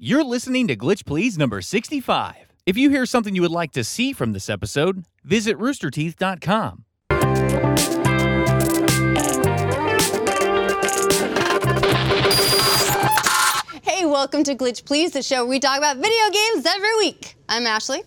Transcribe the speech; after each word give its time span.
You're 0.00 0.22
listening 0.22 0.68
to 0.68 0.76
Glitch 0.76 1.04
Please 1.04 1.36
number 1.36 1.60
65. 1.60 2.36
If 2.66 2.76
you 2.76 2.88
hear 2.88 3.04
something 3.04 3.34
you 3.34 3.42
would 3.42 3.50
like 3.50 3.72
to 3.72 3.82
see 3.82 4.12
from 4.12 4.32
this 4.32 4.48
episode, 4.48 5.04
visit 5.24 5.58
roosterteeth.com. 5.58 6.84
Hey, 13.82 14.06
welcome 14.06 14.44
to 14.44 14.54
Glitch 14.54 14.84
Please, 14.84 15.10
the 15.10 15.20
show 15.20 15.38
where 15.38 15.50
we 15.50 15.58
talk 15.58 15.78
about 15.78 15.96
video 15.96 16.30
games 16.30 16.64
every 16.64 16.96
week. 16.98 17.34
I'm 17.48 17.66
Ashley, 17.66 18.02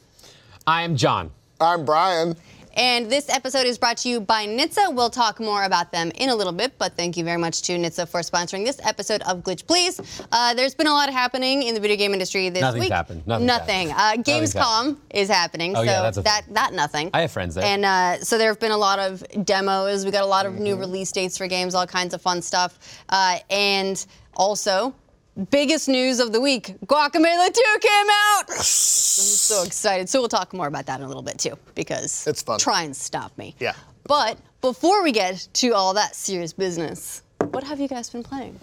I'm 0.65 0.95
John. 0.95 1.29
I'm 1.59 1.83
Brian. 1.83 2.37
And 2.75 3.11
this 3.11 3.29
episode 3.29 3.65
is 3.65 3.77
brought 3.77 3.97
to 3.97 4.09
you 4.09 4.21
by 4.21 4.47
NHTSA. 4.47 4.95
We'll 4.95 5.09
talk 5.09 5.39
more 5.39 5.63
about 5.65 5.91
them 5.91 6.09
in 6.15 6.29
a 6.29 6.35
little 6.35 6.53
bit, 6.53 6.77
but 6.77 6.95
thank 6.95 7.17
you 7.17 7.23
very 7.25 7.37
much 7.37 7.61
to 7.63 7.73
NHTSA 7.73 8.07
for 8.07 8.21
sponsoring 8.21 8.65
this 8.65 8.79
episode 8.83 9.21
of 9.23 9.39
Glitch 9.43 9.67
Please. 9.67 9.99
Uh, 10.31 10.53
there's 10.53 10.73
been 10.73 10.87
a 10.87 10.91
lot 10.93 11.09
happening 11.11 11.63
in 11.63 11.75
the 11.75 11.81
video 11.81 11.97
game 11.97 12.13
industry 12.13 12.47
this 12.49 12.61
Nothing's 12.61 12.83
week. 12.85 12.91
happened. 12.93 13.27
Nothing's 13.27 13.47
Nothing. 13.47 13.89
happened. 13.89 14.27
Uh, 14.27 14.31
Gamescom 14.31 14.97
is 15.09 15.27
happening, 15.27 15.71
Oh, 15.75 15.79
so 15.79 15.83
yeah, 15.83 16.01
that 16.09 16.15
thing. 16.45 16.53
that 16.53 16.73
nothing. 16.73 17.09
I 17.13 17.21
have 17.21 17.31
friends 17.31 17.55
there. 17.55 17.65
And 17.65 17.83
uh, 17.83 18.19
so 18.21 18.37
there 18.37 18.47
have 18.47 18.59
been 18.59 18.71
a 18.71 18.77
lot 18.77 18.99
of 18.99 19.21
demos. 19.43 20.05
We 20.05 20.11
got 20.11 20.23
a 20.23 20.27
lot 20.27 20.45
of 20.45 20.53
Mm-hmm. 20.53 20.63
new 20.63 20.75
release 20.77 21.11
dates 21.11 21.37
for 21.37 21.47
games, 21.47 21.75
all 21.75 21.87
kinds 21.87 22.13
of 22.13 22.21
fun 22.21 22.41
stuff. 22.41 22.77
Uh, 23.09 23.37
and 23.49 24.05
also, 24.35 24.93
biggest 25.49 25.87
news 25.87 26.19
of 26.19 26.31
the 26.31 26.39
week 26.41 26.75
Guacamelee 26.85 27.53
2 27.53 27.61
came 27.81 28.07
out! 28.09 28.43
I'm 28.49 28.55
so 28.61 29.63
excited. 29.63 30.09
So 30.09 30.19
we'll 30.19 30.29
talk 30.29 30.53
more 30.53 30.67
about 30.67 30.85
that 30.85 30.99
in 30.99 31.05
a 31.05 31.07
little 31.07 31.23
bit 31.23 31.37
too, 31.37 31.57
because 31.75 32.27
It's 32.27 32.41
fun. 32.41 32.59
Try 32.59 32.83
and 32.83 32.95
stop 32.95 33.35
me. 33.37 33.55
Yeah. 33.59 33.73
But 34.03 34.37
before 34.61 35.03
we 35.03 35.11
get 35.11 35.47
to 35.53 35.71
all 35.71 35.93
that 35.93 36.15
serious 36.15 36.53
business, 36.53 37.23
what 37.51 37.63
have 37.63 37.79
you 37.79 37.87
guys 37.87 38.09
been 38.09 38.23
playing? 38.23 38.59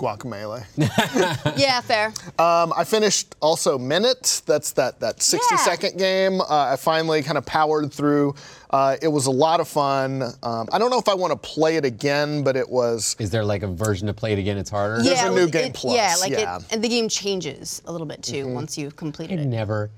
Guacamelee. 0.00 0.64
yeah, 1.58 1.80
fair. 1.82 2.06
um, 2.38 2.72
I 2.76 2.84
finished 2.84 3.36
also 3.40 3.78
Minit. 3.78 4.42
That's 4.46 4.72
that 4.72 4.98
that 5.00 5.22
60 5.22 5.46
Yeah. 5.50 5.56
second 5.58 5.98
game. 5.98 6.40
Uh, 6.40 6.46
I 6.72 6.76
finally 6.76 7.22
kind 7.22 7.36
of 7.36 7.44
powered 7.44 7.92
through. 7.92 8.34
Uh, 8.70 8.96
it 9.02 9.08
was 9.08 9.26
a 9.26 9.30
lot 9.30 9.60
of 9.60 9.68
fun. 9.68 10.22
Um, 10.42 10.68
I 10.72 10.78
don't 10.78 10.90
know 10.90 10.98
if 10.98 11.08
I 11.08 11.14
want 11.14 11.32
to 11.32 11.36
play 11.36 11.76
it 11.76 11.84
again, 11.84 12.42
but 12.42 12.56
it 12.56 12.68
was. 12.68 13.14
Is 13.18 13.30
there 13.30 13.44
like 13.44 13.62
a 13.62 13.68
version 13.68 14.06
to 14.06 14.14
play 14.14 14.32
it 14.32 14.38
again? 14.38 14.56
It's 14.56 14.70
harder. 14.70 15.02
There's 15.02 15.18
yeah, 15.18 15.28
a 15.28 15.34
new 15.34 15.42
was- 15.42 15.50
game 15.50 15.66
it- 15.66 15.74
plus, 15.74 15.94
Yeah, 15.96 16.14
like 16.20 16.32
yeah. 16.32 16.38
Mm-hmm. 16.56 16.64
it, 16.64 16.72
and 16.72 16.84
the 16.84 16.88
game 16.88 17.08
changes 17.08 17.82
a 17.84 17.92
little 17.92 18.06
bit 18.06 18.22
too 18.22 18.48
once 18.52 18.78
you've 18.78 18.96
completed 18.96 19.38
I 19.38 19.42
it. 19.42 19.46
never 19.46 19.90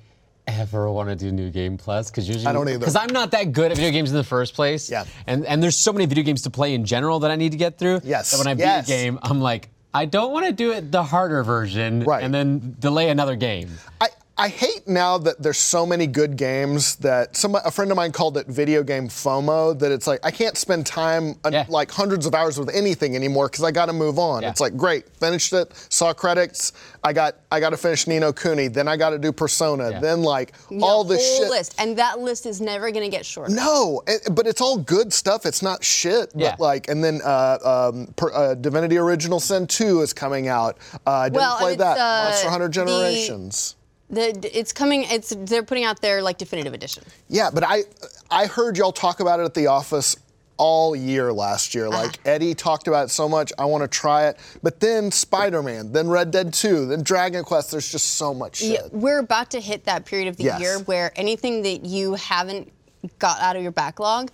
ever 0.48 0.90
want 0.90 1.08
to 1.08 1.14
do 1.14 1.30
new 1.30 1.50
game 1.50 1.78
plus 1.78 2.10
because 2.10 2.26
usually 2.26 2.46
I 2.48 2.52
don't 2.52 2.68
either. 2.68 2.80
because 2.80 2.96
I'm 2.96 3.12
not 3.12 3.30
that 3.30 3.52
good 3.52 3.70
at 3.70 3.76
video 3.76 3.92
games 3.92 4.10
in 4.10 4.16
the 4.16 4.24
first 4.24 4.54
place. 4.54 4.90
Yeah. 4.90 5.04
And 5.28 5.46
and 5.46 5.62
there's 5.62 5.76
so 5.76 5.92
many 5.92 6.04
video 6.06 6.24
games 6.24 6.42
to 6.42 6.50
play 6.50 6.74
in 6.74 6.84
general 6.84 7.20
that 7.20 7.30
I 7.30 7.36
need 7.36 7.52
to 7.52 7.58
get 7.58 7.78
through. 7.78 8.00
Yes. 8.02 8.32
That 8.32 8.38
when 8.38 8.48
I 8.48 8.54
beat 8.54 8.62
Yes. 8.64 8.88
a 8.88 8.90
game, 8.90 9.20
I'm 9.22 9.40
like, 9.40 9.68
I 9.94 10.06
don't 10.06 10.32
want 10.32 10.46
to 10.46 10.52
do 10.52 10.72
it 10.72 10.90
the 10.90 11.02
harder 11.02 11.42
version. 11.42 12.04
Right. 12.04 12.22
And 12.22 12.32
then 12.32 12.76
delay 12.78 13.10
another 13.10 13.36
game. 13.36 13.70
I, 14.00 14.08
I 14.38 14.48
hate 14.48 14.88
now 14.88 15.18
that 15.18 15.42
there's 15.42 15.58
so 15.58 15.84
many 15.84 16.06
good 16.06 16.36
games 16.38 16.96
that 16.96 17.36
some 17.36 17.54
a 17.54 17.70
friend 17.70 17.90
of 17.90 17.96
mine 17.98 18.12
called 18.12 18.38
it 18.38 18.46
video 18.46 18.82
game 18.82 19.08
FOMO. 19.08 19.78
That 19.78 19.92
it's 19.92 20.06
like 20.06 20.20
I 20.24 20.30
can't 20.30 20.56
spend 20.56 20.86
time 20.86 21.36
uh, 21.44 21.50
Yeah. 21.52 21.66
like 21.68 21.90
hundreds 21.90 22.24
of 22.24 22.34
hours 22.34 22.58
with 22.58 22.70
anything 22.70 23.14
anymore 23.14 23.48
because 23.48 23.62
I 23.62 23.70
got 23.72 23.86
to 23.86 23.92
move 23.92 24.18
on. 24.18 24.40
Yeah. 24.42 24.48
It's 24.48 24.60
like 24.60 24.74
great, 24.74 25.06
finished 25.16 25.52
it, 25.52 25.70
saw 25.90 26.14
credits. 26.14 26.72
I 27.04 27.12
got 27.12 27.36
I 27.50 27.60
got 27.60 27.70
to 27.70 27.76
finish 27.76 28.06
Ni 28.06 28.18
no 28.18 28.32
Kuni. 28.32 28.68
Then 28.68 28.88
I 28.88 28.96
got 28.96 29.10
to 29.10 29.18
do 29.18 29.32
Persona. 29.32 29.90
Yeah. 29.90 30.00
Then 30.00 30.22
like 30.22 30.54
all 30.80 31.04
the 31.04 31.14
this 31.14 31.28
whole 31.28 31.42
shit. 31.42 31.50
list, 31.50 31.74
and 31.78 31.96
that 31.98 32.18
list 32.20 32.46
is 32.46 32.60
never 32.60 32.90
going 32.90 33.04
to 33.04 33.14
get 33.14 33.26
shorter. 33.26 33.54
No, 33.54 34.02
it, 34.06 34.28
but 34.34 34.46
it's 34.46 34.62
all 34.62 34.78
good 34.78 35.12
stuff. 35.12 35.44
It's 35.44 35.60
not 35.62 35.84
shit. 35.84 36.32
Yeah. 36.34 36.52
But 36.52 36.60
like, 36.60 36.88
and 36.88 37.04
then 37.04 37.20
uh, 37.22 37.90
um, 37.92 38.06
per, 38.16 38.32
uh, 38.32 38.54
Divinity 38.54 38.96
Original 38.96 39.40
Sin 39.40 39.66
2 39.66 40.00
is 40.00 40.14
coming 40.14 40.48
out. 40.48 40.78
Uh, 41.06 41.10
I 41.10 41.28
didn't 41.28 41.36
Well, 41.36 41.58
play 41.58 41.76
that. 41.76 41.98
uh, 41.98 42.24
Monster 42.30 42.48
Hunter 42.50 42.68
Generations. 42.70 43.74
The, 43.78 43.81
it's 44.12 44.72
coming. 44.72 45.04
It's 45.04 45.34
they're 45.36 45.62
putting 45.62 45.84
out 45.84 46.00
their 46.00 46.22
like 46.22 46.38
definitive 46.38 46.74
edition. 46.74 47.04
Yeah, 47.28 47.50
but 47.52 47.64
I 47.64 47.84
I 48.30 48.46
heard 48.46 48.76
y'all 48.76 48.92
talk 48.92 49.20
about 49.20 49.40
it 49.40 49.44
at 49.44 49.54
the 49.54 49.66
office 49.68 50.16
all 50.58 50.94
year 50.94 51.32
last 51.32 51.74
year. 51.74 51.88
Uh-huh. 51.88 52.02
Like 52.04 52.18
Eddie 52.24 52.54
talked 52.54 52.86
about 52.86 53.06
it 53.06 53.08
so 53.10 53.28
much, 53.28 53.52
I 53.58 53.64
want 53.64 53.82
to 53.82 53.88
try 53.88 54.28
it. 54.28 54.36
But 54.62 54.78
then 54.80 55.10
Spider-Man, 55.10 55.90
then 55.92 56.08
Red 56.08 56.30
Dead 56.30 56.52
2, 56.52 56.86
then 56.86 57.02
Dragon 57.02 57.42
Quest. 57.42 57.70
There's 57.72 57.90
just 57.90 58.14
so 58.14 58.32
much 58.34 58.56
shit. 58.56 58.70
Yeah, 58.72 58.86
we're 58.92 59.18
about 59.18 59.50
to 59.52 59.60
hit 59.60 59.84
that 59.86 60.04
period 60.04 60.28
of 60.28 60.36
the 60.36 60.44
Yes. 60.44 60.60
year 60.60 60.78
where 60.80 61.10
anything 61.16 61.62
that 61.62 61.84
you 61.84 62.14
haven't 62.14 62.70
got 63.18 63.40
out 63.40 63.56
of 63.56 63.62
your 63.62 63.72
backlog 63.72 64.30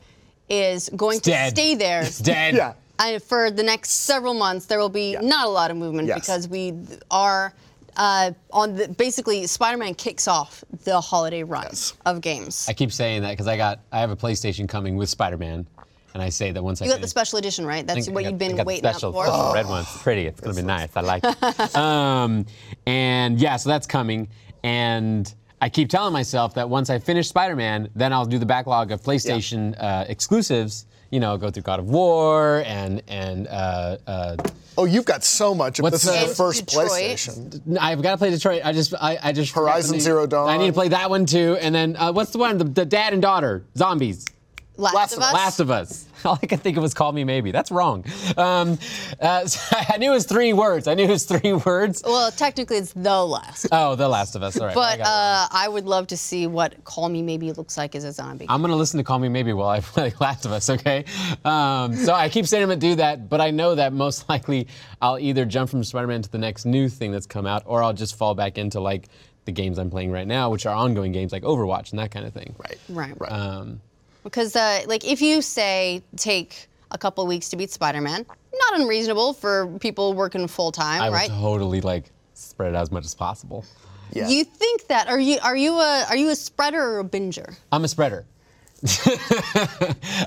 is 0.51 0.91
going 0.97 1.21
to 1.21 1.31
dead. 1.31 1.51
stay 1.53 1.75
there. 1.77 2.03
It's 2.03 2.19
dead. 2.19 2.55
Yeah. 2.55 2.75
And 2.99 3.23
for 3.23 3.51
the 3.51 3.63
next 3.63 3.91
several 3.93 4.35
months, 4.35 4.67
there 4.67 4.79
will 4.81 4.89
be 4.89 5.13
Yeah. 5.13 5.21
not 5.21 5.47
a 5.47 5.51
lot 5.51 5.71
of 5.71 5.77
movement 5.77 6.09
Yes. 6.09 6.19
because 6.21 6.49
we 6.49 6.75
are 7.11 7.55
uh, 7.99 8.31
on 8.53 8.77
the 8.77 8.89
basically 8.89 9.47
Spider-Man 9.47 9.95
kicks 9.95 10.27
off 10.29 10.65
the 10.85 11.01
holiday 11.01 11.43
run 11.43 11.65
Yes. 11.65 11.95
of 12.07 12.21
games. 12.21 12.67
I 12.69 12.73
keep 12.73 12.93
saying 12.93 13.23
that 13.23 13.31
because 13.33 13.47
I 13.49 13.57
got 13.57 13.81
I 13.93 13.99
have 14.01 14.11
a 14.11 14.17
PlayStation 14.17 14.69
coming 14.69 14.97
with 14.97 15.09
Spider-Man, 15.09 15.67
and 16.15 16.23
I 16.23 16.29
say 16.29 16.53
that 16.53 16.63
once 16.63 16.81
I 16.81 16.87
you 16.87 16.91
got 16.93 17.01
the 17.01 17.09
special 17.09 17.39
edition, 17.39 17.67
right? 17.67 17.87
That's 17.87 18.09
what 18.09 18.25
I 18.25 18.29
you've 18.29 18.39
got- 18.39 18.45
I 18.45 18.49
been 18.49 18.57
got 18.57 18.63
the 18.65 18.69
waiting 18.69 18.87
up 18.87 18.95
special, 18.95 19.13
for. 19.13 19.27
special 19.27 19.53
red 19.53 19.67
one. 19.67 19.83
It's 19.83 20.03
pretty. 20.03 20.27
It's 20.27 20.41
gonna 20.41 20.55
be 20.57 20.63
nice. 20.63 20.91
I 20.97 21.01
like 21.01 21.23
it. 21.25 21.77
um, 21.77 22.47
and 22.87 23.39
yeah, 23.39 23.57
so 23.57 23.69
that's 23.69 23.87
coming. 23.87 24.29
And 24.65 25.33
I 25.61 25.69
keep 25.69 25.89
telling 25.91 26.13
myself 26.13 26.55
that 26.55 26.69
once 26.69 26.89
I 26.91 26.99
finish 27.01 27.29
Spider-Man, 27.29 27.91
then 27.97 28.13
I'll 28.13 28.25
do 28.27 28.39
the 28.39 28.47
backlog 28.47 28.93
of 28.93 29.03
PlayStation 29.03 29.75
uh, 29.83 30.05
exclusives. 30.09 30.87
You 31.11 31.21
know, 31.21 31.37
go 31.39 31.51
through 31.51 31.63
God 31.63 31.81
of 31.81 31.87
War 31.89 32.63
and 32.67 33.03
and 33.09 33.47
uh, 33.49 33.97
uh, 34.07 34.37
Oh, 34.77 34.85
you've 34.85 35.07
got 35.07 35.25
so 35.25 35.55
much. 35.55 35.79
If 35.79 35.83
What's 35.83 36.05
this 36.05 36.15
is 36.15 36.21
the- 36.23 36.29
the 36.29 36.35
first 36.35 36.67
Detroit. 36.67 36.91
PlayStation. 36.91 37.79
I've 37.81 38.01
got 38.03 38.13
to 38.13 38.17
play 38.19 38.31
Detroit. 38.31 38.63
I 38.65 38.73
just 38.73 38.95
I, 38.95 39.19
I 39.23 39.33
just 39.33 39.55
Horizon 39.55 39.91
the 39.93 39.97
name. 39.97 40.01
Zero 40.03 40.27
Dawn. 40.27 40.49
I 40.49 40.57
need 40.59 40.67
to 40.69 40.73
play 40.73 40.89
that 40.89 41.09
one 41.11 41.25
too. 41.27 41.57
And 41.61 41.75
then 41.75 41.97
uh, 41.97 42.13
what's 42.13 42.31
the 42.31 42.39
one? 42.39 42.59
The, 42.59 42.65
the 42.65 42.85
dad 42.85 43.13
and 43.15 43.23
daughter 43.23 43.65
zombies. 43.77 44.27
Last, 44.79 44.95
Last 44.95 45.13
of 45.15 45.23
Us. 45.23 45.33
Last 45.35 45.61
of 45.61 45.71
Us. 45.73 46.05
All 46.25 46.39
I 46.41 46.47
could 46.47 46.61
think 46.63 46.77
of 46.77 46.83
was 46.83 46.95
"Call 46.95 47.13
Me 47.13 47.25
Maybe." 47.25 47.51
That's 47.51 47.71
wrong. 47.71 48.05
Um, 48.37 48.79
uh, 49.21 49.45
so 49.47 49.77
I 49.89 49.99
knew 49.99 50.11
it 50.11 50.15
was 50.15 50.25
three 50.25 50.53
words. 50.53 50.87
I 50.87 50.95
knew 50.95 51.05
it 51.05 51.11
was 51.11 51.25
three 51.25 51.53
words. 51.53 52.03
well, 52.05 52.31
technically, 52.31 52.77
it's 52.79 52.93
the 52.93 53.25
last. 53.25 53.67
Oh, 53.73 53.95
The 53.97 54.09
Last 54.09 54.37
of 54.37 54.43
Us. 54.43 54.59
All 54.59 54.67
right. 54.67 54.75
But 54.75 55.01
it. 55.01 55.07
uh, 55.07 55.49
I 55.51 55.67
would 55.69 55.85
love 55.87 56.07
to 56.09 56.17
see 56.17 56.47
what 56.47 56.83
Call 56.85 57.09
Me 57.09 57.23
Maybe 57.23 57.51
looks 57.53 57.77
like 57.77 57.95
as 57.95 58.05
a 58.05 58.13
zombie. 58.13 58.47
I'm 58.49 58.61
gonna 58.63 58.77
listen 58.77 58.99
to 58.99 59.05
"Call 59.05 59.19
Me 59.19 59.29
Maybe" 59.29 59.53
while 59.53 59.69
I 59.69 59.81
play 59.95 60.13
Last 60.21 60.45
of 60.47 60.53
Us. 60.53 60.71
Okay. 60.71 61.05
Um, 61.45 61.95
so 61.95 62.15
I 62.15 62.29
keep 62.29 62.47
saying 62.47 62.63
I'm 62.63 62.69
gonna 62.69 62.81
do 62.81 62.95
that, 62.97 63.29
but 63.29 63.41
I 63.41 63.51
know 63.51 63.75
that 63.75 63.93
most 63.93 64.29
likely 64.29 64.69
I'll 65.03 65.19
either 65.19 65.45
jump 65.45 65.71
from 65.71 65.83
Spider-Man 65.83 66.23
to 66.23 66.31
the 66.31 66.39
next 66.39 66.65
new 66.67 66.89
thing 66.89 67.11
that's 67.13 67.27
come 67.27 67.47
out, 67.47 67.65
or 67.67 67.83
I'll 67.83 67.93
just 67.93 68.17
fall 68.17 68.35
back 68.35 68.59
into 68.59 68.79
like 68.81 69.09
the 69.45 69.53
games 69.53 69.79
I'm 69.79 69.91
playing 69.91 70.11
right 70.13 70.27
now, 70.27 70.51
which 70.51 70.67
are 70.67 70.75
ongoing 70.75 71.11
games 71.11 71.33
like 71.33 71.43
Overwatch 71.43 71.91
and 71.91 71.99
that 71.99 72.11
kind 72.11 72.27
of 72.27 72.33
thing. 72.33 72.55
Right. 72.59 72.79
Right. 72.89 73.15
Right. 73.21 73.33
Um, 73.33 73.81
Because, 74.29 74.55
uh, 74.55 74.83
like, 74.87 75.05
if 75.05 75.23
you 75.23 75.41
say 75.41 76.03
take 76.17 76.69
a 76.91 76.99
couple 76.99 77.27
weeks 77.27 77.49
to 77.51 77.57
beat 77.57 77.71
Spider-Man, 77.71 78.27
not 78.27 78.81
unreasonable 78.81 79.33
for 79.33 79.67
people 79.79 80.13
working 80.13 80.47
full 80.47 80.71
time, 80.71 81.01
I 81.01 81.09
will 81.09 81.17
right? 81.17 81.31
totally 81.31 81.81
like 81.81 82.11
spread 82.35 82.71
it 82.71 82.77
out 82.77 82.83
as 82.83 82.91
much 82.91 83.05
as 83.05 83.15
possible. 83.15 83.65
yeah. 84.13 84.29
You 84.29 84.45
think 84.45 84.87
that? 84.89 85.09
Are 85.09 85.19
you 85.19 85.39
are 85.43 85.57
you 85.57 85.79
a 85.81 86.05
are 86.09 86.17
you 86.17 86.29
a 86.31 86.37
spreader 86.37 86.81
or 86.83 87.01
a 87.01 87.05
binger? 87.05 87.57
I'm 87.73 87.85
a 87.85 87.89
spreader. 87.89 88.27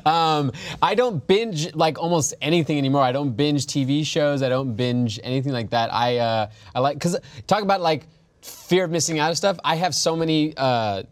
um, 0.06 0.52
I 0.82 0.94
don't 0.96 1.26
binge 1.26 1.74
like 1.74 1.98
almost 2.00 2.34
anything 2.42 2.78
anymore. 2.78 3.02
I 3.02 3.12
don't 3.12 3.32
binge 3.32 3.66
TV 3.66 4.06
shows. 4.06 4.42
I 4.42 4.50
don't 4.50 4.76
binge 4.76 5.20
anything 5.24 5.54
like 5.54 5.70
that. 5.70 5.94
I 5.94 6.18
uh, 6.18 6.50
I 6.76 6.80
like 6.80 6.96
because 6.98 7.18
talk 7.48 7.62
about 7.62 7.82
like 7.82 8.08
fear 8.42 8.84
of 8.84 8.92
missing 8.92 9.20
out 9.20 9.32
of 9.32 9.38
stuff. 9.38 9.58
I 9.64 9.76
have 9.76 9.94
so 9.96 10.16
many. 10.16 10.54
Uh, 10.58 11.04
th- 11.04 11.08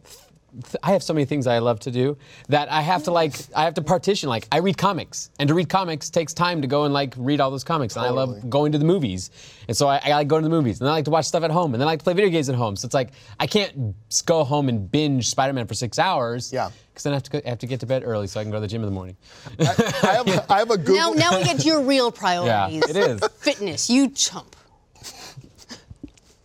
I 0.83 0.91
have 0.91 1.03
so 1.03 1.13
many 1.13 1.25
things 1.25 1.47
I 1.47 1.59
love 1.59 1.79
to 1.81 1.91
do 1.91 2.17
that 2.49 2.71
I 2.71 2.81
have 2.81 3.03
to 3.03 3.11
like 3.11 3.35
I 3.55 3.63
have 3.63 3.73
to 3.75 3.81
partition 3.81 4.29
like 4.29 4.47
I 4.51 4.57
read 4.57 4.77
comics 4.77 5.29
and 5.39 5.47
to 5.47 5.53
read 5.53 5.69
comics 5.69 6.09
takes 6.09 6.33
time 6.33 6.61
to 6.61 6.67
go 6.67 6.85
and 6.85 6.93
like 6.93 7.13
read 7.17 7.39
all 7.39 7.51
those 7.51 7.63
comics 7.63 7.95
and 7.95 8.05
I 8.05 8.09
love 8.09 8.49
going 8.49 8.71
to 8.73 8.77
the 8.77 8.85
movies 8.85 9.31
and 9.67 9.75
so 9.77 9.87
I, 9.87 10.01
I 10.03 10.09
like 10.13 10.27
going 10.27 10.43
to 10.43 10.49
the 10.49 10.55
movies 10.55 10.79
and 10.81 10.89
I 10.89 10.93
like 10.93 11.05
to 11.05 11.11
watch 11.11 11.25
stuff 11.25 11.43
at 11.43 11.51
home 11.51 11.73
and 11.73 11.81
then 11.81 11.87
I 11.87 11.91
like 11.91 11.99
to 11.99 12.03
play 12.03 12.13
video 12.13 12.29
games 12.29 12.49
at 12.49 12.55
home 12.55 12.75
so 12.75 12.85
it's 12.85 12.93
like 12.93 13.09
I 13.39 13.47
can't 13.47 13.95
go 14.25 14.43
home 14.43 14.69
and 14.69 14.91
binge 14.91 15.29
Spider-Man 15.29 15.67
for 15.67 15.73
six 15.73 15.99
hours 15.99 16.51
Yeah. 16.51 16.69
because 16.91 17.03
then 17.03 17.13
I 17.13 17.15
have 17.17 17.23
to 17.23 17.31
go, 17.31 17.41
I 17.45 17.49
have 17.49 17.59
to 17.59 17.67
get 17.67 17.79
to 17.81 17.85
bed 17.85 18.03
early 18.05 18.27
so 18.27 18.39
I 18.39 18.43
can 18.43 18.51
go 18.51 18.57
to 18.57 18.61
the 18.61 18.67
gym 18.67 18.81
in 18.81 18.87
the 18.87 18.93
morning. 18.93 19.15
I 19.59 19.63
have, 19.63 20.45
I 20.51 20.59
have 20.59 20.71
a 20.71 20.77
Google. 20.77 20.95
Now 20.95 21.11
now 21.31 21.37
we 21.37 21.43
get 21.43 21.59
to 21.59 21.67
your 21.67 21.81
real 21.81 22.11
priorities. 22.23 22.83
Yeah, 22.85 22.89
it 22.89 22.95
is. 22.97 23.21
Fitness, 23.39 23.89
you 23.89 24.09
chump. 24.09 24.55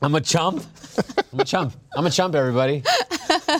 I'm 0.02 0.14
a 0.14 0.20
chump. 0.20 0.62
I'm 1.32 1.40
a 1.40 1.44
chump. 1.44 1.74
I'm 1.96 2.06
a 2.06 2.10
chump, 2.10 2.34
everybody. 2.34 2.82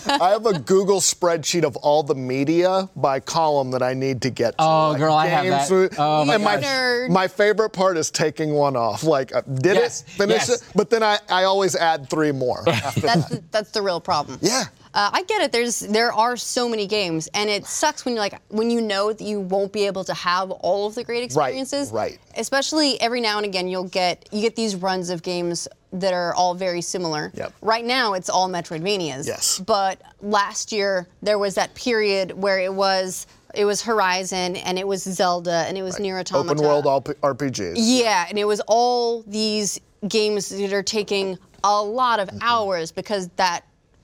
I 0.06 0.30
have 0.30 0.46
a 0.46 0.58
Google 0.58 1.00
spreadsheet 1.00 1.64
of 1.64 1.76
all 1.76 2.02
the 2.02 2.14
media 2.14 2.88
by 2.96 3.20
column 3.20 3.70
that 3.72 3.82
I 3.82 3.94
need 3.94 4.22
to 4.22 4.30
get 4.30 4.52
to. 4.58 4.64
Oh, 4.64 4.94
girl, 4.96 5.14
I 5.14 5.26
have 5.26 5.46
that. 5.46 5.68
food- 5.68 5.92
Oh, 5.98 6.24
my 6.24 6.34
and 6.36 6.44
my. 6.44 6.56
Nerd. 6.56 7.10
my 7.10 7.28
favorite 7.28 7.70
part 7.70 7.96
is 7.96 8.10
taking 8.10 8.54
one 8.54 8.76
off. 8.76 9.02
Like, 9.04 9.34
uh, 9.34 9.42
did 9.42 9.74
Yes, 9.76 10.02
it, 10.02 10.10
finish 10.10 10.48
yes. 10.48 10.62
it, 10.62 10.68
but 10.74 10.90
then 10.90 11.02
I, 11.02 11.18
I 11.28 11.44
always 11.44 11.74
add 11.76 12.08
three 12.08 12.32
more. 12.32 12.62
after 12.68 13.00
That's 13.00 13.28
that. 13.28 13.30
the, 13.42 13.44
that's 13.50 13.70
the 13.70 13.82
real 13.82 14.00
problem. 14.00 14.38
Yeah. 14.42 14.64
Uh, 14.94 15.10
I 15.12 15.24
get 15.24 15.42
it. 15.42 15.50
There's 15.50 15.80
there 15.80 16.12
are 16.12 16.36
so 16.36 16.68
many 16.68 16.86
games, 16.86 17.28
and 17.34 17.50
it 17.50 17.66
sucks 17.66 18.04
when 18.04 18.14
you 18.14 18.20
like 18.20 18.40
when 18.50 18.70
you 18.70 18.80
know 18.80 19.12
that 19.12 19.24
you 19.24 19.40
won't 19.40 19.72
be 19.72 19.86
able 19.86 20.04
to 20.04 20.14
have 20.14 20.52
all 20.52 20.86
of 20.86 20.94
the 20.94 21.02
great 21.02 21.24
experiences. 21.24 21.90
right. 21.90 22.16
Especially 22.36 23.00
every 23.00 23.20
now 23.20 23.36
and 23.38 23.44
again, 23.44 23.66
you'll 23.66 23.88
get 23.88 24.28
you 24.30 24.40
get 24.40 24.54
these 24.54 24.76
runs 24.76 25.10
of 25.10 25.24
games 25.24 25.66
that 25.94 26.12
are 26.12 26.34
all 26.34 26.54
very 26.54 26.80
similar. 26.80 27.30
Yep. 27.34 27.52
Right 27.62 27.84
now, 27.84 28.14
it's 28.14 28.28
all 28.28 28.48
Metroidvanias. 28.48 29.26
Yes. 29.26 29.60
But 29.64 30.00
last 30.20 30.72
year 30.72 31.06
there 31.22 31.38
was 31.38 31.54
that 31.54 31.74
period 31.74 32.32
where 32.32 32.58
it 32.58 32.72
was 32.72 33.26
it 33.54 33.64
was 33.64 33.80
Horizon 33.82 34.56
and 34.56 34.78
it 34.78 34.86
was 34.86 35.04
Zelda 35.04 35.64
and 35.68 35.78
it 35.78 35.82
was 35.82 36.00
Nier 36.00 36.18
Automata. 36.18 36.50
Open 36.60 36.64
world 36.64 36.84
RP- 36.86 37.14
RPGs. 37.22 37.74
Yeah, 37.76 38.26
and 38.28 38.36
it 38.36 38.44
was 38.44 38.60
all 38.66 39.22
these 39.22 39.80
games 40.08 40.48
that 40.48 40.72
are 40.72 40.82
taking 40.82 41.38
a 41.62 41.80
lot 41.82 42.18
Mm-hmm. 42.18 42.36
of 42.36 42.42
hours 42.42 42.90
because 42.90 43.28
that 43.36 43.60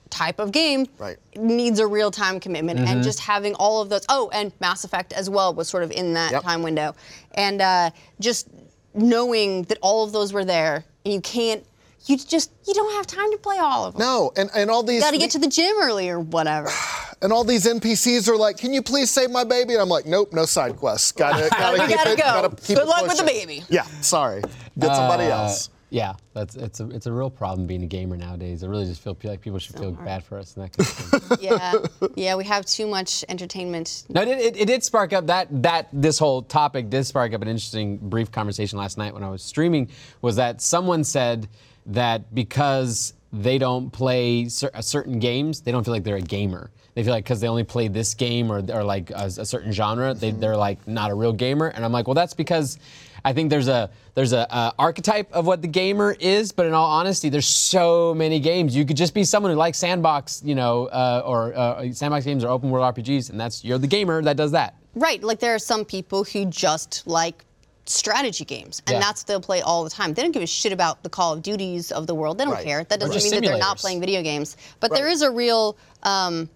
type 0.09 0.39
of 0.39 0.51
game 0.53 0.87
Right. 0.97 1.17
needs 1.35 1.79
a 1.79 1.87
real 1.87 2.11
time 2.11 2.39
commitment 2.39 2.79
Mm-hmm. 2.79 2.87
and 2.87 3.03
just 3.03 3.19
having 3.19 3.53
all 3.55 3.81
of 3.81 3.89
those 3.89 4.05
oh 4.09 4.29
and 4.33 4.51
mass 4.61 4.83
effect 4.85 5.11
as 5.13 5.29
well 5.29 5.53
was 5.53 5.67
sort 5.67 5.83
of 5.83 5.91
in 5.91 6.13
that 6.13 6.31
Yep. 6.31 6.43
time 6.43 6.63
window 6.63 6.95
and 7.35 7.61
uh, 7.61 7.91
just 8.21 8.47
knowing 8.93 9.63
that 9.63 9.77
all 9.81 10.03
of 10.03 10.11
those 10.11 10.33
were 10.33 10.43
there 10.45 10.83
and 11.05 11.13
you 11.13 11.21
can't 11.21 11.63
you 12.05 12.17
just 12.17 12.51
you 12.67 12.73
don't 12.73 12.93
have 12.93 13.05
time 13.07 13.29
to 13.31 13.37
play 13.37 13.57
all 13.59 13.85
of 13.85 13.93
them 13.93 13.99
No, 14.01 14.31
and, 14.35 14.49
and 14.55 14.69
all 14.71 14.83
these 14.83 15.01
got 15.01 15.11
to 15.11 15.17
get 15.17 15.31
to 15.31 15.39
the 15.39 15.47
gym 15.47 15.75
early 15.81 16.09
or 16.09 16.19
whatever 16.19 16.69
and 17.21 17.31
all 17.31 17.43
these 17.43 17.65
NPCs 17.65 18.27
are 18.27 18.35
like, 18.37 18.57
"Can 18.57 18.73
you 18.73 18.81
please 18.81 19.11
save 19.11 19.29
my 19.29 19.43
baby?" 19.43 19.73
And 19.73 19.81
I'm 19.81 19.89
like, 19.89 20.05
"Nope, 20.07 20.33
no 20.33 20.45
side 20.45 20.75
quests. 20.77 21.11
Gotta 21.11 21.49
gotta 21.51 21.85
keep 21.87 21.95
gotta 21.95 22.11
it. 22.13 22.17
go. 22.17 22.23
Gotta 22.23 22.49
keep 22.55 22.77
Good 22.77 22.79
it 22.79 22.87
luck 22.87 23.03
with 23.03 23.17
the 23.17 23.23
baby. 23.23 23.63
Yeah, 23.69 23.83
sorry. 24.01 24.41
Get 24.79 24.95
somebody 24.95 25.25
Uh, 25.25 25.43
else. 25.43 25.69
Yeah, 25.93 26.13
that's 26.33 26.55
it's 26.55 26.79
a 26.79 26.89
it's 26.91 27.05
a 27.05 27.11
real 27.11 27.29
problem 27.29 27.67
being 27.67 27.83
a 27.83 27.85
gamer 27.85 28.15
nowadays. 28.15 28.63
I 28.63 28.67
really 28.67 28.85
just 28.85 29.01
feel 29.03 29.15
like 29.25 29.41
people 29.41 29.59
should 29.59 29.75
feel 29.77 29.91
bad 29.91 30.23
for 30.23 30.39
us 30.39 30.55
and 30.55 30.63
that 30.65 30.77
kind 30.77 31.21
of 31.21 31.23
thing. 31.23 31.37
yeah 31.41 31.73
yeah 32.15 32.35
we 32.35 32.45
have 32.45 32.65
too 32.65 32.87
much 32.87 33.25
entertainment 33.27 34.05
No, 34.07 34.21
it, 34.21 34.29
it, 34.29 34.57
it 34.61 34.65
did 34.67 34.83
spark 34.85 35.11
up 35.11 35.27
that 35.27 35.47
that 35.63 35.89
this 35.91 36.17
whole 36.17 36.43
topic 36.43 36.89
did 36.89 37.05
spark 37.05 37.33
up 37.33 37.41
an 37.41 37.49
interesting 37.49 37.97
brief 37.97 38.31
conversation 38.31 38.79
last 38.79 38.97
night 38.97 39.13
when 39.13 39.21
I 39.21 39.29
was 39.29 39.43
streaming. 39.43 39.89
Was 40.21 40.37
that 40.37 40.61
someone 40.61 41.03
said 41.03 41.49
that 41.87 42.33
because 42.33 43.13
they 43.33 43.57
don't 43.57 43.91
play 43.91 44.49
cer- 44.49 44.71
uh, 44.73 44.81
certain 44.81 45.19
games, 45.19 45.61
they 45.61 45.71
don't 45.71 45.83
feel 45.83 45.93
like 45.93 46.03
they're 46.03 46.17
a 46.17 46.21
gamer. 46.21 46.71
They 46.93 47.03
feel 47.03 47.13
like 47.13 47.23
because 47.23 47.39
they 47.39 47.47
only 47.47 47.63
play 47.63 47.87
this 47.87 48.13
game 48.13 48.51
or, 48.51 48.57
or 48.71 48.83
like 48.83 49.11
a, 49.11 49.31
a 49.37 49.45
certain 49.45 49.71
genre, 49.71 50.13
they, 50.13 50.31
they're 50.31 50.57
like 50.57 50.85
not 50.87 51.09
a 51.09 51.13
real 51.13 51.31
gamer. 51.31 51.67
And 51.67 51.85
I'm 51.85 51.93
like, 51.93 52.07
well, 52.07 52.15
that's 52.15 52.33
because 52.33 52.77
I 53.23 53.33
think 53.33 53.49
there's 53.49 53.67
a 53.67 53.89
there's 54.13 54.33
a 54.33 54.51
uh, 54.53 54.71
archetype 54.77 55.31
of 55.31 55.45
what 55.45 55.61
the 55.61 55.67
gamer 55.67 56.15
is, 56.19 56.51
but 56.51 56.65
in 56.65 56.73
all 56.73 56.89
honesty, 56.89 57.29
there's 57.29 57.47
so 57.47 58.13
many 58.13 58.39
games. 58.39 58.75
You 58.75 58.83
could 58.83 58.97
just 58.97 59.13
be 59.13 59.23
someone 59.23 59.51
who 59.51 59.57
likes 59.57 59.77
sandbox, 59.77 60.41
you 60.43 60.55
know, 60.55 60.87
uh, 60.87 61.23
or 61.25 61.55
uh, 61.55 61.93
sandbox 61.93 62.25
games 62.25 62.43
or 62.43 62.49
open 62.49 62.69
world 62.69 62.93
RPGs, 62.95 63.29
and 63.29 63.39
that's 63.39 63.63
you're 63.63 63.77
the 63.77 63.87
gamer 63.87 64.21
that 64.23 64.35
does 64.35 64.51
that. 64.51 64.75
Right, 64.93 65.23
like 65.23 65.39
there 65.39 65.55
are 65.55 65.59
some 65.59 65.85
people 65.85 66.25
who 66.25 66.45
just 66.45 67.07
like 67.07 67.45
strategy 67.91 68.45
games, 68.45 68.81
and 68.87 68.95
Yeah. 68.95 68.99
that's 68.99 69.21
what 69.21 69.27
they'll 69.27 69.41
play 69.41 69.61
all 69.61 69.83
the 69.83 69.89
time. 69.89 70.13
They 70.13 70.21
don't 70.21 70.31
give 70.31 70.43
a 70.43 70.47
shit 70.47 70.71
about 70.73 71.03
the 71.03 71.09
Call 71.09 71.33
of 71.33 71.41
Duties 71.43 71.91
of 71.91 72.07
the 72.07 72.15
world. 72.15 72.37
They 72.37 72.45
don't 72.45 72.53
Right. 72.53 72.65
care. 72.65 72.83
That 72.85 72.99
doesn't 72.99 73.21
mean 73.23 73.33
that 73.41 73.47
they're 73.47 73.57
not 73.57 73.77
playing 73.77 73.99
video 73.99 74.21
games. 74.23 74.57
But 74.79 74.91
there 74.93 75.05
Right. 75.05 75.13
is 75.13 75.21
a 75.21 75.31
real. 75.31 75.75
Um, 76.03 76.49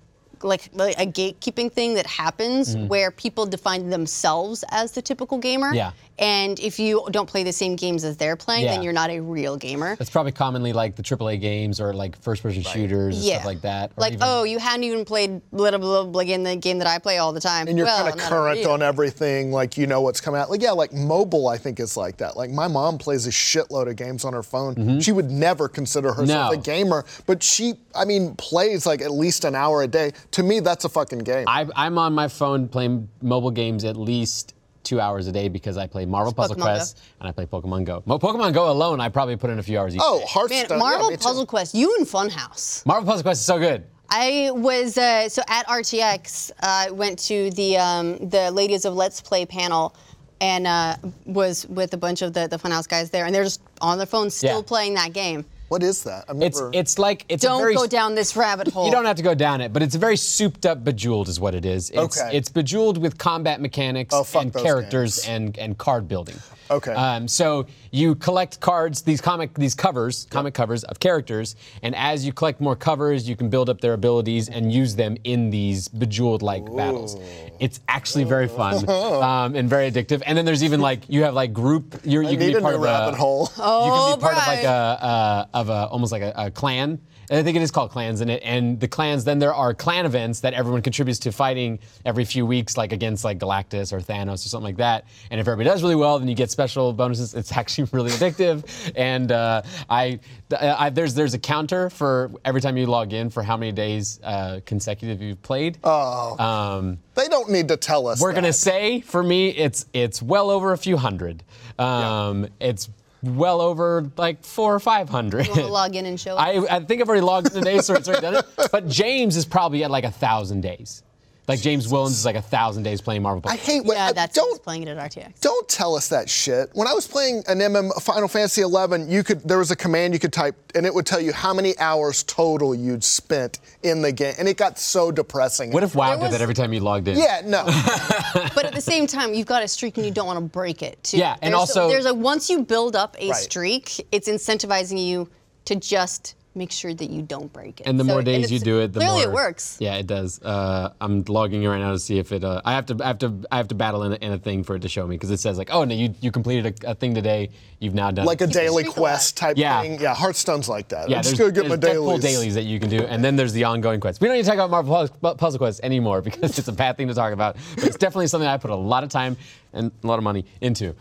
like, 0.44 0.70
like 0.74 1.00
a 1.00 1.06
gatekeeping 1.06 1.72
thing 1.72 1.94
that 1.96 2.06
happens 2.06 2.76
Mm-hmm. 2.76 2.88
where 2.90 3.10
people 3.10 3.46
define 3.46 3.90
themselves 3.90 4.64
as 4.70 4.92
the 4.92 5.02
typical 5.02 5.38
gamer. 5.38 5.74
Yeah. 5.74 5.92
And 6.18 6.60
if 6.60 6.80
you 6.80 7.06
don't 7.12 7.28
play 7.28 7.44
the 7.44 7.52
same 7.52 7.76
games 7.76 8.04
as 8.06 8.16
they're 8.16 8.38
playing, 8.38 8.66
then 8.66 8.84
you're 8.84 8.94
not 8.94 9.10
a 9.10 9.20
real 9.20 9.58
gamer. 9.58 9.96
That's 9.98 10.10
probably 10.10 10.32
commonly 10.32 10.72
like 10.72 10.96
the 10.96 11.04
AAA 11.04 11.42
games 11.42 11.82
or 11.82 11.94
like 11.94 12.22
first-person 12.22 12.64
shooters 12.64 13.18
and 13.18 13.26
yeah. 13.26 13.36
stuff 13.36 13.46
like 13.46 13.62
that. 13.62 13.92
or 13.92 14.02
Like, 14.02 14.14
even- 14.14 14.24
oh, 14.26 14.44
you 14.44 14.58
hadn't 14.60 14.86
even 14.86 15.04
played 15.04 15.42
blah 15.52 15.72
blah 15.72 15.78
blah, 15.78 16.04
blah 16.06 16.22
in 16.22 16.44
the 16.44 16.56
game 16.56 16.78
that 16.80 16.88
I 16.88 17.00
play 17.00 17.18
all 17.18 17.34
the 17.34 17.42
time. 17.42 17.68
and 17.68 17.78
you're 17.78 17.86
well, 17.86 18.04
kind 18.06 18.16
of 18.20 18.22
current 18.28 18.66
on 18.66 18.82
everything, 18.82 19.52
like 19.52 19.78
you 19.78 19.88
know 19.88 20.02
what's 20.02 20.22
coming 20.22 20.40
out. 20.40 20.50
Like 20.50 20.62
yeah, 20.62 20.72
like 20.72 20.94
mobile, 20.94 21.48
I 21.50 21.58
think 21.58 21.80
is 21.80 21.98
like 21.98 22.18
that. 22.18 22.38
Like 22.38 22.50
my 22.50 22.68
mom 22.68 22.98
plays 22.98 23.28
a 23.28 23.32
shitload 23.32 23.90
of 23.90 23.96
games 23.98 24.24
on 24.24 24.34
her 24.34 24.44
phone. 24.44 24.76
Mm-hmm. 24.76 25.00
She 25.00 25.12
would 25.12 25.30
never 25.30 25.68
consider 25.68 26.14
herself 26.14 26.54
No. 26.54 26.58
a 26.60 26.62
gamer, 26.62 27.04
but 27.26 27.44
she, 27.44 27.74
I 27.94 28.06
mean, 28.06 28.36
plays 28.36 28.86
like 28.86 29.02
at 29.02 29.12
least 29.12 29.44
an 29.44 29.54
hour 29.56 29.84
a 29.84 29.88
day. 29.88 30.12
To 30.32 30.44
me, 30.44 30.62
that's 30.62 30.86
a 30.86 30.90
fucking 30.90 31.20
game. 31.20 31.46
I, 31.48 31.68
I'm 31.76 31.98
on 31.98 32.14
my 32.14 32.28
phone 32.30 32.68
playing 32.70 33.10
mobile 33.22 33.52
games 33.52 33.84
at 33.84 33.98
least 33.98 34.54
two 34.86 35.02
hours 35.02 35.28
a 35.28 35.32
day 35.32 35.50
because 35.50 35.76
I 35.78 35.88
play 35.88 36.06
Marvel 36.06 36.32
Puzzle 36.34 36.56
Pokemon 36.56 36.62
Quest 36.62 37.02
and 37.20 37.28
I 37.28 37.32
play 37.32 37.46
Pokemon 37.46 37.84
Go. 37.86 38.04
Mo- 38.06 38.20
Pokemon 38.20 38.54
Go 38.54 38.72
alone, 38.72 39.02
I 39.02 39.10
probably 39.10 39.36
put 39.36 39.50
in 39.50 39.60
a 39.60 39.64
few 39.64 39.78
hours 39.78 39.96
each. 39.96 40.02
oh, 40.04 40.20
day. 40.20 40.26
Hearthstone. 40.30 40.60
Man, 40.62 40.70
yeah, 40.70 40.78
Marvel 40.78 41.10
me 41.10 41.18
too. 41.18 41.24
Puzzle 41.24 41.46
Quest, 41.46 41.76
you 41.76 41.94
and 41.98 42.08
Funhaus. 42.08 42.86
Marvel 42.86 43.06
Puzzle 43.06 43.24
Quest 43.24 43.42
is 43.42 43.46
so 43.46 43.60
good. 43.60 43.84
I 44.10 44.52
was 44.54 44.98
uh, 44.98 45.28
so 45.30 45.42
at 45.50 45.66
RTX. 45.68 46.52
I 46.62 46.92
went 46.92 47.18
to 47.20 47.50
the 47.52 47.78
um, 47.78 48.18
the 48.30 48.52
Ladies 48.52 48.86
of 48.86 48.94
Let's 48.94 49.20
Play 49.20 49.46
panel, 49.48 49.96
and 50.40 50.68
uh, 50.68 50.96
was 51.26 51.66
with 51.68 51.94
a 51.94 51.98
bunch 51.98 52.22
of 52.22 52.32
the 52.34 52.48
the 52.48 52.58
Funhaus 52.58 52.88
guys 52.88 53.10
there, 53.10 53.26
and 53.26 53.34
they're 53.34 53.44
just 53.44 53.62
on 53.82 53.98
their 53.98 54.06
phones 54.06 54.36
still 54.36 54.58
Yeah. 54.58 54.64
playing 54.68 54.94
that 54.94 55.12
game. 55.14 55.44
What 55.68 55.82
is 55.82 56.04
that? 56.04 56.26
I've 56.30 56.42
It's 56.42 56.60
never. 56.60 56.72
it's 56.74 57.00
like 57.00 57.26
it's 57.28 57.44
a 57.44 57.48
Don't 57.48 57.60
very 57.60 57.74
go 57.76 57.88
down 57.88 58.14
this 58.16 58.36
rabbit 58.36 58.68
hole. 58.68 58.86
You 58.86 58.92
don't 58.92 59.06
have 59.06 59.16
to 59.18 59.24
go 59.24 59.34
down 59.34 59.62
it, 59.62 59.74
but 59.74 59.82
it's 59.82 59.96
a 59.96 59.98
very 59.98 60.16
souped 60.18 60.66
up 60.66 60.84
bejeweled 60.84 61.28
is 61.28 61.40
what 61.40 61.56
it 61.56 61.66
is. 61.66 61.90
It's, 61.90 61.98
Okay. 62.22 62.38
It's 62.38 62.50
bejeweled 62.50 62.98
with 63.00 63.18
combat 63.18 63.60
mechanics 63.62 64.14
Oh, 64.14 64.24
fuck 64.24 64.44
and 64.44 64.54
those 64.54 64.64
characters 64.64 65.16
games. 65.26 65.28
and, 65.28 65.58
and 65.58 65.78
card 65.78 66.08
building. 66.08 66.36
Okay. 66.70 66.94
Um, 66.94 67.28
so 67.28 67.66
you 67.96 68.14
collect 68.16 68.60
cards, 68.60 69.02
these 69.02 69.22
comic 69.22 69.54
these 69.54 69.74
covers, 69.74 70.28
comic 70.30 70.54
covers 70.54 70.84
of 70.84 71.00
characters, 71.00 71.56
and 71.82 71.96
as 71.96 72.26
you 72.26 72.34
collect 72.34 72.60
more 72.60 72.76
covers, 72.76 73.28
you 73.28 73.36
can 73.36 73.50
build 73.50 73.70
up 73.70 73.80
their 73.80 73.94
abilities 73.94 74.50
and 74.50 74.72
use 74.72 74.96
them 74.96 75.16
in 75.24 75.50
these 75.50 75.88
bejeweled 75.88 76.42
like 76.42 76.66
battles. 76.76 77.18
It's 77.60 77.80
actually 77.88 78.26
very 78.26 78.48
fun 78.60 78.88
um, 78.90 79.56
and 79.56 79.70
very 79.70 79.90
addictive. 79.90 80.22
And 80.26 80.38
then 80.38 80.44
there's 80.46 80.64
even 80.64 80.82
like 80.82 81.08
you 81.08 81.24
have 81.24 81.34
like 81.34 81.54
group. 81.54 82.02
You're, 82.04 82.24
you 82.24 82.30
I 82.30 82.32
can 82.32 82.40
need 82.40 82.54
be 82.54 82.58
a 82.60 82.62
part 82.62 82.74
new 82.74 82.80
of 82.80 82.84
a 82.84 82.86
rabbit 82.86 83.16
hole. 83.16 83.50
you 83.58 83.64
Oh, 83.64 84.10
can 84.12 84.20
be 84.20 84.22
part 84.22 84.38
of 84.38 84.48
like 84.48 84.64
a, 84.64 85.48
a 85.54 85.58
of 85.58 85.70
a 85.70 85.88
almost 85.88 86.12
like 86.12 86.22
a, 86.22 86.34
a 86.36 86.52
clan. 86.52 87.00
And 87.30 87.40
I 87.40 87.44
think 87.44 87.58
it 87.58 87.64
is 87.64 87.72
called 87.72 87.90
clans 87.92 88.22
in 88.22 88.30
it. 88.30 88.42
And 88.44 88.80
the 88.80 88.88
clans, 88.88 89.24
then 89.24 89.40
there 89.40 89.54
are 89.54 89.74
clan 89.74 90.06
events 90.06 90.42
that 90.42 90.54
everyone 90.54 90.82
contributes 90.84 91.18
to 91.20 91.32
fighting 91.32 91.80
every 92.06 92.24
few 92.24 92.46
weeks, 92.46 92.78
like 92.78 92.92
against 92.92 93.24
like 93.24 93.40
Galactus 93.40 93.92
or 93.92 94.00
Thanos 94.00 94.46
or 94.46 94.50
something 94.50 94.66
like 94.66 94.78
that. 94.78 95.06
And 95.32 95.40
if 95.40 95.48
everybody 95.48 95.68
does 95.68 95.82
really 95.82 95.96
well, 95.96 96.20
then 96.20 96.28
you 96.28 96.36
get 96.36 96.52
special 96.52 96.94
bonuses. 96.94 97.34
It's 97.34 97.52
actually 97.52 97.85
really 97.92 98.12
addictive. 98.12 98.92
And 98.96 99.32
uh, 99.32 99.62
I, 99.90 100.20
I, 100.60 100.90
there's 100.90 101.14
there's 101.14 101.34
a 101.34 101.40
counter 101.40 101.90
for 101.90 102.32
every 102.44 102.62
time 102.62 102.78
you 102.78 102.86
log 102.86 103.14
in 103.14 103.30
for 103.30 103.44
how 103.44 103.58
many 103.58 103.72
days 103.72 104.20
uh, 104.24 104.60
consecutive 104.66 105.22
you've 105.22 105.42
played. 105.42 105.78
Oh. 105.84 106.38
Um, 106.44 107.00
they 107.16 107.28
don't 107.28 107.50
need 107.50 107.68
to 107.70 107.78
tell 107.78 108.08
us. 108.08 108.22
we're 108.22 108.32
that. 108.34 108.42
gonna 108.42 108.54
say 108.54 109.02
for 109.02 109.24
me, 109.24 109.50
it's 109.50 109.86
it's 109.94 110.22
well 110.22 110.50
over 110.50 110.74
a 110.74 110.78
few 110.78 110.98
hundred. 110.98 111.44
Um, 111.80 112.48
It's 112.60 112.90
well 113.24 113.60
over 113.62 114.12
like 114.18 114.44
four 114.44 114.74
or 114.76 114.80
five 114.80 115.10
hundred. 115.10 115.46
You 115.48 115.52
want 115.54 115.62
to 115.64 115.68
log 115.68 115.96
in 115.96 116.06
and 116.06 116.20
show 116.20 116.36
us? 116.38 116.68
I, 116.70 116.76
I 116.78 116.80
think 116.82 117.02
I've 117.02 117.08
already 117.10 117.22
logged 117.26 117.48
in 117.48 117.54
today, 117.54 117.80
so 117.80 117.94
it's 117.96 118.08
already 118.08 118.22
done 118.22 118.36
it. 118.36 118.46
But 118.72 118.88
James 118.88 119.36
is 119.38 119.46
probably 119.46 119.84
at 119.84 119.92
like 119.92 120.04
a 120.04 120.12
thousand 120.12 120.62
days. 120.62 121.02
Like 121.48 121.62
James 121.62 121.88
Willems 121.88 122.18
is 122.18 122.26
like 122.26 122.36
a 122.36 122.42
thousand 122.42 122.84
days 122.84 123.02
playing 123.02 123.22
Marvel. 123.22 123.42
I 123.46 123.56
Puzzle. 123.58 123.74
hate 123.76 123.86
when 123.86 123.98
yeah, 123.98 124.08
I- 124.08 124.14
that's 124.14 124.36
don't 124.36 124.64
playing 124.64 124.82
it 124.84 124.88
at 124.88 124.98
RTX. 124.98 125.40
Don't 125.42 125.70
tell 125.70 125.96
us 125.96 126.08
that 126.10 126.28
shit. 126.30 126.72
When 126.74 126.88
I 126.88 126.94
was 126.94 127.08
playing 127.08 127.44
an 127.48 127.60
MM 127.60 127.92
Final 128.02 128.28
Fantasy 128.28 128.62
11, 128.62 129.10
you 129.12 129.24
could 129.24 129.48
there 129.48 129.60
was 129.60 129.70
a 129.70 129.76
command 129.76 130.14
you 130.14 130.20
could 130.20 130.34
type 130.34 130.56
and 130.74 130.86
it 130.88 130.94
would 130.94 131.06
tell 131.06 131.20
you 131.22 131.32
how 131.34 131.54
many 131.54 131.78
hours 131.78 132.24
total 132.24 132.74
you'd 132.74 133.04
spent 133.04 133.60
in 133.84 134.02
the 134.02 134.12
game, 134.12 134.34
and 134.40 134.48
it 134.48 134.58
got 134.58 134.80
so 134.80 135.12
depressing. 135.12 135.72
What 135.72 135.84
if 135.84 135.94
WoW 135.94 136.08
There 136.10 136.18
did 136.18 136.24
was- 136.24 136.32
that 136.32 136.42
every 136.42 136.56
time 136.56 136.74
you 136.74 136.80
logged 136.80 137.08
in? 137.08 137.18
Yeah, 137.18 137.42
no. 137.46 137.64
But 138.56 138.66
at 138.66 138.74
the 138.74 138.82
same 138.82 139.06
time, 139.08 139.34
you've 139.34 139.46
got 139.48 139.62
a 139.64 139.68
streak 139.68 139.98
and 139.98 140.06
you 140.06 140.12
don't 140.12 140.28
want 140.28 140.38
to 140.40 140.46
break 140.46 140.82
it. 140.82 141.04
Too. 141.04 141.18
Yeah, 141.18 141.34
and 141.42 141.54
There's- 141.54 141.60
also- 141.70 141.88
there's 141.90 142.06
a 142.06 142.14
once 142.14 142.50
you 142.50 142.64
build 142.64 142.96
up 142.96 143.16
a 143.20 143.30
Right. 143.30 143.36
streak, 143.38 144.06
it's 144.12 144.28
incentivizing 144.28 145.04
you 145.06 145.30
to 145.66 145.76
just 145.76 146.36
make 146.56 146.72
sure 146.72 146.94
that 146.94 147.10
you 147.10 147.22
don't 147.22 147.52
break 147.52 147.82
it. 147.82 147.88
And 147.88 148.00
the 148.00 148.04
So- 148.06 148.12
more 148.12 148.22
days 148.24 148.52
you 148.52 148.60
do 148.60 148.80
it, 148.80 148.94
the 148.94 149.00
clearly 149.02 149.26
more 149.26 149.32
it 149.32 149.34
works. 149.34 149.78
Yeah, 149.80 149.96
it 149.96 150.08
does. 150.08 150.42
Uh, 150.42 150.92
I'm 151.02 151.24
logging 151.28 151.64
in 151.64 151.70
right 151.70 151.80
now 151.80 151.92
to 151.92 152.00
see 152.00 152.18
if 152.18 152.32
it. 152.32 152.44
Uh, 152.44 152.62
I 152.64 152.74
have 152.74 152.86
to. 152.88 152.98
I 153.04 153.08
have 153.08 153.18
to. 153.20 153.34
I 153.52 153.58
have 153.58 153.68
to 153.70 153.76
battle 153.76 154.04
in 154.04 154.14
a, 154.14 154.16
in 154.16 154.32
a 154.32 154.38
thing 154.38 154.64
for 154.64 154.76
it 154.76 154.82
to 154.84 154.90
show 154.90 155.06
me 155.06 155.16
because 155.16 155.32
it 155.32 155.40
says 155.40 155.58
like, 155.58 155.70
oh 155.72 155.84
no, 155.84 155.94
you 155.94 156.14
you 156.22 156.32
completed 156.32 156.82
a, 156.86 156.92
a 156.92 156.96
thing 156.96 157.14
today. 157.14 157.50
You've 157.80 157.94
now 157.94 158.10
done 158.10 158.26
like 158.26 158.42
a 158.42 158.48
daily 158.48 158.84
streak 158.84 158.96
quest 158.96 159.38
type 159.38 159.58
Yeah. 159.58 159.82
thing. 159.82 160.00
Yeah, 160.00 160.16
Hearthstone's 160.16 160.70
like 160.70 160.88
that. 160.90 161.10
Yeah, 161.10 161.18
I'm 161.18 161.24
there's, 161.24 161.38
just 161.38 161.40
gonna 161.40 161.52
get 161.52 161.68
my 161.68 161.76
there's 161.76 161.98
Deadpool 161.98 162.06
dailies. 162.22 162.24
dailies 162.24 162.56
that 162.56 162.64
you 162.64 162.80
can 162.80 162.90
do, 162.90 163.00
and 163.04 163.24
then 163.24 163.36
there's 163.36 163.54
the 163.54 163.66
ongoing 163.66 164.00
quests. 164.00 164.22
We 164.22 164.28
don't 164.28 164.38
need 164.38 164.44
to 164.44 164.48
talk 164.50 164.56
about 164.56 164.72
Marvel 164.72 165.08
Puzzle- 165.22 165.36
Puzzle 165.36 165.58
Quest 165.60 165.82
anymore 165.84 166.22
because 166.30 166.58
it's 166.58 166.68
a 166.68 166.72
bad 166.74 166.98
thing 166.98 167.08
to 167.10 167.14
talk 167.14 167.34
about. 167.34 167.58
But 167.76 167.84
it's 167.86 167.98
definitely 167.98 168.28
something 168.28 168.48
I 168.48 168.58
put 168.58 168.72
a 168.72 168.76
lot 168.76 169.04
of 169.04 169.10
time 169.10 169.36
and 169.74 169.92
a 170.04 170.08
lot 170.08 170.18
of 170.18 170.24
money 170.24 170.46
into 170.62 170.96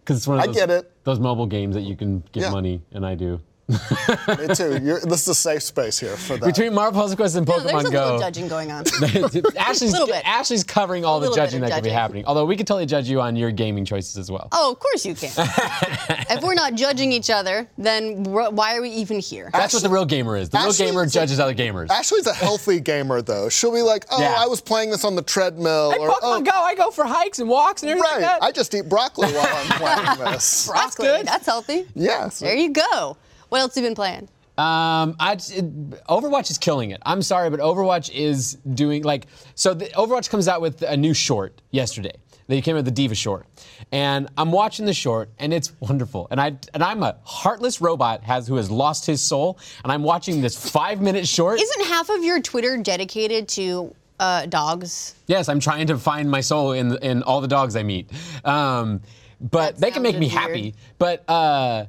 because 0.00 0.16
it's 0.16 0.26
one 0.26 0.38
of 0.38 0.42
I 0.44 0.46
those, 0.46 0.56
get 0.56 0.70
it. 0.70 0.90
those 1.04 1.20
mobile 1.20 1.46
games 1.46 1.74
that 1.74 1.82
you 1.82 1.94
can 1.96 2.22
give 2.32 2.44
Yeah. 2.44 2.50
money, 2.50 2.82
and 2.92 3.04
I 3.06 3.14
do. 3.14 3.40
Me 3.68 4.54
too. 4.54 4.78
You're, 4.82 5.00
this 5.00 5.22
is 5.22 5.28
a 5.28 5.34
safe 5.34 5.62
space 5.62 5.98
here 5.98 6.16
for 6.16 6.36
that. 6.36 6.44
Between 6.44 6.74
Marvel 6.74 7.00
Puzzle 7.00 7.16
Quest 7.16 7.36
and 7.36 7.46
Pokemon 7.46 7.56
No, 7.56 7.62
there's 7.64 7.84
a 7.84 7.88
Pokemon 7.88 7.92
little 8.04 8.18
judging 8.18 8.48
going 8.48 8.70
on. 8.70 8.84
Ashley's, 9.56 9.92
Little 9.92 10.06
bit. 10.06 10.22
Ashley's 10.26 10.64
covering 10.64 11.04
all 11.06 11.18
the 11.18 11.30
little 11.30 11.36
bit 11.36 11.46
judging 11.46 11.60
that 11.62 11.70
could 11.70 11.76
be 11.82 11.88
judging. 11.88 11.92
happening. 11.98 12.24
Although 12.26 12.44
we 12.44 12.56
could 12.56 12.66
totally 12.66 12.84
judge 12.84 13.08
you 13.08 13.22
on 13.22 13.36
your 13.36 13.50
gaming 13.50 13.86
choices 13.86 14.18
as 14.18 14.30
well. 14.30 14.48
Oh, 14.52 14.72
of 14.72 14.78
course 14.78 15.06
you 15.06 15.14
can. 15.14 15.30
if 15.38 16.42
we're 16.42 16.54
not 16.54 16.74
judging 16.74 17.10
each 17.10 17.30
other, 17.30 17.66
then 17.78 18.24
wh- 18.26 18.52
why 18.52 18.76
are 18.76 18.82
we 18.82 18.90
even 18.90 19.18
here? 19.18 19.48
That's 19.52 19.72
what 19.72 19.82
the 19.82 19.88
real 19.88 20.04
gamer 20.04 20.36
is. 20.36 20.50
The 20.50 20.58
real 20.58 20.68
Ashley 20.68 20.86
gamer 20.86 21.04
is 21.04 21.10
a- 21.16 21.20
judges 21.20 21.40
other 21.40 21.54
gamers. 21.54 21.88
Ashley's 21.88 22.26
a 22.26 22.34
healthy 22.34 22.80
gamer 22.80 23.22
though. 23.22 23.48
She'll 23.48 23.72
be 23.72 23.80
like, 23.82 24.04
oh, 24.10 24.20
Yeah. 24.20 24.34
I 24.36 24.46
was 24.46 24.60
playing 24.60 24.90
this 24.90 25.04
on 25.04 25.16
the 25.16 25.22
treadmill. 25.22 25.92
Hey, 25.92 25.98
or, 25.98 26.10
Pokemon 26.10 26.20
oh, 26.22 26.42
Go, 26.42 26.50
I 26.52 26.74
go 26.74 26.90
for 26.90 27.04
hikes 27.04 27.38
and 27.38 27.48
walks 27.48 27.82
and 27.82 27.90
everything 27.90 28.10
Right. 28.12 28.20
like 28.22 28.40
that. 28.40 28.42
I 28.42 28.52
just 28.52 28.74
eat 28.74 28.90
broccoli 28.90 29.32
while 29.32 29.46
I'm 29.48 29.66
playing 30.14 30.32
this. 30.34 30.66
Broccoli, 30.66 31.06
good. 31.06 31.26
That's 31.26 31.46
healthy. 31.46 31.86
Yeah. 31.94 32.28
so- 32.28 32.44
There 32.44 32.54
you 32.56 32.70
go. 32.70 33.16
What 33.54 33.60
else 33.60 33.76
have 33.76 33.84
you 33.84 33.90
been 33.90 33.94
playing? 33.94 34.28
Um, 34.58 35.14
I 35.20 35.34
it, 35.34 35.90
Overwatch 36.08 36.50
is 36.50 36.58
killing 36.58 36.90
it. 36.90 37.00
I'm 37.06 37.22
sorry, 37.22 37.50
but 37.50 37.60
Overwatch 37.60 38.10
is 38.12 38.54
doing 38.68 39.04
like 39.04 39.28
so. 39.54 39.74
The, 39.74 39.84
Overwatch 39.90 40.28
comes 40.28 40.48
out 40.48 40.60
with 40.60 40.82
a 40.82 40.96
new 40.96 41.14
short 41.14 41.62
yesterday. 41.70 42.14
They 42.48 42.60
came 42.60 42.74
out 42.74 42.78
with 42.78 42.86
the 42.86 42.90
D.Va 42.90 43.14
short, 43.14 43.46
and 43.92 44.28
I'm 44.36 44.50
watching 44.50 44.86
the 44.86 44.92
short, 44.92 45.30
and 45.38 45.54
it's 45.54 45.70
wonderful. 45.78 46.26
And 46.32 46.40
I 46.40 46.56
and 46.74 46.82
I'm 46.82 47.04
a 47.04 47.16
heartless 47.22 47.80
robot 47.80 48.24
has 48.24 48.48
who 48.48 48.56
has 48.56 48.72
lost 48.72 49.06
his 49.06 49.22
soul, 49.22 49.60
and 49.84 49.92
I'm 49.92 50.02
watching 50.02 50.40
this 50.40 50.56
five 50.70 51.00
minute 51.00 51.28
short. 51.28 51.60
Isn't 51.60 51.86
half 51.86 52.10
of 52.10 52.24
your 52.24 52.42
Twitter 52.42 52.76
dedicated 52.78 53.46
to 53.50 53.94
uh, 54.18 54.46
dogs? 54.46 55.14
Yes, 55.28 55.48
I'm 55.48 55.60
trying 55.60 55.86
to 55.86 55.96
find 55.96 56.28
my 56.28 56.40
soul 56.40 56.72
in 56.72 56.96
in 57.04 57.22
all 57.22 57.40
the 57.40 57.46
dogs 57.46 57.76
I 57.76 57.84
meet. 57.84 58.10
Um, 58.44 59.00
but 59.40 59.76
That 59.76 59.80
they 59.80 59.90
can 59.92 60.02
make 60.02 60.18
me 60.18 60.26
weird. 60.26 60.32
happy. 60.32 60.74
But 60.98 61.30
uh, 61.30 61.86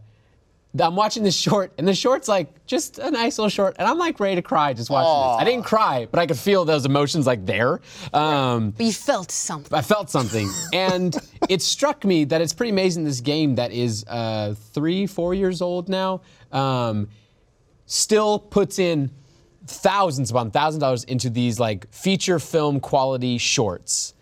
I'm 0.80 0.96
watching 0.96 1.24
this 1.24 1.36
short, 1.36 1.72
and 1.78 1.88
the 1.88 1.94
short's 1.94 2.28
like 2.28 2.66
just 2.66 3.00
a 3.00 3.10
nice 3.12 3.38
little 3.38 3.50
short, 3.50 3.76
and 3.80 3.88
I'm 3.88 3.98
like 3.98 4.20
ready 4.20 4.36
to 4.36 4.42
cry 4.42 4.74
just 4.74 4.90
watching 4.90 5.32
this. 5.32 5.42
I 5.42 5.44
didn't 5.46 5.66
cry, 5.66 6.08
but 6.12 6.20
I 6.20 6.26
could 6.26 6.38
feel 6.40 6.66
those 6.66 6.86
emotions 6.86 7.26
like 7.28 7.46
there. 7.46 7.80
Um, 8.14 8.72
But 8.72 8.86
you 8.86 8.92
felt 8.94 9.32
something. 9.32 9.74
I 9.78 9.82
felt 9.82 10.10
something, 10.10 10.50
and 10.74 11.16
it 11.50 11.62
struck 11.62 12.04
me 12.04 12.26
that 12.26 12.42
it's 12.42 12.54
pretty 12.54 12.72
amazing. 12.72 13.04
This 13.06 13.22
game 13.22 13.56
that 13.56 13.72
is 13.72 14.04
uh, 14.08 14.56
three, 14.74 15.06
four 15.08 15.34
years 15.34 15.62
old 15.62 15.88
now, 15.88 16.22
um, 16.52 17.08
still 17.86 18.40
puts 18.40 18.80
in 18.80 19.12
thousands 19.68 20.30
upon 20.32 20.52
thousands 20.52 20.76
of 20.76 20.82
dollars 20.82 21.04
into 21.06 21.30
these 21.30 21.60
like 21.60 21.92
feature 21.92 22.40
film 22.40 22.80
quality 22.80 23.38
shorts 23.38 24.14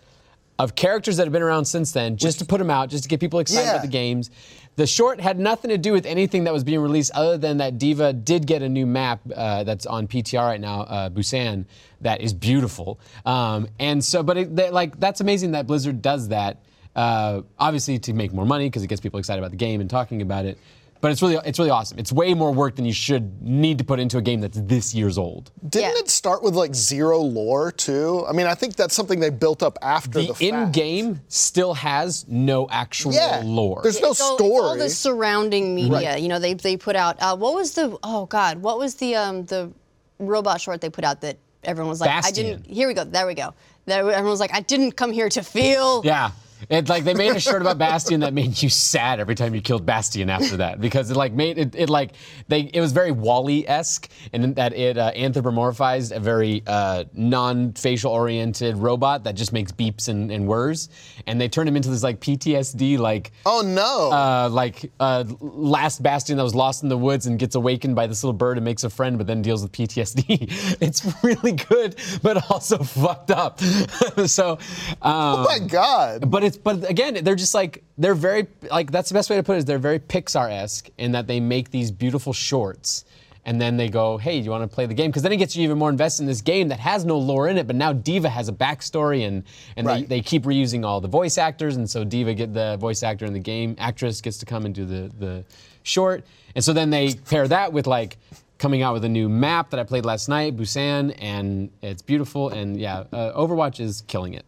of 0.60 0.76
characters 0.76 1.18
that 1.18 1.26
have 1.26 1.34
been 1.34 1.42
around 1.42 1.66
since 1.66 1.92
then, 1.92 2.16
just 2.16 2.40
to 2.40 2.46
put 2.46 2.60
them 2.60 2.70
out, 2.70 2.88
just 2.90 3.04
to 3.04 3.10
get 3.10 3.20
people 3.20 3.40
excited 3.40 3.66
Yeah. 3.66 3.72
about 3.72 3.82
the 3.82 3.88
games. 3.88 4.30
The 4.76 4.88
short 4.88 5.22
had 5.22 5.40
nothing 5.40 5.70
to 5.70 5.78
do 5.78 5.92
with 5.92 6.06
anything 6.06 6.46
that 6.46 6.54
was 6.54 6.64
being 6.64 6.80
released, 6.80 7.12
other 7.14 7.38
than 7.38 7.58
that 7.58 7.78
D.Va 7.78 8.14
did 8.14 8.48
get 8.48 8.64
a 8.64 8.70
new 8.70 8.88
map 8.88 9.22
uh, 9.36 9.64
that's 9.64 9.86
on 9.86 10.08
PTR 10.08 10.42
right 10.42 10.60
now, 10.60 10.82
uh, 10.82 11.10
Busan, 11.10 11.66
that 12.02 12.22
is 12.22 12.34
beautiful. 12.34 13.00
Um, 13.26 13.68
and 13.80 14.04
so, 14.04 14.24
but 14.24 14.38
it, 14.38 14.56
they, 14.56 14.72
like 14.72 15.00
that's 15.00 15.22
amazing 15.22 15.52
that 15.52 15.68
Blizzard 15.68 16.02
does 16.02 16.30
that. 16.30 16.64
Uh, 16.96 17.42
obviously, 17.60 18.00
to 18.00 18.14
make 18.14 18.34
more 18.34 18.46
money 18.46 18.68
because 18.68 18.84
it 18.84 18.88
gets 18.88 19.02
people 19.02 19.20
excited 19.20 19.40
about 19.40 19.52
the 19.52 19.58
game 19.58 19.82
and 19.82 19.90
talking 19.90 20.22
about 20.22 20.46
it. 20.46 20.58
But 21.04 21.12
it's 21.12 21.22
really, 21.22 21.36
it's 21.46 21.60
really 21.60 21.70
awesome. 21.70 22.00
It's 22.00 22.14
way 22.14 22.34
more 22.34 22.54
work 22.54 22.78
than 22.78 22.86
you 22.86 22.94
should 22.94 23.42
need 23.42 23.78
to 23.80 23.84
put 23.84 24.00
into 24.00 24.18
a 24.18 24.22
game 24.22 24.40
that's 24.40 24.58
this 24.58 24.96
years 24.96 25.18
old. 25.18 25.52
Didn't 25.68 25.96
Yeah. 25.96 26.00
it 26.00 26.10
start 26.10 26.42
with 26.42 26.56
like 26.56 26.74
zero 26.74 27.20
lore 27.20 27.74
too? 27.74 28.26
I 28.26 28.32
mean, 28.32 28.48
I 28.48 28.56
think 28.56 28.78
that's 28.78 28.96
something 28.96 29.20
they 29.20 29.30
built 29.30 29.62
up 29.64 29.78
after 29.82 30.22
the, 30.22 30.28
The 30.28 30.34
fact. 30.34 30.42
in-game 30.42 31.20
still 31.28 31.74
has 31.74 32.26
no 32.30 32.70
actual 32.72 33.12
Yeah. 33.14 33.42
lore. 33.44 33.82
There's 33.84 34.00
no 34.00 34.12
It's 34.12 34.22
all, 34.22 34.36
it's 34.36 34.42
all 34.44 34.78
the 34.78 34.90
surrounding 34.90 35.76
media. 35.76 36.12
Right. 36.14 36.22
You 36.22 36.30
know, 36.30 36.40
they 36.40 36.54
they 36.54 36.78
put 36.78 36.96
out. 36.96 37.18
Uh, 37.22 37.36
what 37.36 37.54
was 37.54 37.74
the? 37.74 37.98
Oh 38.02 38.26
God, 38.28 38.60
what 38.62 38.80
was 38.80 38.96
the 38.96 39.16
um 39.16 39.44
the 39.44 39.72
robot 40.20 40.62
short 40.62 40.80
they 40.80 40.90
put 40.90 41.04
out 41.04 41.20
that 41.20 41.36
everyone 41.66 41.90
was 41.90 42.00
like, 42.00 42.26
I 42.26 42.32
didn't. 42.32 42.66
Here 42.66 42.88
we 42.88 42.94
go. 42.94 43.04
There 43.04 43.28
we 43.28 43.34
go. 43.34 43.54
There, 43.88 44.00
everyone 44.00 44.32
was 44.32 44.40
like, 44.40 44.54
I 44.54 44.62
didn't 44.62 44.94
come 44.94 45.12
here 45.12 45.28
to 45.28 45.44
feel. 45.44 46.02
Yeah. 46.06 46.32
It 46.70 46.90
like 46.90 47.04
they 47.04 47.14
made 47.14 47.36
a 47.36 47.40
shirt 47.40 47.62
about 47.62 47.78
Bastion 47.78 48.22
that 48.22 48.34
made 48.34 48.62
you 48.62 48.70
sad 48.70 49.20
every 49.20 49.36
time 49.36 49.56
you 49.56 49.62
killed 49.62 49.86
Bastion 49.86 50.30
after 50.30 50.58
that 50.58 50.80
because 50.80 51.10
it 51.12 51.18
like 51.18 51.34
made 51.34 51.58
it, 51.58 51.76
it 51.76 51.90
like 51.90 52.12
they 52.48 52.70
it 52.74 52.82
was 52.82 52.92
very 52.92 53.12
WALL-E 53.12 53.66
esque 53.68 54.10
and 54.32 54.56
that 54.56 54.74
it 54.74 54.98
uh, 54.98 55.12
anthropomorphized 55.14 56.16
a 56.16 56.20
very 56.20 56.64
uh, 56.68 57.04
non-facial 57.14 58.12
oriented 58.12 58.78
robot 58.78 59.24
that 59.24 59.36
just 59.36 59.54
makes 59.54 59.72
beeps 59.72 60.10
and, 60.10 60.32
and 60.32 60.48
whirs 60.48 60.90
and 61.28 61.40
they 61.40 61.48
turned 61.48 61.70
him 61.70 61.76
into 61.76 61.90
this 61.90 62.04
like 62.04 62.20
PTSD 62.20 62.98
like 62.98 63.32
oh 63.46 63.62
no. 63.62 64.12
uh, 64.12 64.50
like 64.50 64.92
uh, 65.00 65.24
last 65.40 66.02
Bastion 66.04 66.38
that 66.38 66.44
was 66.44 66.56
lost 66.56 66.84
in 66.84 66.90
the 66.90 66.98
woods 66.98 67.28
and 67.28 67.40
gets 67.40 67.56
awakened 67.56 67.96
by 67.96 68.08
this 68.08 68.24
little 68.24 68.34
bird 68.34 68.58
and 68.58 68.66
makes 68.66 68.84
a 68.84 68.90
friend, 68.90 69.18
but 69.18 69.28
then 69.28 69.42
deals 69.42 69.64
with 69.64 69.72
PTSD. 69.72 70.78
it's 70.82 71.06
really 71.24 71.54
good, 71.54 71.96
but 72.22 72.50
also 72.50 72.78
fucked 72.84 73.32
up. 73.32 73.60
so, 74.26 74.54
um, 74.54 74.60
oh 75.02 75.46
my 75.48 75.60
god. 75.60 76.30
but 76.30 76.44
it's 76.44 76.53
but 76.58 76.90
again, 76.90 77.24
they're 77.24 77.36
just 77.36 77.54
like 77.54 77.84
they're 77.98 78.16
very 78.16 78.48
like 78.72 78.92
that's 78.92 79.10
the 79.10 79.14
best 79.14 79.30
way 79.30 79.36
to 79.38 79.44
put 79.44 79.56
it 79.56 79.60
is 79.60 79.66
they're 79.66 79.78
very 79.78 80.00
Pixar-esque 80.00 80.90
in 80.98 81.12
that 81.14 81.28
they 81.28 81.40
make 81.40 81.72
these 81.72 81.92
beautiful 81.92 82.34
shorts. 82.34 83.06
And 83.46 83.60
then 83.60 83.76
they 83.76 83.90
go, 83.90 84.18
hey, 84.18 84.40
do 84.40 84.46
you 84.46 84.52
want 84.52 84.64
to 84.70 84.74
play 84.74 84.86
the 84.86 84.94
game? 84.94 85.12
Because 85.12 85.22
then 85.22 85.34
it 85.34 85.36
gets 85.36 85.54
you 85.54 85.64
even 85.66 85.78
more 85.78 85.90
invested 85.90 86.24
in 86.24 86.28
this 86.28 86.40
game 86.40 86.70
that 86.70 86.80
has 86.80 87.04
no 87.04 87.18
lore 87.18 87.50
in 87.50 87.58
it, 87.58 87.68
but 87.68 87.76
now 87.76 87.92
D.Va 87.92 88.30
has 88.30 88.48
a 88.48 88.54
backstory, 88.54 89.28
and 89.28 89.44
and 89.76 89.86
Right. 89.86 90.08
they, 90.08 90.18
they 90.18 90.22
keep 90.22 90.44
reusing 90.44 90.86
all 90.86 91.02
the 91.02 91.10
voice 91.10 91.38
actors, 91.38 91.76
and 91.76 91.90
so 91.90 92.06
D.Va 92.06 92.36
get 92.36 92.54
the 92.54 92.78
voice 92.78 93.04
actor 93.04 93.26
in 93.26 93.34
the 93.34 93.40
game, 93.40 93.76
actress 93.80 94.22
gets 94.22 94.38
to 94.38 94.46
come 94.46 94.66
and 94.66 94.74
do 94.74 94.86
the 94.86 95.12
the 95.20 95.44
short, 95.84 96.24
and 96.56 96.64
so 96.64 96.72
then 96.72 96.90
they 96.90 97.16
pair 97.16 97.46
that 97.50 97.74
with 97.74 97.86
like 97.86 98.18
coming 98.60 98.82
out 98.82 98.94
with 98.94 99.04
a 99.04 99.10
new 99.10 99.28
map 99.28 99.72
that 99.72 99.80
I 99.82 99.84
played 99.84 100.06
last 100.06 100.30
night, 100.30 100.56
Busan, 100.56 101.14
and 101.20 101.70
it's 101.82 102.02
beautiful, 102.02 102.48
and 102.48 102.80
yeah, 102.80 103.04
uh, 103.12 103.34
Overwatch 103.38 103.82
is 103.82 104.04
killing 104.08 104.36
it. 104.36 104.46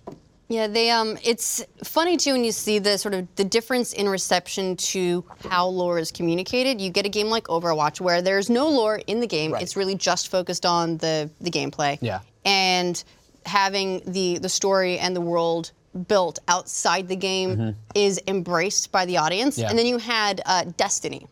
Yeah, 0.48 0.68
they 0.68 0.92
um 0.92 1.18
it's 1.24 1.66
funny 1.84 2.18
too 2.18 2.34
when 2.34 2.44
you 2.44 2.52
see 2.52 2.78
the 2.80 2.98
sort 2.98 3.14
of 3.16 3.28
the 3.36 3.44
difference 3.44 3.94
in 3.94 4.08
reception 4.08 4.76
to 4.78 5.24
how 5.50 5.68
lore 5.68 5.98
is 5.98 6.12
communicated. 6.12 6.80
You 6.80 6.92
get 6.92 7.06
a 7.06 7.10
game 7.10 7.28
like 7.28 7.46
Overwatch 7.46 8.00
where 8.00 8.22
there's 8.22 8.50
no 8.50 8.68
lore 8.70 9.02
in 9.08 9.20
the 9.22 9.28
game. 9.28 9.54
Right. 9.54 9.64
It's 9.64 9.76
really 9.76 9.96
just 9.96 10.28
focused 10.30 10.66
on 10.66 10.98
the 10.98 11.30
the 11.42 11.50
gameplay. 11.50 11.98
Yeah. 12.02 12.20
And 12.46 13.04
having 13.46 14.02
the 14.06 14.38
the 14.38 14.50
story 14.50 15.00
and 15.00 15.16
the 15.16 15.22
world 15.22 15.72
built 16.08 16.40
outside 16.48 17.08
the 17.08 17.16
game 17.16 17.76
is 17.96 18.22
embraced 18.28 18.92
by 18.92 19.06
the 19.06 19.18
audience. 19.18 19.56
Mm-hmm. 19.56 19.62
Yeah. 19.64 19.70
And 19.70 19.80
then 19.80 19.86
you 19.86 19.98
had 19.98 20.42
uh, 20.46 20.66
Destiny 20.78 21.26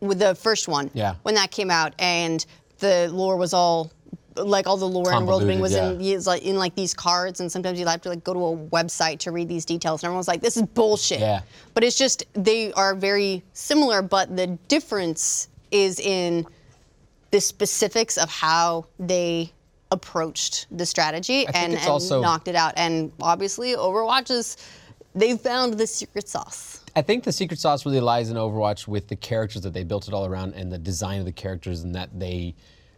with 0.00 0.18
the 0.18 0.34
first 0.34 0.68
one 0.68 0.90
Yeah. 0.94 1.16
when 1.24 1.34
that 1.34 1.50
came 1.50 1.70
out 1.70 1.92
and 1.98 2.44
the 2.78 3.08
lore 3.12 3.36
was 3.36 3.52
all 3.52 3.90
like 4.36 4.66
all 4.66 4.76
the 4.76 4.88
lore 4.88 5.12
and 5.12 5.26
world 5.26 5.40
building 5.40 5.60
was 5.60 5.72
Convoluted, 5.72 6.00
in 6.00 6.06
yeah. 6.06 6.16
is 6.16 6.26
like 6.26 6.42
in 6.42 6.56
like 6.56 6.74
these 6.74 6.94
cards 6.94 7.40
and 7.40 7.50
sometimes 7.50 7.78
you'd 7.78 7.88
have 7.88 8.00
to 8.02 8.08
like 8.08 8.24
go 8.24 8.34
to 8.34 8.40
a 8.40 8.56
website 8.70 9.18
to 9.20 9.30
read 9.32 9.48
these 9.48 9.64
details 9.64 10.02
and 10.02 10.08
everyone's 10.08 10.28
like 10.28 10.40
this 10.40 10.56
is 10.56 10.62
bullshit 10.62 11.20
Yeah. 11.20 11.42
but 11.74 11.84
it's 11.84 11.96
just 11.96 12.24
they 12.32 12.72
are 12.72 12.94
very 12.94 13.42
similar 13.52 14.02
but 14.02 14.36
the 14.36 14.48
difference 14.68 15.48
is 15.70 16.00
in 16.00 16.46
the 17.30 17.40
specifics 17.40 18.16
of 18.16 18.30
how 18.30 18.86
they 18.98 19.52
approached 19.90 20.66
the 20.70 20.86
strategy 20.86 21.46
and, 21.48 21.74
and 21.74 21.88
also- 21.88 22.20
knocked 22.20 22.48
it 22.48 22.56
out 22.56 22.72
and 22.76 23.12
obviously 23.20 23.74
overwatch 23.76 24.30
is 24.30 24.56
they've 25.14 25.40
found 25.40 25.74
the 25.74 25.86
secret 25.86 26.28
sauce 26.28 26.80
I 26.96 27.02
think 27.02 27.24
the 27.24 27.32
secret 27.32 27.58
sauce 27.58 27.84
really 27.84 27.98
lies 28.00 28.30
in 28.30 28.36
Overwatch 28.36 28.86
with 28.86 29.08
the 29.08 29.16
characters 29.16 29.62
that 29.62 29.72
they 29.72 29.82
built 29.82 30.06
it 30.06 30.14
all 30.14 30.26
around 30.26 30.54
and 30.54 30.70
the 30.70 30.78
design 30.78 31.18
of 31.18 31.24
the 31.24 31.32
characters 31.32 31.82
and 31.82 31.92
that 31.96 32.08
they 32.16 32.54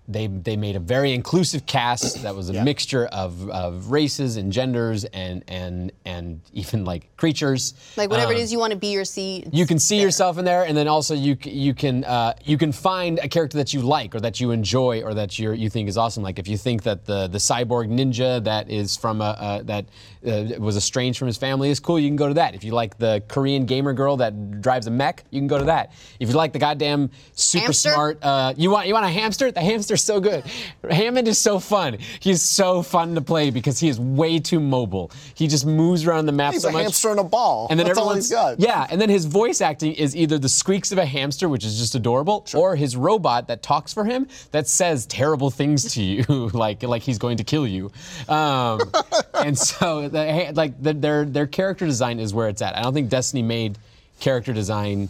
they 0.09 0.27
they 0.29 0.57
made 0.57 0.77
a 0.77 0.81
very 0.81 1.13
inclusive 1.13 1.67
cast 1.67 2.23
that 2.23 2.35
was 2.35 2.49
a 2.49 2.63
mixture 2.65 3.07
of, 3.07 3.49
of 3.51 3.91
races 3.91 4.37
and 4.37 4.53
genders 4.53 5.05
and 5.07 5.43
and 5.49 5.93
and 6.05 6.41
even 6.53 6.85
like 6.85 7.15
creatures. 7.17 7.75
like 7.97 8.11
whatever 8.11 8.33
Um, 8.33 8.39
it 8.39 8.43
is 8.43 8.53
you 8.53 8.59
want 8.59 8.73
to 8.73 8.79
be 8.79 8.97
or 8.97 9.05
see 9.05 9.45
you 9.53 9.67
can 9.67 9.79
see 9.79 9.97
there. 9.99 10.07
yourself 10.07 10.39
in 10.39 10.45
there, 10.45 10.65
and 10.65 10.77
then 10.77 10.89
also 10.89 11.15
you 11.15 11.37
you 11.43 11.75
can 11.75 12.05
uh, 12.05 12.35
you 12.45 12.57
can 12.57 12.73
find 12.73 13.19
a 13.19 13.29
character 13.29 13.57
that 13.59 13.73
you 13.75 13.81
like 13.81 14.15
or 14.15 14.21
that 14.21 14.41
you 14.41 14.51
enjoy 14.53 15.03
or 15.03 15.15
that 15.15 15.39
you 15.39 15.53
you 15.53 15.69
think 15.71 15.89
is 15.89 15.97
awesome. 15.99 16.23
Like 16.23 16.39
if 16.39 16.47
you 16.49 16.57
think 16.57 16.83
that 16.85 17.05
the 17.05 17.27
the 17.29 17.39
cyborg 17.39 17.89
ninja 17.91 18.43
that 18.45 18.71
is 18.71 18.97
from 18.97 19.21
a 19.21 19.25
uh, 19.25 19.63
that 19.65 19.87
uh, 20.27 20.59
was 20.59 20.77
estranged 20.77 21.19
from 21.19 21.27
his 21.27 21.37
family 21.37 21.71
is 21.71 21.81
cool, 21.81 21.99
you 21.99 22.09
can 22.09 22.17
go 22.17 22.29
to 22.29 22.35
that. 22.35 22.55
If 22.55 22.65
you 22.65 22.73
like 22.73 22.99
the 22.99 23.23
Korean 23.29 23.65
gamer 23.67 23.93
girl 23.93 24.17
that 24.19 24.61
drives 24.61 24.87
a 24.87 24.91
mech, 24.91 25.25
you 25.31 25.41
can 25.41 25.49
go 25.49 25.59
to 25.59 25.65
that. 25.65 25.93
If 26.21 26.29
you 26.29 26.35
like 26.35 26.53
the 26.53 26.59
goddamn 26.59 27.11
super 27.35 27.65
Hamster? 27.65 27.93
smart, 27.93 28.19
uh, 28.23 28.55
you 28.57 28.71
want 28.71 28.87
you 28.89 28.95
want 28.95 29.07
a 29.07 29.11
hamster? 29.11 29.51
The 29.51 29.61
hamster's 29.97 30.05
so 30.05 30.21
good. 30.21 30.45
Hammond 30.91 31.29
is 31.29 31.38
so 31.38 31.59
fun. 31.59 31.99
He's 32.21 32.43
so 32.43 32.83
fun 32.83 33.15
to 33.15 33.21
play 33.21 33.50
because 33.50 33.79
he 33.81 33.88
is 33.88 33.99
way 33.99 34.38
too 34.38 34.61
mobile. 34.61 35.11
He 35.35 35.47
just 35.49 35.67
moves 35.67 36.07
around 36.07 36.26
the 36.26 36.33
map 36.33 36.53
He's 36.53 36.62
so 36.62 36.69
a 36.69 36.73
much. 36.73 36.83
hamster 36.83 37.12
in 37.12 37.19
a 37.19 37.25
ball. 37.25 37.67
And 37.71 37.79
then 37.79 37.87
That's 37.87 37.99
all 37.99 38.05
everyone's 38.11 38.26
he's 38.29 38.37
got. 38.37 38.61
yeah, 38.61 38.87
and 38.91 39.00
then 39.00 39.09
his 39.09 39.25
voice 39.25 39.61
acting 39.61 39.93
is 39.93 40.15
either 40.15 40.38
the 40.38 40.49
squeaks 40.49 40.93
of 40.93 40.99
a 40.99 41.07
hamster, 41.07 41.49
which 41.49 41.65
is 41.65 41.79
just 41.79 41.95
adorable, 41.95 42.47
or 42.55 42.76
his 42.76 42.97
robot 42.97 43.49
that 43.49 43.62
talks 43.62 43.93
for 43.93 44.05
him 44.05 44.29
that 44.53 44.69
says 44.69 45.07
terrible 45.07 45.50
things 45.50 45.93
to 45.95 46.03
you, 46.03 46.25
like 46.53 46.83
like 46.83 47.03
he's 47.03 47.19
going 47.19 47.38
to 47.38 47.45
kill 47.45 47.67
you. 47.67 47.91
Um, 48.29 48.81
and 49.35 49.59
so 49.59 50.09
the, 50.09 50.53
like 50.55 50.81
the, 50.83 50.93
their 50.93 51.25
their 51.25 51.47
character 51.47 51.87
design 51.87 52.21
is 52.21 52.35
where 52.35 52.49
it's 52.49 52.62
at. 52.62 52.76
I 52.76 52.83
don't 52.83 52.95
think 52.95 53.09
Destiny 53.09 53.43
made 53.43 53.79
character 54.21 54.53
design 54.53 55.09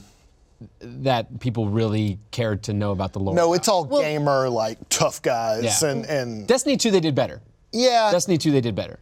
that 0.81 1.39
people 1.41 1.69
really 1.69 2.19
cared 2.31 2.63
to 2.65 2.73
know 2.73 2.93
about 2.93 3.13
the 3.13 3.19
lore. 3.21 3.35
No, 3.35 3.53
it's 3.53 3.69
all 3.69 3.85
gamer 3.85 4.49
like 4.49 4.79
tough 4.89 5.21
guys 5.23 5.83
Yeah. 5.83 5.91
and 5.91 6.05
and 6.07 6.47
Destiny 6.47 6.77
2 6.77 6.91
they 6.91 7.01
did 7.01 7.15
better. 7.15 7.41
yeah. 7.73 8.11
Destiny 8.11 8.39
2 8.39 8.51
they 8.53 8.61
did 8.61 8.75
better. 8.75 8.99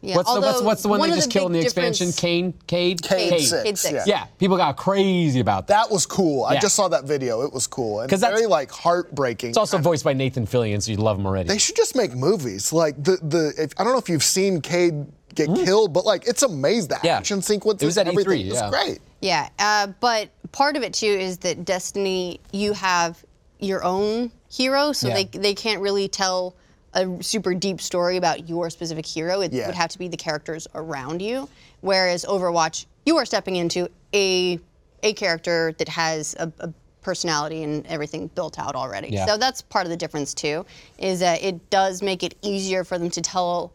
Yeah, 0.00 0.16
what's, 0.16 0.34
the, 0.34 0.40
what's, 0.42 0.60
what's 0.60 0.82
the 0.82 0.88
one, 0.88 0.98
one 1.00 1.08
they 1.08 1.16
just 1.16 1.28
the 1.28 1.32
killed 1.32 1.46
in 1.46 1.52
the 1.54 1.58
big 1.60 1.64
expansion? 1.64 2.08
difference- 2.08 2.20
Kane? 2.20 2.54
Cayde? 2.66 3.02
Cayde 3.02 3.30
Cayde. 3.30 3.40
six. 3.40 3.62
Cayde 3.62 3.78
six. 3.78 4.06
Yeah, 4.06 4.26
people 4.38 4.58
got 4.58 4.76
crazy 4.76 5.40
about 5.40 5.66
that. 5.68 5.84
That 5.86 5.90
was 5.90 6.04
cool. 6.04 6.44
I 6.44 6.58
just 6.58 6.74
saw 6.74 6.88
that 6.88 7.04
video. 7.04 7.40
It 7.40 7.52
was 7.54 7.66
cool 7.66 8.00
and 8.00 8.10
'Cause 8.10 8.20
that's- 8.20 8.38
very 8.38 8.46
like 8.46 8.70
heartbreaking. 8.70 9.48
It's 9.50 9.58
also 9.58 9.78
voiced 9.78 10.04
by 10.04 10.12
Nathan 10.12 10.46
Fillion, 10.46 10.82
so 10.82 10.90
you 10.90 10.98
love 10.98 11.18
him 11.18 11.24
already. 11.26 11.48
They 11.48 11.56
should 11.58 11.76
just 11.76 11.96
make 11.96 12.14
movies. 12.14 12.70
Like 12.70 13.02
the 13.02 13.16
the 13.22 13.54
if, 13.56 13.72
I 13.78 13.84
don't 13.84 13.92
know 13.94 13.98
if 13.98 14.10
you've 14.10 14.22
seen 14.22 14.60
Cayde 14.60 15.06
get 15.34 15.48
killed, 15.64 15.94
but 15.94 16.04
like 16.04 16.28
it's 16.28 16.42
amazing. 16.42 16.88
The. 16.90 17.00
Yeah. 17.02 17.16
action 17.16 17.40
sequences, 17.40 17.82
It 17.82 17.86
was 17.86 17.96
at 17.98 18.06
E3, 18.06 18.10
everything 18.10 18.46
is 18.48 18.54
yeah. 18.54 18.68
great. 18.70 18.98
Yeah, 19.22 19.48
uh, 19.58 19.86
but 20.00 20.28
part 20.54 20.76
of 20.76 20.82
it 20.84 20.94
too 20.94 21.06
is 21.06 21.38
that 21.38 21.64
Destiny, 21.64 22.40
you 22.52 22.72
have 22.74 23.22
your 23.58 23.82
own 23.84 24.30
hero, 24.50 24.92
so 24.92 25.08
Yeah. 25.08 25.14
they 25.14 25.24
they 25.24 25.54
can't 25.54 25.80
really 25.82 26.06
tell 26.08 26.54
a 26.94 27.22
super 27.22 27.54
deep 27.54 27.80
story 27.80 28.16
about 28.16 28.48
your 28.48 28.70
specific 28.70 29.04
hero. 29.04 29.40
It 29.40 29.52
Yeah. 29.52 29.66
would 29.66 29.74
have 29.74 29.90
to 29.90 29.98
be 29.98 30.06
the 30.08 30.16
characters 30.16 30.68
around 30.74 31.20
you. 31.20 31.48
Whereas 31.80 32.24
Overwatch, 32.24 32.86
you 33.04 33.16
are 33.16 33.26
stepping 33.26 33.56
into 33.56 33.88
a 34.14 34.58
a 35.02 35.12
character 35.12 35.74
that 35.78 35.88
has 35.88 36.34
a, 36.38 36.50
a 36.60 36.72
personality 37.02 37.62
and 37.64 37.84
everything 37.88 38.28
built 38.28 38.58
out 38.58 38.74
already. 38.74 39.08
Yeah. 39.08 39.26
So 39.26 39.36
that's 39.36 39.60
part 39.60 39.84
of 39.84 39.90
the 39.90 39.96
difference 39.96 40.32
too, 40.32 40.64
is 40.98 41.18
that 41.20 41.42
it 41.42 41.68
does 41.68 42.00
make 42.00 42.22
it 42.22 42.34
easier 42.42 42.84
for 42.84 42.96
them 42.96 43.10
to 43.10 43.20
tell 43.20 43.72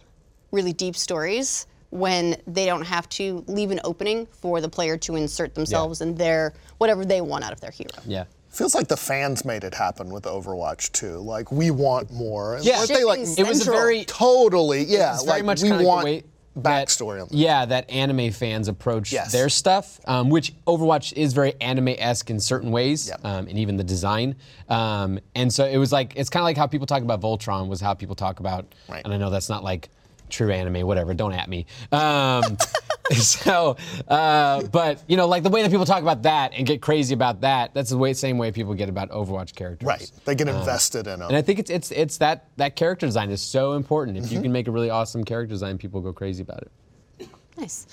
really 0.51 0.73
deep 0.73 0.95
stories 0.95 1.67
when 1.91 2.37
they 2.47 2.65
don't 2.65 2.85
have 2.85 3.07
to 3.09 3.43
leave 3.47 3.69
an 3.71 3.79
opening 3.83 4.25
for 4.31 4.61
the 4.61 4.69
player 4.69 4.95
to 4.97 5.15
insert 5.15 5.53
themselves 5.55 6.01
and 6.01 6.17
their 6.17 6.53
whatever 6.79 7.05
they 7.05 7.21
want 7.21 7.43
out 7.43 7.53
of 7.53 7.61
their 7.61 7.71
hero. 7.71 7.89
Yeah. 8.05 8.23
Feels 8.49 8.73
like 8.73 8.87
the 8.87 8.97
fans 8.97 9.45
made 9.45 9.63
it 9.63 9.75
happen 9.75 10.09
with 10.09 10.23
Overwatch 10.23 10.91
too. 10.91 11.19
Like 11.19 11.51
we 11.51 11.69
want 11.69 12.11
more. 12.11 12.55
And 12.55 12.65
Yeah. 12.65 12.77
weren't 12.79 12.89
they 12.89 13.03
like 13.03 13.19
It 13.37 13.47
was 13.47 13.67
a 13.67 13.71
very 13.71 14.03
totally 14.05 14.83
yeah. 14.85 15.13
it's 15.13 15.23
very 15.23 15.37
like 15.37 15.45
much 15.45 15.61
we 15.61 15.69
kinda 15.69 15.83
want 15.83 16.05
like 16.05 16.05
the 16.05 16.11
way 16.21 16.23
that- 16.63 16.87
backstory 16.87 17.21
on 17.21 17.27
that. 17.27 17.33
Yeah, 17.33 17.65
that 17.65 17.89
anime 17.91 18.31
fans 18.31 18.67
approach 18.67 19.13
Yes. 19.13 19.31
their 19.31 19.49
stuff, 19.49 19.99
um, 20.05 20.29
which 20.29 20.53
Overwatch 20.65 21.13
is 21.13 21.31
very 21.33 21.53
anime-esque 21.61 22.29
in 22.31 22.39
certain 22.39 22.71
ways, 22.71 23.07
Yep. 23.09 23.19
um, 23.23 23.47
and 23.47 23.57
even 23.59 23.77
the 23.77 23.83
design. 23.83 24.35
Um, 24.67 25.19
and 25.35 25.53
so 25.53 25.65
it 25.65 25.77
was 25.77 25.91
like 25.91 26.13
it's 26.15 26.29
kind 26.29 26.41
of 26.41 26.45
like 26.45 26.57
how 26.57 26.65
people 26.65 26.87
talk 26.87 27.03
about 27.03 27.21
Voltron 27.21 27.67
was 27.67 27.79
how 27.81 27.93
people 27.93 28.15
talk 28.15 28.39
about. 28.39 28.65
Right. 28.89 29.03
And 29.05 29.13
I 29.13 29.17
know 29.17 29.29
that's 29.29 29.47
not 29.49 29.63
like 29.63 29.89
true 30.29 30.51
anime, 30.51 30.85
whatever. 30.87 31.13
Don't 31.13 31.33
at 31.33 31.47
me. 31.49 31.65
Um, 31.91 32.57
so, 33.15 33.75
uh, 34.07 34.63
but 34.67 35.03
you 35.07 35.17
know, 35.17 35.27
like 35.27 35.43
the 35.43 35.49
way 35.49 35.61
that 35.61 35.71
people 35.71 35.85
talk 35.85 36.01
about 36.01 36.23
that 36.23 36.53
and 36.53 36.65
get 36.65 36.81
crazy 36.81 37.13
about 37.13 37.41
that, 37.41 37.73
that's 37.73 37.89
the 37.89 37.97
way, 37.97 38.13
same 38.13 38.37
way 38.37 38.51
people 38.51 38.73
get 38.73 38.89
about 38.89 39.09
Overwatch 39.09 39.55
characters. 39.55 39.87
Right. 39.87 40.11
They 40.25 40.35
get 40.35 40.47
invested 40.47 41.07
in 41.07 41.19
them. 41.19 41.29
And 41.29 41.37
I 41.37 41.41
think 41.41 41.59
it's 41.59 41.69
it's 41.69 41.91
it's 41.91 42.17
that 42.19 42.47
that 42.57 42.75
character 42.75 43.05
design 43.05 43.29
is 43.31 43.41
so 43.41 43.73
important. 43.73 44.17
If 44.17 44.25
Mm-hmm. 44.25 44.35
you 44.35 44.41
can 44.41 44.51
make 44.51 44.67
a 44.67 44.71
really 44.71 44.89
awesome 44.89 45.23
character 45.23 45.53
design, 45.53 45.77
people 45.77 46.01
go 46.01 46.13
crazy 46.13 46.43
about 46.43 46.61
it. 47.19 47.29
Nice. 47.57 47.87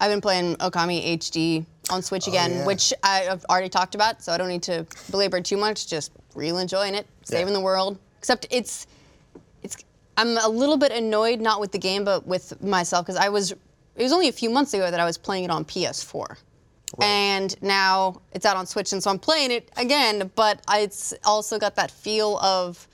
I've 0.00 0.10
been 0.10 0.20
playing 0.20 0.56
Okami 0.56 1.16
HD 1.18 1.64
on 1.90 2.02
Switch 2.02 2.28
again, 2.28 2.50
yeah. 2.52 2.66
which 2.66 2.92
I've 3.02 3.44
already 3.46 3.68
talked 3.68 3.94
about, 3.94 4.22
so 4.22 4.32
I 4.32 4.36
don't 4.38 4.48
need 4.48 4.62
to 4.64 4.86
belabor 5.10 5.38
it 5.38 5.44
too 5.44 5.56
much. 5.56 5.86
Just 5.88 6.12
real 6.34 6.58
enjoying 6.58 6.94
it, 6.94 7.06
saving 7.24 7.54
the 7.54 7.60
world. 7.60 7.98
Except 8.18 8.46
it's, 8.50 8.86
it's. 9.62 9.76
I'm 10.18 10.36
a 10.38 10.48
little 10.48 10.76
bit 10.76 10.92
annoyed, 10.92 11.40
not 11.40 11.60
with 11.60 11.72
the 11.72 11.78
game, 11.78 12.04
but 12.04 12.26
with 12.26 12.62
myself, 12.62 13.06
because 13.06 13.16
I 13.16 13.28
was. 13.28 13.54
It 13.96 14.02
was 14.02 14.12
only 14.12 14.28
a 14.28 14.32
few 14.32 14.50
months 14.50 14.74
ago 14.74 14.90
that 14.90 15.00
I 15.00 15.04
was 15.04 15.18
playing 15.18 15.44
it 15.44 15.50
on 15.50 15.64
PS4. 15.64 16.36
And 17.00 17.60
now 17.62 18.22
it's 18.32 18.46
out 18.46 18.56
on 18.56 18.64
Switch, 18.64 18.92
and 18.92 19.02
so 19.02 19.10
I'm 19.10 19.18
playing 19.18 19.50
it 19.50 19.70
again, 19.76 20.30
but 20.34 20.62
I, 20.66 20.80
it's 20.80 21.12
also 21.24 21.58
got 21.58 21.76
that 21.76 21.90
feel 21.90 22.38
of, 22.38 22.86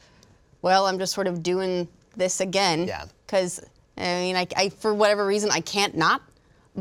well, 0.60 0.86
I'm 0.86 0.98
just 0.98 1.12
sort 1.12 1.26
of 1.26 1.42
doing 1.42 1.86
this 2.16 2.40
again. 2.40 2.86
Yeah. 2.88 3.04
Because, 3.26 3.60
I 3.96 4.00
mean, 4.00 4.36
I, 4.36 4.46
I, 4.56 4.68
for 4.70 4.92
whatever 4.92 5.24
reason, 5.26 5.50
I 5.50 5.60
can't 5.60 5.96
not. 5.96 6.22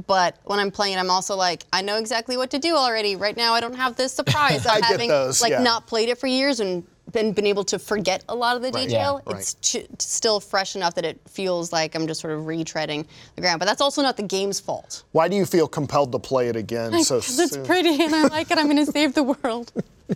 But 0.07 0.37
when 0.45 0.57
I'm 0.57 0.71
playing 0.71 0.95
it, 0.95 0.99
I'm 0.99 1.09
also 1.09 1.35
like, 1.35 1.65
I 1.73 1.81
know 1.81 1.97
exactly 1.97 2.37
what 2.37 2.49
to 2.51 2.59
do 2.59 2.75
already. 2.75 3.17
Right 3.17 3.35
now, 3.35 3.53
I 3.53 3.59
don't 3.59 3.75
have 3.75 3.97
this 3.97 4.13
surprise 4.21 4.65
of 4.65 4.71
I 4.71 4.79
get 4.79 4.85
having 4.85 5.09
those, 5.09 5.41
like 5.41 5.51
yeah. 5.51 5.61
not 5.61 5.85
played 5.85 6.09
it 6.09 6.17
for 6.17 6.27
years 6.27 6.59
and 6.59 6.85
been, 7.11 7.33
been 7.33 7.45
able 7.45 7.63
to 7.65 7.77
forget 7.79 8.23
a 8.29 8.35
lot 8.35 8.55
of 8.55 8.61
the 8.61 8.69
Right. 8.71 8.87
detail. 8.87 9.21
Yeah, 9.27 9.35
It's 9.37 9.55
ch- 9.61 9.85
still 9.99 10.39
fresh 10.39 10.75
enough 10.75 10.95
that 10.95 11.05
it 11.05 11.19
feels 11.27 11.71
like 11.71 11.95
I'm 11.95 12.07
just 12.07 12.21
sort 12.21 12.33
of 12.33 12.41
retreading 12.45 13.05
the 13.35 13.41
ground. 13.41 13.59
But 13.59 13.65
that's 13.65 13.81
also 13.81 14.01
not 14.01 14.17
the 14.17 14.23
game's 14.23 14.59
fault. 14.59 15.03
Why 15.11 15.27
do 15.27 15.35
you 15.35 15.45
feel 15.45 15.67
compelled 15.67 16.11
to 16.13 16.19
play 16.19 16.47
it 16.49 16.55
again 16.55 16.91
so 17.03 17.19
Because 17.19 17.39
it's 17.39 17.57
pretty 17.57 18.03
and 18.03 18.13
I 18.15 18.23
like 18.27 18.49
it. 18.51 18.57
I'm 18.57 18.65
going 18.65 18.77
to 18.85 18.91
save 18.91 19.13
the 19.13 19.23
world. 19.23 19.71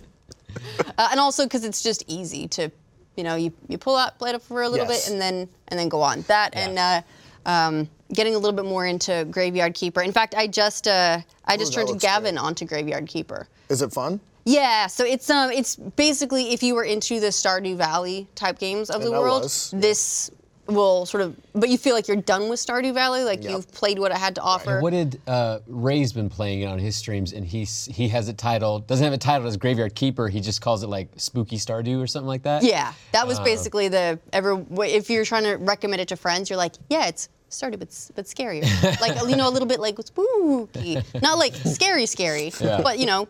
uh, 0.97 1.07
and 1.11 1.19
also 1.19 1.43
because 1.45 1.63
it's 1.65 1.81
just 1.81 2.03
easy 2.07 2.47
to, 2.49 2.71
you 3.15 3.23
know, 3.23 3.35
you, 3.35 3.51
you 3.67 3.77
pull 3.77 3.95
out, 3.95 4.17
play 4.17 4.31
it 4.31 4.41
for 4.41 4.63
a 4.63 4.69
little 4.69 4.87
Yes. 4.87 5.05
bit, 5.05 5.11
and 5.13 5.21
then 5.21 5.49
and 5.69 5.79
then 5.79 5.89
go 5.89 6.01
on. 6.01 6.21
That 6.23 6.55
and 6.55 6.77
uh, 6.79 7.01
um, 7.45 7.89
getting 8.13 8.35
a 8.35 8.37
little 8.37 8.55
bit 8.55 8.65
more 8.65 8.85
into 8.85 9.25
Graveyard 9.29 9.73
Keeper. 9.73 10.01
In 10.01 10.11
fact, 10.11 10.35
I 10.35 10.47
just 10.47 10.87
uh, 10.87 11.19
I 11.45 11.57
just 11.57 11.73
that 11.73 11.87
turned 11.87 11.99
Gavin 12.01 12.37
onto 12.37 12.65
Graveyard 12.65 13.07
Keeper. 13.07 13.47
Is 13.69 13.81
it 13.81 13.91
fun? 13.91 14.19
Yeah, 14.45 14.87
so 14.87 15.03
it's 15.03 15.29
um 15.29 15.51
it's 15.51 15.75
basically 15.75 16.53
if 16.53 16.61
you 16.63 16.75
were 16.75 16.83
into 16.83 17.19
the 17.19 17.27
Stardew 17.27 17.75
Valley 17.77 18.27
type 18.35 18.59
games 18.59 18.89
of 18.89 19.01
the 19.01 19.11
I 19.11 19.19
world, 19.19 19.43
was, 19.43 19.71
yeah. 19.73 19.79
this 19.79 20.29
will 20.67 21.05
sort 21.05 21.21
of 21.21 21.35
but 21.53 21.69
you 21.69 21.77
feel 21.77 21.93
like 21.93 22.07
you're 22.07 22.17
done 22.17 22.47
with 22.49 22.59
Stardew 22.59 22.93
Valley, 22.93 23.23
like 23.23 23.43
Yep. 23.43 23.51
you've 23.51 23.71
played 23.71 23.97
what 23.99 24.11
it 24.11 24.17
had 24.17 24.35
to 24.35 24.41
offer. 24.41 24.81
What 24.81 24.91
did 24.91 25.19
uh, 25.27 25.59
Ray's 25.67 26.13
been 26.13 26.29
playing 26.29 26.61
it 26.61 26.65
on 26.65 26.77
his 26.79 26.95
streams, 26.95 27.33
and 27.33 27.43
he's 27.45 27.85
he 27.85 28.07
has 28.09 28.29
it 28.29 28.37
titled 28.37 28.85
doesn't 28.87 29.03
have 29.03 29.13
it 29.13 29.21
titled 29.21 29.47
as 29.47 29.57
Graveyard 29.57 29.95
Keeper. 29.95 30.27
He 30.27 30.39
just 30.41 30.61
calls 30.61 30.83
it 30.83 30.87
like 30.87 31.09
Spooky 31.17 31.57
Stardew 31.57 31.99
or 32.01 32.05
something 32.07 32.27
like 32.27 32.43
that. 32.43 32.61
Yeah, 32.63 32.93
that 33.13 33.27
was 33.27 33.39
basically 33.39 33.87
the 33.87 34.19
ever. 34.31 34.63
If 34.83 35.09
you're 35.09 35.25
trying 35.25 35.43
to 35.45 35.55
recommend 35.55 36.01
it 36.01 36.07
to 36.09 36.15
friends, 36.15 36.49
you're 36.51 36.57
like, 36.57 36.73
yeah, 36.89 37.07
it's 37.07 37.29
Stardew, 37.49 37.79
but 37.79 38.11
but 38.15 38.25
scarier. 38.25 38.63
like 39.01 39.19
you 39.27 39.35
know, 39.37 39.49
a 39.49 39.53
little 39.53 39.67
bit 39.67 39.79
like 39.79 39.97
spooky, 40.05 40.97
not 41.21 41.39
like 41.39 41.55
scary, 41.55 42.05
scary, 42.05 42.51
Yeah. 42.59 42.81
but 42.81 42.99
you 42.99 43.05
know, 43.05 43.25
th- 43.25 43.29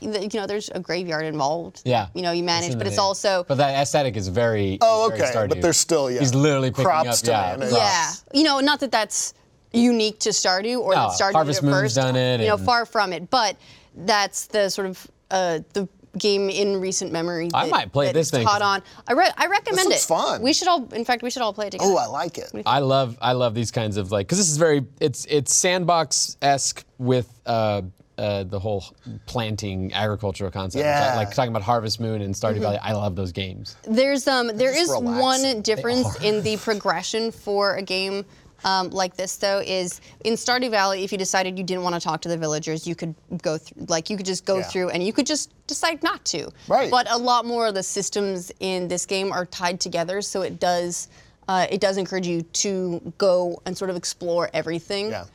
you 0.00 0.28
know, 0.34 0.46
there's 0.46 0.68
a 0.70 0.80
graveyard 0.80 1.24
involved. 1.24 1.82
Yeah. 1.84 2.08
You 2.14 2.22
know, 2.22 2.32
you 2.32 2.42
manage, 2.42 2.72
in 2.72 2.78
but 2.78 2.86
it's 2.86 2.96
name. 2.96 3.04
also. 3.04 3.44
But 3.48 3.56
that 3.58 3.80
aesthetic 3.80 4.16
is 4.16 4.28
very. 4.28 4.78
Oh, 4.80 5.08
very 5.16 5.22
okay. 5.30 5.46
But 5.48 5.62
there's 5.62 5.76
still 5.78 6.10
yeah. 6.10 6.20
He's 6.20 6.34
literally 6.34 6.70
picking 6.70 6.84
crops 6.84 7.20
up. 7.20 7.24
to 7.24 7.30
yeah. 7.30 7.56
manage. 7.58 7.72
Yeah, 7.74 8.12
you 8.34 8.42
know, 8.44 8.60
not 8.60 8.80
that 8.80 8.92
that's 8.92 9.34
unique 9.72 10.18
to 10.20 10.30
Stardew 10.30 10.80
or 10.80 10.94
No, 10.94 11.08
that 11.08 11.18
Stardew 11.20 11.32
Harvest 11.32 11.60
did 11.60 11.66
Moon's 11.66 11.80
first. 11.82 11.96
done 11.96 12.16
it 12.16 12.40
You 12.40 12.46
know, 12.48 12.54
and- 12.56 12.64
far 12.64 12.86
from 12.86 13.12
it, 13.12 13.30
but 13.30 13.56
that's 13.94 14.46
the 14.46 14.68
sort 14.70 14.86
of 14.86 15.06
uh, 15.30 15.60
the 15.72 15.88
game 16.18 16.48
in 16.48 16.80
recent 16.80 17.12
memory. 17.12 17.50
I 17.52 17.68
might 17.68 17.92
play 17.92 18.06
that 18.06 18.14
this 18.14 18.28
it's 18.28 18.30
thing, 18.36 18.46
Caught 18.46 18.62
'cause- 18.62 18.80
on. 18.80 18.82
I, 19.06 19.12
re- 19.12 19.30
I 19.36 19.46
recommend 19.48 19.88
looks 19.90 20.04
it. 20.04 20.08
fun. 20.08 20.40
We 20.40 20.54
should 20.54 20.66
all, 20.68 20.86
in 20.94 21.04
fact, 21.04 21.22
we 21.22 21.28
should 21.30 21.42
all 21.42 21.52
play 21.52 21.66
it 21.66 21.72
together. 21.72 21.90
Oh, 21.92 21.96
I 21.98 22.06
like 22.06 22.38
it. 22.38 22.50
I 22.64 22.78
love 22.78 23.18
I 23.20 23.32
love 23.32 23.54
these 23.54 23.70
kinds 23.70 23.96
of 23.98 24.10
like 24.12 24.26
because 24.26 24.38
this 24.38 24.48
is 24.50 24.56
very 24.56 24.86
it's 25.00 25.26
it's 25.28 25.54
sandbox 25.54 26.36
esque 26.40 26.84
with 26.98 27.28
uh, 27.44 27.82
uh, 28.18 28.44
the 28.44 28.58
whole 28.58 28.84
planting 29.26 29.92
agricultural 29.92 30.50
concept. 30.50 30.80
which 30.84 30.86
I- 30.86 31.16
like 31.16 31.34
talking 31.34 31.50
about 31.50 31.62
Harvest 31.62 32.00
Moon 32.00 32.22
and 32.22 32.34
Mm-hmm. 32.34 32.56
Stardew 32.56 32.60
Valley. 32.60 32.78
I 32.82 32.92
love 32.92 33.16
those 33.16 33.32
games. 33.32 33.76
There's 33.82 34.26
um 34.28 34.48
there 34.56 34.70
is 34.70 34.88
Just 34.88 34.92
relaxing. 34.92 35.22
one 35.52 35.62
difference 35.62 36.20
in 36.22 36.42
the 36.42 36.56
progression 36.58 37.30
for 37.30 37.74
a 37.76 37.82
game 37.82 38.24
um, 38.64 38.88
like 38.90 39.16
this 39.16 39.36
though 39.36 39.60
is 39.60 40.00
in 40.24 40.32
Stardew 40.34 40.70
Valley 40.70 41.04
if 41.04 41.12
you 41.12 41.18
decided 41.18 41.58
you 41.58 41.64
didn't 41.64 41.82
want 41.82 41.94
to 41.94 42.00
talk 42.00 42.22
to 42.22 42.28
the 42.28 42.38
villagers 42.38 42.86
you 42.86 42.94
could 42.94 43.14
go 43.42 43.58
through 43.58 43.84
like 43.88 44.08
you 44.10 44.16
could 44.16 44.26
just 44.26 44.44
go 44.46 44.56
Yeah. 44.58 44.62
through 44.64 44.88
and 44.90 45.02
you 45.02 45.12
could 45.12 45.26
just 45.26 45.50
decide 45.66 46.02
not 46.02 46.24
to. 46.26 46.50
Right. 46.68 46.90
But 46.90 47.10
a 47.10 47.18
lot 47.18 47.44
more 47.44 47.66
of 47.66 47.74
the 47.74 47.82
systems 47.82 48.50
in 48.60 48.88
this 48.88 49.04
game 49.06 49.30
are 49.30 49.44
tied 49.46 49.78
together 49.80 50.22
so 50.22 50.40
it 50.42 50.58
does 50.58 51.08
uh, 51.48 51.66
it 51.70 51.80
does 51.80 51.96
encourage 51.96 52.26
you 52.26 52.42
to 52.42 53.12
go 53.18 53.60
and 53.66 53.76
sort 53.76 53.88
of 53.90 53.94
explore 53.96 54.50
everything. 54.52 55.10
Yeah. 55.10 55.26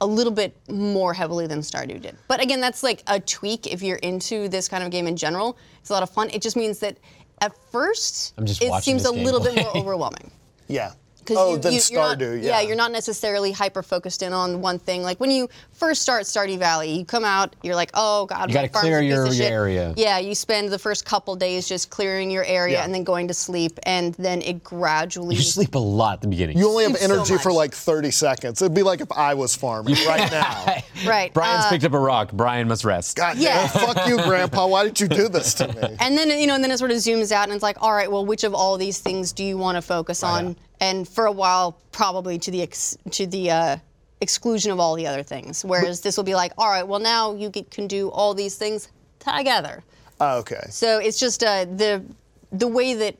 A 0.00 0.06
little 0.06 0.32
bit 0.32 0.54
more 0.68 1.12
heavily 1.12 1.46
than 1.48 1.60
Stardew 1.60 2.00
did. 2.00 2.16
But 2.28 2.40
again, 2.40 2.60
that's 2.60 2.82
like 2.84 3.02
a 3.08 3.18
tweak 3.18 3.66
if 3.66 3.82
you're 3.82 3.96
into 3.96 4.48
this 4.48 4.68
kind 4.68 4.84
of 4.84 4.90
game 4.90 5.06
in 5.08 5.16
general. 5.16 5.58
It's 5.80 5.90
a 5.90 5.92
lot 5.92 6.04
of 6.04 6.10
fun. 6.10 6.30
It 6.30 6.40
just 6.40 6.56
means 6.56 6.78
that 6.80 6.96
at 7.40 7.52
first 7.72 8.34
I'm 8.38 8.46
just 8.46 8.62
it 8.62 8.72
seems 8.84 9.04
a 9.04 9.10
little 9.12 9.40
bit 9.40 9.56
more 9.56 9.76
overwhelming. 9.76 10.30
Yeah. 10.68 10.92
'Cause 11.24 11.36
Oh, 11.38 11.52
you- 11.52 11.58
then 11.58 11.72
you- 11.74 11.80
you're 11.90 12.00
not- 12.00 12.18
Stardew. 12.18 12.42
yeah. 12.42 12.60
you're 12.60 12.76
not 12.76 12.92
necessarily 12.92 13.52
hyper 13.52 13.82
focused 13.82 14.22
in 14.22 14.32
on 14.32 14.60
one 14.62 14.78
thing. 14.78 15.02
Like 15.02 15.18
when 15.18 15.30
you 15.30 15.48
first 15.78 16.02
start 16.02 16.24
Stardew 16.24 16.58
Valley, 16.58 16.90
you 16.98 17.04
come 17.04 17.24
out, 17.24 17.54
you're 17.62 17.76
like, 17.76 17.90
oh 17.94 18.26
god, 18.26 18.48
You 18.50 18.54
gotta 18.54 18.68
clear 18.68 19.00
your- 19.00 19.32
your 19.32 19.46
area. 19.46 19.94
Yeah, 19.96 20.18
you 20.18 20.34
spend 20.34 20.70
the 20.70 20.78
first 20.78 21.04
couple 21.04 21.36
days 21.36 21.68
just 21.68 21.88
clearing 21.90 22.30
your 22.30 22.44
area 22.44 22.78
Yeah. 22.78 22.84
and 22.84 22.92
then 22.92 23.04
going 23.04 23.28
to 23.28 23.34
sleep, 23.34 23.78
and 23.84 24.14
then 24.14 24.42
it 24.42 24.64
gradually. 24.64 25.36
You 25.36 25.42
sleep 25.42 25.74
a 25.74 25.78
lot 25.78 26.14
at 26.14 26.20
the 26.22 26.28
beginning. 26.28 26.58
You 26.58 26.68
only 26.68 26.84
have 26.84 26.96
Sleep 26.96 27.08
so 27.08 27.14
energy 27.14 27.38
for 27.38 27.52
like 27.52 27.72
30 27.72 28.10
seconds. 28.10 28.60
It'd 28.60 28.74
be 28.74 28.82
like 28.82 29.00
if 29.00 29.10
I 29.12 29.34
was 29.34 29.54
farming 29.54 29.96
right 30.06 30.30
now. 30.32 30.76
right. 31.06 31.32
Brian's 31.32 31.64
uh, 31.66 31.70
picked 31.70 31.84
up 31.84 31.92
a 31.94 31.98
rock. 31.98 32.32
Brian 32.32 32.66
must 32.68 32.84
rest. 32.84 33.16
God 33.16 33.36
Yeah. 33.38 33.68
damn, 33.72 33.94
fuck 33.94 34.08
you, 34.08 34.16
Grandpa. 34.16 34.66
Why 34.66 34.84
did 34.84 35.00
you 35.00 35.08
do 35.08 35.28
this 35.28 35.54
to 35.54 35.68
me? 35.68 35.96
And 36.00 36.18
then 36.18 36.28
you 36.40 36.46
know, 36.46 36.54
and 36.56 36.64
then 36.64 36.70
it 36.70 36.78
sort 36.78 36.90
of 36.90 36.96
zooms 36.98 37.30
out, 37.32 37.44
and 37.44 37.52
it's 37.52 37.62
like, 37.62 37.80
all 37.80 37.92
right, 37.92 38.10
well, 38.10 38.26
which 38.26 38.42
of 38.44 38.54
all 38.54 38.76
these 38.78 38.98
things 38.98 39.32
do 39.32 39.44
you 39.44 39.56
want 39.56 39.76
to 39.76 39.82
focus 39.82 40.22
on? 40.22 40.56
And 40.80 41.08
for 41.08 41.26
a 41.26 41.32
while, 41.32 41.78
probably 41.92 42.38
to 42.38 42.50
the 42.50 42.62
ex- 42.62 42.96
to 43.12 43.26
the 43.26 43.50
uh, 43.50 43.76
exclusion 44.20 44.72
of 44.72 44.80
all 44.80 44.94
the 44.94 45.06
other 45.06 45.22
things. 45.22 45.64
Whereas 45.64 46.00
this 46.00 46.16
will 46.16 46.24
be 46.24 46.34
like, 46.34 46.52
all 46.58 46.68
right, 46.68 46.86
well, 46.86 47.00
now 47.00 47.34
you 47.34 47.50
get, 47.50 47.70
can 47.70 47.86
do 47.86 48.08
all 48.10 48.34
these 48.34 48.56
things 48.56 48.88
together. 49.18 49.82
Oh, 50.20 50.38
okay. 50.38 50.66
So 50.70 50.98
it's 50.98 51.18
just 51.18 51.42
uh, 51.42 51.64
the 51.64 52.02
the 52.50 52.66
way 52.66 52.94
that 52.94 53.16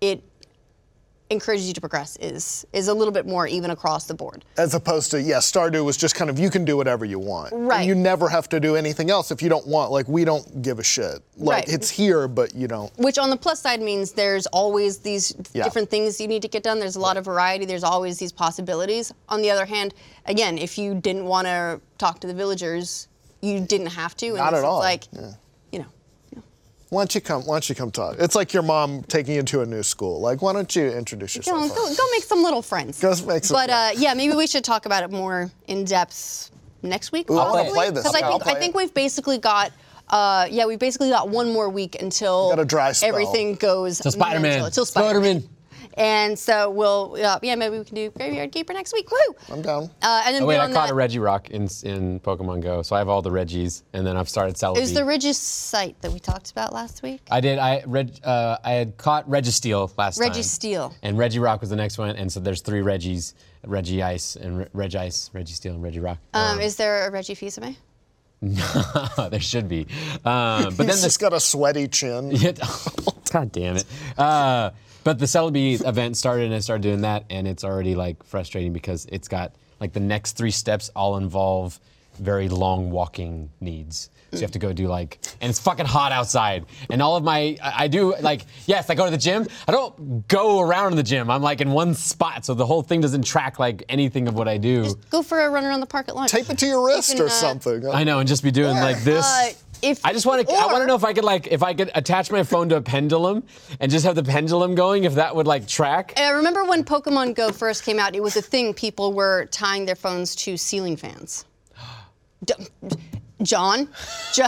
it 0.00 0.22
encourages 1.30 1.66
you 1.68 1.74
to 1.74 1.80
progress 1.80 2.16
is 2.20 2.66
is 2.72 2.88
a 2.88 2.94
little 2.94 3.12
bit 3.12 3.26
more 3.26 3.46
even 3.46 3.70
across 3.70 4.06
the 4.06 4.14
board. 4.14 4.44
As 4.56 4.74
opposed 4.74 5.10
to, 5.10 5.20
yeah, 5.20 5.36
Stardew 5.38 5.84
was 5.84 5.96
just 5.96 6.14
kind 6.14 6.30
of 6.30 6.38
you 6.38 6.48
can 6.50 6.64
do 6.64 6.76
whatever 6.76 7.04
you 7.04 7.18
want. 7.18 7.52
And 7.52 7.68
Right. 7.68 7.86
you 7.86 7.94
never 7.94 8.28
have 8.28 8.48
to 8.50 8.60
do 8.60 8.76
anything 8.76 9.10
else 9.10 9.30
if 9.30 9.42
you 9.42 9.48
don't 9.48 9.66
want. 9.66 9.90
Like, 9.92 10.08
we 10.08 10.24
don't 10.24 10.62
give 10.62 10.78
a 10.78 10.82
shit. 10.82 11.20
Like, 11.36 11.66
Right. 11.66 11.68
it's 11.68 11.90
here, 11.90 12.28
but 12.28 12.54
you 12.54 12.66
don't. 12.66 12.90
Which 12.98 13.18
on 13.18 13.28
the 13.30 13.36
plus 13.36 13.60
side 13.60 13.80
means 13.82 14.12
there's 14.12 14.46
always 14.46 14.98
these 14.98 15.34
Yeah. 15.52 15.64
different 15.64 15.90
things 15.90 16.20
you 16.20 16.28
need 16.28 16.42
to 16.42 16.48
get 16.48 16.62
done. 16.62 16.78
There's 16.80 16.96
a 16.96 17.00
lot 17.00 17.16
of 17.16 17.24
variety. 17.24 17.64
There's 17.66 17.84
always 17.84 18.18
these 18.18 18.32
possibilities. 18.32 19.12
On 19.28 19.42
the 19.42 19.50
other 19.50 19.66
hand, 19.66 19.92
again, 20.26 20.56
if 20.56 20.78
you 20.78 20.94
didn't 20.94 21.26
want 21.26 21.46
to 21.46 21.80
talk 21.98 22.20
to 22.20 22.26
the 22.26 22.34
villagers, 22.34 23.08
you 23.40 23.60
didn't 23.60 23.88
have 23.88 24.16
to. 24.16 24.26
And 24.28 24.36
Not 24.38 24.54
at 24.54 24.64
all. 24.64 24.78
Like, 24.78 25.04
Yeah. 25.12 25.32
You 26.90 26.94
know. 26.94 26.96
Why 26.96 27.02
don't 27.02 27.14
you 27.14 27.20
come? 27.20 27.42
Why 27.42 27.54
don't 27.54 27.68
you 27.68 27.74
come 27.74 27.90
talk? 27.90 28.16
It's 28.18 28.34
like 28.34 28.52
your 28.52 28.62
mom 28.62 29.02
taking 29.04 29.34
you 29.34 29.42
to 29.42 29.60
a 29.60 29.66
new 29.66 29.82
school. 29.82 30.20
Like, 30.20 30.42
why 30.42 30.52
don't 30.52 30.74
you 30.74 30.88
introduce 30.88 31.36
yourself? 31.36 31.68
go, 31.68 31.94
go 31.94 32.04
make 32.12 32.24
some 32.24 32.42
little 32.42 32.62
friends. 32.62 33.00
Go 33.00 33.14
make 33.26 33.44
some 33.44 33.54
But 33.54 33.70
uh, 33.70 33.90
yeah, 33.96 34.14
maybe 34.14 34.34
we 34.34 34.46
should 34.46 34.64
talk 34.64 34.86
about 34.86 35.02
it 35.02 35.10
more 35.10 35.50
in 35.66 35.84
depth 35.84 36.50
next 36.82 37.12
week. 37.12 37.30
Ooh, 37.30 37.38
I 37.38 37.50
wanna 37.50 37.70
play 37.70 37.90
this. 37.90 38.04
Because 38.04 38.14
I 38.14 38.28
think 38.28 38.46
I 38.46 38.54
think 38.58 38.74
we've 38.74 38.94
basically 38.94 39.38
got. 39.38 39.72
Uh, 40.10 40.46
yeah, 40.50 40.64
we've 40.64 40.78
basically 40.78 41.10
got 41.10 41.28
one 41.28 41.52
more 41.52 41.68
week 41.68 42.00
until 42.00 42.48
Got 42.48 42.60
a 42.60 42.64
dry 42.64 42.92
spell. 42.92 43.10
everything 43.10 43.56
goes 43.56 43.98
Till 43.98 44.10
Spider-Man. 44.10 44.64
Until 44.64 44.86
Spider-Man. 44.86 45.40
Spider-Man. 45.42 45.57
And 45.98 46.38
so 46.38 46.70
we'll, 46.70 47.16
uh, 47.22 47.38
yeah, 47.42 47.54
maybe 47.54 47.78
we 47.78 47.84
can 47.84 47.94
do 47.94 48.10
Graveyard 48.10 48.52
Keeper 48.52 48.72
next 48.72 48.92
week. 48.92 49.10
Woo! 49.10 49.18
I'm 49.50 49.62
down. 49.62 49.84
Uh, 50.00 50.22
and 50.26 50.34
then 50.34 50.42
Oh 50.42 50.46
wait, 50.46 50.58
I 50.58 50.66
caught 50.72 50.88
that, 50.88 50.90
a 50.90 50.94
Regirock 50.94 51.50
in 51.50 51.62
in 51.88 52.20
Pokemon 52.20 52.62
Go, 52.62 52.82
so 52.82 52.94
I 52.96 53.00
have 53.00 53.08
all 53.08 53.22
the 53.22 53.30
Regis, 53.30 53.82
and 53.92 54.06
then 54.06 54.16
I've 54.16 54.28
started 54.28 54.54
Celebi. 54.56 54.76
it 54.76 54.80
was 54.80 54.94
the 54.94 55.04
Regis 55.04 55.38
site 55.38 56.00
that 56.02 56.12
we 56.12 56.18
talked 56.20 56.50
about 56.50 56.72
last 56.72 57.02
week. 57.02 57.20
I 57.30 57.40
did. 57.40 57.58
I 57.58 57.82
Reg, 57.86 58.12
uh, 58.24 58.58
I 58.64 58.72
had 58.72 58.96
caught 58.96 59.28
Registeel 59.28 59.92
last 59.98 60.18
time. 60.18 60.30
Registeel. 60.30 60.94
And 61.02 61.16
Regirock 61.16 61.60
was 61.60 61.70
the 61.70 61.76
next 61.76 61.98
one, 61.98 62.14
and 62.16 62.30
so 62.30 62.40
there's 62.40 62.60
three 62.60 62.82
Regis: 62.82 63.34
Reggie 63.66 64.02
Ice 64.02 64.36
and 64.36 64.58
Re- 64.58 64.66
Reg 64.72 64.94
Ice, 64.94 65.30
Registeel, 65.34 65.70
and 65.74 65.82
Regirock. 65.82 66.18
Um, 66.34 66.60
is 66.60 66.76
there 66.76 67.06
a 67.08 67.10
Reggie 67.10 67.34
Fils-Aimé? 67.34 67.76
there 69.30 69.40
should 69.40 69.68
be. 69.68 69.86
Um, 70.24 70.64
but 70.64 70.76
then 70.76 70.86
He's 70.88 71.00
the 71.02 71.06
just 71.08 71.20
got 71.20 71.32
a 71.32 71.40
sweaty 71.40 71.88
chin. 71.88 72.30
God 73.32 73.50
damn 73.52 73.76
it. 73.76 73.84
Uh, 74.16 74.70
but 75.04 75.18
the 75.18 75.26
Celebi 75.26 75.86
event 75.86 76.16
started 76.16 76.46
and 76.46 76.54
I 76.54 76.58
started 76.60 76.82
doing 76.82 77.02
that, 77.02 77.24
and 77.30 77.46
it's 77.46 77.64
already 77.64 77.94
like 77.94 78.22
frustrating 78.24 78.72
because 78.72 79.06
it's 79.06 79.28
got 79.28 79.52
like 79.80 79.92
the 79.92 80.00
next 80.00 80.32
three 80.36 80.50
steps 80.50 80.90
all 80.94 81.16
involve 81.16 81.78
very 82.18 82.48
long 82.48 82.90
walking 82.90 83.50
needs. 83.60 84.10
So 84.30 84.36
you 84.36 84.42
have 84.42 84.50
to 84.50 84.58
go 84.58 84.74
do 84.74 84.88
like, 84.88 85.18
and 85.40 85.48
it's 85.48 85.58
fucking 85.58 85.86
hot 85.86 86.12
outside. 86.12 86.66
And 86.90 87.00
all 87.00 87.16
of 87.16 87.24
my, 87.24 87.56
I 87.62 87.84
I 87.84 87.88
do 87.88 88.14
like, 88.20 88.42
yes, 88.66 88.90
I 88.90 88.94
go 88.94 89.06
to 89.06 89.10
the 89.10 89.16
gym. 89.16 89.46
I 89.66 89.72
don't 89.72 90.28
go 90.28 90.60
around 90.60 90.92
in 90.92 90.96
the 90.96 91.02
gym. 91.02 91.30
I'm 91.30 91.40
like 91.40 91.62
in 91.62 91.70
one 91.70 91.94
spot, 91.94 92.44
so 92.44 92.52
the 92.52 92.66
whole 92.66 92.82
thing 92.82 93.00
doesn't 93.00 93.24
track 93.24 93.58
like 93.58 93.84
anything 93.88 94.28
of 94.28 94.34
what 94.34 94.46
I 94.46 94.58
do. 94.58 94.84
Just 94.84 95.08
Go 95.08 95.22
for 95.22 95.40
a 95.40 95.48
run 95.48 95.64
around 95.64 95.80
the 95.80 95.86
park 95.86 96.08
at 96.08 96.16
lunch. 96.16 96.30
Tape 96.30 96.50
it 96.50 96.58
to 96.58 96.66
your 96.66 96.86
wrist 96.86 97.12
can, 97.12 97.22
or 97.22 97.26
uh, 97.26 97.30
something. 97.30 97.88
I 97.88 98.04
know, 98.04 98.18
and 98.18 98.28
just 98.28 98.42
be 98.42 98.50
doing 98.50 98.76
like 98.76 99.02
this. 99.02 99.24
Uh, 99.24 99.52
if 99.82 100.04
I 100.04 100.12
just 100.12 100.26
want 100.26 100.46
to. 100.46 100.54
I 100.54 100.66
want 100.66 100.82
to 100.82 100.86
know 100.86 100.94
if 100.94 101.04
I 101.04 101.12
could 101.12 101.24
like 101.24 101.46
if 101.48 101.62
I 101.62 101.74
could 101.74 101.90
attach 101.94 102.30
my 102.30 102.42
phone 102.42 102.68
to 102.70 102.76
a 102.76 102.80
pendulum 102.80 103.44
and 103.80 103.90
just 103.90 104.04
have 104.04 104.14
the 104.14 104.22
pendulum 104.22 104.74
going. 104.74 105.04
If 105.04 105.14
that 105.14 105.34
would 105.34 105.46
like 105.46 105.66
track. 105.66 106.14
I 106.16 106.30
remember 106.30 106.64
when 106.64 106.84
Pokemon 106.84 107.34
Go 107.34 107.52
first 107.52 107.84
came 107.84 107.98
out, 107.98 108.14
it 108.14 108.22
was 108.22 108.36
a 108.36 108.42
thing. 108.42 108.74
People 108.74 109.12
were 109.12 109.46
tying 109.46 109.86
their 109.86 109.96
phones 109.96 110.34
to 110.36 110.56
ceiling 110.56 110.96
fans. 110.96 111.44
D- 112.44 112.54
John, 113.42 113.88
ju- 114.32 114.42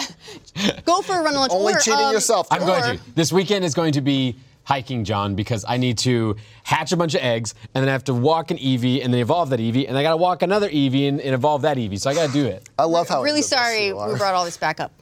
go 0.84 1.00
for 1.02 1.20
a 1.20 1.22
run 1.22 1.34
at 1.34 1.38
lunch. 1.40 1.52
Only 1.52 1.74
or, 1.74 1.78
cheating 1.78 2.00
um, 2.00 2.12
yourself. 2.12 2.48
I'm 2.50 2.66
going 2.66 2.98
to. 2.98 3.14
This 3.14 3.32
weekend 3.32 3.64
is 3.64 3.74
going 3.74 3.92
to 3.92 4.00
be 4.00 4.36
hiking, 4.70 5.02
John, 5.04 5.34
because 5.34 5.64
I 5.66 5.78
need 5.78 5.98
to 5.98 6.36
hatch 6.62 6.92
a 6.92 6.96
bunch 6.96 7.14
of 7.14 7.22
eggs 7.22 7.56
and 7.74 7.82
then 7.82 7.88
I 7.88 7.92
have 7.92 8.04
to 8.04 8.14
walk 8.14 8.52
an 8.52 8.56
Eevee 8.58 9.04
and 9.04 9.12
then 9.12 9.20
evolve 9.20 9.50
that 9.50 9.58
Eevee 9.58 9.88
and 9.88 9.98
I 9.98 10.02
got 10.04 10.10
to 10.10 10.16
walk 10.16 10.42
another 10.42 10.68
Eevee 10.70 11.08
and, 11.08 11.20
and 11.20 11.34
evolve 11.34 11.62
that 11.62 11.76
Eevee. 11.76 11.98
So 12.00 12.08
I 12.08 12.14
got 12.14 12.28
to 12.28 12.32
do 12.32 12.46
it. 12.46 12.68
I 12.78 12.84
love 12.84 13.08
how. 13.08 13.20
Really 13.20 13.42
sorry 13.42 13.86
you 13.86 13.98
are. 13.98 14.12
we 14.12 14.16
brought 14.16 14.34
all 14.34 14.44
this 14.44 14.56
back 14.56 14.78
up. 14.78 14.92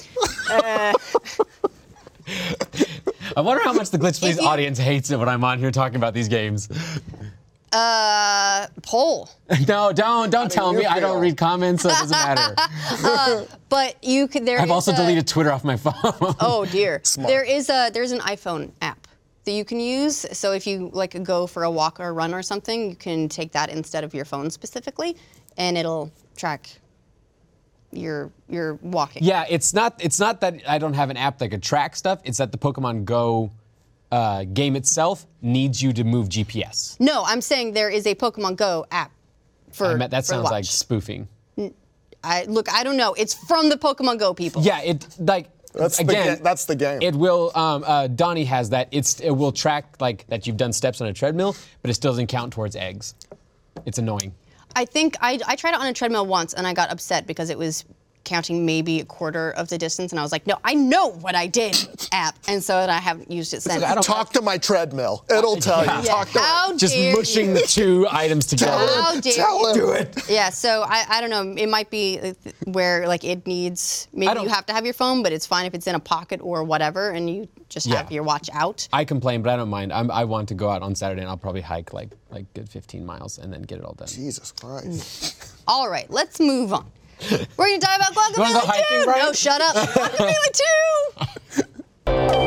I 3.37 3.41
wonder 3.43 3.63
how 3.63 3.75
much 3.75 3.91
the 3.91 3.99
Glitch 3.99 4.21
Please 4.21 4.39
you- 4.39 4.47
audience 4.49 4.79
hates 4.79 5.11
it 5.11 5.19
when 5.19 5.29
I'm 5.29 5.45
on 5.45 5.59
here 5.59 5.71
talking 5.71 5.97
about 5.97 6.15
these 6.15 6.29
games. 6.29 6.71
Uh, 7.71 8.67
poll. 8.83 9.29
no, 9.69 9.93
don't 9.93 10.31
don't 10.31 10.51
tell 10.51 10.73
you 10.73 10.79
me. 10.79 10.87
I 10.87 10.99
don't 11.01 11.21
read 11.21 11.37
comments, 11.37 11.83
so 11.83 11.91
it 11.91 11.93
doesn't 11.93 12.11
matter. 12.11 13.47
But 13.69 14.03
you 14.03 14.29
could. 14.29 14.47
There 14.47 14.59
I've 14.59 14.65
is 14.65 14.71
also 14.71 14.93
a- 14.93 14.97
deleted 14.97 15.27
Twitter 15.29 15.53
off 15.53 15.63
my 15.65 15.77
phone. 15.77 15.95
Oh 16.41 16.67
dear. 16.71 17.03
There 17.19 17.45
is 17.45 17.69
a 17.69 17.91
there's 17.93 18.13
an 18.13 18.21
iPhone 18.21 18.71
app 18.81 19.08
that 19.49 19.55
you 19.55 19.65
can 19.65 19.81
use. 19.81 20.27
So 20.33 20.53
if 20.53 20.67
you 20.67 20.91
like 20.93 21.21
go 21.25 21.47
for 21.47 21.63
a 21.65 21.71
walk 21.71 22.01
or 22.01 22.09
a 22.09 22.13
run 22.13 22.35
or 22.35 22.43
something, 22.43 22.91
you 22.91 22.97
can 22.97 23.31
take 23.31 23.53
that 23.53 23.71
instead 23.71 24.05
of 24.05 24.13
your 24.13 24.27
phone 24.27 24.51
specifically, 24.51 25.17
and 25.57 25.79
it'll 25.79 26.13
track 26.37 26.69
your 27.91 28.31
your 28.47 28.75
walking. 28.83 29.25
Yeah, 29.25 29.47
it's 29.49 29.73
not. 29.73 29.95
It's 30.01 30.21
not 30.21 30.43
that 30.43 30.61
I 30.69 30.77
don't 30.77 30.93
have 30.93 31.09
an 31.09 31.17
app 31.17 31.39
that 31.39 31.49
could 31.49 31.63
track 31.63 31.97
stuff. 31.97 32.21
It's 32.25 32.37
that 32.37 32.53
the 32.53 32.59
Pokemon 32.59 33.07
Go 33.07 33.51
uh, 34.13 34.45
game 34.45 34.77
itself 34.77 35.27
needs 35.41 35.83
you 35.83 35.95
to 35.95 36.05
move 36.05 36.29
GPS. 36.29 37.01
No, 37.01 37.25
I'm 37.25 37.41
saying 37.41 37.73
there 37.73 37.89
is 37.89 38.07
a 38.07 38.15
Pokemon 38.15 38.57
Go 38.57 38.85
app 38.91 39.13
for. 39.73 39.87
I 39.87 39.95
meant, 39.95 40.11
that 40.11 40.25
for 40.25 40.35
sounds 40.35 40.51
like 40.51 40.67
spoofing. 40.67 41.27
I 42.23 42.45
look. 42.45 42.71
I 42.71 42.85
don't 42.85 42.99
know. 42.99 43.15
It's 43.15 43.33
from 43.33 43.71
the 43.71 43.77
Pokemon 43.77 44.19
Go 44.19 44.35
people. 44.35 44.61
Yeah, 44.61 44.83
it 44.83 45.07
like 45.19 45.49
That's 45.79 45.97
the 45.97 46.03
again. 46.03 46.37
ga- 46.37 46.43
that's 46.43 46.65
the 46.65 46.77
game. 46.77 47.01
It 47.01 47.15
will. 47.15 47.53
Um, 47.55 47.85
uh, 47.87 48.09
Donnie 48.09 48.45
has 48.45 48.71
that. 48.71 48.89
It's 48.91 49.21
it 49.21 49.31
will 49.31 49.53
track 49.53 49.97
like 50.01 50.27
that 50.27 50.47
you've 50.47 50.57
done 50.57 50.73
steps 50.73 51.01
on 51.01 51.07
a 51.09 51.13
treadmill, 51.13 51.57
but 51.83 51.91
it 51.91 51.95
still 51.95 52.13
doesn't 52.13 52.27
count 52.27 52.53
towards 52.53 52.77
eggs. 52.77 53.15
It's 53.87 53.99
annoying. 53.99 54.35
I 54.77 54.85
think 54.85 55.17
I, 55.21 55.39
I 55.47 55.57
tried 55.57 55.75
it 55.75 55.81
on 55.81 55.87
a 55.87 55.93
treadmill 55.93 56.27
once 56.27 56.53
and 56.55 56.67
I 56.67 56.75
got 56.75 56.91
upset 56.93 57.27
because 57.27 57.51
it 57.51 57.59
was 57.59 57.85
counting 58.25 58.67
maybe 58.67 59.01
a 59.01 59.05
quarter 59.05 59.51
of 59.53 59.69
the 59.69 59.79
distance 59.79 60.13
and 60.13 60.21
I 60.21 60.23
was 60.23 60.33
like, 60.33 60.47
no, 60.47 60.59
I 60.65 60.75
know 60.75 61.09
what 61.13 61.35
I 61.35 61.47
did, 61.47 61.77
app. 62.13 62.37
And 62.47 62.63
so 62.63 62.77
I 62.77 62.93
haven't 62.93 63.31
used 63.31 63.55
it 63.55 63.63
since. 63.63 63.83
I 63.83 63.95
don't- 63.95 64.03
Talk 64.03 64.33
to 64.35 64.43
my 64.43 64.59
treadmill. 64.59 65.25
It'll 65.31 65.57
tell 65.57 65.85
Yeah. 65.85 66.01
you. 66.01 66.07
Yeah, 66.07 66.13
Talk 66.13 66.31
to 66.31 66.39
how 66.41 66.77
Just 66.77 66.95
dare 66.95 67.15
mushing 67.17 67.49
you. 67.49 67.55
the 67.55 67.61
two 67.63 68.07
items 68.11 68.47
together. 68.47 68.73
How 68.73 69.19
dare 69.21 69.33
Tell 69.33 69.61
you. 69.61 69.69
him. 69.69 69.75
Do 69.87 69.93
it. 69.93 70.29
Yeah, 70.31 70.51
so 70.51 70.85
I, 70.87 71.05
I 71.09 71.21
don't 71.21 71.31
know. 71.31 71.55
It 71.63 71.69
might 71.69 71.91
be 71.91 72.19
uh, 72.21 72.33
where 72.65 73.07
like 73.09 73.25
it 73.25 73.47
needs 73.47 74.09
maybe 74.13 74.41
you 74.41 74.49
have 74.49 74.67
to 74.67 74.73
have 74.73 74.85
your 74.85 74.95
phone, 74.95 75.23
but 75.23 75.33
it's 75.33 75.47
fine 75.47 75.67
if 75.67 75.75
it's 75.75 75.87
in 75.87 75.95
a 75.95 76.01
pocket 76.01 76.41
or 76.43 76.65
whatever, 76.65 77.11
and 77.11 77.31
you 77.31 77.49
just 77.69 77.87
have 77.89 78.11
your 78.13 78.23
watch 78.23 78.49
out. 78.53 78.89
I 78.93 79.05
complain, 79.05 79.43
but 79.43 79.51
I 79.51 79.57
don't 79.57 79.69
mind. 79.69 79.93
I'm, 79.93 80.11
I 80.11 80.25
want 80.25 80.49
to 80.49 80.55
go 80.55 80.71
out 80.71 80.83
on 80.83 80.95
Saturday, 80.95 81.21
and 81.23 81.31
I'll 81.31 81.37
probably 81.37 81.61
hike 81.61 81.93
like 81.93 82.11
like 82.31 82.53
good 82.55 82.69
15 82.69 83.05
miles 83.07 83.39
and 83.39 83.53
then 83.53 83.63
get 83.63 83.79
it 83.79 83.85
all 83.85 83.95
done. 83.95 84.09
Jesus 84.09 84.53
Christ. 84.53 85.63
All 85.67 85.89
right, 85.91 86.11
let's 86.11 86.41
move 86.41 86.73
on. 86.73 86.91
We're 87.57 87.67
gonna 87.67 87.79
dive 87.81 88.01
about 88.11 88.39
wanna 88.39 88.53
go 88.53 88.61
Guacamelee 88.61 88.67
hiking, 88.67 89.05
Brian? 89.05 89.27
No, 89.27 89.33
shut 89.33 89.61
up. 89.61 89.75
Guacamelee 89.75 90.53
2! 90.53 92.39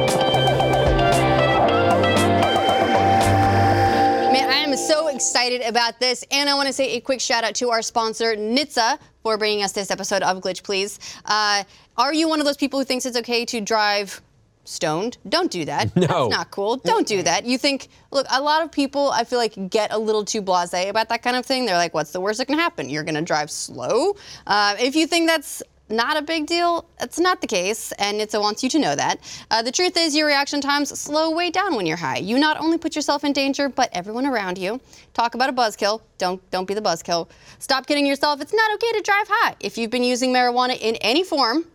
Man, 4.32 4.50
I 4.50 4.58
am 4.58 4.76
so 4.78 5.08
excited 5.10 5.62
about 5.62 6.00
this, 6.00 6.24
and 6.32 6.50
I 6.50 6.54
want 6.54 6.68
to 6.68 6.74
say 6.74 6.96
a 6.96 7.02
quick 7.02 7.20
shout 7.20 7.44
out 7.44 7.56
to 7.56 7.70
our 7.70 7.82
sponsor, 7.82 8.36
NHTSA, 8.36 8.98
for 9.24 9.38
bringing 9.38 9.64
us 9.64 9.74
this 9.74 9.92
episode 9.92 10.24
of 10.24 10.42
Glitch 10.42 10.64
Please. 10.64 11.00
Uh, 11.26 11.64
are 11.98 12.14
you 12.14 12.30
one 12.30 12.40
of 12.40 12.46
those 12.46 12.58
people 12.58 12.80
who 12.80 12.86
thinks 12.86 13.06
it's 13.06 13.18
okay 13.18 13.44
to 13.46 13.60
drive 13.60 14.22
stoned? 14.64 15.18
Don't 15.28 15.52
do 15.52 15.66
that. 15.66 15.96
No. 16.02 16.08
That's 16.08 16.32
not 16.32 16.52
cool. 16.52 16.78
Don't 16.78 17.06
do 17.06 17.22
that. 17.24 17.46
You 17.46 17.58
think, 17.58 17.90
look, 18.12 18.26
a 18.32 18.42
lot 18.42 18.64
of 18.64 18.72
people, 18.72 19.12
I 19.12 19.24
feel 19.24 19.38
like, 19.38 19.70
get 19.70 19.94
a 19.94 19.98
little 19.98 20.26
too 20.26 20.42
blase 20.42 20.74
about 20.74 21.10
that 21.10 21.22
kind 21.22 21.38
of 21.38 21.46
thing. 21.46 21.66
They're 21.66 21.78
like, 21.78 21.94
what's 21.94 22.12
the 22.12 22.20
worst 22.20 22.40
that 22.40 22.48
can 22.48 22.58
happen? 22.58 22.90
You're 22.90 23.04
going 23.04 23.16
to 23.16 23.22
drive 23.22 23.52
slow. 23.52 24.16
Uh, 24.48 24.76
if 24.80 24.96
you 24.96 25.06
think 25.06 25.28
that's 25.28 25.62
not 25.92 26.18
a 26.18 26.22
big 26.22 26.48
deal. 26.48 26.86
It's 27.00 27.20
not 27.20 27.42
the 27.42 27.48
case, 27.48 27.92
and 27.94 28.20
NHTSA 28.20 28.42
wants 28.42 28.64
you 28.64 28.70
to 28.70 28.80
know 28.80 28.96
that. 28.96 29.20
Uh, 29.52 29.62
the 29.62 29.72
truth 29.72 29.98
is, 29.98 30.16
your 30.16 30.28
reaction 30.28 30.62
times 30.62 30.98
slow 30.98 31.32
way 31.32 31.52
down 31.52 31.76
when 31.76 31.86
you're 31.86 31.98
high. 31.98 32.18
You 32.18 32.40
not 32.40 32.60
only 32.60 32.78
put 32.78 32.96
yourself 32.96 33.24
in 33.24 33.34
danger, 33.34 33.70
but 33.70 33.90
everyone 33.92 34.26
around 34.26 34.58
you. 34.58 34.80
Talk 35.14 35.36
about 35.36 35.50
a 35.50 35.54
buzzkill. 35.54 36.02
Don't 36.18 36.42
don't 36.52 36.68
be 36.68 36.74
the 36.74 36.82
buzzkill. 36.82 37.30
Stop 37.60 37.88
kidding 37.88 38.06
yourself. 38.06 38.42
It's 38.42 38.54
not 38.54 38.74
okay 38.76 38.92
to 38.94 39.02
drive 39.02 39.28
high. 39.30 39.56
If 39.60 39.78
you've 39.78 39.92
been 39.92 40.04
using 40.04 40.32
marijuana 40.34 40.78
in 40.80 40.96
any 40.98 41.24
form, 41.24 41.66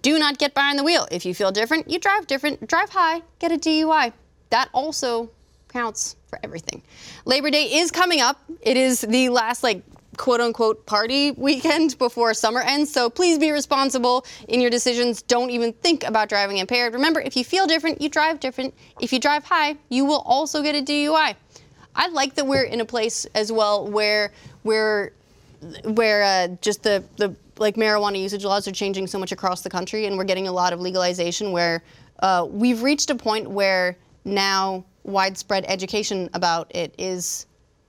do 0.00 0.18
not 0.18 0.38
get 0.38 0.54
behind 0.54 0.78
the 0.78 0.84
wheel. 0.84 1.06
If 1.10 1.26
you 1.26 1.34
feel 1.34 1.50
different, 1.50 1.90
you 1.90 1.98
drive 1.98 2.26
different. 2.26 2.66
Drive 2.66 2.90
high, 2.90 3.22
get 3.38 3.52
a 3.52 3.56
DUI. 3.56 4.12
That 4.50 4.68
also 4.72 5.30
counts 5.68 6.16
for 6.26 6.38
everything. 6.42 6.82
Labor 7.24 7.50
Day 7.50 7.64
is 7.64 7.90
coming 7.90 8.20
up. 8.20 8.38
It 8.60 8.76
is 8.76 9.00
the 9.00 9.28
last 9.28 9.62
like 9.62 9.82
quote 10.16 10.40
unquote 10.40 10.84
party 10.86 11.30
weekend 11.32 11.96
before 11.98 12.34
summer 12.34 12.60
ends. 12.60 12.92
So 12.92 13.08
please 13.10 13.38
be 13.38 13.50
responsible 13.50 14.24
in 14.48 14.60
your 14.60 14.70
decisions. 14.70 15.22
Don't 15.22 15.50
even 15.50 15.72
think 15.72 16.04
about 16.04 16.28
driving 16.28 16.58
impaired. 16.58 16.94
Remember, 16.94 17.20
if 17.20 17.36
you 17.36 17.44
feel 17.44 17.66
different, 17.66 18.00
you 18.00 18.08
drive 18.08 18.40
different. 18.40 18.74
If 19.00 19.12
you 19.12 19.18
drive 19.18 19.44
high, 19.44 19.76
you 19.88 20.04
will 20.04 20.20
also 20.20 20.62
get 20.62 20.74
a 20.74 20.82
DUI. 20.82 21.34
I 21.94 22.08
like 22.08 22.34
that 22.36 22.46
we're 22.46 22.62
in 22.62 22.80
a 22.80 22.84
place 22.84 23.26
as 23.34 23.52
well 23.52 23.86
where 23.86 24.32
we're 24.64 25.12
where 25.84 26.22
uh, 26.22 26.48
just 26.60 26.82
the, 26.82 27.04
the 27.16 27.34
like 27.58 27.76
marijuana 27.76 28.20
usage 28.20 28.44
laws 28.44 28.66
are 28.66 28.72
changing 28.72 29.06
so 29.06 29.18
much 29.18 29.32
across 29.32 29.62
the 29.62 29.70
country, 29.70 30.06
and 30.06 30.16
we're 30.16 30.24
getting 30.24 30.48
a 30.48 30.52
lot 30.52 30.72
of 30.72 30.80
legalization 30.80 31.52
where 31.52 31.82
uh, 32.20 32.46
we've 32.50 32.82
reached 32.82 33.10
a 33.10 33.14
point 33.14 33.50
where 33.50 33.96
now 34.24 34.84
widespread 35.04 35.64
education 35.68 36.30
about 36.34 36.74
it 36.74 36.94
is 36.98 37.46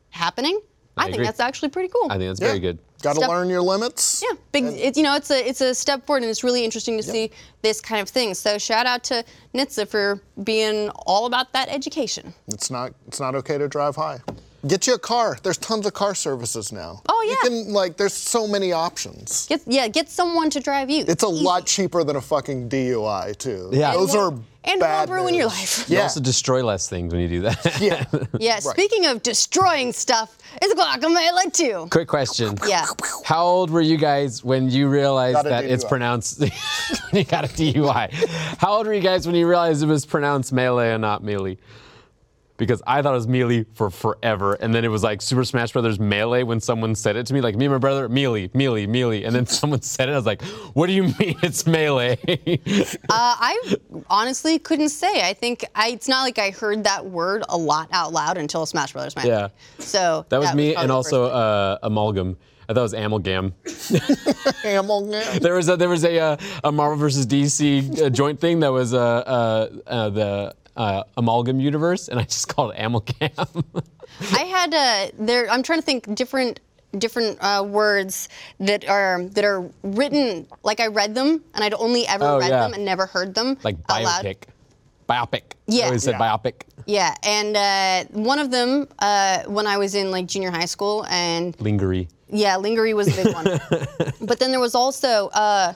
happening. 0.10 0.60
I, 0.96 1.02
I 1.02 1.04
think 1.06 1.16
agree. 1.16 1.26
that's 1.26 1.40
actually 1.40 1.70
pretty 1.70 1.90
cool. 1.90 2.08
I 2.12 2.18
think 2.18 2.30
that's 2.30 2.40
very 2.40 2.60
good. 2.60 2.80
Got 3.02 3.16
to 3.16 3.28
learn 3.28 3.50
your 3.50 3.62
limits. 3.62 4.24
yeah, 4.24 4.38
big. 4.54 4.64
It, 4.64 4.96
you 4.96 5.04
know, 5.04 5.16
it's 5.16 5.30
a 5.30 5.48
it's 5.48 5.60
a 5.60 5.76
step 5.76 6.06
forward, 6.06 6.24
and 6.24 6.30
it's 6.30 6.44
really 6.44 6.64
interesting 6.64 6.96
to 6.98 7.04
see 7.04 7.32
this 7.62 7.82
kind 7.82 8.02
of 8.02 8.08
thing. 8.08 8.34
So 8.34 8.58
shout 8.58 8.86
out 8.86 9.04
to 9.06 9.26
NHTSA 9.54 9.90
for 9.90 10.22
being 10.44 10.90
all 11.06 11.26
about 11.26 11.52
that 11.52 11.68
education. 11.68 12.34
It's 12.48 12.72
not. 12.72 12.94
It's 13.08 13.20
not 13.20 13.36
okay 13.36 13.58
to 13.58 13.68
drive 13.68 13.98
high. 13.98 14.22
Get 14.66 14.88
you 14.88 14.94
a 14.94 15.00
car. 15.00 15.38
There's 15.44 15.58
tons 15.58 15.86
of 15.86 15.94
car 15.94 16.16
services 16.16 16.72
now. 16.72 17.02
Oh, 17.10 17.24
yeah. 17.28 17.32
You 17.50 17.66
can 17.66 17.74
like 17.74 17.98
there's 17.98 18.14
so 18.14 18.48
many 18.48 18.72
options. 18.72 19.46
Get 19.48 19.62
yeah, 19.68 19.90
get 19.90 20.10
someone 20.10 20.50
to 20.52 20.62
drive 20.62 20.90
you. 20.90 21.04
It's 21.06 21.24
a 21.24 21.28
Easy. 21.28 21.44
lot 21.44 21.66
cheaper 21.66 22.04
than 22.06 22.16
a 22.16 22.22
fucking 22.22 22.70
DUI 22.70 23.38
too. 23.38 23.70
Yeah. 23.74 23.92
And 23.92 24.00
Those 24.00 24.14
more- 24.16 24.24
are 24.34 24.40
and 24.66 24.80
bad 24.80 25.10
more 25.10 25.18
ruin 25.18 25.34
your 25.34 25.50
news. 25.50 25.60
life. 25.60 25.90
You 25.90 25.98
Yeah. 25.98 26.04
also 26.04 26.22
destroy 26.22 26.64
less 26.64 26.88
things 26.88 27.12
when 27.12 27.22
you 27.22 27.28
do 27.28 27.42
that. 27.42 27.78
yeah. 27.82 28.06
Yeah. 28.40 28.60
Speaking 28.60 29.06
of 29.08 29.22
destroying 29.22 29.92
stuff, 29.92 30.38
it's 30.62 30.74
Guacamelee 30.74 31.52
2. 31.52 31.88
Quick 31.92 32.08
question. 32.08 32.58
Yeah. 32.66 32.86
How 33.26 33.44
old 33.44 33.70
were 33.70 33.82
you 33.82 33.98
guys 33.98 34.46
when 34.46 34.70
you 34.70 34.88
realized 34.88 35.36
Got 35.36 35.46
a 35.48 35.50
that 35.50 35.66
it's 35.66 35.84
pronounced 35.84 36.40
you 37.12 37.26
got 37.26 37.44
a 37.44 37.50
DUI? 37.50 38.14
How 38.60 38.72
old 38.76 38.88
were 38.88 38.94
you 38.94 39.02
guys 39.02 39.28
when 39.28 39.36
you 39.36 39.46
realized 39.46 39.84
it 39.84 39.88
was 39.88 40.06
pronounced 40.06 40.54
melee 40.54 40.94
and 40.94 41.02
not 41.02 41.22
melee? 41.22 41.58
Because 42.58 42.84
I 42.86 43.02
thought 43.02 43.14
it 43.14 43.18
was 43.18 43.28
melee 43.28 43.66
for 43.74 43.90
forever, 43.90 44.54
and 44.54 44.76
then 44.76 44.86
it 44.86 44.90
was 44.90 45.04
like 45.04 45.22
Super 45.24 45.44
Smash 45.44 45.72
Brothers 45.72 46.00
melee 46.00 46.44
when 46.44 46.60
someone 46.60 46.94
said 46.94 47.16
it 47.16 47.26
to 47.28 47.34
me, 47.34 47.42
like 47.42 47.56
me 47.56 47.66
and 47.66 47.74
my 47.74 47.80
brother, 47.80 48.08
melee, 48.08 48.52
melee, 48.54 48.86
melee, 48.86 49.24
and 49.24 49.36
then 49.36 49.46
someone 49.60 49.82
said 49.82 50.08
it, 50.08 50.12
I 50.12 50.16
was 50.16 50.26
like, 50.26 50.44
"What 50.74 50.88
do 50.88 50.94
you 50.94 51.04
mean 51.04 51.38
it's 51.42 51.66
melee?" 51.66 52.20
Uh, 53.10 53.36
I 53.40 53.76
honestly 54.10 54.60
couldn't 54.60 54.90
say. 54.90 55.28
I 55.28 55.34
think 55.34 55.66
I, 55.76 55.90
it's 55.90 56.08
not 56.08 56.24
like 56.24 56.40
I 56.40 56.52
heard 56.52 56.84
that 56.86 57.06
word 57.06 57.44
a 57.50 57.58
lot 57.58 57.90
out 57.92 58.14
loud 58.14 58.38
until 58.38 58.66
Smash 58.66 58.94
Brothers 58.94 59.16
Melee. 59.16 59.30
Yeah. 59.30 59.48
So 59.80 60.26
that 60.30 60.40
was 60.40 60.54
me, 60.54 60.74
probably 60.74 60.84
and 60.84 60.92
also 60.92 61.26
uh, 61.26 61.78
amalgam. 61.84 62.38
I 62.68 62.74
thought 62.74 62.80
it 62.80 62.84
was 62.84 62.94
amalgam. 62.94 63.54
Amalgam. 64.66 65.40
There 65.40 65.56
was 65.56 65.68
a, 65.68 65.76
there 65.76 65.90
was 65.90 66.06
a, 66.06 66.18
uh, 66.18 66.38
a 66.64 66.72
Marvel 66.72 66.98
versus 66.98 67.28
DC 67.28 68.02
uh, 68.02 68.10
joint 68.10 68.40
thing 68.40 68.62
that 68.62 68.72
was 68.72 68.94
uh, 68.94 69.00
uh, 69.00 69.70
uh, 69.86 70.10
the 70.10 70.56
uh, 70.76 71.04
amalgam 71.18 71.60
universe, 71.60 72.08
and 72.08 72.20
I 72.20 72.24
just 72.24 72.48
called 72.56 72.74
it 72.76 72.80
amalgam. 72.84 73.30
I 74.32 74.44
had 74.44 74.74
uh, 74.74 75.12
there. 75.18 75.50
I'm 75.50 75.64
trying 75.64 75.80
to 75.80 75.86
think 75.86 76.14
different 76.16 76.60
different 77.00 77.40
uh, 77.42 77.64
words 77.68 78.30
that 78.60 78.88
are 78.88 79.24
that 79.24 79.44
are 79.44 79.68
written 79.82 80.46
like 80.64 80.80
I 80.80 80.88
read 80.88 81.16
them 81.16 81.44
and 81.56 81.64
I'd 81.64 81.74
only 81.74 82.06
ever 82.06 82.24
Oh, 82.26 82.38
read 82.40 82.50
yeah. 82.50 82.60
them 82.60 82.74
and 82.74 82.86
never 82.86 83.08
heard 83.08 83.34
them 83.34 83.58
like 83.64 83.82
biopic. 83.88 84.44
Biopic. 85.10 85.42
Yeah. 85.68 85.84
I 85.84 85.88
always 85.88 86.04
said 86.04 86.12
Yeah. 86.20 86.20
biopic. 86.38 86.62
Yeah, 86.86 87.16
and 87.24 87.58
uh, 87.58 88.04
one 88.12 88.40
of 88.40 88.52
them 88.52 88.88
uh, 89.00 89.44
when 89.48 89.66
I 89.66 89.78
was 89.78 89.96
in 89.96 90.12
like 90.12 90.28
junior 90.28 90.52
high 90.52 90.66
school 90.66 91.06
and 91.10 91.56
Lingerie. 91.60 92.08
Yeah, 92.30 92.58
Lingerie 92.58 92.94
was 92.94 93.08
a 93.08 93.24
big 93.24 93.34
one. 93.34 93.46
but 94.22 94.40
then 94.40 94.52
there 94.52 94.60
was 94.60 94.76
also, 94.76 95.30
uh, 95.34 95.74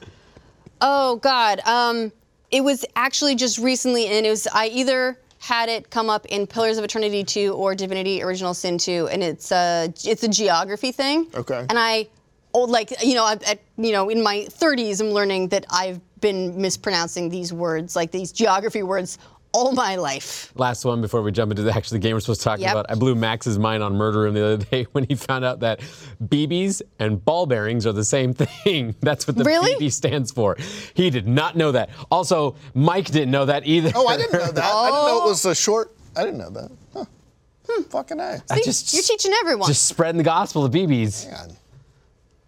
oh 0.81 1.15
God, 1.17 1.59
um, 1.65 2.11
it 2.51 2.63
was 2.63 2.85
actually 2.95 3.35
just 3.35 3.57
recently, 3.57 4.07
and 4.07 4.25
it 4.25 4.29
was 4.29 4.47
I 4.53 4.67
either 4.67 5.19
had 5.39 5.69
it 5.69 5.89
come 5.89 6.09
up 6.09 6.25
in 6.25 6.47
Pillars 6.47 6.77
of 6.77 6.83
Eternity 6.83 7.23
2 7.23 7.53
or 7.53 7.75
Divinity 7.75 8.23
Original 8.23 8.53
Sin 8.53 8.77
2, 8.77 9.09
and 9.11 9.23
it's 9.23 9.51
a 9.51 9.93
it's 10.03 10.23
a 10.23 10.27
geography 10.27 10.91
thing. 10.91 11.27
Okay. 11.35 11.65
And 11.69 11.77
I, 11.77 12.07
oh, 12.53 12.63
like 12.63 13.03
you 13.03 13.15
know, 13.15 13.27
at, 13.27 13.43
at 13.43 13.59
you 13.77 13.91
know, 13.91 14.09
in 14.09 14.23
my 14.23 14.47
30s, 14.49 15.01
I'm 15.01 15.09
learning 15.09 15.49
that 15.49 15.65
I've 15.69 16.01
been 16.21 16.59
mispronouncing 16.59 17.29
these 17.29 17.53
words, 17.53 17.95
like 17.95 18.11
these 18.11 18.31
geography 18.31 18.83
words, 18.83 19.19
all 19.53 19.71
my 19.71 19.95
life. 19.95 20.51
Last 20.55 20.85
one 20.85 21.01
before 21.01 21.21
we 21.21 21.31
jump 21.31 21.51
into 21.51 21.63
the 21.63 21.73
actual 21.75 21.97
game 21.97 22.13
we're 22.13 22.19
supposed 22.19 22.41
to 22.41 22.45
talk 22.45 22.59
Yep. 22.59 22.71
about. 22.71 22.85
I 22.91 22.95
blew 22.95 23.15
Max's 23.15 23.57
mind 23.57 23.81
on 23.83 23.95
Murder 23.95 24.21
Room 24.21 24.33
the 24.33 24.45
other 24.45 24.57
day 24.65 24.83
when 24.91 25.03
he 25.05 25.15
found 25.15 25.45
out 25.45 25.61
that 25.61 25.79
BBs 26.23 26.81
and 26.99 27.23
ball 27.23 27.45
bearings 27.45 27.85
are 27.87 27.91
the 27.93 28.05
same 28.05 28.33
thing. 28.33 28.95
That's 29.01 29.27
what 29.27 29.35
the 29.37 29.43
Really? 29.43 29.73
BB 29.75 29.91
stands 29.91 30.31
for. 30.31 30.57
He 30.93 31.09
did 31.09 31.27
not 31.27 31.55
know 31.55 31.71
that. 31.71 31.89
Also, 32.11 32.55
Mike 32.73 33.05
didn't 33.07 33.31
know 33.31 33.45
that 33.45 33.65
either. 33.65 33.91
Oh, 33.95 34.07
I 34.07 34.17
didn't 34.17 34.33
know 34.33 34.51
that. 34.51 34.69
Oh. 34.71 34.77
I 34.77 34.85
didn't 34.87 35.05
know 35.07 35.21
Oh. 35.23 35.25
it 35.25 35.29
was 35.29 35.45
a 35.45 35.49
oh. 35.49 35.53
short. 35.53 35.91
I 36.15 36.23
didn't 36.23 36.39
know 36.39 36.49
that. 36.49 36.71
Huh. 36.93 37.05
Hmm, 37.69 37.81
fucking 37.83 38.19
A. 38.19 38.41
I 38.49 38.55
See, 38.57 38.63
just- 38.63 38.93
you're 38.93 39.03
teaching 39.03 39.33
everyone. 39.39 39.67
Just 39.67 39.85
spreading 39.87 40.17
the 40.17 40.23
gospel 40.23 40.63
of 40.65 40.71
BBs. 40.71 41.29
God. 41.29 41.55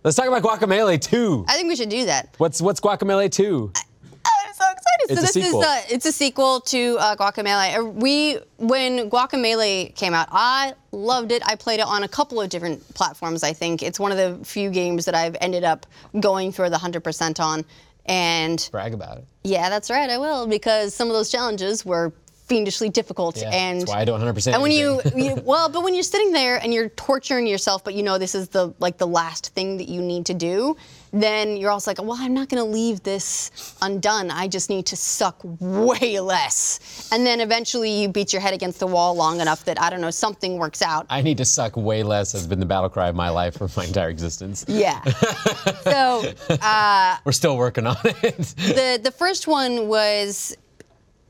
Let's 0.04 0.16
talk 0.16 0.28
about 0.28 0.42
Guacamelee 0.44 1.02
2. 1.02 1.46
I 1.48 1.56
think 1.56 1.68
we 1.68 1.76
should 1.76 1.90
do 1.90 2.06
that. 2.06 2.34
What's 2.38 2.62
what's 2.62 2.80
Guacamelee 2.80 3.30
2? 3.32 3.72
I'm 3.76 3.76
so 3.76 3.82
excited. 3.82 3.89
It's 5.10 5.16
so 5.16 5.22
this 5.22 5.34
sequel. 5.34 5.62
is 5.62 5.68
uh, 5.68 5.82
it's 5.90 6.06
a 6.06 6.12
sequel 6.12 6.62
to 6.62 6.98
uh, 7.00 7.16
Guacamelee. 7.16 7.80
Uh, 7.80 7.86
We 7.86 8.40
when 8.58 9.10
Guacamelee 9.10 9.96
came 9.96 10.14
out, 10.14 10.28
I 10.32 10.74
loved 10.92 11.32
it. 11.32 11.42
I 11.46 11.56
played 11.56 11.80
it 11.80 11.86
on 11.86 12.04
a 12.04 12.08
couple 12.08 12.40
of 12.40 12.50
different 12.50 12.94
platforms. 12.94 13.44
I 13.44 13.54
think 13.54 13.82
it's 13.82 14.00
one 14.00 14.12
of 14.12 14.18
the 14.18 14.46
few 14.46 14.70
games 14.70 15.06
that 15.06 15.16
I've 15.16 15.36
ended 15.42 15.64
up 15.64 15.86
going 16.20 16.52
for 16.52 16.70
the 16.70 16.78
100% 16.78 17.40
on. 17.40 17.66
And 18.06 18.68
Brag 18.72 18.94
about 18.94 19.20
it. 19.20 19.26
yeah, 19.44 19.70
that's 19.70 19.90
right, 19.90 20.10
I 20.10 20.18
will 20.18 20.48
because 20.48 20.96
some 20.96 21.08
of 21.10 21.14
those 21.14 21.30
challenges 21.30 21.86
were 21.86 22.12
fiendishly 22.48 22.90
difficult. 22.90 23.38
Yeah, 23.38 23.52
and 23.52 23.82
that's 23.82 23.92
why 23.92 24.00
I 24.00 24.06
don't 24.06 24.20
100% 24.20 24.54
And 24.54 24.62
when 24.62 24.72
you, 24.72 25.00
you 25.16 25.36
well, 25.46 25.70
but 25.70 25.84
when 25.84 25.94
you're 25.94 26.04
sitting 26.04 26.32
there 26.32 26.58
and 26.58 26.74
you're 26.74 26.90
torturing 26.90 27.46
yourself, 27.48 27.84
but 27.84 27.94
you 27.94 28.02
know 28.04 28.18
this 28.18 28.34
is 28.36 28.50
the 28.50 28.74
like 28.80 28.98
the 28.98 29.08
last 29.08 29.54
thing 29.54 29.78
that 29.78 29.88
you 29.88 30.02
need 30.02 30.26
to 30.26 30.34
do, 30.34 30.76
then 31.12 31.58
you're 31.58 31.72
also 31.72 31.92
like, 31.92 32.02
well, 32.02 32.18
I'm 32.20 32.34
not 32.34 32.50
going 32.50 32.64
to 32.64 32.70
leave 32.70 33.04
this 33.04 33.76
undone. 33.82 34.32
I 34.32 34.48
just 34.48 34.70
need 34.70 34.86
to 34.88 34.96
suck 34.96 35.40
way 35.44 36.20
less. 36.20 37.10
And 37.12 37.26
then 37.26 37.42
eventually 37.42 37.90
you 38.02 38.10
beat 38.10 38.32
your 38.34 38.42
head 38.42 38.54
against 38.54 38.80
the 38.80 38.88
wall 38.88 39.16
long 39.16 39.42
enough 39.42 39.66
that 39.66 39.82
I 39.82 39.90
don't 39.90 40.02
know 40.02 40.12
something 40.12 40.58
works 40.58 40.82
out. 40.82 41.06
I 41.10 41.22
need 41.22 41.38
to 41.38 41.46
suck 41.46 41.76
way 41.78 42.04
less 42.04 42.32
has 42.34 42.46
been 42.48 42.60
the 42.60 42.66
battle 42.66 42.90
cry 42.90 43.10
of 43.10 43.16
my 43.16 43.30
life 43.30 43.58
for 43.58 43.70
my 43.76 43.86
entire 43.86 44.10
existence. 44.10 44.66
yeah. 44.68 45.04
so 45.84 46.32
uh, 46.62 47.18
We're 47.26 47.32
still 47.32 47.58
working 47.58 47.88
on 47.88 47.98
it. 48.04 48.38
the 48.58 49.00
the 49.02 49.12
first 49.12 49.48
one 49.48 49.88
was 49.88 50.56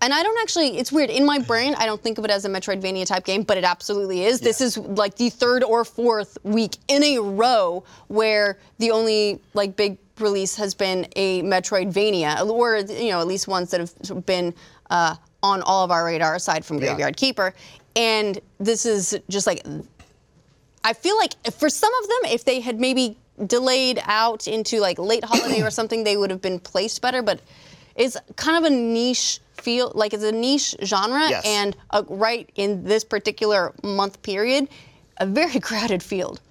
and 0.01 0.13
I 0.13 0.23
don't 0.23 0.39
actually 0.41 0.77
it's 0.77 0.91
weird 0.91 1.09
in 1.09 1.25
my 1.25 1.39
brain 1.39 1.75
I 1.77 1.85
don't 1.85 2.01
think 2.01 2.17
of 2.17 2.25
it 2.25 2.31
as 2.31 2.45
a 2.45 2.49
Metroidvania 2.49 3.05
type 3.05 3.25
game 3.25 3.43
but 3.43 3.57
it 3.57 3.63
absolutely 3.63 4.23
is. 4.23 4.39
This 4.39 4.61
is 4.61 4.77
like 4.77 5.15
the 5.15 5.29
third 5.29 5.63
or 5.63 5.85
fourth 5.85 6.37
week 6.43 6.77
in 6.87 7.03
a 7.03 7.19
row 7.19 7.83
where 8.07 8.57
the 8.77 8.91
only 8.91 9.41
like 9.53 9.75
big 9.75 9.97
release 10.19 10.55
has 10.55 10.73
been 10.73 11.07
a 11.15 11.41
Metroidvania 11.43 12.45
or 12.47 12.77
you 12.77 13.11
know 13.11 13.19
at 13.21 13.27
least 13.27 13.47
ones 13.47 13.71
that 13.71 13.79
have 13.79 14.25
been 14.25 14.53
uh, 14.89 15.15
on 15.41 15.61
all 15.61 15.85
of 15.85 15.91
our 15.91 16.05
radar 16.05 16.35
aside 16.35 16.65
from 16.65 16.79
Graveyard 16.79 17.15
Keeper 17.15 17.53
and 17.95 18.39
this 18.59 18.85
is 18.85 19.17
just 19.29 19.47
like 19.47 19.65
I 20.83 20.93
feel 20.93 21.17
like 21.17 21.33
for 21.51 21.69
some 21.69 21.91
of 22.01 22.07
them, 22.07 22.31
if 22.31 22.45
they 22.45 22.59
had 22.59 22.79
maybe 22.79 23.17
delayed 23.45 24.01
out 24.05 24.47
into 24.47 24.79
like 24.79 24.99
late 24.99 25.23
holiday 25.23 25.61
or 25.61 25.71
something, 25.71 26.03
they 26.03 26.17
would 26.17 26.29
have 26.29 26.41
been 26.41 26.59
placed 26.59 27.01
better. 27.01 27.21
But 27.21 27.41
it's 27.95 28.17
kind 28.35 28.57
of 28.57 28.71
a 28.71 28.73
niche 28.73 29.39
feel, 29.61 29.91
like 29.95 30.13
it's 30.13 30.23
a 30.23 30.31
niche 30.31 30.75
genre, 30.83 31.29
Yes. 31.29 31.43
and 31.45 31.75
uh, 31.91 32.03
right 32.07 32.49
in 32.55 32.83
this 32.83 33.03
particular 33.03 33.73
month 33.83 34.21
period, 34.21 34.67
a 35.17 35.25
very 35.25 35.59
crowded 35.69 36.01
field. 36.03 36.41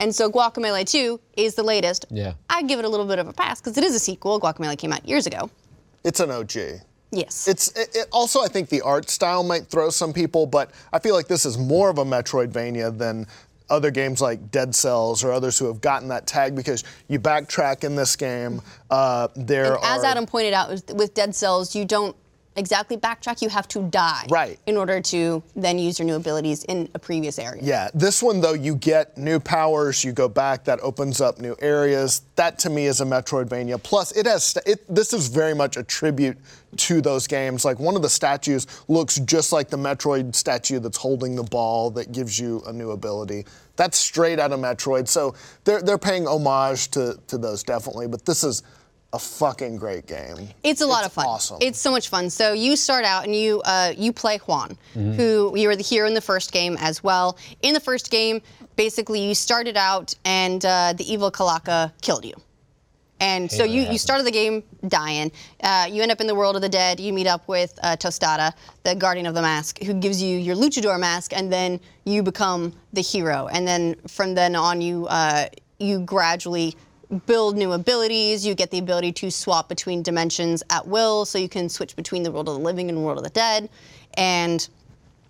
And 0.00 0.14
so 0.14 0.30
Guacamelee 0.30 0.88
2 0.88 1.18
is 1.36 1.54
the 1.56 1.62
latest. 1.64 2.06
Yeah. 2.10 2.34
I 2.48 2.62
give 2.62 2.78
it 2.78 2.84
a 2.84 2.88
little 2.88 3.06
bit 3.06 3.18
of 3.18 3.26
a 3.26 3.32
pass 3.32 3.60
because 3.60 3.76
it 3.76 3.82
is 3.84 3.94
a 3.94 3.98
sequel. 3.98 4.40
Guacamelee 4.40 4.78
came 4.78 4.92
out 4.92 5.06
years 5.08 5.26
ago. 5.26 5.50
It's 6.04 6.20
an 6.20 6.30
OG. 6.30 6.52
Yes. 7.10 7.48
It's 7.48 7.68
it, 7.76 7.88
it, 7.96 8.06
also 8.12 8.42
I 8.42 8.48
think 8.48 8.68
the 8.68 8.82
art 8.82 9.10
style 9.10 9.42
might 9.42 9.66
throw 9.66 9.90
some 9.90 10.12
people, 10.12 10.46
but 10.46 10.70
I 10.92 10.98
feel 11.00 11.14
like 11.14 11.26
this 11.26 11.44
is 11.46 11.58
more 11.58 11.88
of 11.90 11.98
a 11.98 12.04
Metroidvania 12.04 12.96
than 12.96 13.26
other 13.70 13.90
games 13.90 14.20
like 14.20 14.50
Dead 14.50 14.74
Cells 14.74 15.24
or 15.24 15.32
others 15.32 15.58
who 15.58 15.66
have 15.66 15.80
gotten 15.80 16.08
that 16.08 16.26
tag 16.26 16.54
because 16.54 16.84
you 17.08 17.18
backtrack 17.18 17.82
in 17.82 17.96
this 17.96 18.14
game. 18.14 18.62
Uh, 18.90 19.28
there 19.34 19.74
And 19.74 19.84
as 19.84 20.04
are 20.04 20.06
Adam 20.06 20.26
pointed 20.26 20.52
out, 20.54 20.70
with- 20.70 20.92
with 20.94 21.14
Dead 21.14 21.34
Cells, 21.34 21.74
you 21.74 21.84
don't 21.84 22.14
exactly 22.58 22.96
backtrack. 22.96 23.40
You 23.40 23.48
have 23.48 23.68
to 23.68 23.82
die 23.84 24.26
Right. 24.28 24.58
in 24.66 24.76
order 24.76 25.00
to 25.00 25.42
then 25.56 25.78
use 25.78 25.98
your 25.98 26.06
new 26.06 26.16
abilities 26.16 26.64
in 26.64 26.88
a 26.94 26.98
previous 26.98 27.38
area. 27.38 27.62
Yeah, 27.64 27.88
this 27.94 28.22
one 28.22 28.40
though, 28.40 28.52
you 28.52 28.74
get 28.74 29.16
new 29.16 29.40
powers, 29.40 30.04
you 30.04 30.12
go 30.12 30.28
back, 30.28 30.64
that 30.64 30.80
opens 30.80 31.20
up 31.20 31.38
new 31.38 31.56
areas. 31.60 32.22
That 32.36 32.58
to 32.60 32.70
me 32.70 32.86
is 32.86 33.00
a 33.00 33.04
Metroidvania. 33.04 33.82
Plus, 33.82 34.12
it 34.12 34.26
has 34.26 34.44
st- 34.44 34.66
it, 34.66 34.94
this 34.94 35.12
is 35.12 35.28
very 35.28 35.54
much 35.54 35.76
a 35.76 35.82
tribute 35.82 36.36
to 36.76 37.00
those 37.00 37.26
games. 37.26 37.64
Like 37.64 37.78
one 37.78 37.96
of 37.96 38.02
the 38.02 38.10
statues 38.10 38.66
looks 38.88 39.16
just 39.20 39.52
like 39.52 39.70
the 39.70 39.78
Metroid 39.78 40.34
statue 40.34 40.78
that's 40.80 40.98
holding 40.98 41.34
the 41.36 41.42
ball 41.44 41.90
that 41.92 42.12
gives 42.12 42.38
you 42.38 42.62
a 42.66 42.72
new 42.72 42.90
ability. 42.90 43.46
That's 43.76 43.96
straight 43.96 44.38
out 44.38 44.52
of 44.52 44.60
Metroid. 44.60 45.06
So 45.08 45.34
they're 45.64 45.80
they're 45.80 45.98
paying 45.98 46.26
homage 46.26 46.90
to 46.90 47.18
to 47.28 47.38
those 47.38 47.62
definitely. 47.62 48.08
But 48.08 48.24
this 48.24 48.42
is 48.44 48.62
a 49.12 49.18
fucking 49.18 49.76
great 49.76 50.06
game. 50.06 50.48
It's 50.62 50.82
a 50.82 50.86
lot 50.86 51.06
of 51.06 51.12
fun. 51.12 51.26
Awesome. 51.26 51.58
It's 51.60 51.78
so 51.78 51.90
much 51.90 52.08
fun. 52.08 52.28
So 52.28 52.52
you 52.52 52.76
start 52.76 53.04
out 53.04 53.24
and 53.24 53.34
you 53.34 53.62
uh, 53.64 53.94
you 53.96 54.12
play 54.12 54.38
Juan, 54.38 54.76
who 54.92 55.56
you 55.56 55.68
were 55.68 55.76
the 55.76 55.82
hero 55.82 56.06
in 56.06 56.14
the 56.14 56.20
first 56.20 56.52
game 56.52 56.76
as 56.78 57.02
well. 57.02 57.38
In 57.62 57.72
the 57.72 57.80
first 57.80 58.10
game, 58.10 58.42
basically 58.76 59.20
you 59.20 59.34
started 59.34 59.76
out 59.76 60.14
and 60.24 60.64
uh, 60.64 60.92
the 60.92 61.10
evil 61.10 61.30
Calaca 61.30 61.92
killed 62.02 62.24
you. 62.24 62.34
And 63.20 63.50
so 63.50 63.64
you, 63.64 63.82
you 63.82 63.98
started 63.98 64.24
the 64.24 64.30
game 64.30 64.62
dying. 64.86 65.32
Uh, 65.60 65.88
you 65.90 66.02
end 66.02 66.12
up 66.12 66.20
in 66.20 66.28
the 66.28 66.36
world 66.36 66.54
of 66.54 66.62
the 66.62 66.68
dead. 66.68 67.00
You 67.00 67.12
meet 67.12 67.26
up 67.26 67.48
with 67.48 67.76
uh, 67.82 67.96
Tostada, 67.96 68.52
the 68.84 68.94
guardian 68.94 69.26
of 69.26 69.34
the 69.34 69.42
mask, 69.42 69.82
who 69.82 69.92
gives 69.94 70.22
you 70.22 70.38
your 70.38 70.54
luchador 70.54 71.00
mask, 71.00 71.32
and 71.36 71.52
then 71.52 71.80
you 72.04 72.22
become 72.22 72.72
the 72.92 73.00
hero. 73.00 73.48
And 73.48 73.66
then 73.66 73.96
from 74.06 74.34
then 74.34 74.54
on, 74.54 74.80
you 74.80 75.06
uh, 75.08 75.48
you 75.80 76.00
gradually 76.00 76.76
build 77.26 77.56
new 77.56 77.72
abilities. 77.72 78.46
You 78.46 78.54
get 78.54 78.70
the 78.70 78.78
ability 78.78 79.12
to 79.12 79.30
swap 79.30 79.68
between 79.68 80.02
dimensions 80.02 80.62
at 80.70 80.86
will, 80.86 81.24
so 81.24 81.38
you 81.38 81.48
can 81.48 81.68
switch 81.68 81.96
between 81.96 82.22
the 82.22 82.30
world 82.30 82.48
of 82.48 82.54
the 82.54 82.60
living 82.60 82.88
and 82.88 82.98
the 82.98 83.02
world 83.02 83.18
of 83.18 83.24
the 83.24 83.30
dead. 83.30 83.68
And 84.14 84.68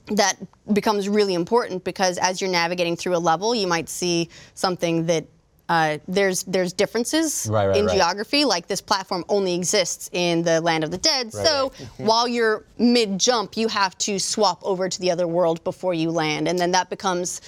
that 0.08 0.36
becomes 0.72 1.08
really 1.08 1.34
important 1.34 1.84
because 1.84 2.18
as 2.18 2.40
you're 2.40 2.50
navigating 2.50 2.96
through 2.96 3.16
a 3.16 3.18
level, 3.18 3.54
you 3.54 3.66
might 3.66 3.88
see 3.88 4.28
something 4.54 5.06
that 5.06 5.26
uh, 5.68 5.98
there's 6.08 6.44
there's 6.44 6.72
differences 6.72 7.46
Right, 7.50 7.66
right, 7.66 7.76
in 7.76 7.84
right. 7.86 7.94
geography. 7.94 8.46
Like 8.46 8.68
this 8.68 8.80
platform 8.80 9.24
only 9.28 9.54
exists 9.54 10.08
in 10.12 10.42
the 10.42 10.62
land 10.62 10.82
of 10.82 10.90
the 10.90 10.96
dead. 10.98 11.30
so 11.32 11.72
while 11.98 12.26
you're 12.26 12.64
mid 12.78 13.18
jump, 13.20 13.56
you 13.56 13.68
have 13.68 13.96
to 13.98 14.18
swap 14.18 14.60
over 14.62 14.88
to 14.88 15.00
the 15.00 15.10
other 15.10 15.28
world 15.28 15.62
before 15.64 15.92
you 15.92 16.10
land, 16.10 16.48
and 16.48 16.58
then 16.58 16.70
that 16.72 16.88
becomes. 16.90 17.40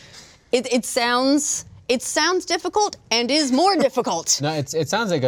It, 0.52 0.70
it 0.72 0.84
sounds 0.84 1.64
it 1.90 2.03
sounds 2.03 2.44
difficult 2.44 2.96
and 3.11 3.31
is 3.31 3.50
more 3.50 3.74
difficult. 3.87 4.40
No, 4.40 4.53
it's, 4.55 4.74
it 4.74 4.88
sounds 4.88 5.11
like 5.11 5.24
a, 5.24 5.26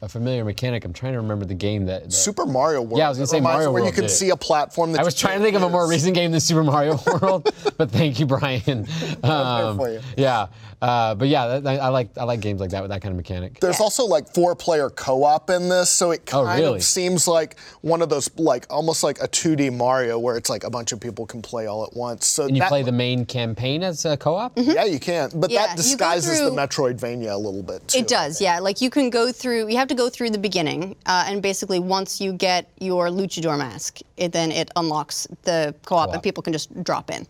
a, 0.00 0.02
a, 0.02 0.06
a 0.06 0.08
familiar 0.08 0.44
mechanic. 0.44 0.84
I'm 0.84 0.94
trying 0.94 1.12
to 1.12 1.20
remember 1.20 1.44
the 1.44 1.54
game 1.54 1.84
that. 1.86 2.04
that- 2.04 2.12
Super 2.12 2.46
Mario 2.46 2.80
World. 2.82 2.98
Yeah, 2.98 3.06
I 3.06 3.08
was 3.10 3.18
gonna 3.18 3.26
say 3.26 3.40
Mario 3.40 3.68
me 3.68 3.72
Where 3.74 3.80
you 3.80 3.84
World 3.84 3.94
can 3.94 4.04
did 4.04 4.10
see 4.10 4.30
a 4.30 4.36
platform 4.36 4.92
that 4.92 4.98
I 4.98 5.02
you 5.02 5.04
was 5.04 5.14
trying 5.14 5.32
to 5.34 5.44
can't 5.44 5.44
think 5.44 5.56
of 5.56 5.62
a 5.62 5.68
more 5.70 5.86
recent 5.88 6.14
game 6.14 6.30
than 6.32 6.40
Super 6.40 6.64
Mario 6.64 6.98
World, 7.20 7.52
but 7.76 7.90
thank 7.90 8.18
you, 8.18 8.24
Brian. 8.26 8.86
Um, 9.22 9.76
for 9.76 9.90
you. 9.90 10.00
Yeah, 10.16 10.46
uh, 10.80 11.14
but 11.14 11.28
yeah, 11.28 11.58
that, 11.58 11.80
I 11.80 11.88
like 11.88 12.16
I 12.16 12.24
like 12.24 12.40
games 12.40 12.60
like 12.60 12.70
that 12.70 12.82
with 12.82 12.90
that 12.90 13.02
kind 13.02 13.10
of 13.12 13.16
mechanic. 13.16 13.58
There's 13.60 13.78
Yeah. 13.78 13.84
also 13.84 14.04
like 14.06 14.28
four-player 14.32 14.90
co-op 14.90 15.50
in 15.50 15.68
this, 15.68 15.90
so 15.90 16.12
it 16.12 16.22
Oh, 16.32 16.44
kind 16.44 16.60
really? 16.60 16.76
of 16.76 16.84
seems 16.84 17.26
like 17.26 17.56
one 17.80 18.00
of 18.00 18.08
those 18.08 18.30
like 18.38 18.66
almost 18.70 19.02
like 19.02 19.18
a 19.20 19.26
2D 19.28 19.70
Mario 19.76 20.18
where 20.18 20.36
it's 20.36 20.48
like 20.48 20.62
a 20.64 20.70
bunch 20.70 20.92
of 20.92 21.00
people 21.00 21.26
can 21.26 21.42
play 21.42 21.66
all 21.66 21.84
at 21.84 21.94
once. 21.96 22.26
So 22.26 22.44
And 22.44 22.54
you 22.56 22.60
that, 22.60 22.68
play 22.68 22.82
the 22.82 22.92
main 22.92 23.24
campaign 23.26 23.82
as 23.82 24.04
a 24.04 24.16
co-op. 24.16 24.52
yeah, 24.56 24.84
you 24.84 25.00
can, 25.00 25.30
but 25.34 25.50
Yeah, 25.50 25.62
that 25.66 25.70
you 25.70 25.76
go 25.76 25.82
disguises 25.82 26.38
the 26.40 26.50
Metroidvania 26.50 27.32
a 27.32 27.36
little 27.36 27.62
bit. 27.62 27.86
Too, 27.88 27.98
It 27.98 28.08
does, 28.08 28.40
yeah. 28.40 28.60
Like 28.60 28.80
you 28.80 28.90
can 28.90 29.10
go 29.10 29.32
through, 29.32 29.68
you 29.68 29.76
have 29.78 29.88
to 29.88 29.94
go 29.96 30.08
through 30.08 30.30
the 30.30 30.38
beginning, 30.38 30.94
uh, 31.06 31.24
and 31.26 31.42
basically 31.42 31.80
once 31.80 32.20
you 32.20 32.32
get 32.32 32.68
your 32.78 33.08
luchador 33.08 33.58
mask, 33.58 33.98
it 34.16 34.32
then 34.32 34.52
it 34.52 34.70
unlocks 34.76 35.26
the 35.42 35.74
co-op, 35.84 36.06
Co-op. 36.06 36.14
and 36.14 36.22
people 36.22 36.42
can 36.42 36.52
just 36.52 36.68
drop 36.84 37.10
in. 37.10 37.26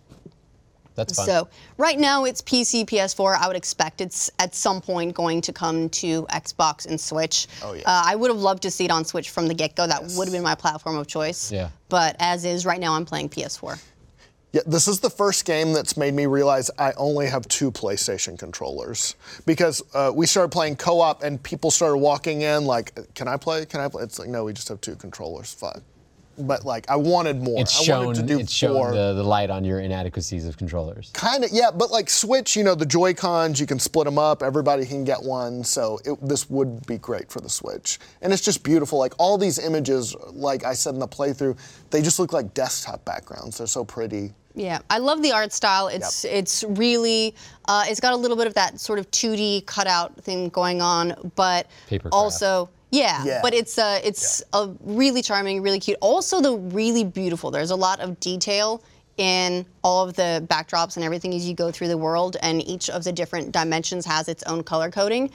That's 0.98 1.14
fun. 1.14 1.26
So 1.26 1.48
right 1.76 1.98
now 1.98 2.24
it's 2.24 2.42
PC, 2.42 2.84
PS4. 2.84 3.38
I 3.38 3.46
would 3.46 3.56
expect 3.56 4.00
it's 4.00 4.30
at 4.40 4.52
some 4.52 4.80
point 4.80 5.14
going 5.14 5.40
to 5.42 5.52
come 5.52 5.88
to 5.90 6.24
Xbox 6.24 6.86
and 6.86 7.00
Switch. 7.00 7.46
Oh, 7.62 7.72
yeah. 7.72 7.82
Uh, 7.82 8.02
I 8.04 8.16
would 8.16 8.30
have 8.30 8.40
loved 8.40 8.64
to 8.64 8.70
see 8.70 8.84
it 8.84 8.90
on 8.90 9.04
Switch 9.04 9.30
from 9.30 9.46
the 9.46 9.54
get-go. 9.54 9.86
That 9.86 10.02
would 10.02 10.26
have 10.26 10.32
been 10.32 10.42
my 10.42 10.56
platform 10.56 10.96
of 10.96 11.06
choice. 11.06 11.52
Yeah. 11.52 11.70
But 11.88 12.16
as 12.18 12.44
is, 12.44 12.66
right 12.66 12.80
now 12.80 12.94
I'm 12.94 13.06
playing 13.06 13.28
PS4. 13.28 13.80
Yeah, 14.52 14.62
this 14.66 14.88
is 14.88 14.98
the 14.98 15.10
first 15.10 15.44
game 15.44 15.72
that's 15.72 15.96
made 15.96 16.14
me 16.14 16.26
realize 16.26 16.70
I 16.78 16.92
only 16.96 17.26
have 17.26 17.46
two 17.48 17.70
PlayStation 17.70 18.38
controllers 18.38 19.14
because 19.44 19.82
uh, 19.94 20.10
we 20.12 20.26
started 20.26 20.50
playing 20.50 20.76
co-op 20.76 21.22
and 21.22 21.40
people 21.40 21.70
started 21.70 21.98
walking 21.98 22.42
in 22.42 22.64
like, 22.64 23.14
"Can 23.14 23.28
I 23.28 23.36
play? 23.36 23.66
Can 23.66 23.80
I 23.80 23.88
play?" 23.88 24.02
It's 24.04 24.18
like, 24.18 24.30
no, 24.30 24.44
we 24.44 24.54
just 24.54 24.68
have 24.68 24.80
two 24.80 24.96
controllers. 24.96 25.52
Fuck. 25.52 25.82
But 26.38 26.64
like, 26.64 26.88
I 26.88 26.96
wanted 26.96 27.42
more. 27.42 27.60
it's 27.60 27.80
I 27.80 27.84
shown 27.84 28.06
wanted 28.06 28.20
to 28.20 28.26
do 28.26 28.38
it's 28.38 28.52
shown 28.52 28.74
four. 28.74 28.92
the, 28.92 29.14
the 29.14 29.22
light 29.22 29.50
on 29.50 29.64
your 29.64 29.80
inadequacies 29.80 30.46
of 30.46 30.56
controllers. 30.56 31.10
Kind 31.14 31.44
of, 31.44 31.50
yeah, 31.52 31.70
but 31.70 31.90
like 31.90 32.08
Switch, 32.08 32.56
you 32.56 32.64
know, 32.64 32.74
the 32.74 32.86
Joy 32.86 33.14
Cons, 33.14 33.58
you 33.60 33.66
can 33.66 33.78
split 33.78 34.04
them 34.04 34.18
up. 34.18 34.42
Everybody 34.42 34.86
can 34.86 35.04
get 35.04 35.22
one, 35.22 35.64
so 35.64 35.98
it, 36.04 36.16
this 36.26 36.48
would 36.48 36.86
be 36.86 36.98
great 36.98 37.30
for 37.30 37.40
the 37.40 37.50
Switch. 37.50 37.98
And 38.22 38.32
it's 38.32 38.42
just 38.42 38.62
beautiful. 38.62 38.98
Like 38.98 39.14
all 39.18 39.38
these 39.38 39.58
images, 39.58 40.14
like 40.32 40.64
I 40.64 40.74
said 40.74 40.94
in 40.94 41.00
the 41.00 41.08
playthrough, 41.08 41.58
they 41.90 42.02
just 42.02 42.18
look 42.18 42.32
like 42.32 42.54
desktop 42.54 43.04
backgrounds. 43.04 43.58
They're 43.58 43.66
so 43.66 43.84
pretty. 43.84 44.32
Yeah, 44.54 44.80
I 44.90 44.98
love 44.98 45.22
the 45.22 45.30
art 45.30 45.52
style. 45.52 45.86
It's 45.86 46.24
it's 46.24 46.64
really 46.64 47.34
uh, 47.68 47.84
it's 47.86 48.00
got 48.00 48.12
a 48.12 48.16
little 48.16 48.36
bit 48.36 48.48
of 48.48 48.54
that 48.54 48.80
sort 48.80 48.98
of 48.98 49.08
2D 49.12 49.66
cutout 49.66 50.16
thing 50.24 50.48
going 50.48 50.82
on, 50.82 51.30
but 51.36 51.68
Paper 51.86 52.08
also 52.10 52.68
yeah, 52.90 53.24
Yeah. 53.24 53.40
but 53.42 53.54
it's 53.54 53.78
uh, 53.78 54.00
it's 54.02 54.42
a 54.52 54.70
really 54.80 55.22
charming, 55.22 55.62
really 55.62 55.80
cute. 55.80 55.98
Also, 56.00 56.40
the 56.40 56.56
really 56.56 57.04
beautiful. 57.04 57.50
There's 57.50 57.70
a 57.70 57.76
lot 57.76 58.00
of 58.00 58.18
detail 58.20 58.82
in 59.16 59.66
all 59.82 60.08
of 60.08 60.14
the 60.14 60.46
backdrops 60.48 60.96
and 60.96 61.04
everything 61.04 61.34
as 61.34 61.46
you 61.48 61.54
go 61.54 61.70
through 61.72 61.88
the 61.88 61.98
world, 61.98 62.36
and 62.42 62.62
each 62.66 62.88
of 62.88 63.04
the 63.04 63.12
different 63.12 63.52
dimensions 63.52 64.06
has 64.06 64.28
its 64.28 64.42
own 64.44 64.62
color 64.62 64.90
coding. 64.90 65.30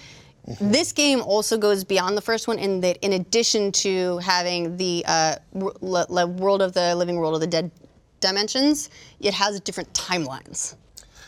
This 0.60 0.92
game 0.92 1.22
also 1.22 1.58
goes 1.58 1.84
beyond 1.86 2.18
the 2.18 2.22
first 2.22 2.48
one 2.50 2.60
in 2.60 2.82
that, 2.82 2.98
in 2.98 3.14
addition 3.14 3.72
to 3.74 4.18
having 4.18 4.76
the 4.76 5.04
uh, 5.08 5.36
w- 5.54 5.74
le- 5.80 6.06
le- 6.10 6.28
world 6.28 6.62
of 6.62 6.74
the 6.74 6.94
living 6.96 7.16
world 7.16 7.34
of 7.34 7.40
the 7.40 7.48
dead 7.48 7.72
dimensions, 8.20 8.90
it 9.22 9.34
has 9.34 9.60
different 9.62 9.94
timelines. 9.94 10.76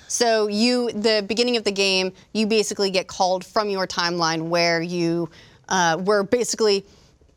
So 0.07 0.47
you, 0.47 0.91
the 0.91 1.23
beginning 1.27 1.55
of 1.55 1.63
the 1.63 1.71
game, 1.71 2.11
you 2.33 2.45
basically 2.45 2.89
get 2.89 3.07
called 3.07 3.45
from 3.45 3.69
your 3.69 3.87
timeline 3.87 4.49
where 4.49 4.81
you 4.81 5.29
uh, 5.69 5.97
were 6.03 6.23
basically 6.23 6.85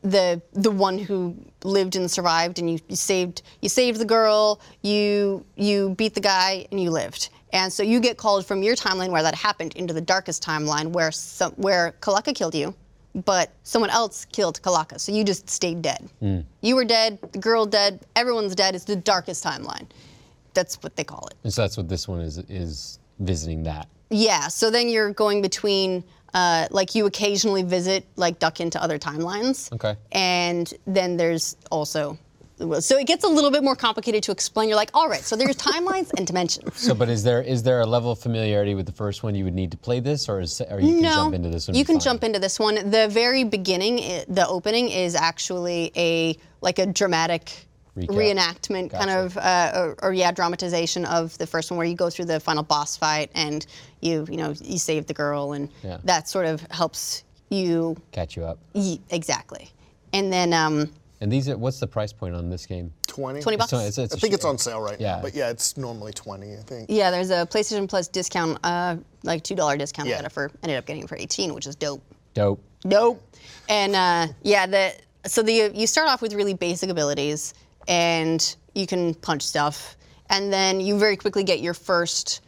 the 0.03 0.41
the 0.53 0.71
one 0.71 0.99
who 0.99 1.37
lived 1.65 1.97
and 1.97 2.11
survived, 2.11 2.59
and 2.59 2.71
you, 2.71 2.79
you 2.89 2.97
saved 2.97 3.43
you 3.61 3.69
saved 3.69 3.99
the 3.99 4.05
girl, 4.05 4.61
you 4.83 5.45
you 5.57 5.91
beat 5.97 6.15
the 6.15 6.21
guy, 6.21 6.67
and 6.71 6.81
you 6.81 6.91
lived. 6.91 7.31
And 7.53 7.73
so 7.73 7.83
you 7.83 7.99
get 7.99 8.19
called 8.19 8.47
from 8.47 8.63
your 8.63 8.77
timeline 8.77 9.11
where 9.11 9.23
that 9.23 9.35
happened 9.35 9.75
into 9.75 9.95
the 9.95 10.03
darkest 10.03 10.43
timeline 10.45 10.89
where 10.89 11.11
some, 11.11 11.53
where 11.53 11.95
Calaca 12.01 12.35
killed 12.35 12.55
you, 12.55 12.75
but 13.25 13.51
someone 13.63 13.89
else 13.89 14.27
killed 14.27 14.61
Calaca. 14.63 15.01
So 15.01 15.13
you 15.13 15.25
just 15.25 15.49
stayed 15.49 15.81
dead. 15.81 16.11
You 16.61 16.77
were 16.77 16.85
dead, 16.85 17.19
the 17.33 17.39
girl 17.39 17.65
dead, 17.65 18.01
everyone's 18.17 18.55
dead. 18.55 18.75
It's 18.75 18.85
the 18.85 18.97
darkest 18.97 19.43
timeline. 19.43 19.87
That's 20.53 20.77
what 20.83 20.95
they 20.95 21.05
call 21.05 21.27
it. 21.29 21.35
And 21.43 21.53
so 21.53 21.63
that's 21.63 21.77
what 21.77 21.89
this 21.89 22.07
one 22.07 22.21
is 22.21 22.39
is 22.49 22.99
visiting 23.19 23.63
that. 23.65 23.89
Yeah, 24.11 24.49
so 24.49 24.71
then 24.71 24.89
you're 24.89 25.13
going 25.13 25.43
between, 25.43 26.05
uh, 26.35 26.67
like 26.71 26.95
you 26.95 27.07
occasionally 27.07 27.63
visit, 27.63 28.07
like 28.17 28.39
duck 28.39 28.61
into 28.61 28.83
other 28.83 28.99
timelines. 28.99 29.73
Okay. 29.73 29.97
And 30.13 30.73
then 30.87 31.17
there's 31.17 31.57
also, 31.71 32.19
so 32.81 32.99
it 32.99 33.07
gets 33.07 33.25
a 33.25 33.29
little 33.29 33.51
bit 33.51 33.63
more 33.63 33.77
complicated 33.77 34.23
to 34.25 34.33
explain. 34.33 34.69
You're 34.69 34.77
like, 34.77 34.91
all 34.93 35.09
right, 35.09 35.21
so 35.21 35.37
there's 35.37 35.57
timelines 35.57 36.13
and 36.17 36.27
dimensions. 36.27 36.79
So, 36.81 36.93
but 36.95 37.09
is 37.09 37.23
there 37.23 37.41
is 37.41 37.63
there 37.63 37.81
a 37.81 37.87
level 37.87 38.11
of 38.11 38.19
familiarity 38.19 38.75
with 38.75 38.87
the 38.87 38.93
first 38.93 39.23
one 39.23 39.37
you 39.37 39.45
would 39.45 39.55
need 39.55 39.71
to 39.71 39.77
play 39.77 40.01
this, 40.01 40.29
or 40.29 40.41
is 40.41 40.61
or 40.69 40.81
you 40.81 40.95
can 40.95 41.03
no, 41.03 41.15
jump 41.15 41.35
into 41.37 41.51
this 41.51 41.69
one? 41.69 41.77
you 41.77 41.85
can 41.85 41.95
fine? 41.95 42.01
jump 42.01 42.25
into 42.25 42.41
this 42.41 42.59
one. 42.59 42.91
The 42.91 43.07
very 43.09 43.45
beginning, 43.45 44.25
the 44.29 44.45
opening 44.49 44.89
is 44.89 45.15
actually 45.15 45.93
a 45.97 46.37
like 46.61 46.81
a 46.81 46.87
dramatic 46.87 47.68
Recap. 48.07 48.35
reenactment, 48.35 48.91
kind 48.93 49.11
of, 49.11 49.37
uh, 49.37 49.73
or, 49.75 49.97
or 50.03 50.13
yeah, 50.13 50.31
dramatization 50.33 51.05
of 51.05 51.37
the 51.39 51.47
first 51.47 51.71
one, 51.71 51.79
where 51.79 51.87
you 51.87 51.95
go 51.97 52.11
through 52.11 52.27
the 52.27 52.39
final 52.41 52.63
boss 52.63 52.97
fight 52.97 53.31
and 53.35 53.67
you 54.01 54.27
you 54.31 54.37
know 54.37 54.55
you 54.63 54.79
save 54.79 55.07
the 55.07 55.15
girl, 55.15 55.53
and 55.53 55.69
Yeah. 55.83 55.99
that 56.05 56.29
sort 56.29 56.47
of 56.47 56.61
helps 56.71 57.25
you 57.51 57.97
catch 58.13 58.37
you 58.37 58.45
up. 58.45 58.59
Ye- 58.75 59.01
exactly. 59.11 59.71
And 60.13 60.33
then, 60.33 60.53
um, 60.53 60.91
And 61.21 61.33
these 61.33 61.49
are 61.49 61.57
what's 61.57 61.81
the 61.81 61.87
price 61.87 62.13
point 62.13 62.35
on 62.35 62.49
this 62.51 62.65
game? 62.67 62.93
20? 63.09 63.41
20 63.41 63.57
bucks? 63.57 63.71
So 63.71 63.79
it's, 63.79 63.99
it's 63.99 64.15
I 64.15 64.19
think 64.19 64.33
it's 64.35 64.45
on 64.45 64.57
sale 64.59 64.81
right 64.81 65.01
Yeah. 65.01 65.17
now. 65.17 65.23
But 65.23 65.35
yeah, 65.35 65.51
it's 65.51 65.77
normally 65.77 66.13
20, 66.13 66.53
I 66.53 66.57
think. 66.61 66.87
yeah, 66.89 67.11
there's 67.11 67.31
a 67.31 67.47
PlayStation 67.47 67.89
Plus 67.89 68.07
discount, 68.09 68.59
uh, 68.65 68.97
like 69.25 69.43
two 69.43 69.55
dollar 69.57 69.77
discount. 69.77 70.07
I 70.09 70.11
Yeah. 70.13 70.17
got 70.19 70.27
it 70.27 70.33
for 70.33 70.51
ended 70.63 70.79
up 70.79 70.87
getting 70.87 71.03
it 71.03 71.09
for 71.09 71.17
18, 71.17 71.53
which 71.55 71.67
is 71.67 71.75
dope. 71.75 72.03
dope. 72.35 72.63
Nope. 72.85 73.21
And 73.69 73.97
uh, 73.97 74.29
yeah, 74.43 74.67
the 74.67 74.93
so 75.27 75.43
the 75.43 75.73
you 75.75 75.87
start 75.89 76.09
off 76.09 76.23
with 76.23 76.33
really 76.35 76.55
basic 76.55 76.89
abilities, 76.91 77.53
and 77.89 78.57
you 78.75 78.87
can 78.87 79.15
punch 79.15 79.43
stuff, 79.43 79.97
and 80.31 80.53
then 80.53 80.81
you 80.81 80.99
very 80.99 81.17
quickly 81.17 81.43
get 81.43 81.61
your 81.61 81.75
first 81.75 82.43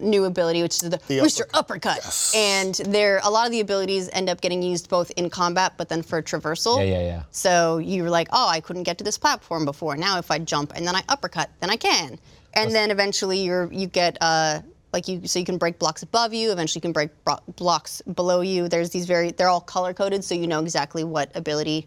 new 0.00 0.24
ability, 0.24 0.62
which 0.62 0.82
is 0.82 0.90
the, 0.90 1.00
The 1.08 1.20
Rooster 1.20 1.46
Uppercut. 1.54 1.96
Yes. 1.96 2.32
And 2.36 2.74
there, 2.74 3.20
a 3.24 3.30
lot 3.30 3.46
of 3.46 3.52
the 3.52 3.60
abilities 3.60 4.08
end 4.12 4.28
up 4.28 4.40
getting 4.40 4.62
used 4.62 4.88
both 4.88 5.10
in 5.12 5.30
combat, 5.30 5.74
but 5.76 5.88
then 5.88 6.02
for 6.02 6.22
traversal. 6.22 6.76
Yeah, 6.78 6.98
yeah, 6.98 7.02
yeah. 7.02 7.22
So 7.30 7.78
you're 7.78 8.10
like, 8.10 8.28
oh, 8.32 8.48
I 8.48 8.60
couldn't 8.60 8.84
get 8.84 8.98
to 8.98 9.04
this 9.04 9.18
platform 9.18 9.64
before. 9.64 9.96
Now 9.96 10.18
if 10.18 10.30
I 10.30 10.38
jump 10.38 10.72
and 10.76 10.86
then 10.86 10.94
I 10.94 11.02
uppercut, 11.08 11.50
then 11.60 11.70
I 11.70 11.76
can. 11.76 12.18
And 12.54 12.74
then 12.74 12.90
eventually 12.90 13.40
you're 13.40 13.72
you 13.72 13.86
get 13.86 14.18
uh, 14.20 14.60
like 14.92 15.06
you 15.06 15.24
so 15.26 15.38
you 15.38 15.44
can 15.44 15.56
break 15.56 15.78
blocks 15.78 16.02
above 16.02 16.34
you. 16.34 16.50
Eventually 16.50 16.78
you 16.78 16.82
can 16.82 16.92
break 16.92 17.10
bro- 17.24 17.38
blocks 17.54 18.02
below 18.02 18.40
you. 18.40 18.68
There's 18.68 18.90
these 18.90 19.06
very 19.06 19.30
they're 19.30 19.48
all 19.48 19.60
color 19.60 19.94
coded, 19.94 20.24
so 20.24 20.34
you 20.34 20.48
know 20.48 20.60
exactly 20.60 21.04
what 21.04 21.30
ability 21.36 21.86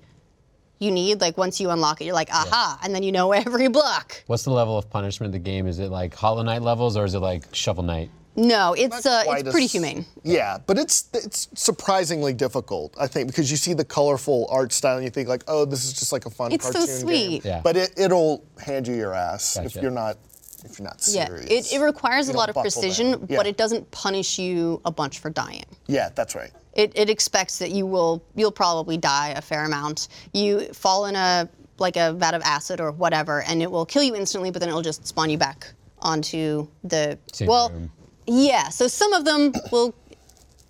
you 0.83 0.91
need. 0.91 1.21
Like 1.21 1.37
once 1.37 1.59
you 1.59 1.69
unlock 1.71 2.01
it, 2.01 2.05
you're 2.05 2.13
like, 2.13 2.29
aha, 2.31 2.79
and 2.83 2.93
then 2.93 3.01
you 3.03 3.11
know 3.11 3.31
every 3.45 3.67
block. 3.69 4.23
What's 4.27 4.43
the 4.43 4.51
level 4.51 4.77
of 4.77 4.89
punishment 4.89 5.33
in 5.33 5.41
the 5.41 5.43
game? 5.51 5.65
Is 5.67 5.79
it 5.79 5.89
like 5.89 6.13
Hollow 6.13 6.43
Knight 6.43 6.61
levels, 6.61 6.97
or 6.97 7.05
is 7.05 7.13
it 7.13 7.19
like 7.19 7.43
Shovel 7.53 7.83
Knight? 7.83 8.09
No, 8.35 8.73
it's 8.73 9.05
uh, 9.05 9.23
quite 9.25 9.39
it's 9.41 9.47
as- 9.49 9.53
pretty 9.53 9.67
humane. 9.67 10.05
Yeah, 10.23 10.57
but 10.65 10.79
it's 10.79 11.07
it's 11.13 11.47
surprisingly 11.53 12.33
difficult, 12.33 12.95
I 12.99 13.05
think, 13.07 13.27
because 13.27 13.51
you 13.51 13.57
see 13.57 13.73
the 13.75 13.85
colorful 13.85 14.47
art 14.49 14.73
style 14.73 14.95
and 14.95 15.03
you 15.03 15.11
think 15.11 15.27
like, 15.29 15.43
oh, 15.47 15.65
this 15.65 15.85
is 15.85 15.93
just 15.93 16.11
like 16.11 16.25
a 16.25 16.31
fun 16.31 16.51
It's 16.51 16.67
so 16.71 16.85
sweet. 16.85 17.43
game. 17.43 17.51
Yeah. 17.51 17.61
But 17.63 17.77
it, 17.77 17.93
it'll 17.95 18.43
hand 18.59 18.87
you 18.87 18.95
your 18.95 19.13
ass 19.13 19.55
if 19.57 19.75
you're 19.75 19.91
not 19.91 20.17
if 20.65 20.79
you're 20.79 20.87
not 20.87 21.01
Yeah, 21.09 21.29
it, 21.31 21.71
it 21.73 21.79
requires 21.79 22.27
You 22.27 22.33
a 22.33 22.37
lot 22.37 22.49
of 22.49 22.55
precision. 22.55 23.25
Yeah. 23.27 23.37
but 23.37 23.47
it 23.47 23.57
doesn't 23.57 23.89
punish 23.91 24.39
you 24.39 24.81
a 24.85 24.91
bunch 24.91 25.19
for 25.19 25.29
dying. 25.29 25.65
Yeah, 25.87 26.09
that's 26.15 26.35
right. 26.35 26.51
it, 26.73 26.91
it 26.95 27.09
expects 27.09 27.59
that 27.59 27.71
you 27.71 27.85
will 27.85 28.23
you'll 28.35 28.51
probably 28.51 28.97
die 28.97 29.29
a 29.29 29.41
fair 29.41 29.65
amount. 29.65 30.07
You 30.33 30.61
fall 30.73 31.05
in 31.07 31.15
a 31.15 31.49
like 31.79 31.97
a 31.97 32.13
vat 32.13 32.33
of 32.33 32.41
acid 32.43 32.79
or 32.79 32.91
whatever, 32.91 33.41
and 33.43 33.61
it 33.61 33.69
will 33.69 33.85
kill 33.85 34.03
you 34.03 34.15
instantly, 34.15 34.51
but 34.51 34.59
then 34.59 34.69
it'll 34.69 34.81
just 34.81 35.05
spawn 35.07 35.29
you 35.29 35.37
back 35.37 35.73
onto 35.99 36.67
the 36.83 37.17
Same 37.31 37.47
well, 37.47 37.69
room. 37.69 37.91
yeah. 38.27 38.69
So 38.69 38.87
some 38.87 39.13
of 39.13 39.25
them 39.25 39.53
will. 39.71 39.93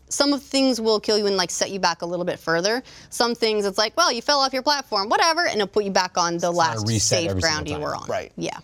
Some 0.10 0.32
of 0.32 0.44
things 0.44 0.80
will 0.80 1.00
kill 1.00 1.18
you 1.18 1.26
and 1.26 1.36
like 1.38 1.50
set 1.50 1.72
you 1.72 1.80
back 1.80 2.04
a 2.04 2.06
little 2.06 2.24
bit 2.24 2.38
further. 2.38 2.84
Some 3.10 3.34
things 3.34 3.66
it's 3.66 3.80
like, 3.80 3.98
well, 3.98 4.12
you 4.12 4.22
fell 4.22 4.42
off 4.42 4.54
your 4.54 4.62
platform, 4.62 5.10
whatever, 5.10 5.42
and 5.48 5.56
it'll 5.56 5.66
put 5.66 5.86
you 5.86 5.90
back 5.90 6.20
on 6.20 6.38
the 6.38 6.52
not 6.52 6.54
a 6.54 6.56
last 6.56 6.88
reset 6.88 7.32
safe 7.32 7.42
ground 7.42 7.68
you 7.68 7.80
were 7.80 7.96
on. 7.96 8.06
Right. 8.08 8.32
Yeah. 8.38 8.60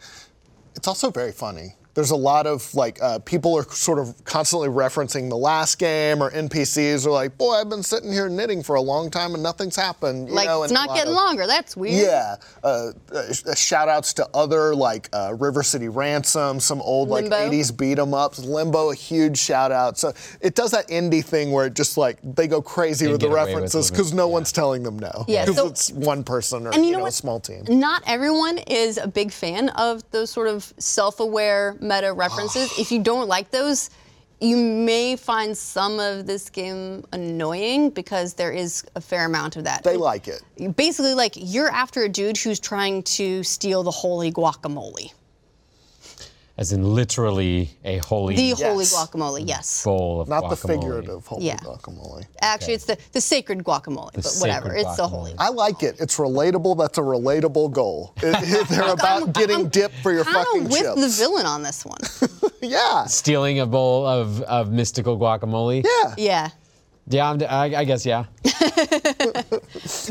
It's 0.79 0.87
also 0.87 1.11
very 1.11 1.33
funny. 1.33 1.75
There's 1.99 2.11
a 2.11 2.15
lot 2.15 2.47
of 2.47 2.73
like 2.75 2.97
uh, 3.03 3.19
people 3.19 3.57
are 3.57 3.63
sort 3.71 3.99
of 3.99 4.23
constantly 4.23 4.69
referencing 4.69 5.27
the 5.29 5.35
last 5.35 5.79
game, 5.79 6.23
or 6.23 6.31
NPCs 6.31 7.05
are 7.05 7.09
like, 7.11 7.37
"Boy, 7.37 7.55
I've 7.55 7.67
been 7.67 7.83
sitting 7.83 8.09
here 8.09 8.29
knitting 8.29 8.63
for 8.63 8.75
a 8.77 8.81
long 8.81 9.11
time 9.11 9.33
and 9.33 9.43
nothing's 9.43 9.75
happened." 9.75 10.29
You 10.29 10.35
Like 10.35 10.47
know, 10.47 10.63
it's 10.63 10.71
not 10.71 10.95
getting 10.95 11.09
of- 11.11 11.17
longer. 11.17 11.45
That's 11.45 11.75
weird. 11.75 11.95
Yeah, 12.01 12.37
uh, 12.63 12.91
uh, 13.13 13.33
sh- 13.33 13.43
shout 13.59 13.89
outs 13.89 14.13
to 14.13 14.29
other 14.33 14.73
like 14.73 15.09
uh, 15.11 15.33
River 15.37 15.61
City 15.61 15.89
Ransom, 15.89 16.61
some 16.61 16.79
old 16.83 17.09
like 17.09 17.23
Limbo. 17.23 17.35
80s 17.51 17.75
beat 17.77 17.99
'em 17.99 18.13
ups. 18.13 18.39
Limbo, 18.39 18.91
a 18.91 18.95
huge 18.95 19.37
shout 19.37 19.73
out. 19.73 19.97
So 19.97 20.13
it 20.39 20.55
does 20.55 20.71
that 20.71 20.87
indie 20.87 21.21
thing 21.25 21.51
where 21.51 21.65
it 21.65 21.73
just 21.73 21.97
like 21.97 22.19
they 22.23 22.47
go 22.47 22.61
crazy 22.61 23.07
with 23.07 23.19
the 23.19 23.27
get 23.27 23.33
away 23.33 23.41
with 23.43 23.53
references 23.55 23.91
because 23.91 24.13
no 24.13 24.27
Yeah. 24.27 24.33
one's 24.35 24.53
telling 24.53 24.83
them 24.83 24.97
no. 24.97 25.25
Yeah, 25.27 25.43
because 25.43 25.57
so- 25.57 25.67
it's 25.67 25.91
one 25.91 26.23
person 26.23 26.65
or 26.65 26.69
And 26.73 26.85
you 26.85 26.93
know 26.93 26.99
know, 26.99 27.07
a 27.07 27.11
small 27.11 27.41
team. 27.41 27.65
Not 27.67 28.03
everyone 28.07 28.57
is 28.59 28.97
a 28.97 29.07
big 29.09 29.33
fan 29.33 29.67
of 29.71 30.01
those 30.11 30.29
sort 30.29 30.47
of 30.47 30.73
self-aware 30.77 31.75
meta 31.89 32.13
references. 32.13 32.71
if 32.79 32.91
you 32.91 33.01
don't 33.01 33.27
like 33.27 33.51
those, 33.51 33.89
you 34.39 34.55
may 34.55 35.15
find 35.17 35.57
some 35.57 35.99
of 35.99 36.25
this 36.25 36.49
game 36.49 37.03
annoying 37.11 37.89
because 37.89 38.35
there 38.35 38.51
is 38.51 38.85
a 38.95 39.01
fair 39.01 39.25
amount 39.25 39.57
of 39.57 39.65
that. 39.65 39.83
They 39.83 39.97
like 39.97 40.27
it. 40.29 40.41
Basically, 40.77 41.13
like 41.13 41.33
you're 41.35 41.69
after 41.69 42.03
a 42.03 42.09
dude 42.09 42.37
who's 42.37 42.59
trying 42.59 43.03
to 43.03 43.43
steal 43.43 43.83
the 43.83 43.91
holy 43.91 44.31
guacamole. 44.31 45.11
As 46.59 46.73
in 46.73 46.83
literally 46.93 47.69
a 47.85 47.99
holy 47.99 48.35
The 48.35 48.49
holy 48.51 48.83
guacamole, 48.83 49.39
mm. 49.43 49.47
yes. 49.47 49.81
bowl 49.85 50.19
of 50.19 50.27
Not 50.27 50.49
the 50.49 50.57
figurative 50.57 51.25
holy 51.25 51.45
Yeah. 51.45 51.55
guacamole. 51.55 52.25
Actually, 52.41 52.73
it's 52.73 52.83
the, 52.83 52.97
the 53.13 53.21
sacred 53.21 53.63
guacamole, 53.63 54.11
but 54.13 54.25
whatever. 54.41 54.67
sacred 54.67 54.81
It's 54.81 54.97
the 54.97 55.03
guacamole. 55.03 55.09
holy. 55.09 55.35
I 55.37 55.49
like 55.51 55.83
it. 55.83 55.95
It's 56.01 56.17
relatable. 56.17 56.77
That's 56.77 56.97
a 56.97 57.01
relatable 57.01 57.71
goal. 57.71 58.13
It- 58.21 58.35
it- 58.43 58.67
they're 58.67 58.91
about 58.91 59.31
getting 59.33 59.69
dip 59.69 59.93
for 60.03 60.11
your 60.11 60.25
Kind 60.25 60.35
fucking 60.45 60.65
of 60.65 60.71
with 60.71 60.81
chips. 60.81 61.01
the 61.01 61.07
villain 61.23 61.45
on 61.45 61.63
this 61.63 61.85
one. 61.85 62.01
yeah. 62.61 63.05
Stealing 63.05 63.61
a 63.61 63.65
bowl 63.65 64.05
of, 64.05 64.41
of 64.41 64.69
mystical 64.69 65.17
guacamole. 65.17 65.85
Yeah. 65.85 66.13
yeah. 66.17 66.49
Yeah, 67.09 67.29
I'm, 67.29 67.41
I, 67.41 67.75
I 67.77 67.83
guess, 67.85 68.05
yeah. 68.05 68.25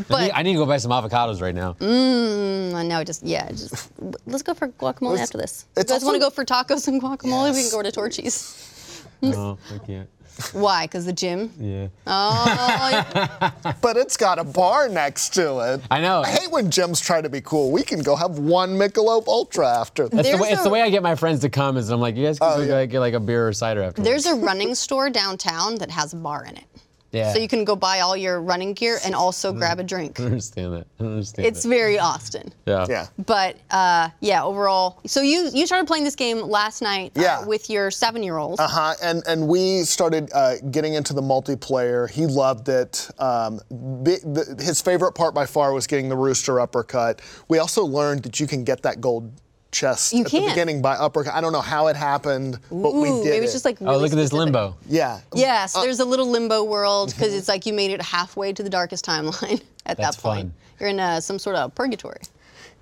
But 0.09 0.11
I 0.11 0.22
need, 0.24 0.30
I 0.32 0.42
need 0.42 0.53
to 0.55 0.59
go 0.59 0.66
buy 0.66 0.78
some 0.78 0.90
avocados 0.90 1.40
right 1.40 1.55
now. 1.55 1.74
Mm, 1.74 2.74
I 2.74 2.82
know, 2.82 3.05
just 3.05 3.22
yeah, 3.22 3.49
just 3.51 3.90
let's 4.26 4.42
go 4.42 4.55
for 4.55 4.68
guacamole 4.68 5.11
Let's- 5.12 5.22
after 5.22 5.38
this. 5.38 5.66
You 5.76 5.82
it's 5.82 5.92
guys 5.92 6.05
want 6.05 6.14
to 6.16 6.20
go 6.20 6.30
for 6.30 6.44
tacos 6.44 6.88
and 6.88 7.01
guacamole? 7.01 7.55
We 7.55 7.62
can 7.62 7.70
go 7.70 7.82
to 7.82 7.92
Torchy's. 7.92 9.05
no, 9.22 9.59
I 9.74 9.78
can't. 9.86 10.09
Why? 10.53 10.84
Because 10.86 11.05
the 11.05 11.12
gym. 11.12 11.51
Yeah. 11.59 11.88
Oh, 12.07 13.42
But 13.82 13.96
it's 13.96 14.16
got 14.16 14.38
a 14.38 14.44
bar 14.44 14.88
next 14.88 15.34
to 15.34 15.59
it. 15.74 15.80
I 15.90 16.01
know. 16.01 16.22
I 16.22 16.28
hate 16.28 16.53
when 16.53 16.66
gyms 16.70 17.03
try 17.05 17.20
to 17.20 17.28
be 17.28 17.40
cool. 17.40 17.72
We 17.72 17.82
can 17.82 18.01
go 18.05 18.14
have 18.14 18.38
one 18.38 18.70
Michelob 18.78 19.26
Ultra 19.26 19.66
after. 19.68 20.05
It's 20.05 20.14
the, 20.14 20.22
There's 20.22 20.40
way, 20.40 20.49
it's 20.51 20.62
the 20.62 20.70
way 20.70 20.82
I 20.82 20.90
get 20.90 21.03
my 21.03 21.16
friends 21.16 21.40
to 21.40 21.49
come 21.49 21.76
is 21.76 21.90
I'm 21.90 21.99
like, 22.01 22.14
you 22.16 22.24
guys 22.24 22.38
can 22.38 22.53
Oh, 22.53 22.64
go 22.64 22.78
yeah. 22.78 22.86
get 22.86 23.01
like 23.01 23.14
a 23.14 23.20
beer 23.20 23.49
or 23.49 23.53
cider 23.53 23.82
after. 23.82 24.01
there's 24.03 24.26
a 24.26 24.34
running 24.36 24.76
store 24.76 25.11
downtown 25.11 25.74
that 25.76 25.90
has 25.90 26.12
a 26.12 26.16
bar 26.16 26.44
in 26.44 26.57
it. 26.57 26.64
Yeah. 27.12 27.32
So 27.32 27.38
you 27.38 27.48
can 27.48 27.64
go 27.64 27.74
buy 27.76 28.00
all 28.00 28.16
your 28.16 28.40
running 28.42 28.74
gear 28.74 28.98
and 29.04 29.14
also 29.14 29.52
grab 29.61 29.78
a 29.80 29.82
drink. 29.84 30.20
I 30.20 30.24
understand 30.24 30.74
that. 30.74 30.86
I 31.00 31.04
understand 31.04 31.46
It's 31.46 31.62
that. 31.62 31.68
very 31.68 31.98
Austin. 31.98 32.52
yeah. 32.66 32.86
Yeah. 32.88 33.06
But 33.26 33.56
uh, 33.70 34.11
yeah, 34.20 34.42
overall. 34.44 35.00
So 35.06 35.20
you 35.22 35.50
you 35.52 35.66
started 35.66 35.86
playing 35.86 36.04
this 36.04 36.16
game 36.16 36.38
last 36.40 36.82
night 36.82 37.12
uh, 37.16 37.22
Yeah. 37.22 37.44
with 37.46 37.70
your 37.70 37.90
seven-year-old. 37.90 38.61
Uh 38.61 38.68
huh. 38.68 38.94
And 39.02 39.22
and 39.26 39.48
we 39.48 39.82
started 39.84 40.30
uh, 40.34 40.56
getting 40.70 40.94
into 40.94 41.12
the 41.14 41.22
multiplayer. 41.22 42.09
He 42.11 42.26
loved 42.26 42.68
it. 42.68 43.09
Um, 43.18 43.61
bi- 43.70 44.18
the, 44.24 44.56
his 44.61 44.80
favorite 44.82 45.12
part 45.12 45.34
by 45.34 45.46
far 45.46 45.72
was 45.72 45.86
getting 45.86 46.09
the 46.09 46.16
rooster 46.16 46.61
uppercut. 46.61 47.20
We 47.48 47.59
also 47.59 47.84
learned 47.84 48.22
that 48.24 48.38
you 48.40 48.46
can 48.46 48.64
get 48.64 48.82
that 48.82 49.00
gold 49.00 49.32
chest 49.71 50.12
You 50.12 50.25
at 50.25 50.31
can. 50.31 50.43
the 50.45 50.49
beginning 50.49 50.81
by 50.83 50.95
uppercut. 50.95 51.35
I 51.35 51.41
don't 51.41 51.53
know 51.53 51.61
how 51.61 51.89
it 51.89 51.97
happened, 51.97 52.59
but 52.71 52.95
we 52.95 53.09
did 53.11 53.35
it. 53.35 53.43
it's 53.43 53.53
just 53.53 53.64
like 53.64 53.77
Oh, 53.81 53.87
really 53.87 53.99
look 54.03 54.12
at 54.12 54.16
this 54.16 54.33
limbo. 54.33 54.77
yeah. 54.89 55.21
Yeah, 55.35 55.66
so 55.66 55.81
Uh, 55.81 55.83
there's 55.85 56.01
a 56.01 56.05
little 56.05 56.29
limbo 56.31 56.64
world 56.64 57.12
because 57.14 57.35
it's 57.35 57.49
like 57.49 57.66
you 57.66 57.73
made 57.73 57.91
it 57.91 58.01
halfway 58.01 58.53
to 58.53 58.62
the 58.62 58.71
darkest 58.71 59.05
timeline 59.05 59.61
at 59.87 59.97
That's 59.99 60.16
that 60.16 60.23
point. 60.23 60.41
fun. 60.41 60.55
You're 60.81 60.89
in 60.91 61.01
uh, 61.01 61.21
some 61.21 61.39
sort 61.39 61.57
of 61.57 61.75
purgatory. 61.75 62.21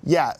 Yeah, 0.05 0.33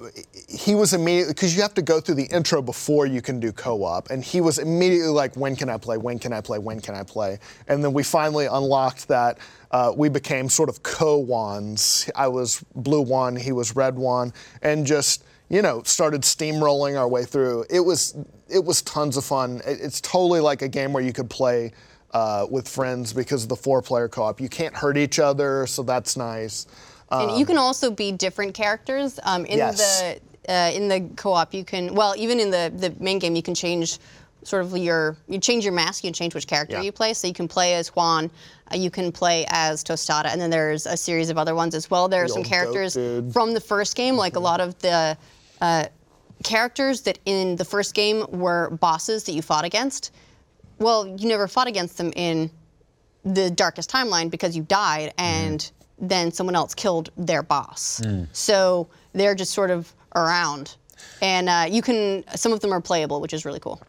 he 0.47 0.75
was 0.75 0.93
immediately 0.93 1.33
because 1.33 1.55
you 1.55 1.63
have 1.63 1.73
to 1.73 1.81
go 1.81 1.99
through 1.99 2.15
the 2.15 2.25
intro 2.27 2.61
before 2.61 3.07
you 3.07 3.21
can 3.23 3.39
do 3.39 3.51
co-op, 3.51 4.11
and 4.11 4.23
he 4.23 4.39
was 4.39 4.59
immediately 4.59 5.09
like, 5.09 5.35
"When 5.35 5.55
can 5.55 5.67
I 5.67 5.77
play? 5.77 5.97
When 5.97 6.19
can 6.19 6.31
I 6.31 6.41
play? 6.41 6.59
When 6.59 6.79
can 6.79 6.93
I 6.93 7.01
play?" 7.03 7.39
And 7.67 7.83
then 7.83 7.91
we 7.91 8.03
finally 8.03 8.45
unlocked 8.45 9.07
that. 9.07 9.39
Uh, 9.71 9.91
we 9.97 10.09
became 10.09 10.47
sort 10.47 10.69
of 10.69 10.83
co-wands. 10.83 12.09
I 12.15 12.27
was 12.27 12.63
blue 12.75 13.01
one, 13.01 13.35
he 13.35 13.51
was 13.51 13.75
red 13.75 13.95
one, 13.97 14.31
and 14.61 14.85
just 14.85 15.23
you 15.49 15.61
know 15.61 15.81
started 15.83 16.21
steamrolling 16.21 16.97
our 16.99 17.07
way 17.07 17.23
through. 17.25 17.65
It 17.69 17.81
was 17.81 18.15
it 18.49 18.63
was 18.63 18.81
tons 18.81 19.17
of 19.17 19.25
fun. 19.25 19.61
It- 19.65 19.79
it's 19.81 20.01
totally 20.01 20.39
like 20.39 20.61
a 20.61 20.67
game 20.67 20.93
where 20.93 21.03
you 21.03 21.13
could 21.13 21.29
play. 21.29 21.71
Uh, 22.11 22.47
with 22.49 22.67
friends 22.69 23.11
because 23.11 23.43
of 23.43 23.49
the 23.49 23.55
four-player 23.55 24.07
co-op, 24.07 24.39
you 24.39 24.47
can't 24.47 24.73
hurt 24.73 24.95
each 24.97 25.19
other, 25.19 25.67
so 25.67 25.83
that's 25.83 26.15
nice. 26.15 26.65
And 27.11 27.37
you 27.37 27.45
can 27.45 27.57
also 27.57 27.91
be 27.91 28.13
different 28.13 28.53
characters. 28.53 29.19
Um, 29.23 29.45
in 29.45 29.57
Yes. 29.57 30.01
the 30.01 30.51
uh, 30.51 30.71
in 30.73 30.87
the 30.87 31.01
co-op, 31.17 31.53
you 31.53 31.65
can 31.65 31.93
well 31.93 32.13
even 32.17 32.39
in 32.39 32.49
the 32.49 32.71
the 32.73 32.93
main 33.03 33.19
game, 33.19 33.35
you 33.35 33.43
can 33.43 33.53
change 33.53 33.99
sort 34.43 34.63
of 34.63 34.75
your 34.77 35.17
you 35.27 35.37
change 35.37 35.65
your 35.65 35.73
mask, 35.73 36.01
you 36.05 36.07
can 36.07 36.13
change 36.13 36.33
which 36.33 36.47
character 36.47 36.77
Yeah. 36.77 36.83
you 36.83 36.93
play. 36.93 37.13
So 37.13 37.27
you 37.27 37.33
can 37.33 37.49
play 37.49 37.73
as 37.73 37.89
Juan, 37.89 38.31
uh, 38.73 38.77
you 38.77 38.89
can 38.89 39.11
play 39.11 39.45
as 39.49 39.83
Tostada, 39.83 40.27
and 40.27 40.39
then 40.39 40.49
there's 40.49 40.85
a 40.85 40.95
series 40.95 41.29
of 41.29 41.37
other 41.37 41.55
ones 41.55 41.75
as 41.75 41.91
well. 41.91 42.07
There 42.07 42.23
are 42.23 42.27
The 42.27 42.33
some 42.35 42.43
characters 42.45 42.93
from 43.33 43.53
the 43.53 43.61
first 43.61 43.95
game, 43.97 44.15
like 44.15 44.37
a 44.37 44.39
lot 44.39 44.61
of 44.61 44.79
the 44.79 45.17
uh, 45.61 45.85
characters 46.43 47.01
that 47.01 47.19
in 47.25 47.55
the 47.55 47.65
first 47.65 47.93
game 47.93 48.25
were 48.31 48.69
bosses 48.71 49.23
that 49.25 49.31
you 49.33 49.41
fought 49.41 49.65
against. 49.65 50.11
Well, 50.79 51.07
you 51.07 51.27
never 51.27 51.47
fought 51.47 51.67
against 51.67 51.97
them 51.97 52.13
in 52.15 52.51
the 53.25 53.49
darkest 53.49 53.89
timeline 53.89 54.29
because 54.29 54.55
you 54.55 54.63
died 54.63 55.13
and 55.17 55.69
then 55.99 56.31
someone 56.31 56.55
else 56.55 56.75
killed 56.75 57.09
their 57.17 57.41
boss. 57.43 57.99
So 58.31 58.87
they're 59.13 59.35
just 59.35 59.51
sort 59.53 59.71
of 59.71 59.91
around. 60.15 60.75
And 61.21 61.49
uh, 61.49 61.65
you 61.69 61.81
can, 61.81 62.23
some 62.35 62.53
of 62.53 62.59
them 62.59 62.71
are 62.71 62.81
playable, 62.81 63.19
which 63.19 63.33
is 63.33 63.45
really 63.45 63.59
cool. 63.59 63.81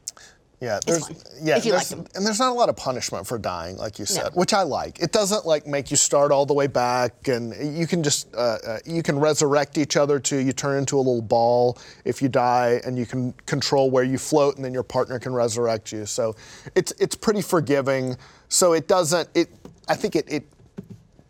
Yeah, 0.60 0.80
there's 0.84 1.08
yeah, 1.40 1.56
if 1.56 1.64
you 1.64 1.72
like 1.72 1.86
them. 1.86 2.04
and 2.16 2.26
there's 2.26 2.40
not 2.40 2.50
a 2.50 2.54
lot 2.54 2.68
of 2.68 2.76
punishment 2.76 3.28
for 3.28 3.38
dying, 3.38 3.76
like 3.76 4.00
you 4.00 4.04
said, 4.04 4.32
which 4.34 4.52
I 4.52 4.62
like. 4.62 4.98
It 4.98 5.12
doesn't 5.12 5.46
like 5.46 5.68
make 5.68 5.92
you 5.92 5.96
start 5.96 6.32
all 6.32 6.46
the 6.46 6.54
way 6.54 6.66
back, 6.66 7.28
and 7.28 7.54
you 7.78 7.86
can 7.86 8.02
just 8.02 8.34
uh, 8.34 8.58
uh, 8.66 8.78
you 8.84 9.04
can 9.04 9.20
resurrect 9.20 9.78
each 9.78 9.96
other 9.96 10.18
too. 10.18 10.38
You 10.38 10.52
turn 10.52 10.78
into 10.78 10.96
a 10.96 10.98
little 10.98 11.22
ball 11.22 11.78
if 12.04 12.20
you 12.20 12.28
die, 12.28 12.80
and 12.84 12.98
you 12.98 13.06
can 13.06 13.32
control 13.46 13.88
where 13.92 14.02
you 14.02 14.18
float, 14.18 14.56
and 14.56 14.64
then 14.64 14.74
your 14.74 14.82
partner 14.82 15.20
can 15.20 15.32
resurrect 15.32 15.92
you. 15.92 16.06
So 16.06 16.34
it's 16.74 16.92
it's 16.98 17.14
pretty 17.14 17.42
forgiving. 17.42 18.16
So 18.48 18.72
it 18.72 18.88
doesn't 18.88 19.28
it. 19.34 19.50
I 19.86 19.94
think 19.94 20.16
it 20.16 20.24
it 20.28 20.44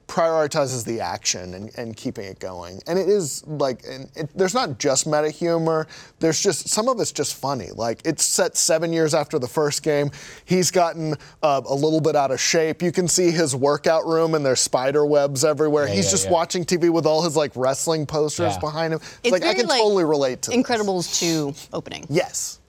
prioritizes 0.09 0.85
the 0.85 1.01
action 1.01 1.55
and, 1.55 1.71
and 1.77 1.97
keeping 1.97 2.25
it 2.25 2.39
going. 2.41 2.81
And 2.87 2.99
it 2.99 3.09
is 3.09 3.47
like, 3.47 3.83
and 3.89 4.11
it, 4.17 4.31
there's 4.35 4.55
not 4.55 4.79
just 4.79 5.07
meta 5.07 5.31
humor. 5.31 5.87
There's 6.19 6.43
just 6.43 6.69
some 6.69 6.89
of 6.89 6.99
it's 6.99 7.13
just 7.13 7.35
funny. 7.37 7.69
Like 7.75 8.01
it's 8.05 8.25
set 8.25 8.57
seven 8.57 8.93
years 8.93 9.15
after 9.15 9.39
the 9.39 9.47
first 9.47 9.83
game. 9.83 10.11
He's 10.47 10.71
gotten 10.71 11.15
uh, 11.43 11.61
a 11.69 11.75
little 11.75 12.01
bit 12.01 12.17
out 12.17 12.31
of 12.31 12.41
shape. 12.41 12.83
You 12.83 12.91
can 12.91 13.07
see 13.07 13.31
his 13.31 13.55
workout 13.55 14.07
room 14.07 14.35
and 14.35 14.45
there's 14.45 14.61
spider 14.61 15.05
webs 15.05 15.45
everywhere. 15.45 15.87
Yeah, 15.87 15.95
He's 15.95 16.07
yeah, 16.07 16.11
just 16.13 16.25
yeah. 16.25 16.33
watching 16.33 16.65
TV 16.65 16.91
with 16.91 17.05
all 17.07 17.23
his 17.23 17.37
like 17.37 17.53
wrestling 17.55 18.07
posters 18.07 18.55
Yeah. 18.55 18.61
behind 18.61 18.95
him. 18.95 19.01
It's, 19.01 19.21
It's 19.25 19.33
like 19.33 19.45
I 19.45 19.53
can 19.55 19.67
like, 19.67 19.79
totally 19.81 20.05
relate 20.05 20.43
to 20.43 20.51
this. 20.51 20.59
Incredibles 20.59 21.21
2 21.21 21.55
opening. 21.77 22.07
Yes. 22.09 22.61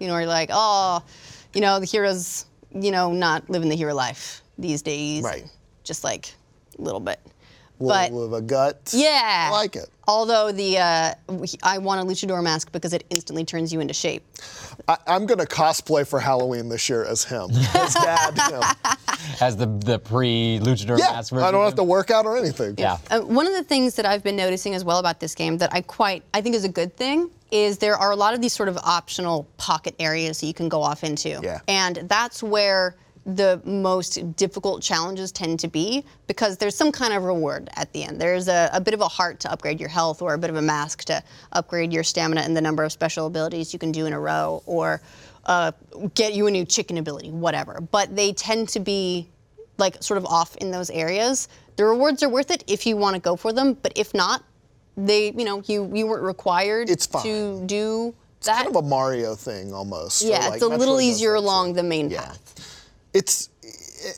You 0.00 0.06
know, 0.06 0.14
where 0.14 0.22
you're 0.22 0.28
like, 0.30 0.48
oh, 0.52 1.02
you 1.52 1.60
know, 1.60 1.78
the 1.78 1.86
heroes, 1.86 2.46
you 2.72 2.90
know, 2.90 3.12
not 3.12 3.48
living 3.50 3.68
the 3.68 3.76
hero 3.76 3.94
life 3.94 4.42
these 4.58 4.80
days. 4.82 5.22
Right. 5.22 5.44
Just 5.84 6.02
like 6.02 6.32
a 6.78 6.82
little 6.82 7.00
bit. 7.00 7.20
Little 7.78 7.94
But 7.94 8.10
bit 8.10 8.22
of 8.24 8.32
a 8.32 8.40
gut. 8.40 8.90
yeah. 8.96 9.48
I 9.48 9.54
like 9.54 9.76
it. 9.76 9.90
Although 10.08 10.50
the, 10.50 10.78
uh, 10.78 11.14
I 11.62 11.76
want 11.76 12.00
a 12.00 12.04
luchador 12.10 12.42
mask 12.42 12.72
because 12.72 12.94
it 12.94 13.04
instantly 13.10 13.44
turns 13.44 13.70
you 13.70 13.80
into 13.80 13.92
shape. 13.92 14.24
I, 14.88 14.96
I'm 15.06 15.26
gonna 15.26 15.44
cosplay 15.44 16.06
for 16.08 16.18
Halloween 16.18 16.70
this 16.70 16.88
year 16.88 17.04
as 17.04 17.24
him, 17.24 17.50
as 17.74 17.92
Dad. 17.92 18.38
him. 18.50 18.62
As 19.42 19.56
the 19.58 19.66
the 19.66 19.98
pre 19.98 20.58
luchador 20.62 20.98
Yeah, 20.98 21.12
mask 21.12 21.34
I 21.34 21.50
don't 21.50 21.64
have 21.64 21.74
to 21.74 21.82
work 21.84 22.10
out 22.10 22.24
or 22.24 22.38
anything. 22.38 22.76
Yeah. 22.78 22.96
Uh, 23.10 23.20
one 23.20 23.46
of 23.46 23.52
the 23.52 23.64
things 23.64 23.96
that 23.96 24.06
I've 24.06 24.22
been 24.22 24.36
noticing 24.36 24.74
as 24.74 24.82
well 24.84 24.98
about 24.98 25.20
this 25.20 25.34
game 25.34 25.58
that 25.58 25.74
I 25.74 25.82
quite 25.82 26.22
I 26.32 26.40
think 26.40 26.54
is 26.54 26.64
a 26.64 26.70
good 26.70 26.96
thing 26.96 27.30
is 27.50 27.76
there 27.78 27.96
are 27.96 28.10
a 28.10 28.16
lot 28.16 28.32
of 28.32 28.40
these 28.40 28.54
sort 28.54 28.70
of 28.70 28.78
optional 28.78 29.46
pocket 29.58 29.94
areas 29.98 30.40
that 30.40 30.46
you 30.46 30.54
can 30.54 30.68
go 30.70 30.80
off 30.82 31.04
into. 31.04 31.40
Yeah. 31.42 31.60
And 31.68 31.96
that's 32.08 32.42
where 32.42 32.96
the 33.26 33.60
most 33.64 34.36
difficult 34.36 34.80
challenges 34.80 35.32
tend 35.32 35.58
to 35.58 35.66
be 35.68 36.04
because 36.28 36.56
there's 36.56 36.76
some 36.76 36.92
kind 36.92 37.12
of 37.12 37.24
reward 37.24 37.68
at 37.74 37.92
the 37.92 38.04
end. 38.04 38.20
There's 38.20 38.46
a, 38.46 38.70
a 38.72 38.80
bit 38.80 38.94
of 38.94 39.00
a 39.00 39.08
heart 39.08 39.40
to 39.40 39.50
upgrade 39.52 39.80
your 39.80 39.88
health 39.88 40.22
or 40.22 40.34
a 40.34 40.38
bit 40.38 40.48
of 40.48 40.54
a 40.56 40.62
mask 40.62 41.04
to 41.06 41.20
upgrade 41.52 41.92
your 41.92 42.04
stamina 42.04 42.42
and 42.42 42.56
the 42.56 42.60
number 42.60 42.84
of 42.84 42.92
special 42.92 43.26
abilities 43.26 43.72
you 43.72 43.80
can 43.80 43.90
do 43.90 44.06
in 44.06 44.12
a 44.12 44.20
row 44.20 44.62
or 44.64 45.02
uh, 45.46 45.72
get 46.14 46.34
you 46.34 46.46
a 46.46 46.50
new 46.50 46.64
chicken 46.64 46.98
ability, 46.98 47.30
whatever. 47.30 47.80
But 47.80 48.14
they 48.14 48.32
tend 48.32 48.68
to 48.70 48.80
be 48.80 49.28
like 49.76 50.02
sort 50.02 50.18
of 50.18 50.26
off 50.26 50.56
in 50.58 50.70
those 50.70 50.88
areas. 50.90 51.48
The 51.74 51.84
rewards 51.84 52.22
are 52.22 52.28
worth 52.28 52.52
it 52.52 52.62
if 52.68 52.86
you 52.86 52.96
want 52.96 53.14
to 53.14 53.20
go 53.20 53.34
for 53.34 53.52
them, 53.52 53.74
but 53.74 53.92
if 53.96 54.14
not, 54.14 54.44
they, 54.96 55.32
you 55.32 55.44
know, 55.44 55.62
you 55.66 55.90
you 55.92 56.06
weren't 56.06 56.22
required 56.22 56.88
to 57.22 57.62
do 57.66 58.14
that. 58.14 58.38
It's 58.38 58.48
kind 58.48 58.68
of 58.68 58.76
a 58.76 58.82
Mario 58.82 59.34
thing 59.34 59.74
almost. 59.74 60.22
yeah, 60.22 60.46
like 60.48 60.54
it's 60.54 60.62
a 60.62 60.68
little 60.68 61.00
easier 61.00 61.34
along 61.34 61.72
the 61.74 61.82
main 61.82 62.08
Yeah. 62.08 62.22
path. 62.22 62.75
It's 63.16 63.48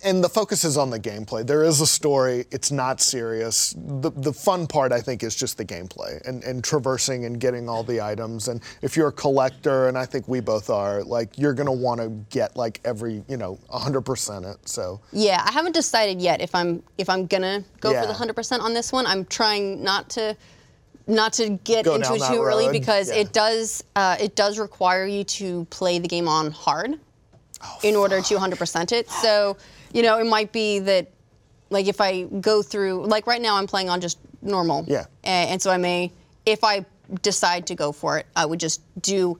and 0.03 0.23
the 0.23 0.29
focus 0.29 0.65
is 0.65 0.77
on 0.77 0.91
the 0.91 0.99
gameplay. 0.99 1.47
There 1.47 1.63
is 1.63 1.81
a 1.81 1.87
story. 1.87 2.47
It's 2.51 2.73
not 2.73 3.01
serious. 3.01 3.75
The 3.77 4.11
the 4.11 4.33
fun 4.33 4.67
part 4.67 4.93
I 4.93 5.01
think 5.01 5.23
is 5.23 5.37
just 5.37 5.57
the 5.57 5.65
gameplay 5.65 6.21
and, 6.27 6.43
and 6.43 6.65
traversing 6.65 7.25
and 7.25 7.39
getting 7.39 7.69
all 7.69 7.85
the 7.85 8.01
items. 8.01 8.49
And 8.49 8.61
if 8.83 8.97
you're 8.97 9.09
a 9.09 9.13
collector, 9.13 9.89
and 9.89 9.97
I 9.97 10.05
think 10.05 10.27
we 10.27 10.41
both 10.41 10.69
are, 10.69 11.05
like 11.05 11.39
you're 11.39 11.55
gonna 11.55 11.73
want 11.73 12.01
to 12.01 12.09
get 12.31 12.57
like 12.57 12.81
every 12.85 13.23
you 13.29 13.37
know 13.37 13.59
100% 13.73 14.53
it. 14.53 14.69
So 14.69 15.01
Yeah, 15.13 15.45
I 15.47 15.53
haven't 15.53 15.73
decided 15.73 16.21
yet 16.21 16.41
if 16.41 16.55
I'm 16.55 16.83
if 16.99 17.09
I'm 17.09 17.27
gonna 17.27 17.65
go 17.81 17.93
for 17.93 18.07
the 18.07 18.15
hundred 18.15 18.35
percent 18.35 18.63
on 18.63 18.75
this 18.75 18.93
one. 18.93 19.07
I'm 19.07 19.25
trying 19.27 19.83
not 19.83 20.11
to 20.11 20.37
not 21.07 21.33
to 21.35 21.51
get 21.65 21.85
Go 21.85 21.95
into 21.95 22.15
it 22.15 22.23
too 22.29 22.43
early 22.43 22.71
because 22.71 23.09
yeah. 23.09 23.23
it 23.23 23.33
does 23.33 23.85
uh, 23.97 24.17
it 24.21 24.35
does 24.35 24.59
require 24.59 25.07
you 25.07 25.25
to 25.25 25.65
play 25.67 25.99
the 25.99 26.09
game 26.09 26.27
on 26.27 26.51
hard 26.51 26.99
Oh, 27.61 27.79
in 27.83 27.97
order 27.97 28.21
to 28.21 28.35
100% 28.37 28.93
it. 28.93 29.11
So 29.11 29.57
you 29.93 30.03
know 30.03 30.19
it 30.19 30.27
might 30.27 30.53
be 30.53 30.79
that 30.81 31.11
like 31.71 31.87
if 31.89 32.01
I 32.01 32.23
go 32.23 32.63
through 32.63 33.05
like 33.07 33.27
right 33.27 33.41
now 33.43 33.57
I'm 33.57 33.67
playing 33.67 33.89
on 33.91 34.01
just 34.01 34.19
normal. 34.43 34.85
Yeah. 34.87 35.07
A- 35.25 35.29
And, 35.51 35.61
so 35.61 35.71
I 35.71 35.77
may 35.77 36.13
if 36.47 36.63
I 36.65 36.85
decide 37.23 37.67
to 37.69 37.75
go 37.75 37.91
for 37.93 38.19
it, 38.19 38.27
I 38.37 38.47
would 38.47 38.61
just 38.61 38.81
do 39.03 39.39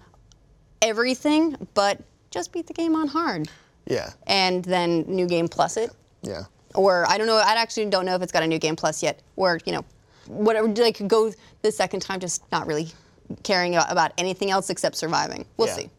everything, 0.83 1.57
but 1.75 2.01
just 2.31 2.53
beat 2.53 2.67
the 2.67 2.75
game 2.75 2.95
on 2.95 3.09
hard 3.09 3.49
yeah, 3.87 4.11
and 4.27 4.63
then 4.65 5.05
new 5.09 5.27
game 5.27 5.49
plus 5.49 5.77
it 5.79 5.91
yeah. 6.23 6.43
or 6.75 7.09
I 7.09 7.17
don't 7.17 7.27
know. 7.27 7.37
I 7.37 7.55
actually 7.55 7.87
don't 7.87 8.05
know 8.05 8.15
if 8.15 8.21
it's 8.23 8.33
got 8.33 8.43
a 8.43 8.47
new 8.47 8.59
game 8.59 8.77
plus 8.77 9.03
yet, 9.03 9.23
or 9.37 9.59
you 9.65 9.73
know, 9.73 9.85
whatever. 10.27 10.69
Like 10.69 11.07
go 11.09 11.33
the 11.63 11.73
second 11.73 12.01
time, 12.01 12.21
just 12.21 12.43
not 12.53 12.67
really 12.67 12.89
caring 13.45 13.77
about 13.77 14.13
anything 14.19 14.51
else 14.51 14.69
except 14.69 14.97
surviving. 14.97 15.47
We'll 15.57 15.69
Yeah. 15.69 15.75
see. 15.77 15.91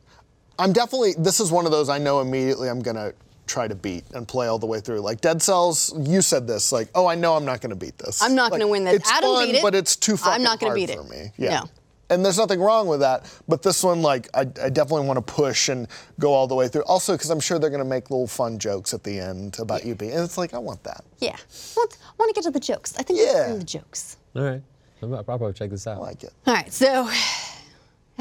I'm 0.60 0.74
definitely. 0.74 1.14
This 1.18 1.39
is 1.39 1.51
one 1.51 1.66
of 1.66 1.72
those 1.72 1.89
I 1.89 1.97
know 1.97 2.22
immediately. 2.22 2.70
I'm 2.70 2.82
gonna 2.82 3.14
try 3.47 3.68
to 3.68 3.74
beat 3.76 4.03
and 4.14 4.28
play 4.28 4.45
all 4.47 4.60
the 4.60 4.68
way 4.68 4.80
through. 4.80 4.99
Like 4.99 5.22
Dead 5.22 5.41
Cells, 5.41 5.91
you 6.07 6.22
said 6.22 6.45
this. 6.45 6.72
Like, 6.72 6.89
oh, 6.93 7.07
I 7.07 7.16
know 7.16 7.36
I'm 7.36 7.45
not 7.45 7.62
gonna 7.62 7.76
beat 7.76 7.97
this. 7.97 8.22
I'm 8.22 8.36
not 8.36 8.51
Like, 8.51 8.60
gonna 8.60 8.70
win 8.72 8.84
this. 8.84 8.95
It's 8.97 9.12
Adam 9.12 9.34
fun, 9.34 9.45
beat 9.47 9.55
it. 9.55 9.62
but 9.64 9.74
it's 9.74 9.95
too 9.95 10.18
I'm 10.24 10.43
not 10.43 10.60
gonna 10.60 10.70
hard 10.72 10.76
beat 10.76 10.89
it. 10.91 10.97
for 10.97 11.03
me. 11.05 11.32
Yeah. 11.38 11.62
No. 11.62 11.70
And 12.12 12.26
there's 12.26 12.39
nothing 12.39 12.60
wrong 12.60 12.88
with 12.88 13.01
that, 13.01 13.32
but 13.47 13.62
this 13.62 13.84
one, 13.84 14.01
like, 14.01 14.30
I, 14.34 14.39
I 14.41 14.70
definitely 14.70 15.05
want 15.05 15.18
to 15.26 15.34
push 15.34 15.70
and 15.70 15.88
go 16.20 16.34
all 16.34 16.47
the 16.47 16.55
way 16.55 16.68
through. 16.68 16.82
Also, 16.86 17.14
because 17.14 17.30
I'm 17.30 17.39
sure 17.39 17.60
they're 17.60 17.70
gonna 17.70 17.86
make 17.86 18.10
little 18.10 18.26
fun 18.28 18.57
jokes 18.57 18.93
at 18.95 19.03
the 19.03 19.20
end 19.20 19.57
about 19.60 19.86
you 19.86 19.93
being, 19.93 20.14
and 20.14 20.24
it's 20.24 20.38
like 20.38 20.53
I 20.55 20.57
want 20.57 20.84
that. 20.86 21.03
Yeah. 21.20 21.36
Well, 21.78 21.86
I 21.91 22.12
want 22.18 22.30
to 22.30 22.34
get 22.34 22.43
to 22.45 22.51
the 22.51 22.60
jokes. 22.60 22.95
I 22.97 23.03
think 23.03 23.20
Yeah. 23.20 23.51
we're 23.51 23.60
the 23.60 23.64
jokes. 23.64 24.18
All 24.36 24.41
right. 24.43 24.62
I'll 25.01 25.24
probably 25.24 25.53
check 25.53 25.70
this 25.70 25.86
out. 25.88 25.97
I 25.97 25.99
like 26.01 26.24
it. 26.24 26.34
All 26.47 26.53
right, 26.55 26.74
so 26.74 26.86
yeah, 26.86 27.14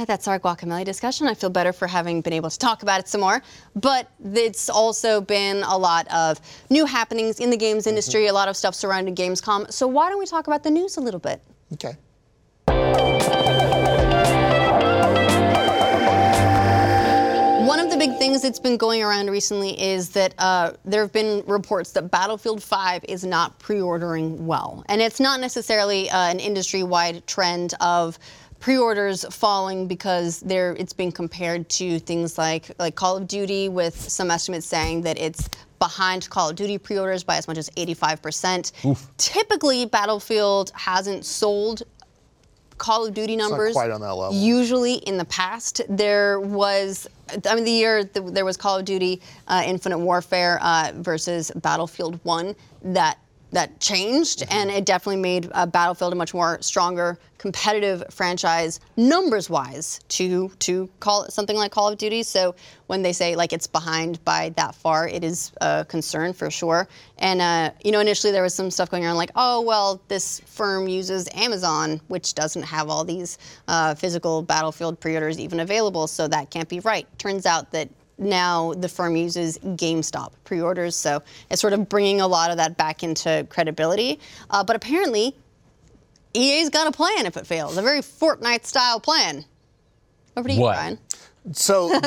that's 0.06 0.28
our 0.28 0.38
guacamole 0.38 0.84
discussion. 0.84 1.26
I 1.26 1.34
feel 1.34 1.50
better 1.50 1.72
for 1.72 1.86
having 1.86 2.20
been 2.20 2.32
able 2.32 2.50
to 2.50 2.58
talk 2.58 2.82
about 2.82 3.00
it 3.00 3.08
some 3.08 3.20
more. 3.20 3.42
But 3.74 4.10
it's 4.34 4.70
also 4.70 5.20
been 5.20 5.62
a 5.64 5.76
lot 5.76 6.06
of 6.12 6.40
new 6.70 6.86
happenings 6.86 7.40
in 7.40 7.50
the 7.50 7.56
games 7.56 7.86
industry, 7.86 8.26
a 8.26 8.32
lot 8.32 8.48
of 8.48 8.56
stuff 8.56 8.74
surrounding 8.74 9.14
Gamescom. 9.14 9.72
So 9.72 9.86
why 9.86 10.08
don't 10.08 10.18
we 10.18 10.26
talk 10.26 10.46
about 10.46 10.62
the 10.62 10.70
news 10.70 10.96
a 10.96 11.00
little 11.00 11.20
bit? 11.20 11.40
Okay. 11.74 11.96
One 17.68 17.80
of 17.80 17.90
the 17.90 17.98
big 17.98 18.16
things 18.16 18.40
that's 18.40 18.58
been 18.58 18.78
going 18.78 19.02
around 19.02 19.28
recently 19.28 19.78
is 19.78 20.08
that 20.10 20.32
uh, 20.38 20.72
there 20.86 21.02
have 21.02 21.12
been 21.12 21.42
reports 21.46 21.92
that 21.92 22.10
Battlefield 22.10 22.62
5 22.62 23.04
is 23.06 23.24
not 23.24 23.58
pre-ordering 23.58 24.46
well, 24.46 24.84
and 24.88 25.02
it's 25.02 25.20
not 25.20 25.38
necessarily 25.40 26.08
uh, 26.08 26.30
an 26.30 26.40
industry-wide 26.40 27.26
trend 27.26 27.74
of 27.80 28.18
pre-orders 28.60 29.24
falling 29.30 29.86
because 29.86 30.40
there 30.40 30.72
it's 30.72 30.92
being 30.92 31.12
compared 31.12 31.68
to 31.68 31.98
things 32.00 32.38
like 32.38 32.70
like 32.78 32.94
Call 32.94 33.16
of 33.16 33.28
Duty, 33.28 33.68
with 33.68 33.94
some 33.96 34.30
estimates 34.30 34.66
saying 34.66 35.02
that 35.02 35.18
it's 35.18 35.48
behind 35.78 36.28
Call 36.28 36.50
of 36.50 36.56
Duty 36.56 36.78
pre-orders 36.78 37.22
by 37.22 37.36
as 37.36 37.46
much 37.46 37.58
as 37.58 37.70
85%. 37.70 38.72
Typically, 39.16 39.86
Battlefield 39.86 40.72
hasn't 40.74 41.24
sold 41.24 41.84
Call 42.78 43.06
of 43.06 43.14
Duty 43.14 43.36
numbers. 43.36 43.74
quite 43.74 43.90
on 43.90 44.00
that 44.00 44.14
level. 44.14 44.34
Usually 44.36 44.94
in 44.94 45.18
the 45.18 45.24
past, 45.26 45.80
there 45.88 46.40
was, 46.40 47.06
I 47.48 47.54
mean, 47.54 47.64
the 47.64 47.70
year 47.70 48.04
there 48.04 48.44
was 48.44 48.56
Call 48.56 48.78
of 48.78 48.84
Duty 48.84 49.20
uh, 49.48 49.62
Infinite 49.66 49.98
Warfare 49.98 50.58
uh, 50.62 50.92
versus 50.96 51.50
Battlefield 51.56 52.18
1, 52.24 52.54
that 52.84 53.18
that 53.52 53.80
changed, 53.80 54.40
Mm-hmm. 54.40 54.58
and 54.58 54.70
it 54.70 54.84
definitely 54.84 55.20
made 55.20 55.48
uh, 55.52 55.66
Battlefield 55.66 56.12
a 56.12 56.16
much 56.16 56.34
more 56.34 56.58
stronger, 56.60 57.18
competitive 57.38 58.02
franchise 58.10 58.80
numbers-wise 58.96 60.00
to 60.08 60.50
to 60.58 60.88
call 61.00 61.24
it 61.24 61.32
something 61.32 61.56
like 61.56 61.70
Call 61.70 61.88
of 61.88 61.98
Duty. 61.98 62.22
So 62.22 62.54
when 62.88 63.02
they 63.02 63.12
say 63.12 63.36
like 63.36 63.52
it's 63.52 63.66
behind 63.66 64.22
by 64.24 64.50
that 64.56 64.74
far, 64.74 65.08
it 65.08 65.22
is 65.24 65.52
a 65.60 65.84
concern 65.88 66.32
for 66.32 66.50
sure. 66.50 66.88
And 67.18 67.40
uh, 67.40 67.70
you 67.84 67.92
know, 67.92 68.00
initially 68.00 68.32
there 68.32 68.42
was 68.42 68.54
some 68.54 68.70
stuff 68.70 68.90
going 68.90 69.06
on 69.06 69.16
like, 69.16 69.30
oh 69.36 69.60
well, 69.60 70.00
this 70.08 70.40
firm 70.40 70.88
uses 70.88 71.28
Amazon, 71.34 72.00
which 72.08 72.34
doesn't 72.34 72.62
have 72.64 72.88
all 72.88 73.04
these 73.04 73.38
uh, 73.68 73.94
physical 73.94 74.42
Battlefield 74.42 74.98
pre-orders 75.00 75.38
even 75.38 75.60
available, 75.60 76.06
so 76.06 76.28
that 76.28 76.50
can't 76.50 76.68
be 76.68 76.80
right. 76.80 77.06
Turns 77.18 77.46
out 77.46 77.70
that 77.72 77.88
now 78.18 78.74
the 78.74 78.88
firm 78.88 79.16
uses 79.16 79.58
GameStop 79.58 80.32
pre-orders, 80.44 80.96
so 80.96 81.22
it's 81.50 81.60
sort 81.60 81.72
of 81.72 81.88
bringing 81.88 82.20
a 82.20 82.26
lot 82.26 82.50
of 82.50 82.56
that 82.56 82.76
back 82.76 83.02
into 83.02 83.46
credibility. 83.48 84.18
Uh, 84.50 84.64
but 84.64 84.76
apparently, 84.76 85.36
EA's 86.34 86.68
got 86.70 86.86
a 86.86 86.92
plan 86.92 87.26
if 87.26 87.36
it 87.36 87.46
fails, 87.46 87.76
a 87.76 87.82
very 87.82 88.00
Fortnite-style 88.00 89.00
plan. 89.00 89.44
Over 90.36 90.48
to 90.48 90.54
you, 90.54 90.60
What? 90.60 90.74
Brian. 90.74 90.98
So 91.52 92.00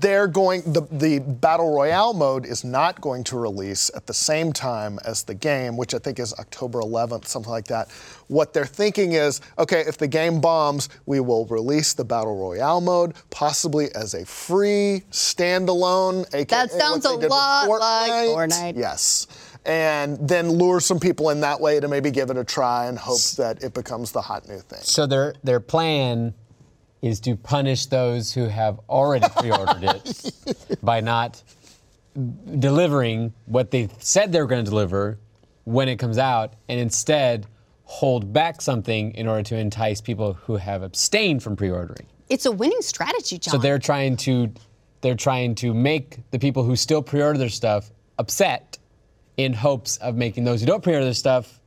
they're 0.00 0.28
going 0.28 0.62
the 0.72 0.82
the 0.90 1.18
battle 1.18 1.74
royale 1.74 2.14
mode 2.14 2.46
is 2.46 2.64
not 2.64 3.00
going 3.00 3.24
to 3.24 3.38
release 3.38 3.90
at 3.94 4.06
the 4.06 4.14
same 4.14 4.52
time 4.52 4.98
as 5.04 5.22
the 5.22 5.34
game, 5.34 5.76
which 5.76 5.94
I 5.94 5.98
think 5.98 6.18
is 6.18 6.34
October 6.34 6.80
11th, 6.80 7.26
something 7.26 7.50
like 7.50 7.66
that. 7.66 7.90
What 8.28 8.52
they're 8.52 8.66
thinking 8.66 9.12
is, 9.12 9.40
okay, 9.58 9.80
if 9.80 9.98
the 9.98 10.08
game 10.08 10.40
bombs, 10.40 10.88
we 11.06 11.20
will 11.20 11.46
release 11.46 11.94
the 11.94 12.04
battle 12.04 12.36
royale 12.36 12.80
mode, 12.80 13.14
possibly 13.30 13.88
as 13.94 14.14
a 14.14 14.24
free 14.24 15.02
standalone. 15.10 16.26
AKA 16.34 16.44
That 16.44 16.70
sounds 16.70 17.04
what 17.04 17.12
they 17.12 17.16
a 17.16 17.20
did 17.20 17.22
with 17.24 17.30
lot 17.30 17.68
like 17.68 18.10
Fortnite. 18.10 18.76
Yes. 18.76 19.26
And 19.64 20.16
then 20.26 20.50
lure 20.50 20.80
some 20.80 20.98
people 20.98 21.30
in 21.30 21.40
that 21.40 21.60
way 21.60 21.80
to 21.80 21.88
maybe 21.88 22.10
give 22.10 22.30
it 22.30 22.36
a 22.36 22.44
try 22.44 22.86
and 22.86 22.98
hope 22.98 23.20
that 23.36 23.62
it 23.62 23.74
becomes 23.74 24.12
the 24.12 24.22
hot 24.22 24.48
new 24.48 24.58
thing. 24.58 24.80
So 24.82 25.06
their 25.06 25.34
their 25.42 25.60
plan 25.60 26.34
is 27.02 27.20
to 27.20 27.36
punish 27.36 27.86
those 27.86 28.32
who 28.32 28.46
have 28.46 28.80
already 28.88 29.26
pre-ordered 29.36 29.84
it 29.84 30.78
by 30.82 31.00
not 31.00 31.42
delivering 32.58 33.32
what 33.46 33.70
they 33.70 33.88
said 33.98 34.32
they 34.32 34.40
were 34.40 34.46
going 34.46 34.64
to 34.64 34.68
deliver 34.68 35.18
when 35.64 35.88
it 35.88 35.96
comes 35.96 36.18
out, 36.18 36.54
and 36.68 36.80
instead 36.80 37.46
hold 37.84 38.32
back 38.32 38.60
something 38.60 39.12
in 39.14 39.28
order 39.28 39.42
to 39.42 39.56
entice 39.56 40.00
people 40.00 40.32
who 40.32 40.56
have 40.56 40.82
abstained 40.82 41.42
from 41.42 41.56
pre-ordering. 41.56 42.06
It's 42.28 42.46
a 42.46 42.52
winning 42.52 42.82
strategy, 42.82 43.38
John. 43.38 43.52
So 43.52 43.58
they're 43.58 43.78
trying 43.78 44.16
to 44.18 44.52
they're 45.00 45.14
trying 45.14 45.54
to 45.56 45.72
make 45.72 46.18
the 46.32 46.38
people 46.38 46.64
who 46.64 46.74
still 46.74 47.02
pre-order 47.02 47.38
their 47.38 47.48
stuff 47.48 47.90
upset 48.18 48.78
in 49.36 49.52
hopes 49.52 49.96
of 49.98 50.16
making 50.16 50.44
those 50.44 50.60
who 50.60 50.66
don't 50.66 50.82
pre-order 50.82 51.04
their 51.04 51.14
stuff 51.14 51.60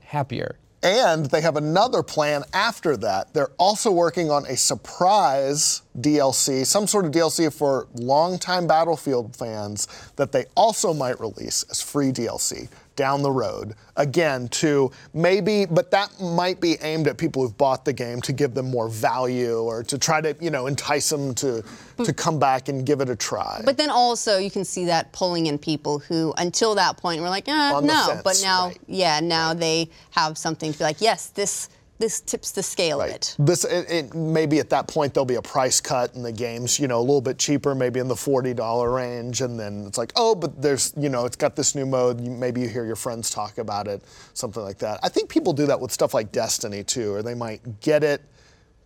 happier. 0.00 0.58
And 0.82 1.26
they 1.26 1.42
have 1.42 1.56
another 1.56 2.02
plan 2.02 2.42
after 2.54 2.96
that. 2.98 3.34
They're 3.34 3.50
also 3.58 3.90
working 3.90 4.30
on 4.30 4.46
a 4.46 4.56
surprise 4.56 5.82
DLC, 5.98 6.64
some 6.64 6.86
sort 6.86 7.04
of 7.04 7.12
DLC 7.12 7.52
for 7.52 7.86
longtime 7.94 8.66
Battlefield 8.66 9.36
fans 9.36 9.88
that 10.16 10.32
they 10.32 10.46
also 10.56 10.94
might 10.94 11.20
release 11.20 11.64
as 11.70 11.82
free 11.82 12.12
DLC 12.12 12.68
down 12.96 13.22
the 13.22 13.30
road. 13.30 13.74
Again, 13.96 14.48
to 14.48 14.90
maybe, 15.12 15.66
but 15.66 15.90
that 15.90 16.20
might 16.20 16.60
be 16.60 16.76
aimed 16.82 17.06
at 17.08 17.18
people 17.18 17.42
who've 17.42 17.56
bought 17.56 17.84
the 17.84 17.92
game 17.92 18.20
to 18.22 18.32
give 18.32 18.54
them 18.54 18.70
more 18.70 18.88
value 18.88 19.58
or 19.58 19.82
to 19.84 19.98
try 19.98 20.20
to, 20.20 20.36
you 20.40 20.50
know, 20.50 20.66
entice 20.66 21.10
them 21.10 21.34
to, 21.36 21.62
to 22.04 22.12
come 22.12 22.38
back 22.38 22.68
and 22.68 22.86
give 22.86 23.00
it 23.00 23.08
a 23.08 23.16
try. 23.16 23.60
But 23.64 23.76
then 23.76 23.90
also 23.90 24.38
you 24.38 24.50
can 24.50 24.64
see 24.64 24.86
that 24.86 25.12
pulling 25.12 25.46
in 25.46 25.58
people 25.58 25.98
who, 25.98 26.32
until 26.38 26.74
that 26.76 26.96
point, 26.96 27.20
were 27.20 27.28
like, 27.28 27.48
eh, 27.48 27.52
On 27.52 27.86
the 27.86 27.92
no. 27.92 28.06
fence, 28.08 28.22
but 28.22 28.40
now, 28.42 28.68
right. 28.68 28.78
yeah, 28.86 29.20
now 29.20 29.54
they 29.54 29.90
have 30.10 30.38
something 30.38 30.72
to 30.72 30.78
be 30.78 30.84
like, 30.84 31.00
yes, 31.00 31.28
this 31.28 31.68
this 32.00 32.20
tips 32.20 32.50
the 32.50 32.62
scale 32.62 33.00
of 33.00 33.10
it. 33.10 33.36
This 33.38 33.64
it, 33.64 33.88
it, 33.90 34.14
maybe 34.14 34.58
at 34.58 34.70
that 34.70 34.88
point 34.88 35.14
there'll 35.14 35.24
be 35.24 35.36
a 35.36 35.42
price 35.42 35.80
cut 35.80 36.14
and 36.14 36.24
the 36.24 36.32
game's 36.32 36.80
you 36.80 36.88
know 36.88 36.98
a 36.98 37.00
little 37.00 37.20
bit 37.20 37.38
cheaper, 37.38 37.74
maybe 37.74 38.00
in 38.00 38.08
the 38.08 38.16
forty 38.16 38.52
dollar 38.54 38.90
range, 38.90 39.42
and 39.42 39.60
then 39.60 39.84
it's 39.86 39.98
like 39.98 40.12
oh, 40.16 40.34
but 40.34 40.60
there's 40.60 40.92
you 40.96 41.08
know 41.08 41.26
it's 41.26 41.36
got 41.36 41.54
this 41.54 41.74
new 41.76 41.86
mode. 41.86 42.20
Maybe 42.20 42.62
you 42.62 42.68
hear 42.68 42.84
your 42.84 42.96
friends 42.96 43.30
talk 43.30 43.58
about 43.58 43.86
it, 43.86 44.02
something 44.34 44.62
like 44.62 44.78
that. 44.78 44.98
I 45.02 45.08
think 45.08 45.28
people 45.28 45.52
do 45.52 45.66
that 45.66 45.78
with 45.78 45.92
stuff 45.92 46.14
like 46.14 46.32
Destiny 46.32 46.82
too, 46.82 47.12
or 47.14 47.22
they 47.22 47.34
might 47.34 47.80
get 47.80 48.02
it. 48.02 48.22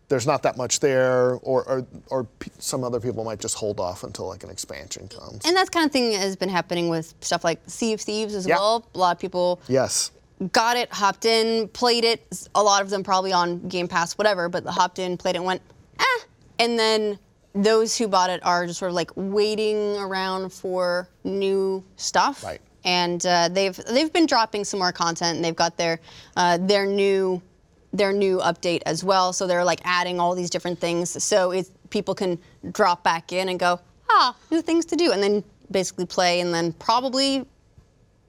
There's 0.08 0.26
not 0.26 0.42
that 0.42 0.56
much 0.58 0.80
there, 0.80 1.36
or 1.36 1.64
or, 1.64 1.86
or 2.08 2.26
some 2.58 2.84
other 2.84 3.00
people 3.00 3.24
might 3.24 3.40
just 3.40 3.54
hold 3.54 3.80
off 3.80 4.02
until 4.04 4.26
like 4.26 4.44
an 4.44 4.50
expansion 4.50 5.08
comes. 5.08 5.40
And 5.46 5.56
that 5.56 5.70
kind 5.70 5.86
of 5.86 5.92
thing 5.92 6.12
has 6.12 6.36
been 6.36 6.50
happening 6.50 6.88
with 6.88 7.14
stuff 7.20 7.42
like 7.44 7.60
Sea 7.68 7.94
of 7.94 8.00
Thieves 8.02 8.34
as 8.34 8.46
Yeah. 8.46 8.56
well. 8.58 8.84
A 8.94 8.98
lot 8.98 9.16
of 9.16 9.20
people 9.20 9.60
yes. 9.68 10.10
Got 10.52 10.76
it, 10.76 10.92
hopped 10.92 11.24
in, 11.24 11.68
played 11.68 12.04
it. 12.04 12.48
A 12.54 12.62
lot 12.62 12.82
of 12.82 12.90
them 12.90 13.02
probably 13.02 13.32
on 13.32 13.68
Game 13.68 13.88
Pass, 13.88 14.14
whatever, 14.14 14.48
but 14.48 14.64
hopped 14.66 14.98
in, 14.98 15.16
played 15.16 15.36
it, 15.36 15.38
and 15.38 15.46
went, 15.46 15.62
eh, 15.98 16.24
and 16.58 16.78
then 16.78 17.18
those 17.54 17.96
who 17.96 18.08
bought 18.08 18.30
it 18.30 18.44
are 18.44 18.66
just 18.66 18.78
sort 18.78 18.90
of 18.90 18.94
like 18.94 19.10
waiting 19.14 19.96
around 19.96 20.52
for 20.52 21.08
new 21.22 21.84
stuff. 21.96 22.42
Right. 22.44 22.60
And 22.84 23.24
uh, 23.24 23.48
they've 23.48 23.76
they've 23.76 24.12
been 24.12 24.26
dropping 24.26 24.64
some 24.64 24.78
more 24.78 24.92
content, 24.92 25.36
and 25.36 25.44
they've 25.44 25.56
got 25.56 25.76
their 25.76 26.00
uh, 26.36 26.58
their 26.58 26.84
new 26.84 27.40
their 27.92 28.12
new 28.12 28.38
update 28.38 28.82
as 28.84 29.02
well. 29.02 29.32
So 29.32 29.46
they're 29.46 29.64
like 29.64 29.80
adding 29.84 30.20
all 30.20 30.34
these 30.34 30.50
different 30.50 30.78
things, 30.80 31.22
so 31.22 31.52
it 31.52 31.68
people 31.90 32.14
can 32.14 32.38
drop 32.72 33.02
back 33.02 33.32
in 33.32 33.48
and 33.48 33.58
go, 33.58 33.80
ah, 34.10 34.36
new 34.50 34.60
things 34.60 34.84
to 34.86 34.96
do, 34.96 35.12
and 35.12 35.22
then 35.22 35.42
basically 35.70 36.04
play, 36.04 36.40
and 36.40 36.52
then 36.52 36.72
probably 36.74 37.46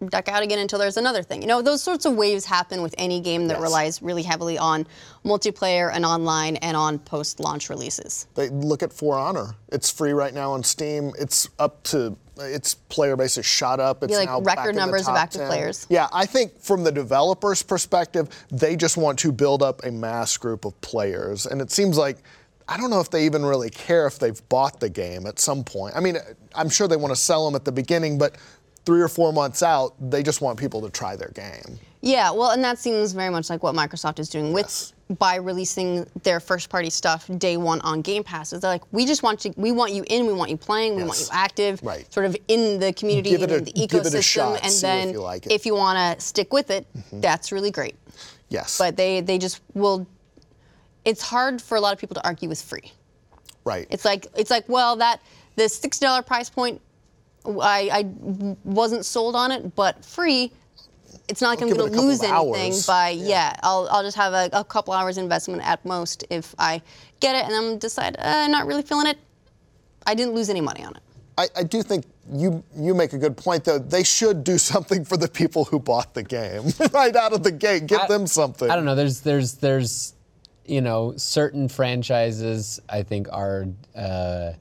duck 0.09 0.27
out 0.27 0.43
again 0.43 0.59
until 0.59 0.79
there's 0.79 0.97
another 0.97 1.23
thing. 1.23 1.41
You 1.41 1.47
know, 1.47 1.61
those 1.61 1.81
sorts 1.81 2.05
of 2.05 2.15
waves 2.15 2.45
happen 2.45 2.81
with 2.81 2.95
any 2.97 3.19
game 3.19 3.47
that 3.47 3.55
Yes. 3.55 3.61
relies 3.61 4.01
really 4.01 4.23
heavily 4.23 4.57
on 4.57 4.87
multiplayer 5.23 5.91
and 5.93 6.05
online 6.05 6.55
and 6.57 6.75
on 6.77 6.99
post-launch 6.99 7.69
releases. 7.69 8.27
They 8.35 8.49
look 8.49 8.83
at 8.83 8.93
For 8.93 9.17
Honor. 9.17 9.55
It's 9.69 9.89
free 9.89 10.11
right 10.13 10.33
now 10.33 10.51
on 10.53 10.63
Steam. 10.63 11.11
It's 11.17 11.49
up 11.59 11.83
to 11.83 12.15
its 12.37 12.73
player 12.75 13.15
base 13.15 13.35
has 13.35 13.45
shot 13.45 13.79
up. 13.79 14.03
It's 14.03 14.11
Yeah, 14.11 14.17
like 14.19 14.27
now 14.29 14.39
record 14.39 14.45
back 14.45 14.67
in 14.67 14.75
the 14.75 14.81
numbers 14.81 15.07
of 15.07 15.15
active 15.15 15.41
10. 15.41 15.47
players. 15.49 15.85
Yeah, 15.89 16.07
I 16.11 16.25
think 16.25 16.59
from 16.59 16.83
the 16.83 16.91
developer's 16.91 17.61
perspective, 17.63 18.27
they 18.51 18.75
just 18.75 18.97
want 18.97 19.19
to 19.19 19.31
build 19.31 19.63
up 19.63 19.83
a 19.85 19.91
mass 19.91 20.35
group 20.37 20.65
of 20.65 20.79
players, 20.81 21.45
and 21.45 21.61
it 21.61 21.71
seems 21.71 21.97
like. 21.97 22.17
I 22.67 22.77
don't 22.77 22.89
know 22.89 22.99
if 22.99 23.11
they 23.11 23.27
even 23.27 23.45
really 23.45 23.69
care 23.69 24.07
if 24.07 24.17
they've 24.17 24.41
bought 24.49 24.79
the 24.79 24.89
game 24.89 25.27
at 25.27 25.39
some 25.39 25.63
point. 25.63 25.95
I 25.95 25.99
mean, 25.99 26.17
I'm 26.55 26.67
sure 26.67 26.87
they 26.87 26.95
want 26.95 27.11
to 27.11 27.15
sell 27.15 27.45
them 27.45 27.53
at 27.53 27.63
the 27.63 27.71
beginning, 27.71 28.17
but 28.17 28.37
three 28.85 29.01
or 29.01 29.07
four 29.07 29.33
months 29.33 29.63
out, 29.63 29.93
they 30.11 30.21
just 30.23 30.41
want 30.41 30.59
people 30.59 30.81
to 30.81 30.89
try 30.89 31.15
their 31.15 31.29
game. 31.29 31.79
Yeah, 32.01 32.29
well, 32.31 32.51
and 32.51 32.63
that 32.63 32.77
seems 32.77 33.13
very 33.13 33.31
much 33.31 33.49
like 33.49 33.63
what 33.63 33.73
Microsoft 33.73 34.19
is 34.19 34.29
doing 34.29 34.53
with 34.53 34.65
Yes. 34.65 34.93
by 35.17 35.35
releasing 35.37 36.05
their 36.21 36.39
first-party 36.39 36.91
stuff 36.91 37.27
day 37.39 37.57
one 37.57 37.81
on 37.81 38.01
Game 38.03 38.23
Pass. 38.23 38.51
They're 38.51 38.59
like, 38.59 38.83
we 38.91 39.07
just 39.07 39.23
want 39.23 39.43
you, 39.43 39.53
we 39.57 39.71
want 39.71 39.91
you 39.91 40.03
in, 40.07 40.27
we 40.27 40.33
want 40.33 40.51
you 40.51 40.57
playing, 40.57 40.95
we 40.95 41.03
want 41.03 41.19
you 41.19 41.25
active, 41.31 41.81
Right. 41.81 42.11
sort 42.13 42.27
of 42.27 42.37
in 42.47 42.79
the 42.79 42.93
community, 42.93 43.33
in 43.33 43.41
the 43.41 43.47
give 43.47 43.61
it 43.67 43.69
a 43.69 43.71
ecosystem, 43.73 44.21
shot, 44.23 44.59
and 44.61 44.71
see 44.71 44.87
if 44.87 45.13
you 45.13 45.21
like. 45.21 45.43
Mm-hmm. 45.45 45.67
you 45.67 45.73
want 45.75 46.19
to 46.19 46.23
stick 46.23 46.53
with 46.53 46.69
it, 46.69 46.85
that's 47.11 47.51
really 47.51 47.71
great. 47.71 47.95
Yes. 48.49 48.77
But 48.77 48.95
they 48.97 49.21
they 49.21 49.39
just 49.39 49.61
will. 49.73 50.05
It's 51.05 51.23
hard 51.23 51.59
for 51.61 51.75
a 51.75 51.81
lot 51.81 51.93
of 51.93 51.99
people 51.99 52.13
to 52.15 52.23
argue 52.25 52.47
with 52.49 52.61
free. 52.61 52.91
right. 53.63 53.87
It's 53.89 54.05
like 54.05 54.27
it's 54.35 54.51
like 54.51 54.69
well 54.69 54.95
that 54.97 55.21
the 55.55 55.67
sixty 55.69 56.05
dollar 56.05 56.21
price 56.21 56.49
point, 56.51 56.81
I, 57.61 57.89
I 57.91 58.55
wasn't 58.63 59.05
sold 59.05 59.35
on 59.35 59.51
it, 59.51 59.75
but 59.75 60.03
free. 60.03 60.51
It's 61.27 61.41
not 61.41 61.49
like 61.49 61.61
I'm 61.61 61.67
give 61.69 61.77
it 61.77 61.79
going 61.79 61.93
to 61.93 62.01
lose 62.01 62.21
anything 62.21 62.33
hours. 62.35 62.85
by 62.85 63.09
yeah. 63.09 63.55
I'll 63.63 63.87
I'll 63.89 64.03
just 64.03 64.17
have 64.17 64.33
a, 64.33 64.49
a 64.53 64.63
couple 64.63 64.93
hours 64.93 65.17
investment 65.17 65.65
at 65.67 65.83
most 65.85 66.23
if 66.29 66.53
I 66.59 66.81
get 67.19 67.35
it 67.35 67.45
and 67.45 67.51
then 67.51 67.77
decide 67.79 68.15
uh, 68.19 68.47
not 68.47 68.67
really 68.67 68.83
feeling 68.83 69.07
it. 69.07 69.17
I 70.05 70.13
didn't 70.13 70.35
lose 70.35 70.49
any 70.49 70.61
money 70.61 70.83
on 70.83 70.95
it. 70.95 71.01
I, 71.37 71.47
I 71.57 71.63
do 71.63 71.81
think 71.81 72.05
you 72.31 72.63
you 72.75 72.93
make 72.93 73.13
a 73.13 73.17
good 73.17 73.37
point 73.37 73.63
though. 73.65 73.79
They 73.79 74.03
should 74.03 74.43
do 74.43 74.57
something 74.71 75.03
for 75.03 75.17
the 75.17 75.27
people 75.27 75.65
who 75.65 75.79
bought 75.79 76.13
the 76.13 76.23
game 76.23 76.63
right 76.93 77.15
out 77.15 77.33
of 77.33 77.43
the 77.43 77.51
gate. 77.51 77.87
Give 77.87 77.99
I- 78.01 78.07
them 78.07 78.27
something. 78.27 78.69
I 78.69 78.75
don't 78.75 78.85
know. 78.85 78.95
There's 78.95 79.21
there's 79.21 79.53
there's 79.55 80.13
you 80.65 80.81
know 80.81 81.13
certain 81.17 81.67
franchises 81.69 82.79
I 82.89 83.03
think 83.03 83.27
are 83.31 83.67
uh, 83.95 83.99
uh, 83.99 84.53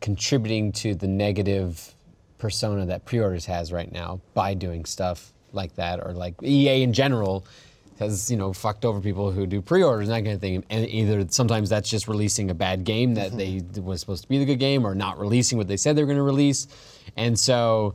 contributing 0.00 0.72
to 0.72 0.94
the 0.94 1.06
negative 1.08 1.94
persona 2.38 2.86
that 2.86 3.04
pre-orders 3.04 3.46
has 3.46 3.72
right 3.72 3.90
now 3.92 4.20
by 4.34 4.54
doing 4.54 4.84
stuff 4.84 5.32
like 5.52 5.74
that 5.76 6.04
or 6.04 6.12
like 6.12 6.34
EA 6.42 6.82
in 6.82 6.92
general 6.92 7.46
has 7.98 8.30
you 8.30 8.36
know 8.36 8.52
fucked 8.52 8.84
over 8.84 9.00
people 9.00 9.30
who 9.30 9.46
do 9.46 9.62
pre-orders 9.62 10.08
and 10.08 10.16
that 10.16 10.22
kind 10.22 10.34
of 10.34 10.40
thing 10.40 10.62
and 10.68 10.86
either 10.88 11.26
sometimes 11.30 11.70
that's 11.70 11.88
just 11.88 12.08
releasing 12.08 12.50
a 12.50 12.54
bad 12.54 12.84
game 12.84 13.14
that 13.14 13.32
mm-hmm. 13.32 13.72
they 13.72 13.80
was 13.80 14.00
supposed 14.00 14.22
to 14.22 14.28
be 14.28 14.38
the 14.38 14.44
good 14.44 14.58
game 14.58 14.86
or 14.86 14.94
not 14.94 15.18
releasing 15.18 15.56
what 15.56 15.66
they 15.66 15.76
said 15.76 15.96
they 15.96 16.02
were 16.02 16.06
going 16.06 16.18
to 16.18 16.22
release 16.22 16.68
and 17.16 17.38
so 17.38 17.94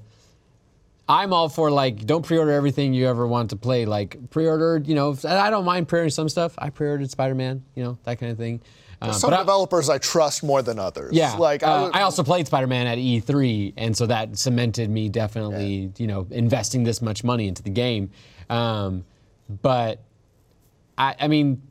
I'm 1.11 1.33
all 1.33 1.49
for 1.49 1.69
like 1.69 2.05
don't 2.05 2.25
pre-order 2.25 2.51
everything 2.51 2.93
you 2.93 3.07
ever 3.07 3.27
want 3.27 3.49
to 3.49 3.57
play. 3.57 3.85
Like 3.85 4.29
pre-order, 4.29 4.81
you 4.85 4.95
know, 4.95 5.17
I 5.27 5.49
don't 5.49 5.65
mind 5.65 5.89
pre-ordering 5.89 6.09
some 6.09 6.29
stuff. 6.29 6.53
I 6.57 6.69
pre-ordered 6.69 7.11
Spider-Man, 7.11 7.65
you 7.75 7.83
know, 7.83 7.97
that 8.03 8.17
kind 8.17 8.31
of 8.31 8.37
thing. 8.37 8.61
Um, 9.03 9.13
Some 9.13 9.31
but 9.31 9.37
I- 9.37 9.41
developers 9.41 9.89
I 9.89 9.97
trust 9.97 10.43
more 10.43 10.61
than 10.61 10.77
others. 10.77 11.13
yeah, 11.13 11.33
Like 11.35 11.63
uh, 11.63 11.85
would- 11.85 11.95
I 11.95 12.01
also 12.03 12.23
played 12.23 12.45
Spider-Man 12.47 12.85
at 12.85 12.97
E3, 12.99 13.73
and 13.77 13.97
so 13.97 14.05
that 14.05 14.37
cemented 14.37 14.89
me 14.89 15.09
definitely, 15.09 15.91
you 15.97 16.05
know, 16.07 16.27
investing 16.29 16.83
this 16.83 17.01
much 17.01 17.23
money 17.23 17.47
into 17.47 17.63
the 17.63 17.71
game. 17.71 18.11
Um, 18.49 19.03
but 19.61 19.99
I, 20.97 21.15
I 21.19 21.27
mean, 21.27 21.61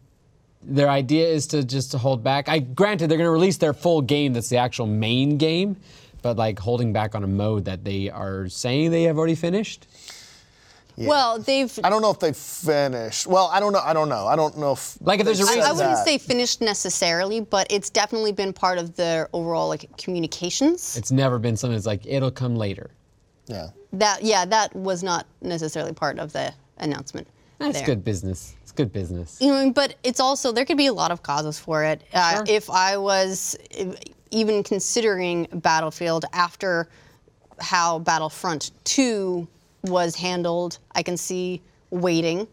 their 0.62 0.90
idea 0.90 1.28
is 1.28 1.46
to 1.48 1.64
just 1.64 1.92
to 1.92 1.98
hold 1.98 2.24
back. 2.24 2.48
I 2.48 2.58
granted 2.58 3.08
they're 3.08 3.18
going 3.18 3.28
to 3.28 3.30
release 3.32 3.58
their 3.58 3.72
full 3.74 4.02
game. 4.02 4.32
That's 4.32 4.48
the 4.48 4.58
actual 4.58 4.86
main 4.86 5.36
game, 5.38 5.76
but 6.22 6.36
like 6.36 6.58
holding 6.58 6.92
back 6.92 7.14
on 7.14 7.22
a 7.22 7.26
mode 7.28 7.64
that 7.66 7.84
they 7.84 8.10
are 8.10 8.48
saying 8.48 8.90
they 8.90 9.04
have 9.04 9.16
already 9.18 9.36
finished. 9.36 9.86
Well, 11.09 11.38
they've. 11.38 11.78
I 11.82 11.90
don't 11.90 12.03
know 12.03 12.11
if 12.11 12.18
they 12.18 12.32
finished. 12.32 13.26
Well, 13.26 13.46
I 13.53 13.61
don't 13.61 13.72
know. 13.72 13.80
I 13.82 13.92
don't 13.92 14.09
know. 14.09 14.26
I 14.26 14.36
don't 14.36 14.57
know 14.59 14.72
if 14.72 14.96
Like, 15.01 15.20
if 15.20 15.26
there's 15.26 15.40
a 15.40 15.44
reason- 15.44 15.61
I, 15.62 15.68
I 15.68 15.72
wouldn't 15.72 15.94
that. 15.96 16.05
say 16.05 16.18
finished 16.18 16.61
necessarily, 16.61 17.40
but 17.40 17.66
it's 17.70 17.90
definitely 17.90 18.32
been 18.32 18.53
part 18.53 18.78
of 18.78 18.96
their 18.96 19.28
overall 19.32 19.68
like 19.68 19.96
communications. 19.98 20.96
It's 20.96 21.11
never 21.12 21.38
been 21.38 21.57
something 21.57 21.76
that's 21.76 21.86
like 21.86 22.07
it'll 22.07 22.30
come 22.30 22.57
later. 22.57 22.90
Yeah. 23.46 23.68
That 23.94 24.22
yeah, 24.22 24.44
that 24.44 24.74
was 24.76 25.03
not 25.03 25.26
necessarily 25.42 25.92
part 25.92 26.18
of 26.18 26.32
the 26.32 26.53
announcement. 26.78 27.26
That's 27.59 27.78
there. 27.78 27.86
good 27.86 28.05
business. 28.05 28.55
It's 28.62 28.72
good 28.72 28.92
business. 28.92 29.36
You 29.40 29.48
know, 29.53 29.70
but 29.72 29.96
it's 30.05 30.20
also 30.20 30.53
there 30.53 30.64
could 30.64 30.76
be 30.78 30.86
a 30.86 30.92
lot 30.92 31.11
of 31.11 31.22
causes 31.22 31.59
for 31.59 31.84
it. 31.84 32.03
Uh, 32.14 32.36
Sure. 32.36 32.44
If 32.48 32.70
I 32.70 32.96
was 32.96 33.57
even 34.30 34.62
considering 34.62 35.48
Battlefield 35.53 36.24
after 36.32 36.88
how 37.59 37.98
Battlefront 37.98 38.70
2 38.84 39.46
was 39.84 40.16
handled, 40.16 40.78
I 40.94 41.02
can 41.02 41.16
see 41.16 41.62
waiting 41.90 42.46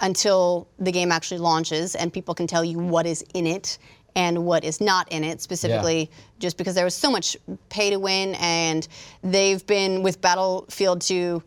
until 0.00 0.66
the 0.78 0.92
game 0.92 1.12
actually 1.12 1.38
launches 1.38 1.94
and 1.94 2.12
people 2.12 2.34
can 2.34 2.46
tell 2.46 2.64
you 2.64 2.78
what 2.78 3.06
is 3.06 3.24
in 3.34 3.46
it 3.46 3.78
and 4.16 4.44
what 4.44 4.64
is 4.64 4.80
not 4.80 5.10
in 5.12 5.22
it 5.22 5.40
specifically 5.40 6.10
just 6.38 6.56
because 6.56 6.74
there 6.74 6.84
was 6.84 6.94
so 6.94 7.10
much 7.10 7.36
pay 7.68 7.90
to 7.90 7.98
win 7.98 8.34
and 8.40 8.88
they've 9.22 9.64
been 9.66 10.02
with 10.02 10.20
Battlefield 10.20 11.00
2 11.02 11.42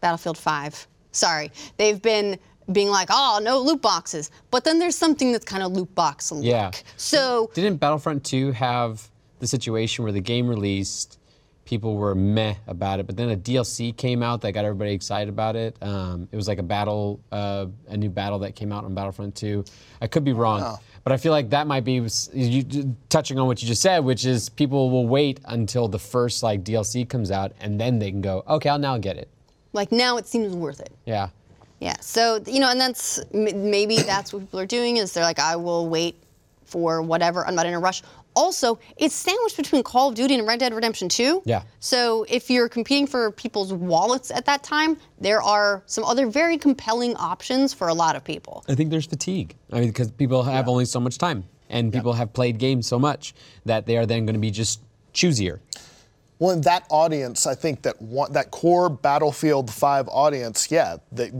Battlefield 0.00 0.38
5. 0.38 0.86
Sorry. 1.10 1.50
They've 1.76 2.00
been 2.00 2.38
being 2.70 2.88
like, 2.88 3.08
oh, 3.10 3.40
no 3.42 3.60
loot 3.60 3.82
boxes. 3.82 4.30
But 4.50 4.64
then 4.64 4.78
there's 4.78 4.96
something 4.96 5.32
that's 5.32 5.44
kind 5.44 5.62
of 5.62 5.72
loot 5.72 5.92
box 5.94 6.30
like. 6.30 6.44
Yeah. 6.44 6.70
So, 6.96 7.50
Didn't 7.54 7.78
Battlefront 7.78 8.24
2 8.24 8.52
have 8.52 9.08
the 9.40 9.46
situation 9.46 10.04
where 10.04 10.12
the 10.12 10.20
game 10.20 10.48
released, 10.48 11.17
people 11.68 11.96
were 11.96 12.14
meh 12.14 12.54
about 12.66 12.98
it, 12.98 13.06
but 13.06 13.14
then 13.14 13.28
a 13.28 13.36
DLC 13.36 13.94
came 13.94 14.22
out 14.22 14.40
that 14.40 14.52
got 14.52 14.64
everybody 14.64 14.94
excited 14.94 15.28
about 15.28 15.54
it. 15.54 15.76
Um, 15.82 16.26
it 16.32 16.36
was 16.36 16.48
like 16.48 16.58
a 16.58 16.62
battle, 16.62 17.20
uh, 17.30 17.66
a 17.88 17.96
new 17.96 18.08
battle 18.08 18.38
that 18.38 18.56
came 18.56 18.72
out 18.72 18.84
on 18.86 18.94
Battlefront 18.94 19.34
2. 19.34 19.62
I 20.00 20.06
could 20.06 20.24
be 20.24 20.32
wrong, 20.32 20.78
but 21.04 21.12
I 21.12 21.18
feel 21.18 21.30
like 21.30 21.50
that 21.50 21.66
might 21.66 21.84
be 21.84 22.02
you, 22.32 22.96
touching 23.10 23.38
on 23.38 23.46
what 23.46 23.60
you 23.60 23.68
just 23.68 23.82
said, 23.82 23.98
which 23.98 24.24
is 24.24 24.48
people 24.48 24.88
will 24.88 25.06
wait 25.06 25.40
until 25.44 25.88
the 25.88 25.98
first 25.98 26.42
like 26.42 26.64
DLC 26.64 27.06
comes 27.06 27.30
out 27.30 27.52
and 27.60 27.78
then 27.78 27.98
they 27.98 28.10
can 28.10 28.22
go, 28.22 28.44
okay, 28.48 28.70
I'll 28.70 28.78
now 28.78 28.96
get 28.96 29.18
it. 29.18 29.28
like, 29.74 29.92
now 29.92 30.16
it 30.16 30.26
seems 30.26 30.54
worth 30.54 30.80
it. 30.80 30.92
Yeah. 31.04 31.28
Yeah. 31.80 31.96
So, 32.00 32.42
you 32.46 32.60
know, 32.60 32.70
and 32.70 32.80
that's 32.80 33.20
maybe 33.34 33.98
that's 33.98 34.32
what 34.32 34.40
people 34.40 34.58
are 34.58 34.66
doing 34.66 34.96
is 34.96 35.12
they're 35.12 35.22
like, 35.22 35.38
I 35.38 35.56
will 35.56 35.86
wait 35.86 36.16
for 36.64 37.02
whatever. 37.02 37.46
I'm 37.46 37.54
not 37.54 37.66
in 37.66 37.74
a 37.74 37.78
rush. 37.78 38.02
Also, 38.38 38.78
it's 38.96 39.16
sandwiched 39.16 39.56
between 39.56 39.82
Call 39.82 40.10
of 40.10 40.14
Duty 40.14 40.36
and 40.36 40.46
Red 40.46 40.60
Dead 40.60 40.72
Redemption 40.72 41.08
2. 41.08 41.42
Yeah. 41.44 41.62
So 41.80 42.24
if 42.28 42.48
you're 42.48 42.68
competing 42.68 43.08
for 43.08 43.32
people's 43.32 43.72
wallets 43.72 44.30
at 44.30 44.44
that 44.46 44.62
time, 44.62 44.96
there 45.20 45.42
are 45.42 45.82
some 45.86 46.04
other 46.04 46.28
very 46.28 46.56
compelling 46.56 47.16
options 47.16 47.74
for 47.74 47.88
a 47.88 47.94
lot 47.94 48.14
of 48.14 48.22
people. 48.22 48.64
I 48.68 48.76
think 48.76 48.90
there's 48.90 49.06
fatigue. 49.06 49.56
I 49.72 49.80
mean, 49.80 49.88
because 49.88 50.12
people 50.12 50.44
have 50.44 50.68
only 50.68 50.84
so 50.84 51.00
much 51.00 51.18
time, 51.18 51.46
and 51.68 51.92
people 51.92 52.12
have 52.12 52.32
played 52.32 52.58
games 52.58 52.86
so 52.86 52.96
much 52.96 53.34
that 53.64 53.86
they 53.86 53.96
are 53.96 54.06
then 54.06 54.24
going 54.24 54.34
to 54.34 54.40
be 54.40 54.52
just 54.52 54.82
choosier. 55.12 55.58
Well, 56.38 56.52
in 56.52 56.60
that 56.62 56.84
audience, 56.88 57.46
I 57.46 57.54
think 57.54 57.82
that 57.82 58.00
one, 58.00 58.32
that 58.32 58.50
core 58.52 58.88
Battlefield 58.88 59.70
5 59.72 60.08
audience, 60.08 60.70
yeah, 60.70 60.98
they, 61.10 61.32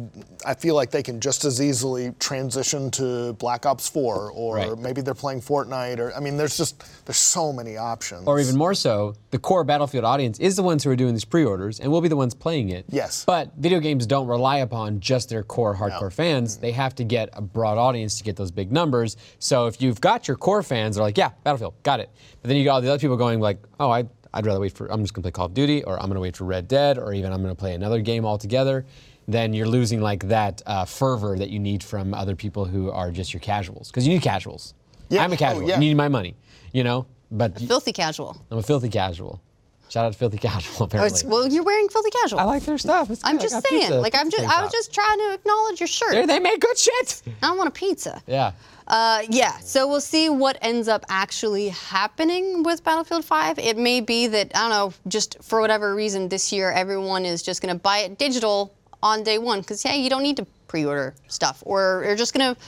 I 0.45 0.55
feel 0.55 0.75
like 0.75 0.91
they 0.91 1.03
can 1.05 1.21
just 1.21 1.45
as 1.45 1.61
easily 1.63 2.13
transition 2.19 2.91
to 2.93 3.33
Black 3.35 3.65
Ops 3.65 3.89
4, 3.89 4.33
or 4.33 4.57
Right. 4.57 4.77
maybe 4.79 5.01
they're 5.01 5.15
playing 5.15 5.41
Fortnite, 5.41 5.99
or 5.99 6.13
I 6.17 6.21
mean, 6.21 6.37
there's 6.37 6.57
just 6.57 6.83
there's 7.07 7.17
so 7.19 7.53
many 7.53 7.77
options. 7.77 8.27
Or 8.27 8.41
even 8.41 8.57
more 8.57 8.75
so, 8.75 9.15
the 9.31 9.39
core 9.39 9.63
Battlefield 9.63 10.05
audience 10.05 10.39
is 10.41 10.57
the 10.57 10.63
ones 10.63 10.83
who 10.83 10.91
are 10.91 10.97
doing 10.97 11.15
these 11.15 11.25
pre-orders 11.25 11.79
and 11.79 11.93
will 11.93 12.01
be 12.01 12.09
the 12.09 12.17
ones 12.17 12.35
playing 12.35 12.71
it. 12.71 12.85
Yes. 12.89 13.25
But 13.25 13.53
video 13.57 13.79
games 13.79 14.05
don't 14.07 14.27
rely 14.27 14.59
upon 14.59 14.99
just 15.01 15.29
their 15.29 15.43
core 15.45 15.77
hardcore 15.77 16.13
fans. 16.13 16.57
They 16.57 16.73
have 16.73 16.95
to 16.97 17.05
get 17.05 17.29
a 17.35 17.41
broad 17.43 17.79
audience 17.79 18.19
to 18.19 18.25
get 18.25 18.35
those 18.37 18.51
big 18.51 18.73
numbers. 18.73 19.17
So 19.39 19.67
if 19.67 19.81
you've 19.81 20.01
got 20.01 20.27
your 20.27 20.37
core 20.37 20.63
fans, 20.63 20.97
they're 20.97 21.05
like, 21.05 21.19
yeah, 21.19 21.31
Battlefield, 21.45 21.75
got 21.85 22.01
it. 22.01 22.11
But 22.43 22.49
then 22.49 22.57
you 22.57 22.65
got 22.65 22.75
all 22.75 22.81
the 22.81 22.89
other 22.89 22.99
people 22.99 23.17
going 23.17 23.39
like, 23.41 23.59
oh, 23.81 23.91
I, 23.91 24.05
I'd 24.35 24.45
rather 24.47 24.61
wait 24.61 24.73
for, 24.73 24.91
I'm 24.93 25.03
just 25.03 25.15
gonna 25.15 25.23
play 25.23 25.31
Call 25.31 25.47
of 25.47 25.55
Duty, 25.55 25.83
or 25.85 25.99
I'm 26.01 26.09
gonna 26.09 26.21
wait 26.21 26.37
for 26.37 26.45
Red 26.45 26.69
Dead, 26.69 26.99
or 26.99 27.13
even 27.15 27.33
I'm 27.33 27.41
gonna 27.43 27.55
play 27.55 27.75
another 27.75 28.01
game 28.01 28.25
altogether. 28.27 28.85
Then 29.27 29.53
you're 29.53 29.67
losing 29.69 30.01
like 30.01 30.29
that 30.29 30.63
uh, 30.67 30.85
fervor 30.85 31.37
that 31.39 31.51
you 31.51 31.59
need 31.59 31.83
from 31.83 32.15
other 32.15 32.35
people 32.35 32.65
who 32.65 32.91
are 32.91 33.11
just 33.11 33.33
your 33.35 33.41
casuals, 33.41 33.89
because 33.89 34.07
you 34.07 34.13
need 34.15 34.23
casuals. 34.23 34.75
Yeah. 35.11 35.23
I'm 35.25 35.31
a 35.33 35.35
Oh, 35.35 35.39
casual. 35.39 35.69
yeah. 35.69 35.77
I 35.77 35.79
need 35.79 35.97
my 35.97 36.09
money, 36.09 36.35
you 36.73 36.85
know. 36.85 37.07
But 37.31 37.59
Filthy 37.61 37.93
casual. 37.93 38.37
I'm 38.51 38.59
a 38.59 38.63
filthy 38.63 38.89
casual. 38.89 39.41
Shout 39.89 40.05
out 40.07 40.13
to 40.13 40.19
filthy 40.19 40.39
casual. 40.39 40.75
Oh, 40.81 40.85
Apparently, 40.85 41.07
it's- 41.19 41.25
well, 41.25 41.49
you're 41.49 41.63
wearing 41.65 41.89
filthy 41.89 42.11
casual. 42.11 42.41
I 42.41 42.45
like 42.45 42.63
their 42.65 42.79
stuff. 42.79 43.11
It's 43.11 43.23
I'm 43.25 43.39
just 43.39 43.55
saying. 43.67 43.83
pizza. 43.83 44.01
Like 44.01 44.15
I'm 44.15 44.31
just. 44.31 44.45
I 44.45 44.63
was 44.63 44.71
just 44.73 44.93
trying 44.95 45.19
to 45.19 45.33
acknowledge 45.35 45.81
your 45.81 45.87
shirt. 45.87 46.13
They, 46.13 46.27
they 46.27 46.39
make 46.39 46.61
good 46.61 46.77
shit. 46.79 47.23
I 47.43 47.53
want 47.55 47.69
a 47.69 47.73
pizza. 47.73 48.23
Yeah. 48.27 48.53
Uh, 48.87 49.21
yeah, 49.29 49.53
so 49.59 49.87
we'll 49.87 50.01
see 50.01 50.31
what 50.31 50.57
ends 50.63 50.89
up 50.89 51.05
actually 51.11 51.69
happening 51.69 52.63
with 52.63 52.83
Battlefield 52.83 53.23
5. 53.23 53.59
It 53.59 53.77
may 53.77 54.01
be 54.01 54.29
that, 54.29 54.53
I 54.55 54.61
don't 54.61 54.71
know, 54.71 54.95
just 55.07 55.37
for 55.45 55.61
whatever 55.61 55.95
reason 55.95 56.31
this 56.31 56.53
year, 56.55 56.71
everyone 56.73 57.27
is 57.27 57.43
just 57.43 57.61
going 57.61 57.75
to 57.75 57.79
buy 57.79 57.99
it 57.99 58.17
digital 58.17 58.73
on 59.03 59.25
day 59.25 59.37
one 59.37 59.61
because, 59.61 59.85
yeah, 59.85 59.93
you 59.93 60.09
don't 60.09 60.23
need 60.23 60.39
to 60.39 60.47
pre 60.69 60.87
order 60.87 61.15
stuff. 61.27 61.63
Or 61.67 62.03
you're 62.07 62.17
just 62.17 62.33
going 62.33 62.55
to 62.55 62.61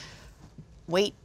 wait 0.87 1.15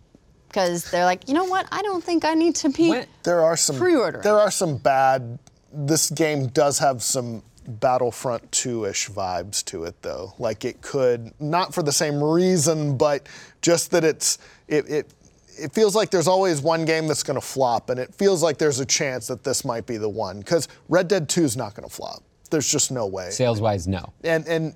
because 0.49 0.90
they're 0.90 1.05
like, 1.05 1.28
you 1.28 1.34
know 1.34 1.44
what, 1.44 1.66
I 1.70 1.82
don't 1.82 2.03
think 2.03 2.24
I 2.24 2.32
need 2.32 2.55
to 2.57 2.70
be. 2.70 2.88
When- 2.88 3.07
There 3.22 3.42
are 3.44 3.57
some 3.57 3.76
Pre-ordering. 3.76 4.22
There 4.22 4.38
are 4.38 4.51
some 4.51 4.78
bad. 4.78 5.38
This 5.77 6.11
game 6.11 6.47
does 6.49 6.79
have 6.79 7.03
some 7.03 7.43
Battlefront 7.68 8.51
2-ish 8.53 9.11
vibes 9.11 9.62
to 9.66 9.85
it, 9.85 10.01
though. 10.03 10.33
Like 10.39 10.64
it 10.64 10.81
could, 10.81 11.33
not 11.41 11.74
for 11.74 11.83
the 11.83 11.93
same 11.93 12.22
reason, 12.22 12.97
but 12.97 13.29
just 13.62 13.91
that 13.91 14.05
it's 14.05 14.39
it. 14.68 14.89
it 14.89 15.12
it 15.59 15.72
feels 15.72 15.95
like 15.97 16.11
there's 16.11 16.29
always 16.29 16.61
one 16.61 16.85
game 16.85 17.07
that's 17.07 17.22
going 17.22 17.41
to 17.41 17.47
flop, 17.47 17.89
and 17.89 17.99
it 17.99 18.14
feels 18.14 18.43
like 18.43 18.59
there's 18.59 18.79
a 18.79 18.85
chance 18.85 19.27
that 19.29 19.43
this 19.43 19.64
might 19.64 19.87
be 19.87 19.97
the 19.97 20.09
one. 20.09 20.41
Because 20.41 20.68
Red 20.91 21.09
Dead 21.09 21.31
2 21.31 21.45
is 21.45 21.57
not 21.57 21.74
going 21.74 21.89
to 21.89 21.95
flop. 21.95 22.22
There's 22.51 22.70
just 22.70 22.93
no 22.93 23.07
way. 23.07 23.31
Sales 23.31 23.59
wise, 23.62 23.89
no. 23.89 24.12
And 24.22 24.47
and 24.47 24.74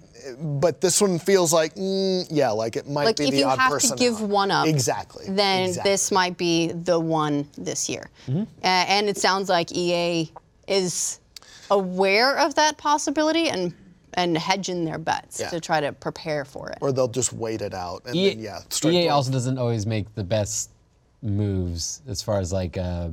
but 0.61 0.81
this 0.81 1.01
one 1.03 1.19
feels 1.19 1.53
like 1.53 1.75
mm, 1.75 2.27
yeah, 2.31 2.49
like 2.51 2.77
it 2.77 2.89
might 2.89 3.05
Like 3.05 3.17
be 3.19 3.25
if 3.25 3.31
the 3.33 3.37
you 3.41 3.49
have 3.49 3.71
person 3.71 3.97
to 3.99 4.03
give 4.03 4.23
out. 4.23 4.29
one 4.31 4.51
up, 4.51 4.67
Exactly. 4.67 5.27
then 5.29 5.69
exactly. 5.69 5.91
this 5.93 6.11
might 6.11 6.39
be 6.39 6.73
the 6.73 6.99
one 6.99 7.47
this 7.59 7.89
year. 7.91 8.09
Mm-hmm. 8.27 8.41
Uh, 8.43 8.45
and 8.65 9.09
it 9.11 9.19
sounds 9.19 9.51
like 9.51 9.71
EA 9.73 10.31
is 10.71 11.21
aware 11.71 12.39
of 12.39 12.55
that 12.55 12.79
possibility 12.79 13.49
and 13.49 13.75
and 14.15 14.37
hedge 14.37 14.69
in 14.69 14.85
their 14.85 14.99
bets 14.99 15.39
Yeah. 15.39 15.51
to 15.51 15.61
try 15.61 15.81
to 15.81 15.93
prepare 15.93 16.45
for 16.45 16.69
it. 16.71 16.79
or 16.81 16.91
they'll 16.91 17.07
just 17.07 17.33
wait 17.33 17.61
it 17.63 17.75
out 17.75 18.03
and 18.07 18.17
EA, 18.17 18.31
then 18.31 18.39
yeah. 18.41 18.59
strike 18.69 18.95
EA 18.95 19.03
throwing. 19.03 19.11
also 19.11 19.31
doesn't 19.31 19.57
always 19.59 19.87
make 19.87 20.13
the 20.17 20.25
best 20.25 20.71
moves 21.23 22.03
as 22.09 22.21
far 22.23 22.39
as 22.41 22.53
like 22.53 22.77
uh, 22.77 23.09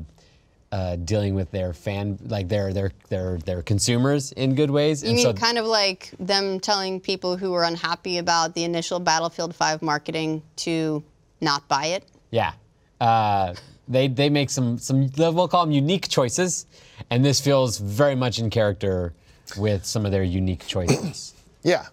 uh, 0.72 0.95
dealing 0.97 1.36
with 1.36 1.49
their 1.51 1.72
fan, 1.74 2.18
like 2.28 2.47
their 2.47 2.74
their 2.74 2.91
their 3.10 3.38
their 3.39 3.62
consumers 3.62 4.32
in 4.34 4.55
good 4.55 4.72
ways. 4.72 5.03
you 5.03 5.14
mean 5.14 5.36
kind 5.36 5.58
of 5.58 5.66
like 5.66 6.12
them 6.20 6.60
telling 6.60 6.99
people 6.99 7.38
who 7.38 7.51
were 7.51 7.64
unhappy 7.64 8.18
about 8.18 8.53
the 8.55 8.64
initial 8.64 8.99
Battlefield 8.99 9.55
5 9.55 9.82
marketing 9.82 10.41
to 10.58 11.03
not 11.41 11.68
buy 11.68 11.88
it? 11.88 12.03
Yeah. 12.32 12.53
Uh, 12.99 13.53
they 13.88 14.08
they 14.08 14.30
make 14.30 14.49
some 14.49 14.78
some 14.78 15.10
we'll 15.18 15.47
call 15.47 15.64
them 15.66 15.72
unique 15.72 16.10
choices, 16.10 16.66
and 17.10 17.24
this 17.24 17.39
feels 17.39 17.78
very 17.80 18.16
much 18.16 18.39
in 18.39 18.50
character 18.50 19.14
with 19.58 19.86
some 19.86 20.06
of 20.06 20.12
their 20.12 20.24
unique 20.24 20.66
choices. 20.68 21.34
Yeah. 21.64 21.88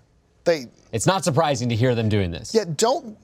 They 0.44 0.66
it's 0.92 1.06
not 1.06 1.24
surprising 1.24 1.68
to 1.70 1.74
hear 1.74 1.94
them 1.96 2.08
doing 2.08 2.30
this. 2.30 2.54
yeah, 2.54 2.64
don't 2.76 3.16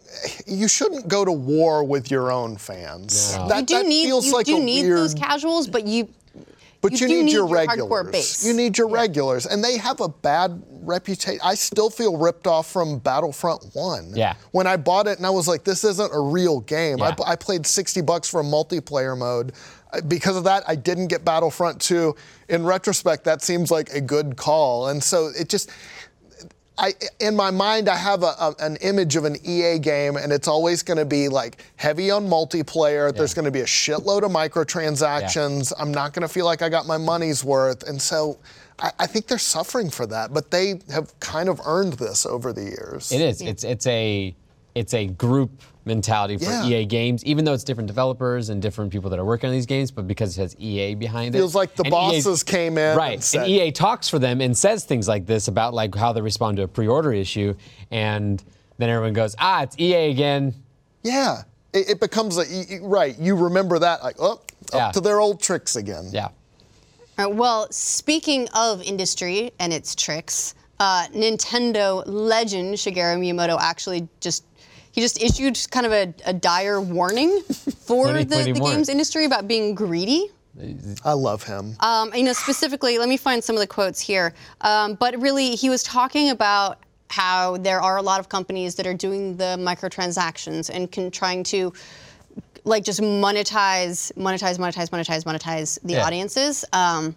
you 0.47 0.67
shouldn't 0.67 1.07
go 1.07 1.25
to 1.25 1.31
war 1.31 1.85
with 1.85 2.11
your 2.11 2.33
own 2.33 2.57
fans. 2.57 3.37
No. 3.37 3.47
That, 3.47 3.61
you 3.61 3.67
do 3.67 3.75
that 3.75 3.87
need 3.87 4.07
feels 4.07 4.27
you 4.27 4.33
like 4.33 4.47
do 4.47 4.59
need 4.59 4.83
weird, 4.87 4.99
those 4.99 5.15
casuals, 5.15 5.69
but 5.69 5.87
you 5.87 6.09
but 6.81 6.93
you 6.93 7.07
you, 7.07 7.09
need, 7.09 7.23
need 7.25 7.33
your 7.33 7.47
your 7.47 7.55
regulars. 7.57 8.11
base. 8.11 8.45
You 8.47 8.55
need 8.55 8.79
your 8.79 8.89
regulars, 8.89 9.45
and 9.47 9.63
they 9.63 9.77
have 9.77 10.01
a 10.01 10.09
bad 10.09 10.61
reputation. 10.81 11.39
I 11.45 11.55
still 11.55 11.91
feel 11.91 12.17
ripped 12.17 12.47
off 12.47 12.69
from 12.73 12.99
Battlefront 12.99 13.67
One. 13.75 14.13
Yeah. 14.15 14.35
When 14.53 14.67
I 14.67 14.77
bought 14.79 15.07
it, 15.07 15.19
and 15.19 15.27
I 15.27 15.31
was 15.31 15.47
like, 15.47 15.63
"This 15.63 15.85
isn't 15.85 16.11
a 16.13 16.21
real 16.21 16.61
game." 16.61 17.03
I, 17.03 17.09
Yeah. 17.11 17.15
I 17.27 17.37
played 17.37 17.67
60 17.67 18.01
bucks 18.01 18.29
for 18.29 18.41
a 18.41 18.45
multiplayer 18.45 19.17
mode. 19.17 19.53
Because 20.09 20.37
of 20.37 20.45
that, 20.45 20.63
I 20.69 20.75
didn't 20.77 21.09
get 21.09 21.25
Battlefront 21.25 21.81
2. 21.81 22.15
In 22.49 22.65
retrospect, 22.65 23.25
that 23.25 23.43
seems 23.43 23.71
like 23.71 23.91
a 23.91 24.01
good 24.01 24.37
call, 24.37 24.89
and 24.89 25.03
so 25.03 25.31
it 25.39 25.49
just. 25.49 25.71
I, 26.79 26.95
in 27.19 27.37
my 27.37 27.51
mind, 27.51 27.91
I 27.91 27.97
have 27.97 28.23
a, 28.23 28.35
a- 28.41 28.55
an 28.61 28.77
image 28.77 29.15
of 29.17 29.27
an 29.27 29.37
EA 29.45 29.79
game, 29.79 30.17
and 30.17 30.33
it's 30.33 30.49
always 30.49 30.83
going 30.83 30.97
to 30.97 31.05
be 31.05 31.29
like 31.29 31.63
heavy 31.77 32.11
on 32.11 32.27
multiplayer. 32.27 33.15
There's 33.15 33.35
going 33.35 33.45
to 33.45 33.51
be 33.51 33.61
a 33.61 33.67
shitload 33.67 34.23
of 34.23 34.31
microtransactions. 34.33 35.73
I'm 35.79 35.93
not 35.93 36.15
going 36.15 36.27
to 36.27 36.33
feel 36.33 36.47
like 36.47 36.63
I 36.63 36.71
got 36.71 36.87
my 36.87 36.97
money's 36.97 37.45
worth, 37.45 37.87
and 37.87 38.01
so 38.01 38.39
I, 38.79 38.93
I 39.01 39.07
think 39.07 39.27
they're 39.27 39.37
suffering 39.39 39.91
for 39.91 40.07
that. 40.07 40.33
But 40.33 40.51
they 40.51 40.81
have 40.91 41.19
kind 41.21 41.51
of 41.51 41.61
earned 41.67 41.95
this 41.95 42.25
over 42.25 42.51
the 42.53 42.63
years. 42.63 43.13
It 43.13 43.21
is. 43.21 43.43
It's 43.43 43.63
it's 43.65 43.87
a 43.87 44.35
it's 44.75 44.95
a 44.95 45.07
group 45.07 45.51
mentality 45.95 46.37
for 46.39 46.45
Yeah. 46.45 46.67
EA 46.67 46.85
games, 46.87 47.25
even 47.25 47.45
though 47.45 47.53
it's 47.53 47.65
different 47.65 47.89
developers 47.89 48.49
and 48.49 48.63
different 48.63 48.91
people 48.93 49.11
that 49.11 49.19
are 49.19 49.25
working 49.25 49.49
on 49.49 49.55
these 49.55 49.67
games, 49.67 49.91
but 49.91 50.07
because 50.07 50.39
it 50.39 50.41
has 50.41 50.57
EA 50.59 50.95
behind 50.95 51.35
it. 51.35 51.39
Feels 51.39 51.55
like 51.55 51.75
the 51.77 51.83
and 51.85 51.91
bosses 51.91 52.43
came 52.43 52.79
in 52.79 52.97
Right. 52.97 53.15
and 53.15 53.25
said- 53.25 53.49
EA 53.49 53.71
talks 53.73 54.09
for 54.09 54.19
them 54.19 54.41
and 54.41 54.57
says 54.57 54.85
things 54.85 55.07
like 55.09 55.27
this 55.27 55.49
about 55.49 55.75
like 55.75 55.95
how 55.95 56.13
they 56.13 56.21
respond 56.21 56.57
to 56.59 56.63
a 56.63 56.69
pre-order 56.69 57.13
issue, 57.13 57.55
and 57.91 58.43
then 58.79 58.89
everyone 58.89 59.13
goes, 59.13 59.35
ah, 59.39 59.63
it's 59.63 59.77
EA 59.79 60.11
again. 60.11 60.55
Yeah, 61.03 61.43
it, 61.73 61.91
it 61.91 62.01
becomes 62.01 62.39
a, 62.39 62.45
right. 62.83 63.19
You 63.19 63.35
remember 63.37 63.79
that 63.79 64.03
like 64.03 64.17
oh, 64.19 64.41
Yeah. 64.73 64.87
up 64.89 64.93
to 64.95 65.01
their 65.01 65.21
old 65.21 65.41
tricks 65.43 65.77
again. 65.77 66.09
Yeah. 66.13 66.29
All 67.19 67.27
right, 67.27 67.35
well, 67.35 67.67
speaking 67.71 68.49
of 68.55 68.81
industry 68.83 69.53
and 69.59 69.73
its 69.73 69.95
tricks, 69.95 70.55
uh, 70.79 71.07
Nintendo 71.15 72.03
legend 72.07 72.75
Shigeru 72.77 73.19
Miyamoto 73.19 73.59
actually 73.61 74.09
just 74.21 74.45
he 74.93 75.01
just 75.01 75.23
issued 75.23 75.59
kind 75.71 75.87
of 75.87 75.93
a, 75.93 76.13
a 76.27 76.33
dire 76.33 76.81
warning 76.81 77.41
for 77.87 78.07
What 78.07 78.13
the, 78.15 78.25
did 78.25 78.31
he- 78.31 78.35
what 78.37 78.45
did 78.45 78.47
he 78.47 78.53
the 78.53 78.61
games 78.61 78.89
industry 78.89 79.25
about 79.25 79.47
being 79.49 79.75
greedy. 79.75 80.29
I 81.05 81.13
love 81.13 81.43
him. 81.45 81.77
Um, 81.81 82.13
you 82.15 82.23
know, 82.25 82.33
specifically, 82.35 82.99
let 82.99 83.09
me 83.09 83.17
find 83.17 83.43
some 83.43 83.55
of 83.57 83.61
the 83.61 83.67
quotes 83.67 84.01
here. 84.01 84.35
Um, 84.63 84.95
but 84.95 85.19
really, 85.21 85.55
he 85.55 85.71
was 85.71 85.83
talking 85.83 86.31
about 86.31 86.81
how 87.09 87.57
there 87.59 87.81
are 87.81 87.97
a 87.97 88.03
lot 88.03 88.21
of 88.21 88.29
companies 88.29 88.75
that 88.75 88.87
are 88.87 88.93
doing 88.95 89.37
the 89.37 89.57
microtransactions 89.59 90.69
and 90.69 90.91
can 90.93 91.11
trying 91.11 91.45
to 91.45 91.73
like 92.65 92.85
just 92.85 93.01
monetize, 93.01 94.13
monetize, 94.15 94.59
monetize, 94.59 94.91
monetize, 94.91 95.25
monetize 95.25 95.79
the 95.83 95.95
Yeah. 95.95 96.05
audiences, 96.05 96.65
um, 96.73 97.15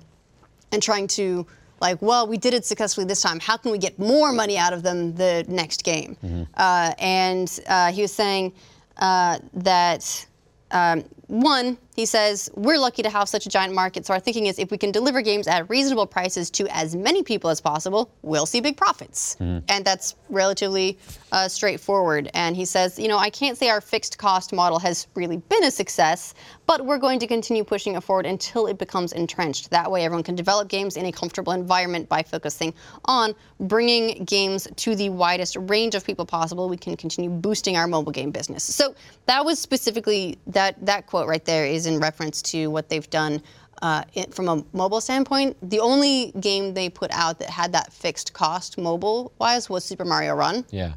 and 0.72 0.82
trying 0.82 1.08
to 1.08 1.46
like, 1.84 2.02
well, 2.02 2.26
we 2.26 2.38
did 2.38 2.54
it 2.54 2.66
successfully 2.66 3.06
this 3.06 3.22
time. 3.22 3.40
How 3.40 3.58
can 3.58 3.72
we 3.72 3.78
get 3.78 4.00
more 4.00 4.32
money 4.32 4.58
out 4.58 4.74
of 4.74 4.82
them 4.82 5.14
the 5.16 5.46
next 5.48 5.84
game? 5.84 6.18
Uh, 6.56 6.94
and 6.98 7.60
uh, 7.68 7.92
he 7.92 8.02
was 8.02 8.14
saying 8.14 8.54
uh, 8.98 9.38
that 9.54 10.26
um, 10.72 11.04
one, 11.34 11.80
he 11.96 12.06
says, 12.06 12.50
we're 12.56 12.78
lucky 12.78 13.02
to 13.02 13.10
have 13.10 13.28
such 13.28 13.48
a 13.48 13.50
giant 13.50 13.74
market. 13.74 14.06
So 14.06 14.14
our 14.14 14.20
thinking 14.20 14.46
is 14.46 14.60
if 14.60 14.70
we 14.70 14.78
can 14.78 14.92
deliver 14.92 15.22
games 15.22 15.48
at 15.48 15.68
reasonable 15.70 16.06
prices 16.06 16.50
to 16.52 16.68
as 16.76 16.96
many 16.96 17.24
people 17.24 17.50
as 17.50 17.60
possible, 17.60 18.12
we'll 18.22 18.46
see 18.46 18.62
big 18.62 18.78
profits. 18.78 19.36
And 19.68 19.84
that's 19.86 20.16
relatively 20.30 20.98
uh, 21.32 21.48
straightforward. 21.48 22.30
And 22.36 22.56
he 22.56 22.66
says, 22.66 23.00
you 23.00 23.08
know, 23.08 23.18
I 23.18 23.32
can't 23.32 23.58
say 23.58 23.70
our 23.70 23.82
fixed 23.82 24.18
cost 24.18 24.54
model 24.54 24.78
has 24.80 25.08
really 25.16 25.38
been 25.38 25.64
a 25.64 25.72
success, 25.72 26.36
but 26.68 26.86
we're 26.86 27.00
going 27.00 27.20
to 27.20 27.28
continue 27.28 27.64
pushing 27.64 27.96
it 27.96 28.04
forward 28.04 28.28
until 28.28 28.68
it 28.68 28.78
becomes 28.78 29.14
entrenched. 29.14 29.72
That 29.72 29.92
way, 29.92 30.04
everyone 30.06 30.24
can 30.24 30.36
develop 30.36 30.68
games 30.70 30.98
in 30.98 31.06
a 31.06 31.12
comfortable 31.12 31.54
environment 31.54 32.10
by 32.10 32.22
focusing 32.22 32.74
on 33.06 33.34
bringing 33.60 34.24
games 34.26 34.68
to 34.76 34.96
the 34.96 35.10
widest 35.10 35.58
range 35.60 35.96
of 35.96 36.06
people 36.06 36.26
possible. 36.26 36.70
We 36.70 36.78
can 36.78 36.96
continue 36.96 37.30
boosting 37.30 37.76
our 37.78 37.88
mobile 37.88 38.12
game 38.12 38.32
business. 38.32 38.64
So 38.64 38.96
that 39.26 39.44
was 39.44 39.60
specifically 39.60 40.38
that 40.48 40.84
that 40.86 41.08
quote 41.08 41.23
right 41.28 41.44
there 41.46 41.66
is 41.66 41.86
in 41.86 42.00
reference 42.00 42.42
to 42.44 42.68
what 42.68 42.90
they've 42.90 43.10
done. 43.10 43.42
Uh, 43.82 44.04
it, 44.14 44.34
from 44.34 44.48
a 44.48 44.64
mobile 44.72 45.02
standpoint, 45.02 45.58
the 45.70 45.80
only 45.80 46.32
game 46.40 46.74
they 46.74 46.90
put 46.90 47.12
out 47.12 47.38
that 47.40 47.50
had 47.50 47.74
that 47.74 47.92
fixed 47.92 48.32
cost 48.34 48.78
mobile-wise 48.78 49.70
was 49.70 49.84
Super 49.84 50.06
Mario 50.06 50.36
Run 50.36 50.64
Yeah. 50.70 50.94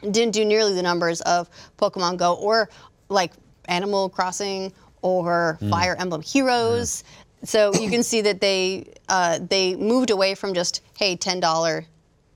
didn't 0.00 0.30
do 0.32 0.44
nearly 0.44 0.72
the 0.74 0.82
numbers 0.82 1.20
of 1.22 1.50
Pokemon 1.76 2.16
Go 2.16 2.34
or 2.34 2.70
like 3.10 3.32
Animal 3.66 4.08
Crossing 4.08 4.72
or 5.02 5.58
Fire 5.68 5.96
Emblem 5.98 6.22
Heroes. 6.22 7.04
So 7.44 7.74
you 7.74 7.90
can 7.90 8.02
see 8.02 8.20
that 8.22 8.40
they 8.40 8.92
uh, 9.08 9.38
they 9.48 9.74
moved 9.76 10.10
away 10.10 10.34
from 10.34 10.54
just 10.54 10.82
hey 10.98 11.16
ten 11.16 11.40
dollar 11.40 11.84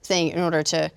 thing 0.03 0.29
in 0.29 0.41
order 0.41 0.63
to 0.65 0.91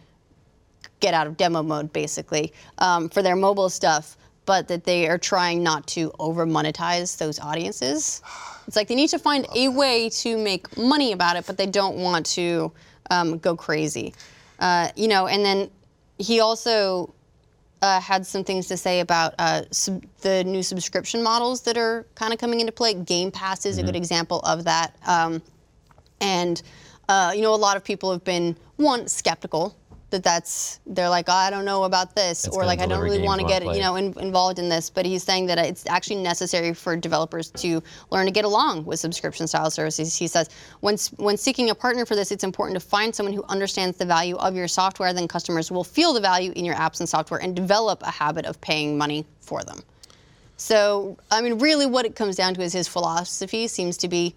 get 0.99 1.13
out 1.13 1.27
of 1.27 1.37
demo 1.37 1.61
mode 1.63 1.93
basically 1.93 2.51
um, 2.79 3.07
for 3.09 3.21
their 3.21 3.35
mobile 3.35 3.69
stuff, 3.69 4.17
but 4.47 4.69
that 4.69 4.85
they 4.85 5.07
are 5.07 5.19
trying 5.19 5.61
not 5.61 5.85
to 5.85 6.11
over 6.17 6.47
monetize 6.47 7.17
those 7.17 7.37
audiences. 7.39 8.23
It's 8.65 8.75
like 8.75 8.87
they 8.87 8.95
need 8.95 9.09
to 9.09 9.19
find 9.19 9.45
a 9.55 9.67
way 9.67 10.09
to 10.21 10.37
make 10.37 10.75
money 10.77 11.11
about 11.11 11.35
it, 11.35 11.45
but 11.45 11.57
they 11.57 11.67
don't 11.67 11.97
want 11.97 12.25
to 12.37 12.71
um, 13.11 13.37
go 13.37 13.55
crazy. 13.55 14.13
Uh, 14.59 14.89
you 14.95 15.09
know, 15.09 15.27
and 15.27 15.45
then 15.45 15.69
he 16.17 16.39
also 16.39 17.13
uh, 17.81 17.99
had 17.99 18.25
some 18.25 18.43
things 18.43 18.67
to 18.67 18.77
say 18.77 19.01
about 19.01 19.35
uh, 19.37 19.63
sub- 19.71 20.03
the 20.21 20.43
new 20.45 20.63
subscription 20.63 21.21
models 21.21 21.61
that 21.63 21.77
are 21.77 22.05
kind 22.15 22.33
of 22.33 22.39
coming 22.39 22.61
into 22.61 22.71
play. 22.71 22.93
Game 22.93 23.31
Pass 23.31 23.65
is 23.65 23.77
a 23.77 23.83
good 23.83 23.95
example 23.97 24.39
of 24.39 24.63
that. 24.63 24.95
Um, 25.05 25.41
and 26.21 26.61
uh, 27.09 27.33
you 27.35 27.41
know, 27.41 27.53
a 27.53 27.55
lot 27.55 27.77
of 27.77 27.83
people 27.83 28.11
have 28.11 28.23
been 28.23 28.55
one 28.77 29.07
skeptical 29.07 29.75
that 30.09 30.23
that's 30.23 30.79
they're 30.85 31.09
like, 31.09 31.25
oh, 31.27 31.33
I 31.33 31.49
don't 31.49 31.65
know 31.65 31.83
about 31.83 32.15
this, 32.15 32.45
It's 32.45 32.55
or 32.55 32.65
like 32.65 32.79
I 32.79 32.85
don't 32.85 33.03
really 33.03 33.21
want 33.21 33.41
to 33.41 33.47
get 33.47 33.63
you 33.63 33.81
know 33.81 33.95
in, 33.95 34.17
involved 34.19 34.57
in 34.57 34.69
this. 34.69 34.89
But 34.89 35.05
he's 35.05 35.23
saying 35.23 35.47
that 35.47 35.57
it's 35.57 35.85
actually 35.87 36.23
necessary 36.23 36.73
for 36.73 36.95
developers 36.95 37.51
to 37.51 37.81
learn 38.09 38.25
to 38.25 38.31
get 38.31 38.45
along 38.45 38.85
with 38.85 38.99
subscription 38.99 39.47
style 39.47 39.69
services. 39.69 40.15
He 40.15 40.27
says 40.27 40.49
when 40.79 40.97
when 41.17 41.35
seeking 41.35 41.69
a 41.69 41.75
partner 41.75 42.05
for 42.05 42.15
this, 42.15 42.31
it's 42.31 42.43
important 42.43 42.79
to 42.79 42.85
find 42.85 43.13
someone 43.13 43.33
who 43.33 43.43
understands 43.45 43.97
the 43.97 44.05
value 44.05 44.37
of 44.37 44.55
your 44.55 44.67
software. 44.67 45.11
Then 45.13 45.27
customers 45.27 45.71
will 45.71 45.83
feel 45.83 46.13
the 46.13 46.21
value 46.21 46.53
in 46.55 46.63
your 46.63 46.75
apps 46.75 46.99
and 46.99 47.09
software 47.09 47.41
and 47.41 47.55
develop 47.55 48.01
a 48.03 48.11
habit 48.11 48.45
of 48.45 48.61
paying 48.61 48.97
money 48.97 49.25
for 49.41 49.63
them. 49.63 49.79
So, 50.57 51.17
I 51.29 51.41
mean, 51.41 51.59
really 51.59 51.85
what 51.85 52.05
it 52.05 52.15
comes 52.15 52.35
down 52.35 52.55
to 52.55 52.61
is 52.61 52.73
his 52.73 52.87
philosophy 52.87 53.67
seems 53.67 53.95
to 53.97 54.07
be 54.07 54.35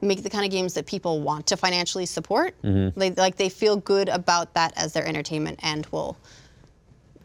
make 0.00 0.22
the 0.22 0.30
kind 0.30 0.44
of 0.44 0.50
games 0.50 0.74
that 0.74 0.86
people 0.86 1.20
want 1.20 1.46
to 1.46 1.56
financially 1.56 2.06
support. 2.06 2.60
Mm-hmm. 2.62 2.98
They, 2.98 3.10
like 3.12 3.36
they 3.36 3.48
feel 3.48 3.76
good 3.76 4.08
about 4.08 4.54
that 4.54 4.72
as 4.76 4.92
their 4.92 5.06
entertainment 5.06 5.60
and 5.62 5.86
will 5.86 6.16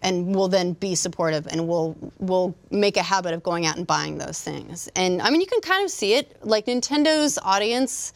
and 0.04 0.34
will 0.34 0.48
then 0.48 0.74
be 0.74 0.96
supportive 0.96 1.48
and 1.48 1.68
will 1.68 1.96
will 2.20 2.56
make 2.72 2.98
a 2.98 3.04
habit 3.04 3.34
of 3.34 3.44
going 3.44 3.66
out 3.66 3.78
and 3.78 3.86
buying 3.86 4.18
those 4.18 4.42
things. 4.42 4.90
And 4.96 5.22
I 5.22 5.30
mean, 5.30 5.42
you 5.42 5.48
can 5.48 5.62
kind 5.62 5.84
of 5.84 5.92
see 5.92 6.14
it. 6.14 6.38
Like 6.44 6.66
Nintendo's 6.66 7.38
audience 7.44 8.14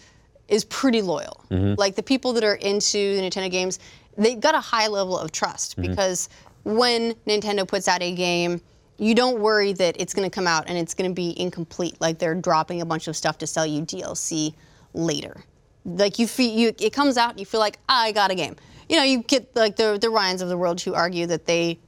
is 0.48 0.66
pretty 0.66 1.02
loyal. 1.02 1.46
Mm-hmm. 1.52 1.76
Like 1.78 1.96
the 1.96 2.04
people 2.04 2.34
that 2.34 2.44
are 2.44 2.56
into 2.56 3.16
the 3.16 3.22
Nintendo 3.22 3.52
games, 3.52 3.80
they've 4.18 4.40
got 4.40 4.56
a 4.56 4.60
high 4.60 4.88
level 4.88 5.18
of 5.18 5.32
trust 5.32 5.78
mm-hmm. 5.78 5.90
because 5.90 6.30
when 6.64 7.14
Nintendo 7.28 7.68
puts 7.68 7.88
out 7.88 8.02
a 8.02 8.14
game, 8.14 8.62
you 8.98 9.14
don't 9.14 9.40
worry 9.40 9.74
that 9.74 10.00
it's 10.00 10.14
going 10.14 10.30
to 10.30 10.34
come 10.34 10.48
out 10.48 10.68
and 10.68 10.78
it's 10.78 10.94
going 10.94 11.10
to 11.10 11.14
be 11.14 11.38
incomplete. 11.40 12.00
Like 12.00 12.18
they're 12.18 12.36
dropping 12.36 12.82
a 12.82 12.86
bunch 12.86 13.08
of 13.08 13.16
stuff 13.16 13.38
to 13.40 13.48
sell 13.48 13.66
you 13.66 13.82
DLC 13.82 14.54
later. 14.94 15.44
Like 15.84 16.18
you 16.18 16.28
feel, 16.28 16.52
you, 16.52 16.74
it 16.80 16.94
comes 16.94 17.18
out, 17.18 17.32
and 17.32 17.40
you 17.40 17.46
feel 17.46 17.60
like 17.60 17.78
I 17.88 18.12
got 18.12 18.32
a 18.32 18.36
game. 18.36 18.56
You 18.90 18.98
know, 18.98 19.04
you 19.04 19.24
get 19.24 19.56
like 19.56 19.76
the 19.76 19.98
the 20.00 20.10
Ryans 20.10 20.42
of 20.42 20.50
the 20.50 20.58
world 20.58 20.82
who 20.82 20.94
argue 20.94 21.26
that 21.28 21.46
they 21.46 21.80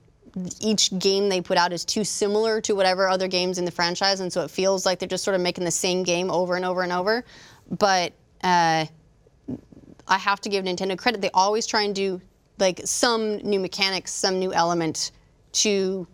each 0.60 0.98
game 1.00 1.30
they 1.30 1.42
put 1.42 1.58
out 1.58 1.74
is 1.74 1.84
too 1.84 2.04
similar 2.04 2.62
to 2.62 2.76
whatever 2.76 3.10
other 3.10 3.28
games 3.28 3.58
in 3.58 3.66
the 3.66 3.72
franchise, 3.72 4.20
and 4.20 4.32
so 4.32 4.44
it 4.44 4.52
feels 4.52 4.86
like 4.86 5.00
they're 5.00 5.08
just 5.08 5.24
sort 5.24 5.36
of 5.36 5.42
making 5.42 5.64
the 5.64 5.72
same 5.72 6.04
game 6.04 6.30
over 6.30 6.56
and 6.56 6.66
over 6.66 6.84
and 6.84 6.92
over. 6.92 7.24
But 7.80 8.14
uh, 8.44 8.86
I 10.08 10.18
have 10.18 10.42
to 10.42 10.50
give 10.50 10.64
Nintendo 10.66 10.98
credit; 10.98 11.22
they 11.22 11.32
always 11.34 11.66
try 11.66 11.84
and 11.84 11.96
do 11.96 12.22
like 12.60 12.82
some 12.86 13.38
new 13.38 13.60
mechanics, 13.60 14.12
some 14.12 14.38
new 14.38 14.54
element 14.54 15.12
to 15.54 16.08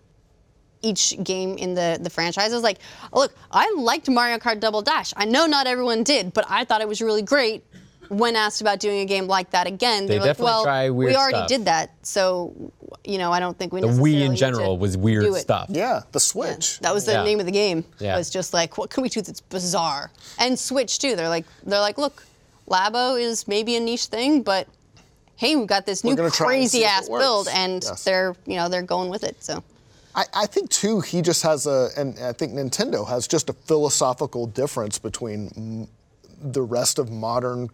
each 0.83 1.15
game 1.23 1.57
in 1.57 1.73
the 1.73 1.97
the 1.99 2.09
franchises. 2.09 2.61
Like, 2.61 2.77
look, 3.11 3.33
I 3.51 3.73
liked 3.77 4.07
Mario 4.09 4.37
Kart 4.37 4.59
Double 4.59 4.81
Dash. 4.83 5.13
I 5.17 5.25
know 5.25 5.45
not 5.47 5.65
everyone 5.65 6.03
did, 6.03 6.33
but 6.33 6.45
I 6.49 6.65
thought 6.65 6.81
it 6.81 6.87
was 6.87 7.01
really 7.01 7.21
great. 7.23 7.63
When 8.09 8.35
asked 8.35 8.59
about 8.61 8.79
doing 8.79 8.99
a 8.99 9.05
game 9.05 9.27
like 9.27 9.51
that 9.51 9.65
again, 9.65 10.05
They 10.05 10.15
they're 10.15 10.19
like, 10.19 10.29
definitely 10.31 10.45
"Well, 10.51 10.63
try 10.65 10.89
weird 10.89 11.11
we 11.11 11.15
already 11.15 11.37
stuff. 11.37 11.47
did 11.47 11.65
that, 11.65 11.91
so 12.03 12.53
you 13.05 13.17
know, 13.17 13.31
I 13.31 13.39
don't 13.39 13.57
think 13.57 13.73
we 13.73 13.79
The 13.81 13.87
necessarily 13.87 14.11
Wii 14.11 14.19
need 14.19 14.25
in 14.25 14.35
general 14.35 14.77
was 14.77 14.97
weird 14.97 15.33
stuff. 15.35 15.67
Yeah, 15.69 16.01
the 16.11 16.19
Switch. 16.19 16.79
That 16.81 16.93
was 16.93 17.05
the 17.05 17.13
Yeah. 17.13 17.23
name 17.23 17.39
of 17.39 17.45
the 17.45 17.51
game. 17.51 17.85
Yeah. 17.99 18.15
Was 18.17 18.29
just 18.29 18.53
like, 18.53 18.77
what 18.77 18.89
can 18.89 19.01
we 19.03 19.09
do 19.09 19.21
that's 19.21 19.41
bizarre? 19.41 20.11
And 20.37 20.59
Switch 20.59 20.99
too. 20.99 21.15
They're 21.15 21.29
like, 21.29 21.45
they're 21.65 21.79
like, 21.79 21.97
look, 21.97 22.23
Labo 22.69 23.19
is 23.19 23.47
maybe 23.47 23.75
a 23.77 23.79
niche 23.79 24.05
thing, 24.05 24.43
but 24.43 24.67
hey, 25.37 25.55
we've 25.55 25.67
got 25.67 25.85
this 25.85 26.03
new 26.03 26.15
gonna 26.15 26.29
try 26.29 26.55
and 26.55 26.69
see 26.69 26.79
crazy 26.79 26.85
ass 26.85 27.09
build, 27.09 27.47
and 27.51 27.83
Yes. 27.83 28.03
they're, 28.03 28.35
you 28.45 28.57
know, 28.57 28.69
they're 28.69 28.83
going 28.83 29.09
with 29.09 29.23
it. 29.23 29.41
So. 29.43 29.63
I, 30.15 30.25
I 30.33 30.45
think 30.45 30.69
too 30.69 30.99
he 31.01 31.21
just 31.21 31.41
has 31.43 31.65
a, 31.67 31.89
and 31.97 32.17
I 32.19 32.33
think 32.33 32.53
Nintendo 32.53 33.07
has 33.07 33.27
just 33.27 33.49
a 33.49 33.53
philosophical 33.53 34.45
difference 34.47 34.99
between 34.99 35.49
mm, 35.49 35.87
the 36.53 36.61
rest 36.61 36.99
of 36.99 37.09
modern 37.11 37.69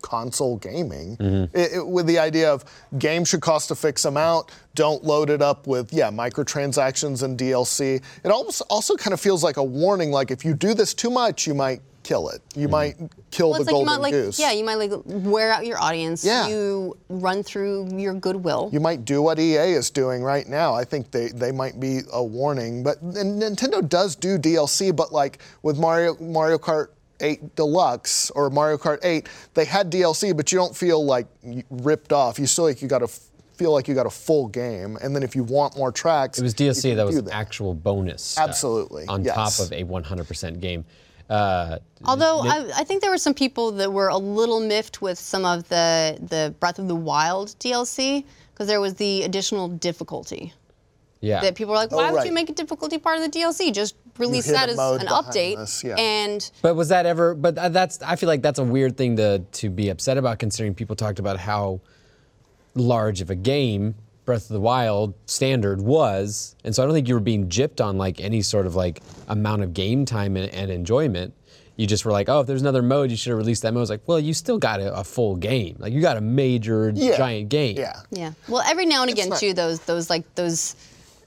console 0.00 0.56
gaming. 0.56 1.16
It- 1.54 1.74
it- 1.74 1.86
with 1.86 2.06
the 2.06 2.18
idea 2.18 2.52
of 2.52 2.64
games 2.98 3.28
should 3.28 3.40
cost 3.40 3.70
a 3.70 3.74
fixed 3.76 4.04
amount 4.04 4.50
don't 4.74 5.04
load 5.04 5.30
it 5.30 5.40
up 5.42 5.66
with 5.68 5.92
yeah 5.92 6.10
microtransactions 6.10 7.22
and 7.22 7.38
dlc 7.38 8.02
it 8.24 8.30
almost 8.30 8.62
also 8.68 8.96
kind 8.96 9.12
of 9.14 9.20
feels 9.20 9.44
like 9.44 9.58
a 9.58 9.62
warning 9.62 10.10
like 10.10 10.30
if 10.32 10.44
you 10.44 10.54
do 10.54 10.74
this 10.74 10.92
too 10.94 11.10
much 11.10 11.46
you 11.46 11.54
might 11.54 11.80
kill 12.02 12.28
it 12.28 12.42
you 12.54 12.62
mm-hmm. 12.62 12.72
might 12.72 12.96
kill 13.30 13.50
Well, 13.50 13.58
the 13.58 13.62
it's 13.62 13.66
like 13.66 13.72
golden 13.72 13.86
might 13.86 14.00
like, 14.00 14.12
goose 14.12 14.38
yeah, 14.38 14.52
you 14.52 14.64
might 14.64 14.74
like 14.74 14.90
wear 15.04 15.50
out 15.50 15.64
your 15.66 15.80
audience. 15.80 16.24
Yeah. 16.24 16.48
You 16.48 16.96
run 17.08 17.42
through 17.42 17.98
your 17.98 18.14
goodwill. 18.14 18.70
you 18.72 18.80
might 18.80 19.04
do 19.04 19.22
what 19.22 19.38
EA 19.38 19.72
is 19.72 19.90
doing 19.90 20.22
right 20.22 20.46
now. 20.46 20.74
I 20.74 20.84
think 20.84 21.10
they, 21.10 21.28
they 21.28 21.52
might 21.52 21.80
be 21.80 22.00
a 22.12 22.22
warning. 22.22 22.82
But 22.82 23.00
and 23.00 23.40
Nintendo 23.40 23.86
does 23.86 24.16
do 24.16 24.38
DLC, 24.38 24.94
but 24.94 25.12
like 25.12 25.38
with 25.62 25.78
Mario 25.78 26.16
Mario 26.20 26.58
Kart 26.58 26.88
8 27.20 27.54
Deluxe 27.54 28.30
or 28.30 28.50
Mario 28.50 28.76
Kart 28.76 28.98
8, 29.02 29.28
they 29.54 29.64
had 29.64 29.90
DLC, 29.90 30.36
but 30.36 30.50
you 30.50 30.58
don't 30.58 30.76
feel 30.76 31.04
like 31.04 31.26
ripped 31.70 32.12
off. 32.12 32.38
You 32.38 32.46
still 32.46 32.64
like 32.64 32.82
you 32.82 32.88
got 32.88 32.98
to 32.98 33.08
feel 33.54 33.72
like 33.72 33.86
you 33.86 33.94
got 33.94 34.06
a 34.06 34.10
full 34.10 34.48
game. 34.48 34.98
And 35.00 35.14
then 35.14 35.22
if 35.22 35.36
you 35.36 35.44
want 35.44 35.76
more 35.76 35.92
tracks, 35.92 36.38
It 36.38 36.42
was 36.42 36.54
DLC 36.54 36.96
that 36.96 37.06
was 37.06 37.22
do 37.22 37.30
actual 37.30 37.74
bonus. 37.74 38.36
Absolutely, 38.36 39.06
On 39.06 39.24
yes. 39.24 39.34
top 39.34 39.66
of 39.66 39.72
a 39.72 39.84
100% 39.84 40.60
game. 40.60 40.84
Uh, 41.32 41.78
Although 42.04 42.40
I, 42.40 42.70
I 42.80 42.84
think 42.84 43.00
there 43.00 43.10
were 43.10 43.16
some 43.16 43.32
people 43.32 43.72
that 43.72 43.90
were 43.90 44.08
a 44.08 44.18
little 44.18 44.60
miffed 44.60 45.00
with 45.00 45.18
some 45.18 45.46
of 45.46 45.66
the 45.68 46.18
the 46.20 46.54
Breath 46.60 46.78
of 46.78 46.88
the 46.88 46.94
Wild 46.94 47.48
DLC 47.58 48.24
because 48.52 48.66
there 48.66 48.80
was 48.80 48.94
the 48.94 49.22
additional 49.22 49.68
difficulty. 49.68 50.52
yeah. 51.22 51.40
that 51.40 51.54
people 51.54 51.72
were 51.72 51.78
like, 51.78 51.90
why 51.90 52.10
would 52.10 52.18
right. 52.18 52.26
you 52.26 52.32
make 52.32 52.50
a 52.50 52.52
difficulty 52.52 52.98
part 52.98 53.16
of 53.18 53.22
the 53.22 53.38
DLC? 53.38 53.72
Just 53.72 53.94
release 54.18 54.50
that 54.50 54.68
as 54.68 54.76
mode 54.76 55.00
an 55.00 55.06
behind 55.06 55.26
update. 55.26 55.56
this, 55.56 55.82
yeah. 55.82 55.94
And 55.96 56.50
But 56.60 56.74
was 56.74 56.88
that 56.90 57.06
ever? 57.06 57.34
But 57.34 57.54
that's. 57.72 58.02
I 58.02 58.16
feel 58.16 58.26
like 58.26 58.42
that's 58.42 58.58
a 58.58 58.64
weird 58.64 58.98
thing 58.98 59.16
to 59.16 59.38
to 59.38 59.70
be 59.70 59.88
upset 59.88 60.18
about, 60.18 60.38
considering 60.38 60.74
people 60.74 60.96
talked 60.96 61.18
about 61.18 61.38
how 61.38 61.80
large 62.74 63.22
of 63.22 63.30
a 63.30 63.34
game 63.36 63.94
Breath 64.24 64.42
of 64.42 64.54
the 64.54 64.60
Wild 64.60 65.14
standard 65.26 65.80
was, 65.80 66.54
and 66.64 66.74
so 66.74 66.82
I 66.82 66.86
don't 66.86 66.94
think 66.94 67.08
you 67.08 67.14
were 67.14 67.20
being 67.20 67.48
gypped 67.48 67.84
on 67.84 67.98
like 67.98 68.20
any 68.20 68.40
sort 68.42 68.66
of 68.66 68.74
like 68.76 69.02
amount 69.28 69.62
of 69.62 69.74
game 69.74 70.04
time 70.04 70.36
and, 70.36 70.52
and 70.54 70.70
enjoyment. 70.70 71.34
You 71.76 71.86
just 71.86 72.04
were 72.04 72.12
like, 72.12 72.28
oh, 72.28 72.40
if 72.40 72.46
there's 72.46 72.60
another 72.60 72.82
mode, 72.82 73.10
you 73.10 73.16
should 73.16 73.30
have 73.30 73.38
released 73.38 73.62
that 73.62 73.72
mode. 73.74 73.80
It's 73.82 73.90
like, 73.90 74.06
well, 74.06 74.20
you 74.20 74.34
still 74.34 74.58
got 74.58 74.78
a, 74.80 74.94
a 74.94 75.02
full 75.02 75.36
game. 75.36 75.76
Like 75.80 75.92
you 75.92 76.00
got 76.00 76.16
a 76.16 76.20
major 76.20 76.92
Yeah. 76.94 77.16
giant 77.16 77.48
game. 77.48 77.76
Yeah. 77.78 78.00
yeah, 78.10 78.32
well, 78.46 78.62
every 78.68 78.86
now 78.86 79.02
and 79.02 79.10
again 79.10 79.30
not- 79.30 79.40
too, 79.40 79.54
those 79.54 79.80
those 79.80 80.08
like 80.10 80.32
those. 80.34 80.76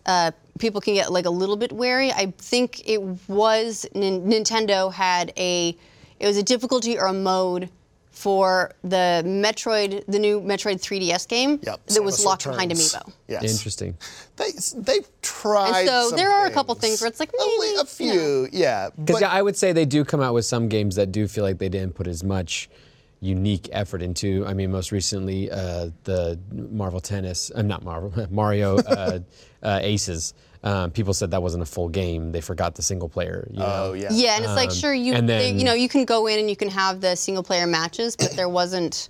Uh, 0.06 0.30
people 0.60 0.80
can 0.80 0.93
get 0.93 1.12
like 1.12 1.26
a 1.26 1.30
little 1.32 1.58
bit 1.58 1.72
wary. 1.74 2.12
I 2.12 2.32
think 2.38 2.88
it 2.88 3.02
was 3.28 3.88
Nin- 3.96 4.22
Nintendo 4.30 4.93
had 4.93 5.34
a, 5.36 5.76
it 6.20 6.28
was 6.28 6.38
a 6.38 6.43
difficulty 6.43 6.96
or 7.00 7.08
a 7.08 7.14
mode 7.14 7.70
for 8.16 8.72
the 8.82 9.22
Metroid, 9.26 10.05
the 10.07 10.18
new 10.18 10.39
Metroid 10.39 10.80
3DS 10.82 11.28
game 11.28 11.59
Yep, 11.61 11.86
that 11.88 12.01
was 12.01 12.18
Samus 12.18 12.26
locked 12.26 12.45
behind 12.45 12.72
amiibo. 12.72 13.11
Yes. 13.28 13.43
Interesting. 13.43 13.97
They 14.38 14.51
they've 14.78 15.07
tried. 15.22 15.82
And 15.82 15.89
so 15.89 16.09
some 16.09 16.18
there 16.18 16.32
are 16.32 16.45
a 16.45 16.51
couple 16.51 16.74
things 16.76 17.01
where 17.01 17.09
it's 17.09 17.20
like, 17.20 17.32
Only 17.39 17.68
maybe, 17.68 17.82
a 17.82 17.86
few, 17.86 18.47
yeah. 18.53 18.89
Because 18.97 19.22
yeah, 19.22 19.30
I 19.30 19.41
would 19.41 19.57
say 19.57 19.74
they 19.74 19.86
do 19.86 20.05
come 20.05 20.22
out 20.22 20.34
with 20.34 20.45
some 20.45 20.70
games 20.70 20.95
that 20.95 21.11
do 21.11 21.28
feel 21.28 21.43
like 21.43 21.57
they 21.57 21.70
didn't 21.70 21.93
put 21.95 22.07
as 22.07 22.24
much 22.24 22.70
unique 23.20 23.68
effort 23.74 24.01
into. 24.01 24.45
I 24.47 24.53
mean, 24.53 24.72
most 24.72 24.91
recently, 24.93 25.51
uh, 25.51 25.89
the 26.05 26.39
Marvel 26.51 27.01
Tennis, 27.01 27.51
uh, 27.53 27.61
not 27.61 27.84
Marvel, 27.84 28.28
Mario 28.32 28.78
uh, 28.78 29.20
uh, 29.61 29.80
Aces. 29.82 30.34
Um, 30.66 30.89
people 30.91 31.13
said 31.13 31.32
that 31.32 31.43
wasn't 31.43 31.61
a 31.61 31.66
full 31.66 31.89
game. 31.89 32.32
They 32.32 32.41
forgot 32.41 32.74
the 32.76 32.82
single 32.82 33.07
player. 33.07 33.47
You 33.51 33.59
know? 33.59 33.66
oh 33.68 33.93
yeah. 33.93 34.09
Yeah, 34.11 34.36
and 34.36 34.43
it's 34.45 34.55
like 34.55 34.72
sure 34.72 34.93
you 34.93 35.13
and 35.13 35.30
they- 35.30 35.51
you 35.51 35.63
know 35.63 35.74
you 35.74 35.88
can 35.88 36.05
go 36.05 36.26
in 36.28 36.39
and 36.39 36.49
you 36.49 36.55
can 36.55 36.70
have 36.70 37.01
the 37.01 37.16
single 37.16 37.43
player 37.43 37.68
matches, 37.68 38.16
but 38.16 38.32
there 38.32 38.49
wasn't 38.49 39.09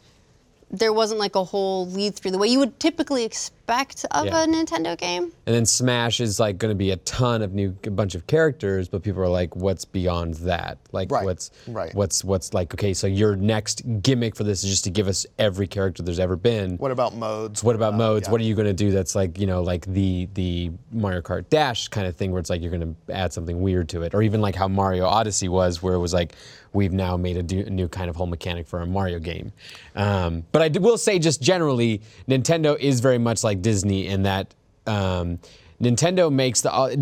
there 0.69 0.91
wasn't 0.91 1.19
like 1.19 1.35
a 1.35 1.43
whole 1.43 1.87
lead 1.87 2.15
through 2.15 2.31
the 2.31 2.37
way 2.37 2.47
you 2.49 2.59
would 2.59 2.77
typically 2.79 3.23
expect 3.23 3.54
of 3.69 4.25
Yeah. 4.25 4.43
a 4.43 4.47
Nintendo 4.47 4.97
game. 4.97 5.31
And 5.45 5.55
then 5.55 5.65
Smash 5.65 6.19
is 6.19 6.39
like 6.39 6.57
going 6.57 6.71
to 6.71 6.75
be 6.75 6.91
a 6.91 6.97
ton 6.97 7.41
of 7.41 7.53
new, 7.53 7.75
a 7.85 7.89
bunch 7.89 8.15
of 8.15 8.27
characters, 8.27 8.87
but 8.87 9.03
people 9.03 9.21
are 9.21 9.27
like, 9.27 9.55
what's 9.55 9.85
beyond 9.85 10.35
that? 10.35 10.77
Like, 10.91 11.11
Right, 11.11 11.25
what's, 11.25 11.51
right. 11.67 11.93
what's, 11.95 12.23
what's 12.23 12.53
like? 12.53 12.73
Okay, 12.73 12.93
so 12.93 13.07
your 13.07 13.35
next 13.35 13.81
gimmick 14.01 14.35
for 14.35 14.43
this 14.43 14.63
is 14.63 14.69
just 14.69 14.83
to 14.85 14.89
give 14.91 15.07
us 15.07 15.25
every 15.39 15.67
character 15.67 16.03
there's 16.03 16.19
ever 16.19 16.35
been. 16.35 16.77
What 16.77 16.91
about 16.91 17.15
modes? 17.15 17.63
What 17.63 17.75
about 17.75 17.95
modes? 17.95 18.27
yeah. 18.27 18.31
What 18.31 18.41
are 18.41 18.45
you 18.45 18.55
going 18.55 18.67
to 18.67 18.73
do 18.73 18.91
that's 18.91 19.15
like, 19.15 19.39
you 19.39 19.47
know, 19.47 19.61
like 19.63 19.85
the 19.85 20.27
the 20.33 20.71
Mario 20.91 21.21
Kart 21.21 21.49
Dash 21.49 21.87
kind 21.87 22.07
of 22.07 22.15
thing 22.15 22.31
where 22.31 22.39
it's 22.39 22.49
like 22.49 22.61
you're 22.61 22.71
going 22.71 22.95
to 23.07 23.13
add 23.13 23.33
something 23.33 23.61
weird 23.61 23.89
to 23.89 24.03
it 24.03 24.13
or 24.13 24.21
even 24.21 24.41
like 24.41 24.55
how 24.55 24.67
Mario 24.67 25.05
Odyssey 25.05 25.49
was 25.49 25.81
where 25.81 25.93
it 25.95 25.99
was 25.99 26.13
like 26.13 26.33
we've 26.73 26.91
now 26.91 27.15
made 27.15 27.37
a, 27.37 27.43
do, 27.43 27.59
a 27.61 27.69
new 27.69 27.87
kind 27.87 28.09
of 28.09 28.17
whole 28.17 28.25
mechanic 28.27 28.67
for 28.67 28.81
a 28.81 28.85
Mario 28.85 29.17
game. 29.17 29.53
Um, 29.95 30.43
but 30.51 30.61
I 30.61 30.67
d- 30.67 30.79
will 30.79 30.97
say 30.97 31.19
just 31.19 31.41
generally 31.41 32.01
Nintendo 32.27 32.77
is 32.77 32.99
very 32.99 33.17
much 33.17 33.43
like 33.45 33.54
Disney 33.61 34.07
in 34.07 34.23
that 34.23 34.53
um, 34.87 35.39
Nintendo 35.81 36.31
makes 36.31 36.61
the 36.61 36.71
uh, 36.73 36.95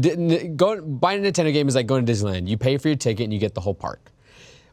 go 0.56 0.82
buying 0.82 1.26
a 1.26 1.32
Nintendo 1.32 1.54
game 1.54 1.68
is 1.68 1.76
like 1.76 1.88
going 1.88 2.06
to 2.06 2.12
Disneyland. 2.12 2.47
You 2.47 2.58
pay 2.58 2.78
for 2.78 2.88
your 2.88 2.97
ticket 2.97 3.24
and 3.26 3.34
you 3.34 3.39
get 3.39 3.54
the 3.54 3.62
whole 3.62 3.76
park. 3.76 4.10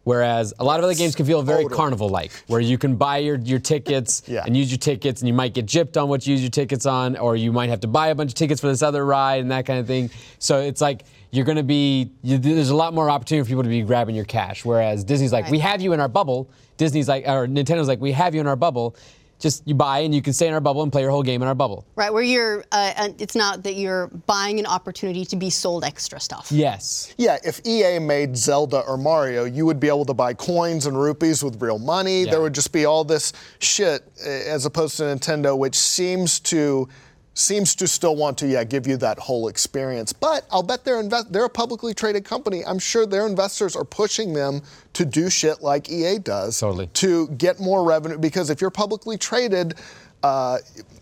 Whereas 0.03 0.55
a 0.59 0.64
lot 0.64 0.81
of 0.81 0.85
other 0.85 0.95
games 0.95 1.14
can 1.14 1.26
feel 1.26 1.43
very 1.43 1.64
Totally. 1.64 1.76
carnival-like, 1.76 2.33
where 2.47 2.59
you 2.61 2.78
can 2.78 2.97
buy 2.97 3.18
your, 3.18 3.37
your 3.37 3.59
tickets 3.59 4.22
Yeah. 4.26 4.45
and 4.47 4.57
use 4.57 4.70
your 4.70 4.78
tickets, 4.78 5.20
and 5.20 5.28
you 5.28 5.35
might 5.35 5.53
get 5.53 5.66
gypped 5.66 6.01
on 6.03 6.09
what 6.09 6.26
you 6.26 6.33
use 6.33 6.41
your 6.41 6.51
tickets 6.51 6.87
on, 6.87 7.18
or 7.18 7.37
you 7.37 7.53
might 7.53 7.68
have 7.68 7.81
to 7.81 7.87
buy 7.87 8.09
a 8.09 8.14
bunch 8.14 8.31
of 8.31 8.35
tickets 8.35 8.62
for 8.62 8.68
this 8.68 8.81
other 8.83 9.05
ride 9.05 9.43
and 9.43 9.51
that 9.51 9.66
kind 9.66 9.78
of 9.78 9.87
thing. 9.87 10.09
So 10.39 10.61
it's 10.61 10.81
like 10.81 11.05
you're 11.33 11.45
going 11.45 11.59
to 11.59 11.62
be 11.62 12.11
you, 12.22 12.39
there's 12.39 12.70
a 12.70 12.74
lot 12.74 12.95
more 12.95 13.11
opportunity 13.11 13.45
for 13.45 13.49
people 13.49 13.62
to 13.62 13.68
be 13.68 13.83
grabbing 13.83 14.14
your 14.16 14.24
cash. 14.24 14.64
Whereas 14.64 15.05
Disney's 15.05 15.33
like, 15.35 15.51
we 15.51 15.59
have 15.59 15.83
you 15.83 15.93
in 15.93 16.01
our 16.01 16.09
bubble. 16.09 16.51
Disney's 16.78 17.07
like, 17.07 17.24
or 17.28 17.47
Nintendo's 17.47 17.87
like, 17.87 18.01
we 18.01 18.12
have 18.12 18.35
you 18.35 18.41
in 18.41 18.47
our 18.47 18.57
bubble. 18.57 18.97
Just 19.41 19.66
you 19.66 19.74
buy 19.74 20.01
and 20.01 20.14
you 20.14 20.22
can 20.22 20.32
stay 20.32 20.47
in 20.47 20.55
our 20.55 20.61
bubble 20.61 20.82
and 20.82 20.93
play 20.93 21.03
your 21.03 21.11
whole 21.11 21.22
game 21.22 21.43
in 21.43 21.49
our 21.49 21.55
bubble. 21.55 21.86
Right, 21.97 22.12
where 22.12 22.22
you're, 22.22 22.64
uh, 22.70 23.09
it's 23.18 23.34
not 23.34 23.62
that 23.64 23.74
you're 23.74 24.09
buying 24.26 24.59
an 24.61 24.66
opportunity 24.66 25.24
to 25.24 25.36
be 25.36 25.51
sold 25.51 25.84
extra 25.84 26.20
stuff. 26.20 26.53
Yes. 26.53 27.14
Yeah, 27.16 27.38
if 27.45 27.61
EA 27.66 27.99
made 27.99 28.36
Zelda 28.36 28.80
or 28.80 28.97
Mario, 28.97 29.45
you 29.45 29.66
would 29.66 29.80
be 29.80 29.88
able 29.88 30.05
to 30.05 30.14
buy 30.14 30.34
coins 30.34 30.86
and 30.86 31.01
rupees 31.01 31.43
with 31.43 31.61
real 31.61 31.78
money. 31.78 32.24
Yeah. 32.24 32.32
There 32.32 32.43
would 32.43 32.55
just 32.55 32.72
be 32.72 32.84
all 32.84 33.05
this 33.05 33.32
shit 33.59 34.03
eh, 34.24 34.43
as 34.47 34.66
opposed 34.66 34.97
to 34.99 35.05
Nintendo, 35.05 35.57
which 35.57 35.76
seems 35.76 36.38
to 36.41 36.88
seems 37.35 37.74
to 37.76 37.87
still 37.87 38.16
want 38.16 38.37
to 38.39 38.47
yeah 38.47 38.64
give 38.64 38.87
you 38.87 38.97
that 38.99 39.18
whole 39.18 39.49
experience. 39.49 40.12
But 40.12 40.45
I'll 40.51 40.62
bet 40.62 40.85
they're 40.85 41.01
invest 41.01 41.33
they're 41.33 41.45
a 41.45 41.49
publicly 41.51 41.95
traded 41.95 42.24
company. 42.24 42.64
I'm 42.64 42.78
sure 42.78 43.07
their 43.07 43.26
investors 43.26 43.76
are 43.76 43.85
pushing 43.85 44.33
them 44.33 44.62
to 44.95 45.05
do 45.05 45.31
shit 45.31 45.62
like 45.62 45.89
EA 45.89 46.18
does 46.18 46.59
Totally. 46.59 46.89
to 46.95 47.28
get 47.28 47.61
more 47.61 47.85
revenue 47.85 48.18
because 48.18 48.51
if 48.51 48.61
you're 48.61 48.70
publicly 48.70 49.16
traded. 49.16 49.74
Uh, 50.22 50.59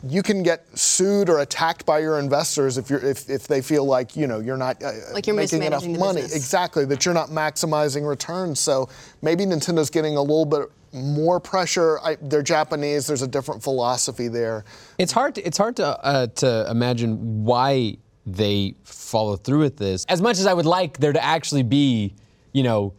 you 0.06 0.22
can 0.22 0.44
get 0.44 0.64
sued 0.78 1.28
or 1.28 1.40
attacked 1.40 1.84
by 1.84 1.98
your 1.98 2.20
investors 2.20 2.78
if 2.78 2.88
you're 2.88 3.04
if, 3.04 3.28
if 3.28 3.48
they 3.48 3.60
feel 3.60 3.84
like 3.84 4.14
you 4.14 4.28
know 4.28 4.38
you're 4.38 4.56
not 4.56 4.80
uh, 4.80 4.92
Like 5.12 5.26
you're 5.26 5.34
making 5.34 5.60
enough 5.64 5.84
money. 5.84 6.20
business. 6.20 6.36
Exactly, 6.36 6.84
that 6.84 7.04
you're 7.04 7.14
not 7.14 7.28
maximizing 7.30 8.08
returns. 8.08 8.60
So 8.60 8.88
maybe 9.20 9.44
Nintendo's 9.44 9.90
getting 9.90 10.16
a 10.16 10.20
little 10.22 10.44
bit 10.44 10.68
more 10.92 11.40
pressure. 11.40 11.98
I, 12.00 12.16
they're 12.20 12.42
Japanese. 12.42 13.06
There's 13.06 13.22
a 13.22 13.28
different 13.28 13.62
philosophy 13.62 14.28
there. 14.28 14.64
It's 14.98 15.12
hard. 15.12 15.34
To, 15.36 15.46
it's 15.46 15.58
hard 15.58 15.76
to 15.76 15.86
uh, 15.86 16.26
to 16.26 16.70
imagine 16.70 17.44
why 17.44 17.98
they 18.26 18.74
follow 18.84 19.36
through 19.36 19.60
with 19.60 19.76
this. 19.76 20.04
As 20.08 20.20
much 20.20 20.38
as 20.38 20.46
I 20.46 20.54
would 20.54 20.66
like 20.66 20.98
there 20.98 21.12
to 21.12 21.24
actually 21.24 21.62
be, 21.62 22.14
you 22.52 22.62
know, 22.62 22.94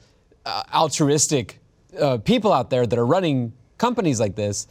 uh, 0.46 0.64
altruistic 0.74 1.60
uh, 2.00 2.18
people 2.18 2.52
out 2.52 2.70
there 2.70 2.86
that 2.86 2.98
are 2.98 3.06
running 3.06 3.54
companies 3.78 4.20
like 4.20 4.36
this. 4.36 4.68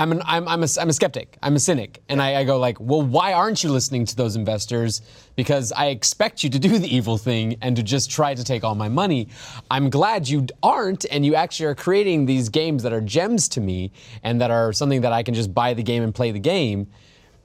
I'm, 0.00 0.12
an, 0.12 0.22
I'm, 0.24 0.48
I'm, 0.48 0.62
a, 0.62 0.66
I'm 0.80 0.88
a 0.88 0.94
skeptic. 0.94 1.36
I'm 1.42 1.56
a 1.56 1.60
cynic. 1.60 2.02
And 2.08 2.22
I, 2.22 2.36
I 2.36 2.44
go 2.44 2.58
like, 2.58 2.80
well, 2.80 3.02
why 3.02 3.34
aren't 3.34 3.62
you 3.62 3.70
listening 3.70 4.06
to 4.06 4.16
those 4.16 4.34
investors? 4.34 5.02
Because 5.36 5.72
I 5.72 5.88
expect 5.88 6.42
you 6.42 6.48
to 6.48 6.58
do 6.58 6.78
the 6.78 6.88
evil 6.88 7.18
thing 7.18 7.58
and 7.60 7.76
to 7.76 7.82
just 7.82 8.10
try 8.10 8.34
to 8.34 8.42
take 8.42 8.64
all 8.64 8.74
my 8.74 8.88
money. 8.88 9.28
I'm 9.70 9.90
glad 9.90 10.26
you 10.26 10.46
aren't, 10.62 11.04
and 11.10 11.26
you 11.26 11.34
actually 11.34 11.66
are 11.66 11.74
creating 11.74 12.24
these 12.24 12.48
games 12.48 12.82
that 12.82 12.94
are 12.94 13.02
gems 13.02 13.46
to 13.50 13.60
me 13.60 13.92
and 14.22 14.40
that 14.40 14.50
are 14.50 14.72
something 14.72 15.02
that 15.02 15.12
I 15.12 15.22
can 15.22 15.34
just 15.34 15.52
buy 15.52 15.74
the 15.74 15.82
game 15.82 16.02
and 16.02 16.14
play 16.14 16.30
the 16.30 16.40
game. 16.40 16.86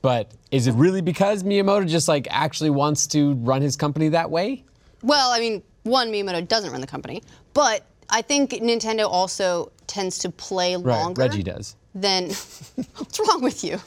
But 0.01 0.31
is 0.49 0.67
it 0.67 0.75
really 0.75 1.01
because 1.01 1.43
Miyamoto 1.43 1.85
just 1.89 2.07
like 2.07 2.25
actually 2.31 2.69
wants 2.69 3.05
to 3.07 3.33
run 3.33 3.61
his 3.63 3.75
company 3.75 4.07
that 4.09 4.31
way? 4.31 4.63
Well, 5.03 5.29
I 5.29 5.41
mean, 5.41 5.61
one, 5.83 6.09
Miyamoto 6.09 6.47
doesn't 6.47 6.71
run 6.71 6.79
the 6.79 6.87
company, 6.87 7.21
but 7.53 7.85
I 8.09 8.21
think 8.21 8.51
Nintendo 8.51 9.09
also 9.09 9.73
tends 9.87 10.19
to 10.19 10.29
play 10.29 10.77
longer. 10.77 11.21
Reggie 11.21 11.43
does. 11.43 11.75
Than 11.95 12.25
what's 12.97 13.19
wrong 13.19 13.41
with 13.41 13.63
you? 13.63 13.79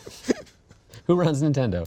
Who 1.06 1.14
runs 1.14 1.42
Nintendo? 1.42 1.86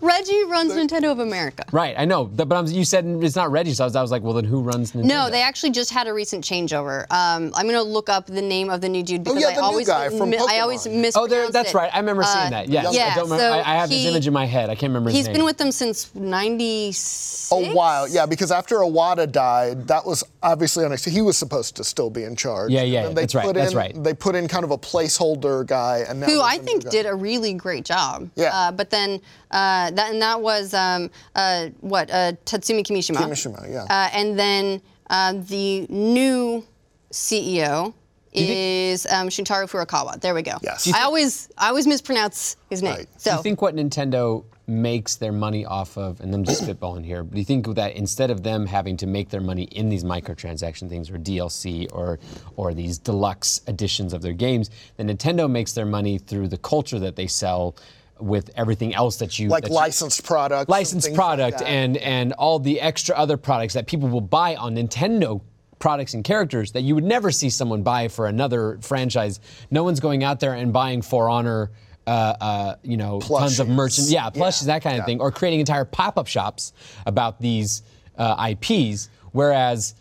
Reggie 0.00 0.44
runs 0.44 0.72
Nintendo 0.72 1.10
of 1.10 1.20
America. 1.20 1.64
Right, 1.72 1.94
I 1.96 2.04
know. 2.04 2.24
But 2.26 2.52
I'm, 2.52 2.66
you 2.66 2.84
said 2.84 3.06
it's 3.06 3.34
not 3.36 3.50
Reggie, 3.50 3.72
so 3.72 3.84
I 3.84 3.86
was, 3.86 3.96
I 3.96 4.02
was 4.02 4.10
like, 4.10 4.22
well, 4.22 4.34
then 4.34 4.44
who 4.44 4.60
runs 4.60 4.92
Nintendo? 4.92 5.04
No, 5.04 5.30
they 5.30 5.40
actually 5.42 5.70
just 5.70 5.90
had 5.90 6.06
a 6.06 6.12
recent 6.12 6.44
changeover. 6.44 7.02
Um, 7.10 7.52
I'm 7.54 7.66
gonna 7.66 7.82
look 7.82 8.08
up 8.10 8.26
the 8.26 8.42
name 8.42 8.68
of 8.68 8.80
the 8.82 8.88
new 8.90 9.02
dude 9.02 9.24
because 9.24 9.36
Oh, 9.36 9.40
yeah, 9.40 9.48
I 9.48 9.54
the 9.54 9.60
new 9.62 9.66
always 9.66 9.86
guy 9.86 10.08
from 10.10 10.30
mi- 10.30 10.38
I 10.38 10.58
always 10.60 10.86
Pokemon. 10.86 11.00
mispronounce 11.00 11.32
Oh, 11.48 11.50
that's 11.50 11.70
it. 11.70 11.74
right. 11.74 11.90
I 11.94 11.98
remember 11.98 12.24
seeing 12.24 12.46
Uh, 12.46 12.50
that. 12.50 12.68
Yes. 12.68 12.94
yeah, 12.94 13.10
I, 13.12 13.14
don't 13.14 13.24
remember, 13.24 13.42
so 13.42 13.52
I, 13.52 13.72
I 13.72 13.76
have 13.76 13.88
he- 13.90 13.96
this 14.04 14.06
image 14.12 14.26
in 14.26 14.34
my 14.34 14.44
head. 14.44 14.68
I 14.70 14.74
can't 14.74 14.90
remember 14.90 15.08
his 15.10 15.16
He's 15.18 15.26
name. 15.28 15.36
been 15.36 15.44
with 15.44 15.56
them 15.56 15.72
since 15.72 16.14
'96. 16.14 17.50
A 17.52 17.72
while, 17.74 18.06
yeah, 18.06 18.26
because 18.26 18.52
after 18.52 18.76
Iwata 18.76 19.30
died, 19.32 19.88
that 19.88 20.04
was 20.04 20.24
obviously 20.42 20.84
unexpected. 20.84 21.14
He 21.16 21.22
was 21.22 21.36
supposed 21.36 21.76
to 21.76 21.84
still 21.84 22.10
be 22.10 22.24
in 22.24 22.36
charge. 22.36 22.70
Yeah, 22.70 22.82
yeah, 22.82 23.08
they 23.08 23.14
that's 23.14 23.34
right, 23.34 23.44
put 23.44 23.54
that's 23.54 23.72
in- 23.72 23.78
right. 23.78 24.02
They 24.04 24.14
put 24.14 24.34
in 24.34 24.48
kind 24.48 24.64
of 24.64 24.70
a 24.70 24.78
placeholder 24.78 25.66
guy, 25.66 26.04
and 26.08 26.20
now 26.20 26.26
who 26.26 26.32
there's 26.32 26.42
I 26.44 26.54
a 26.54 26.58
new 26.58 26.64
think 26.64 26.90
did 26.90 27.06
a 27.06 27.14
really 27.14 27.54
great 27.54 27.84
job. 27.84 28.30
Yeah. 28.34 28.50
Uh, 28.52 28.72
but 28.72 28.90
then 28.90 29.20
uh, 29.50 29.90
that 29.90 30.12
and 30.12 30.22
that 30.22 30.40
was 30.40 30.74
um, 30.74 31.10
uh, 31.34 31.68
what 31.80 32.10
uh, 32.10 32.32
Tatsumi 32.44 32.82
Kimishima. 32.86 33.16
Kimishima, 33.16 33.70
yeah. 33.70 33.84
Uh, 33.84 34.08
and 34.12 34.38
then 34.38 34.80
uh, 35.10 35.32
the 35.34 35.86
new 35.88 36.64
CEO 37.12 37.94
is 38.32 39.06
um, 39.06 39.28
Shuntaro 39.28 39.68
Furukawa. 39.68 40.20
There 40.20 40.34
we 40.34 40.42
go. 40.42 40.58
Yes. 40.62 40.84
Do 40.84 40.92
I 40.94 41.02
always 41.02 41.48
I 41.58 41.68
always 41.68 41.86
mispronounce 41.86 42.56
his 42.70 42.82
name. 42.82 42.96
Right. 42.96 43.08
So 43.16 43.30
Do 43.32 43.36
you 43.38 43.42
think 43.42 43.62
what 43.62 43.74
Nintendo 43.74 44.44
makes 44.68 45.16
their 45.16 45.32
money 45.32 45.64
off 45.64 45.96
of, 45.96 46.20
and 46.20 46.34
I'm 46.34 46.44
just 46.44 46.62
spitballing 46.62 47.04
here, 47.04 47.24
but 47.24 47.32
do 47.32 47.38
you 47.38 47.44
think 47.44 47.74
that 47.74 47.94
instead 47.94 48.30
of 48.30 48.42
them 48.42 48.66
having 48.66 48.96
to 48.98 49.06
make 49.06 49.30
their 49.30 49.40
money 49.40 49.64
in 49.64 49.88
these 49.88 50.04
microtransaction 50.04 50.88
things 50.88 51.10
or 51.10 51.18
DLC 51.18 51.88
or 51.92 52.18
or 52.56 52.74
these 52.74 52.98
deluxe 52.98 53.62
editions 53.66 54.12
of 54.12 54.22
their 54.22 54.32
games, 54.32 54.70
that 54.96 55.06
Nintendo 55.06 55.50
makes 55.50 55.72
their 55.72 55.86
money 55.86 56.18
through 56.18 56.48
the 56.48 56.58
culture 56.58 56.98
that 56.98 57.16
they 57.16 57.26
sell 57.26 57.76
with 58.20 58.50
everything 58.56 58.94
else 58.94 59.16
that 59.16 59.38
you 59.38 59.48
like 59.48 59.64
that 59.64 59.72
licensed 59.72 60.24
products. 60.24 60.68
licensed 60.68 61.08
like 61.08 61.16
product 61.16 61.58
that. 61.58 61.68
and 61.68 61.96
and 61.98 62.32
all 62.34 62.58
the 62.58 62.80
extra 62.80 63.14
other 63.16 63.36
products 63.36 63.74
that 63.74 63.86
people 63.86 64.08
will 64.08 64.20
buy 64.20 64.56
on 64.56 64.74
Nintendo 64.74 65.40
products 65.78 66.14
and 66.14 66.24
characters 66.24 66.72
that 66.72 66.82
you 66.82 66.94
would 66.94 67.04
never 67.04 67.30
see 67.30 67.50
someone 67.50 67.82
buy 67.82 68.08
for 68.08 68.26
another 68.26 68.78
franchise. 68.82 69.40
No 69.70 69.84
one's 69.84 70.00
going 70.00 70.24
out 70.24 70.40
there 70.40 70.54
and 70.54 70.72
buying 70.72 71.02
For 71.02 71.28
Honor. 71.28 71.70
Uh, 72.08 72.36
uh, 72.40 72.74
you 72.82 72.96
know, 72.96 73.20
tons 73.20 73.60
of 73.60 73.66
Plushies. 73.66 73.70
merchant, 73.74 74.08
yeah, 74.08 74.30
plushies, 74.30 74.62
Yeah, 74.62 74.66
that 74.74 74.82
kind 74.82 74.96
of 74.96 75.00
yeah. 75.02 75.06
thing, 75.06 75.20
or 75.20 75.30
creating 75.30 75.60
entire 75.60 75.84
pop-up 75.84 76.26
shops 76.26 76.72
about 77.04 77.38
these 77.40 77.82
uh, 78.16 78.48
IPs. 78.50 79.10
Whereas 79.32 79.94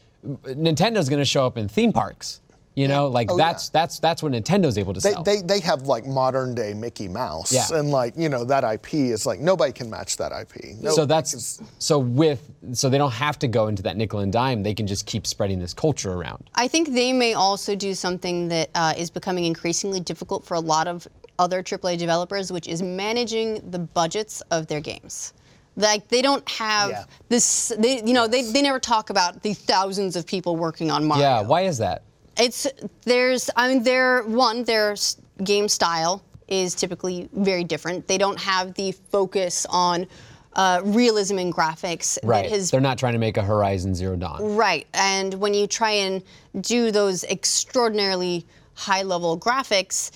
Nintendo's 0.45 1.09
going 1.09 1.19
to 1.21 1.25
show 1.25 1.45
up 1.45 1.57
in 1.57 1.67
theme 1.67 1.91
parks. 1.93 2.41
You 2.75 2.87
know, 2.87 3.07
like 3.07 3.31
Oh, 3.31 3.37
yeah. 3.39 3.45
that's 3.47 3.69
that's 3.69 3.97
that's 3.99 4.21
what 4.21 4.31
Nintendo's 4.33 4.77
able 4.77 4.93
to 4.93 4.99
They, 4.99 5.11
sell. 5.13 5.23
they, 5.23 5.41
they 5.41 5.59
have 5.61 5.81
like 5.87 6.05
modern 6.05 6.53
day 6.53 6.75
Mickey 6.75 7.07
Mouse. 7.07 7.51
Yeah. 7.51 7.65
And 7.79 7.89
like, 7.89 8.13
you 8.15 8.29
know, 8.29 8.43
that 8.45 8.63
IP 8.63 8.93
is 8.93 9.25
like, 9.25 9.39
nobody 9.39 9.73
can 9.73 9.89
match 9.89 10.15
that 10.17 10.31
IP. 10.31 10.75
No- 10.79 10.91
so 10.91 11.03
that's 11.05 11.59
so 11.79 11.97
with 11.97 12.39
so 12.73 12.87
they 12.87 12.99
don't 12.99 13.13
have 13.13 13.39
to 13.39 13.47
go 13.47 13.67
into 13.67 13.81
that 13.81 13.97
nickel 13.97 14.19
and 14.19 14.31
dime. 14.31 14.61
They 14.61 14.75
can 14.75 14.85
just 14.85 15.07
keep 15.07 15.25
spreading 15.25 15.57
this 15.57 15.73
culture 15.73 16.13
around. 16.13 16.51
I 16.53 16.67
think 16.67 16.93
they 16.93 17.13
may 17.13 17.33
also 17.33 17.75
do 17.75 17.95
something 17.95 18.47
that 18.49 18.69
uh, 18.75 18.93
is 18.95 19.09
becoming 19.09 19.45
increasingly 19.45 19.99
difficult 19.99 20.45
for 20.45 20.53
a 20.53 20.59
lot 20.61 20.87
of 20.87 21.07
other 21.39 21.61
AAA 21.63 21.97
developers, 21.97 22.51
which 22.51 22.67
is 22.67 22.81
managing 22.81 23.69
the 23.71 23.79
budgets 23.79 24.41
of 24.51 24.67
their 24.67 24.81
games. 24.81 25.33
Like 25.75 26.07
they 26.07 26.21
don't 26.21 26.47
have 26.49 26.89
Yeah. 26.89 27.03
this, 27.29 27.71
they, 27.77 28.01
you 28.03 28.13
know, 28.13 28.27
they, 28.27 28.41
they 28.51 28.61
never 28.63 28.79
talk 28.79 29.09
about 29.11 29.43
the 29.43 29.53
thousands 29.53 30.15
of 30.15 30.25
people 30.25 30.55
working 30.55 30.89
on 30.89 31.05
Mario. 31.05 31.23
Yeah, 31.23 31.41
why 31.41 31.61
is 31.61 31.77
that? 31.77 32.01
It's 32.39 32.67
there's 33.03 33.49
I 33.55 33.67
mean 33.67 33.83
their 33.83 34.23
one 34.23 34.63
their 34.63 34.95
game 35.43 35.67
style 35.67 36.23
is 36.47 36.75
typically 36.75 37.29
very 37.33 37.63
different. 37.63 38.07
They 38.07 38.17
don't 38.17 38.39
have 38.39 38.73
the 38.75 38.91
focus 38.91 39.65
on 39.69 40.07
uh, 40.53 40.81
realism 40.83 41.37
in 41.39 41.51
graphics 41.53 42.17
Right. 42.23 42.43
that 42.43 42.51
has 42.51 42.71
They're 42.71 42.79
not 42.81 42.97
trying 42.97 43.13
to 43.13 43.19
make 43.19 43.37
a 43.37 43.43
Horizon 43.43 43.93
Zero 43.93 44.15
Dawn. 44.15 44.55
Right. 44.55 44.87
And 44.93 45.33
when 45.35 45.53
you 45.53 45.67
try 45.67 45.91
and 45.91 46.23
do 46.61 46.89
those 46.91 47.23
extraordinarily 47.25 48.45
high 48.73 49.03
level 49.03 49.37
graphics, 49.37 50.11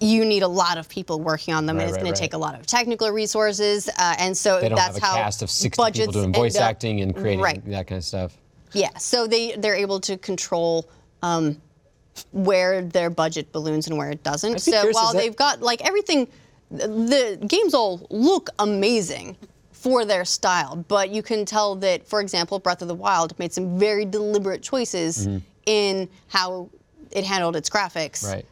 you 0.00 0.24
need 0.24 0.42
a 0.42 0.48
lot 0.48 0.78
of 0.78 0.88
people 0.88 1.20
working 1.20 1.54
on 1.54 1.66
them, 1.66 1.76
Right, 1.76 1.82
and 1.82 1.90
it's 1.90 1.96
right, 1.96 2.02
going 2.02 2.12
right. 2.12 2.16
to 2.16 2.20
take 2.22 2.32
a 2.34 2.38
lot 2.38 2.58
of 2.58 2.66
technical 2.66 3.10
resources. 3.10 3.88
Uh, 3.98 4.14
and 4.18 4.36
so 4.36 4.60
They 4.60 4.68
don't 4.68 4.76
that's 4.76 4.98
have 4.98 5.02
a 5.02 5.06
how 5.06 5.14
cast 5.16 5.42
of 5.42 5.50
60 5.50 5.92
people 5.92 6.12
doing 6.12 6.32
voice 6.32 6.56
up- 6.56 6.62
acting 6.62 7.00
and 7.00 7.14
creating 7.14 7.40
that 7.70 7.86
kind 7.86 7.98
of 7.98 8.04
stuff. 8.04 8.36
Yeah. 8.72 8.96
So 8.98 9.26
they 9.26 9.52
they're 9.56 9.74
able 9.76 10.00
to 10.00 10.16
control. 10.18 10.88
Um, 11.22 11.60
where 12.32 12.82
their 12.82 13.10
budget 13.10 13.52
balloons 13.52 13.86
and 13.86 13.96
where 13.96 14.10
it 14.10 14.24
doesn't. 14.24 14.58
So 14.60 14.72
curious, 14.72 14.94
while 14.94 15.12
they've 15.12 15.36
got 15.36 15.62
like 15.62 15.86
everything, 15.86 16.26
the 16.70 17.38
games 17.46 17.74
all 17.74 18.06
look 18.10 18.50
amazing 18.58 19.36
for 19.70 20.04
their 20.04 20.24
style, 20.24 20.84
but 20.88 21.10
you 21.10 21.22
can 21.22 21.44
tell 21.44 21.76
that, 21.76 22.06
for 22.08 22.20
example, 22.20 22.58
Breath 22.58 22.82
of 22.82 22.88
the 22.88 22.94
Wild 22.94 23.38
made 23.38 23.52
some 23.52 23.78
very 23.78 24.04
deliberate 24.04 24.62
choices 24.62 25.28
in 25.66 26.08
how 26.26 26.68
it 27.12 27.22
handled 27.24 27.54
its 27.54 27.70
graphics. 27.70 28.24
Mm-hmm. 28.24 28.32
Right. 28.32 28.46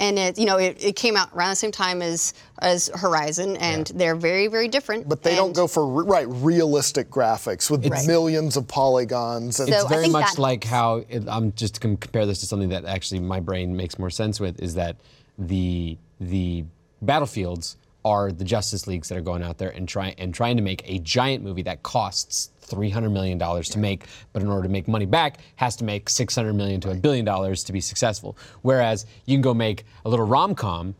And 0.00 0.18
it, 0.18 0.38
you 0.38 0.46
know, 0.46 0.58
it, 0.58 0.82
it 0.82 0.96
came 0.96 1.16
out 1.16 1.30
around 1.34 1.50
the 1.50 1.56
same 1.56 1.72
time 1.72 2.02
as 2.02 2.34
as 2.60 2.90
Horizon, 2.94 3.56
and 3.56 3.86
they're 3.94 4.16
very, 4.16 4.46
very 4.48 4.68
different. 4.68 5.08
But 5.08 5.22
they 5.22 5.34
don't 5.34 5.54
go 5.54 5.66
for 5.66 5.86
re- 5.86 6.04
right 6.06 6.26
realistic 6.28 7.10
graphics 7.10 7.70
with 7.70 7.86
Right. 7.86 8.06
millions 8.06 8.56
of 8.56 8.66
polygons. 8.68 9.60
And 9.60 9.68
So 9.68 9.74
It's 9.76 9.84
I 9.84 9.88
very 9.88 10.08
much 10.08 10.32
that 10.34 10.38
like 10.40 10.64
how 10.64 11.04
it, 11.08 11.24
I'm 11.28 11.52
just 11.52 11.74
to 11.74 11.80
compare 11.80 12.26
this 12.26 12.40
to 12.40 12.46
something 12.46 12.68
that 12.70 12.84
actually 12.84 13.20
my 13.20 13.40
brain 13.40 13.76
makes 13.76 13.98
more 13.98 14.10
sense 14.10 14.40
with 14.40 14.60
is 14.60 14.74
that 14.74 14.96
the 15.38 15.96
the 16.20 16.64
battlefields 17.02 17.76
are 18.04 18.32
the 18.32 18.44
Justice 18.44 18.86
Leagues 18.86 19.08
that 19.08 19.18
are 19.18 19.22
going 19.22 19.42
out 19.42 19.58
there 19.58 19.70
and 19.70 19.88
trying 19.88 20.14
and 20.18 20.32
trying 20.34 20.56
to 20.56 20.62
make 20.62 20.82
a 20.88 20.98
giant 21.00 21.44
movie 21.44 21.62
that 21.62 21.82
costs 21.82 22.50
300 22.68 23.10
million 23.10 23.38
dollars 23.38 23.68
to 23.70 23.78
make, 23.78 24.04
but 24.32 24.42
in 24.42 24.48
order 24.48 24.62
to 24.62 24.68
make 24.68 24.86
money 24.86 25.06
back, 25.06 25.38
has 25.56 25.74
to 25.76 25.84
make 25.84 26.08
600 26.08 26.52
million 26.52 26.80
to 26.82 26.90
a 26.90 26.94
billion 26.94 27.24
dollars 27.24 27.64
to 27.64 27.72
be 27.72 27.80
successful. 27.80 28.36
Whereas 28.62 29.06
you 29.26 29.34
can 29.34 29.42
go 29.42 29.54
make 29.54 29.84
a 30.04 30.08
little 30.08 30.26
rom 30.26 30.54
com, 30.54 30.94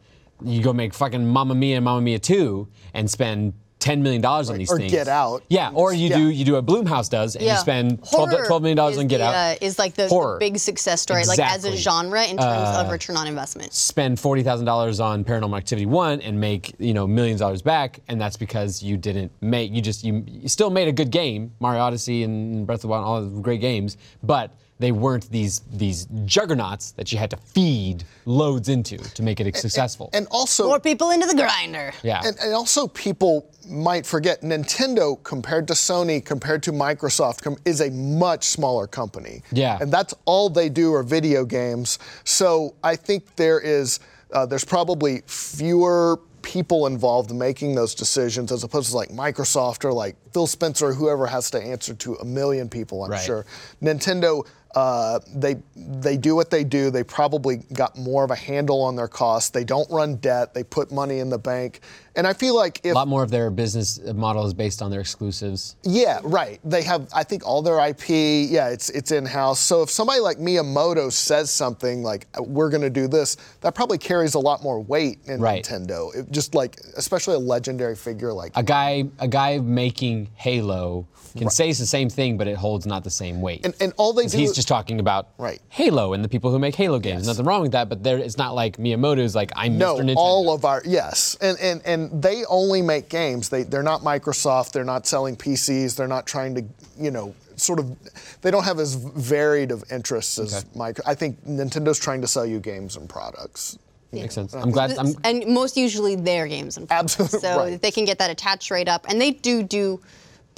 you 0.44 0.62
go 0.62 0.72
make 0.72 0.94
fucking 0.94 1.26
Mamma 1.26 1.54
Mia 1.54 1.76
and 1.76 1.84
Mamma 1.84 2.00
Mia 2.00 2.18
2 2.18 2.68
and 2.94 3.10
spend 3.10 3.54
ten 3.78 4.02
million 4.02 4.20
dollars 4.20 4.50
on 4.50 4.58
these 4.58 4.70
or 4.70 4.78
things. 4.78 4.90
Get 4.90 5.08
Out. 5.08 5.44
Yeah, 5.48 5.70
or 5.72 5.92
you 5.92 6.08
Yeah. 6.08 6.16
do 6.18 6.28
you 6.30 6.44
do 6.44 6.52
what 6.54 6.66
Bloomhouse 6.66 7.08
does, 7.08 7.36
and 7.36 7.44
you 7.44 7.54
spend 7.56 7.98
12, 8.10 8.30
Horror 8.30 8.46
$12 8.46 8.60
million 8.62 8.78
on 8.78 9.06
Get 9.06 9.18
the, 9.18 9.24
Out. 9.24 9.34
Uh, 9.34 9.54
is 9.60 9.78
like 9.78 9.94
the, 9.94 10.06
the 10.08 10.36
big 10.40 10.58
success 10.58 11.00
story, 11.00 11.24
like 11.24 11.38
as 11.38 11.64
a 11.64 11.72
Uh, 11.72 11.76
genre 11.76 12.24
in 12.24 12.36
terms 12.36 12.76
of 12.76 12.90
return 12.90 13.16
on 13.16 13.26
investment. 13.26 13.72
spend 13.72 14.18
forty 14.18 14.42
thousand 14.42 14.66
dollars 14.66 15.00
on 15.00 15.24
Paranormal 15.24 15.56
Activity 15.56 15.86
one 15.86 16.20
and 16.22 16.40
make 16.40 16.74
you 16.78 16.92
know 16.94 17.06
millions 17.06 17.40
of 17.40 17.46
dollars 17.46 17.62
back, 17.62 18.00
and 18.08 18.20
that's 18.20 18.36
because 18.36 18.82
you 18.82 18.96
didn't 18.96 19.30
make 19.40 19.72
you 19.72 19.80
just 19.80 20.02
you, 20.04 20.24
you 20.26 20.48
still 20.48 20.70
made 20.70 20.88
a 20.88 20.92
good 20.92 21.10
game, 21.10 21.52
Mario 21.60 21.80
Odyssey 21.80 22.24
and 22.24 22.66
Breath 22.66 22.78
of 22.78 22.82
the 22.82 22.88
Wild, 22.88 23.04
all 23.04 23.20
those 23.22 23.40
great 23.40 23.60
games, 23.60 23.96
but 24.22 24.50
they 24.80 24.92
weren't 24.92 25.28
these 25.30 25.60
these 25.72 26.06
juggernauts 26.24 26.92
that 26.92 27.10
you 27.12 27.18
had 27.18 27.30
to 27.30 27.36
feed 27.36 28.04
loads 28.26 28.68
into 28.68 28.96
to 28.98 29.22
make 29.22 29.40
it 29.40 29.56
successful. 29.56 30.10
And 30.12 30.26
also, 30.30 30.66
More 30.68 30.80
people 30.80 31.10
into 31.10 31.26
the 31.26 31.34
grinder. 31.34 31.92
yeah, 32.02 32.20
And, 32.24 32.36
and 32.38 32.54
also, 32.54 32.86
people 32.88 33.50
might 33.68 34.06
forget 34.06 34.42
Nintendo 34.42 35.22
compared 35.24 35.66
to 35.68 35.74
Sony, 35.74 36.24
compared 36.24 36.62
to 36.64 36.72
Microsoft, 36.72 37.42
com- 37.42 37.56
is 37.64 37.80
a 37.80 37.90
much 37.90 38.44
smaller 38.44 38.86
company. 38.86 39.42
Yeah. 39.52 39.78
And 39.80 39.92
that's 39.92 40.14
all 40.26 40.48
they 40.48 40.68
do 40.68 40.94
are 40.94 41.02
video 41.02 41.44
games. 41.44 41.98
So 42.24 42.74
I 42.82 42.96
think 42.96 43.36
there 43.36 43.60
is, 43.60 44.00
uh, 44.32 44.46
there's 44.46 44.64
probably 44.64 45.22
fewer 45.26 46.20
people 46.42 46.86
involved 46.86 47.34
making 47.34 47.74
those 47.74 47.94
decisions 47.94 48.52
as 48.52 48.62
opposed 48.64 48.90
to 48.90 48.96
like 48.96 49.10
Microsoft 49.10 49.84
or 49.84 49.92
like 49.92 50.16
Phil 50.32 50.46
Spencer 50.46 50.86
or 50.86 50.94
whoever 50.94 51.26
has 51.26 51.50
to 51.50 51.60
answer 51.60 51.92
to 51.94 52.14
a 52.16 52.24
million 52.24 52.68
people, 52.70 53.04
I'm 53.04 53.10
Right. 53.10 53.20
sure. 53.24 53.44
Nintendo. 53.82 54.46
Uh, 54.74 55.18
they 55.34 55.56
they 55.76 56.16
do 56.16 56.36
what 56.36 56.50
they 56.50 56.62
do. 56.62 56.90
They 56.90 57.02
probably 57.02 57.56
got 57.72 57.96
more 57.96 58.22
of 58.22 58.30
a 58.30 58.36
handle 58.36 58.82
on 58.82 58.96
their 58.96 59.08
costs. 59.08 59.50
They 59.50 59.64
don't 59.64 59.90
run 59.90 60.16
debt. 60.16 60.52
They 60.54 60.62
put 60.62 60.92
money 60.92 61.20
in 61.20 61.30
the 61.30 61.38
bank, 61.38 61.80
and 62.16 62.26
I 62.26 62.34
feel 62.34 62.54
like 62.54 62.80
if 62.84 62.92
a 62.92 62.94
lot 62.94 63.08
more 63.08 63.22
of 63.22 63.30
their 63.30 63.50
business 63.50 63.98
model 64.14 64.46
is 64.46 64.52
based 64.52 64.82
on 64.82 64.90
their 64.90 65.00
exclusives. 65.00 65.76
yeah, 65.84 66.20
right. 66.22 66.60
They 66.64 66.82
have, 66.82 67.08
I 67.14 67.24
think, 67.24 67.46
all 67.46 67.62
their 67.62 67.80
IP. 67.88 68.08
Yeah, 68.10 68.68
it's 68.68 68.90
it's 68.90 69.10
in 69.10 69.24
house. 69.24 69.58
So 69.58 69.82
if 69.82 69.90
somebody 69.90 70.20
like 70.20 70.36
Miyamoto 70.36 71.10
says 71.10 71.50
something 71.50 72.02
like 72.02 72.26
"We're 72.38 72.68
going 72.70 72.82
to 72.82 72.90
do 72.90 73.08
this," 73.08 73.38
that 73.62 73.74
probably 73.74 73.98
carries 73.98 74.34
a 74.34 74.38
lot 74.38 74.62
more 74.62 74.80
weight 74.80 75.18
in 75.24 75.40
Right. 75.40 75.64
Nintendo. 75.64 76.14
It 76.14 76.30
just 76.30 76.54
like, 76.54 76.76
especially 76.98 77.34
a 77.36 77.38
legendary 77.40 77.96
figure 77.96 78.34
like. 78.34 78.52
A 78.54 78.62
guy 78.62 79.04
a 79.18 79.28
guy 79.28 79.58
making 79.58 80.28
Halo 80.34 81.06
can 81.36 81.50
say 81.50 81.68
the 81.72 81.86
same 81.86 82.08
thing, 82.10 82.36
but 82.36 82.48
it 82.48 82.56
holds 82.56 82.84
not 82.84 83.04
the 83.04 83.10
same 83.10 83.40
weight. 83.40 83.64
and, 83.64 83.74
and 83.80 83.92
all 83.96 84.12
they 84.12 84.26
do. 84.26 84.36
He's 84.38 84.52
just 84.52 84.67
talking 84.68 85.00
about 85.00 85.30
Right. 85.38 85.60
Halo 85.70 86.12
and 86.12 86.22
the 86.24 86.28
people 86.28 86.50
who 86.50 86.58
make 86.58 86.74
Halo 86.76 86.98
games. 86.98 87.26
Nothing 87.26 87.44
wrong 87.46 87.62
with 87.62 87.72
that, 87.72 87.88
but 87.88 88.02
there, 88.04 88.18
it's 88.18 88.36
not 88.38 88.54
like 88.54 88.76
Miyamoto's 88.76 89.34
like 89.34 89.50
I'm 89.56 89.76
no, 89.78 89.96
Mr. 89.96 90.04
Nintendo. 90.04 90.16
all 90.16 90.52
of 90.52 90.64
our 90.64 90.82
yes, 90.84 91.36
and 91.40 91.58
and 91.58 91.82
and 91.84 92.22
they 92.22 92.44
only 92.44 92.82
make 92.82 93.08
games. 93.08 93.48
They 93.48 93.64
they're 93.64 93.82
not 93.82 94.02
Microsoft. 94.02 94.72
They're 94.72 94.84
not 94.84 95.06
selling 95.06 95.36
PCs. 95.36 95.96
They're 95.96 96.06
not 96.06 96.26
trying 96.26 96.54
to 96.54 96.64
you 96.98 97.10
know 97.10 97.34
sort 97.56 97.80
of. 97.80 97.96
They 98.42 98.50
don't 98.52 98.64
have 98.64 98.78
as 98.78 98.94
varied 98.94 99.72
of 99.72 99.82
interests 99.90 100.38
as 100.38 100.64
Micro. 100.76 101.02
I 101.06 101.14
think 101.14 101.44
Nintendo's 101.44 101.98
trying 101.98 102.20
to 102.20 102.28
sell 102.28 102.46
you 102.46 102.60
games 102.60 102.96
and 102.96 103.08
products. 103.08 103.78
Makes 104.12 104.34
sense. 104.36 104.54
Uh, 104.54 104.60
I'm 104.60 104.70
glad. 104.70 104.96
I'm, 104.96 105.14
and 105.24 105.46
most 105.46 105.76
usually 105.76 106.14
their 106.16 106.46
games. 106.46 106.78
And 106.78 106.90
Absolutely, 106.90 107.40
So 107.40 107.58
right. 107.58 107.82
they 107.82 107.90
can 107.90 108.04
get 108.06 108.18
that 108.20 108.30
attach 108.30 108.70
rate 108.70 108.88
up, 108.88 109.04
and 109.08 109.20
they 109.20 109.32
do 109.32 109.62
do 109.62 110.00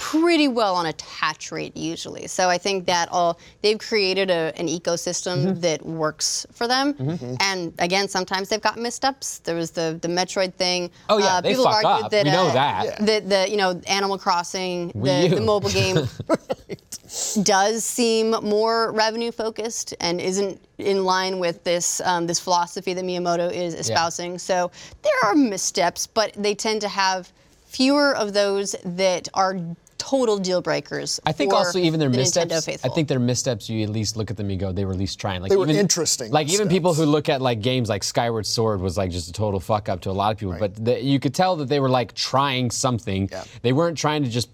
pretty 0.02 0.48
well 0.48 0.74
on 0.76 0.86
attach 0.86 1.52
rate 1.52 1.76
usually. 1.76 2.26
So 2.26 2.48
I 2.48 2.56
think 2.56 2.86
that 2.86 3.10
all 3.12 3.38
they've 3.60 3.78
created 3.78 4.30
a, 4.30 4.52
an 4.56 4.66
ecosystem 4.66 5.20
Mm-hmm. 5.44 5.60
that 5.60 5.84
works 5.84 6.46
for 6.52 6.66
them. 6.66 6.94
And 7.40 7.74
again, 7.78 8.08
sometimes 8.08 8.48
they've 8.48 8.60
got 8.60 8.78
missteps. 8.78 9.38
There 9.40 9.54
was 9.54 9.70
the 9.72 9.98
the 10.00 10.08
Metroid 10.08 10.54
thing. 10.54 10.90
Oh, 11.10 11.18
yeah, 11.18 11.36
Uh, 11.36 11.40
they 11.42 11.50
people 11.50 11.64
fuck 11.64 11.84
argued 11.84 12.04
up. 12.06 12.10
that 12.12 12.24
We 12.24 12.30
know 12.32 12.46
uh, 12.48 12.52
that. 12.54 13.06
That 13.06 13.28
the 13.28 13.50
you 13.50 13.58
know 13.58 13.80
Animal 13.86 14.16
Crossing, 14.18 14.88
the, 14.94 15.28
the 15.34 15.40
mobile 15.42 15.70
game. 15.70 15.96
does 17.42 17.84
seem 17.84 18.30
more 18.42 18.92
revenue 18.92 19.32
focused 19.32 19.94
and 20.00 20.20
isn't 20.20 20.60
in 20.78 21.04
line 21.04 21.38
with 21.38 21.62
this 21.64 22.00
um, 22.04 22.26
this 22.26 22.38
philosophy 22.40 22.94
that 22.94 23.04
Miyamoto 23.04 23.52
is 23.52 23.74
espousing. 23.74 24.38
So 24.38 24.70
there 25.02 25.12
are 25.24 25.34
missteps, 25.34 26.06
but 26.06 26.32
they 26.34 26.54
tend 26.54 26.80
to 26.82 26.88
have 26.88 27.32
fewer 27.66 28.14
of 28.16 28.32
those 28.32 28.74
that 28.84 29.28
are 29.34 29.58
total 30.00 30.38
deal 30.38 30.62
breakers. 30.62 31.20
I 31.26 31.32
think 31.32 31.52
for 31.52 31.58
also 31.58 31.78
even 31.78 32.00
their 32.00 32.08
the 32.08 32.16
missteps. 32.16 32.52
I 32.52 32.60
faithful. 32.60 32.90
think 32.90 33.06
their 33.06 33.18
missteps. 33.18 33.68
You 33.68 33.82
at 33.84 33.90
least 33.90 34.16
look 34.16 34.30
at 34.30 34.38
them 34.38 34.48
and 34.48 34.58
go, 34.58 34.72
they 34.72 34.86
were 34.86 34.92
at 34.92 34.98
least 34.98 35.20
trying. 35.20 35.42
Like 35.42 35.50
They 35.50 35.56
were 35.56 35.64
even, 35.64 35.76
interesting 35.76 36.32
Like 36.32 36.48
even 36.48 36.68
people 36.68 36.94
who 36.94 37.04
look 37.04 37.28
at 37.28 37.42
like 37.42 37.60
games 37.60 37.90
like 37.90 38.02
Skyward 38.02 38.46
Sword 38.46 38.80
was 38.80 38.96
like 38.96 39.10
just 39.10 39.28
a 39.28 39.32
total 39.32 39.60
fuck 39.60 39.90
up 39.90 40.00
to 40.02 40.10
a 40.10 40.12
lot 40.12 40.32
of 40.32 40.38
people. 40.38 40.56
But 40.58 40.82
the, 40.82 41.02
you 41.02 41.20
could 41.20 41.34
tell 41.34 41.56
that 41.56 41.68
they 41.68 41.80
were 41.80 41.90
like 41.90 42.14
trying 42.14 42.70
something. 42.70 43.28
Yeah. 43.30 43.44
They 43.60 43.74
weren't 43.74 43.98
trying 43.98 44.24
to 44.24 44.30
just 44.30 44.48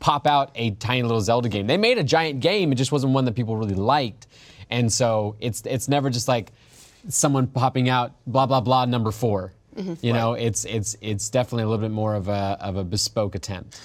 pop 0.00 0.26
out 0.26 0.50
a 0.54 0.70
tiny 0.72 1.02
little 1.02 1.20
Zelda 1.20 1.50
game. 1.50 1.66
They 1.66 1.76
made 1.76 1.98
a 1.98 2.04
giant 2.04 2.40
game. 2.40 2.72
It 2.72 2.76
just 2.76 2.90
wasn't 2.90 3.12
one 3.12 3.26
that 3.26 3.34
people 3.34 3.56
really 3.56 3.74
liked. 3.74 4.26
And 4.70 4.90
so 4.90 5.36
it's 5.40 5.62
it's 5.66 5.88
never 5.88 6.08
just 6.08 6.26
like 6.26 6.52
someone 7.08 7.46
popping 7.46 7.90
out 7.90 8.14
blah 8.26 8.46
blah 8.46 8.60
blah 8.60 8.86
number 8.86 9.12
4 9.12 9.52
Mm-hmm. 9.76 9.94
You 10.00 10.12
know, 10.12 10.32
it's 10.32 10.64
it's 10.64 10.96
it's 11.00 11.28
definitely 11.28 11.64
a 11.64 11.68
little 11.68 11.82
bit 11.82 11.90
more 11.90 12.14
of 12.14 12.28
a 12.28 12.56
of 12.60 12.76
a 12.76 12.84
bespoke 12.84 13.34
attempt. 13.34 13.78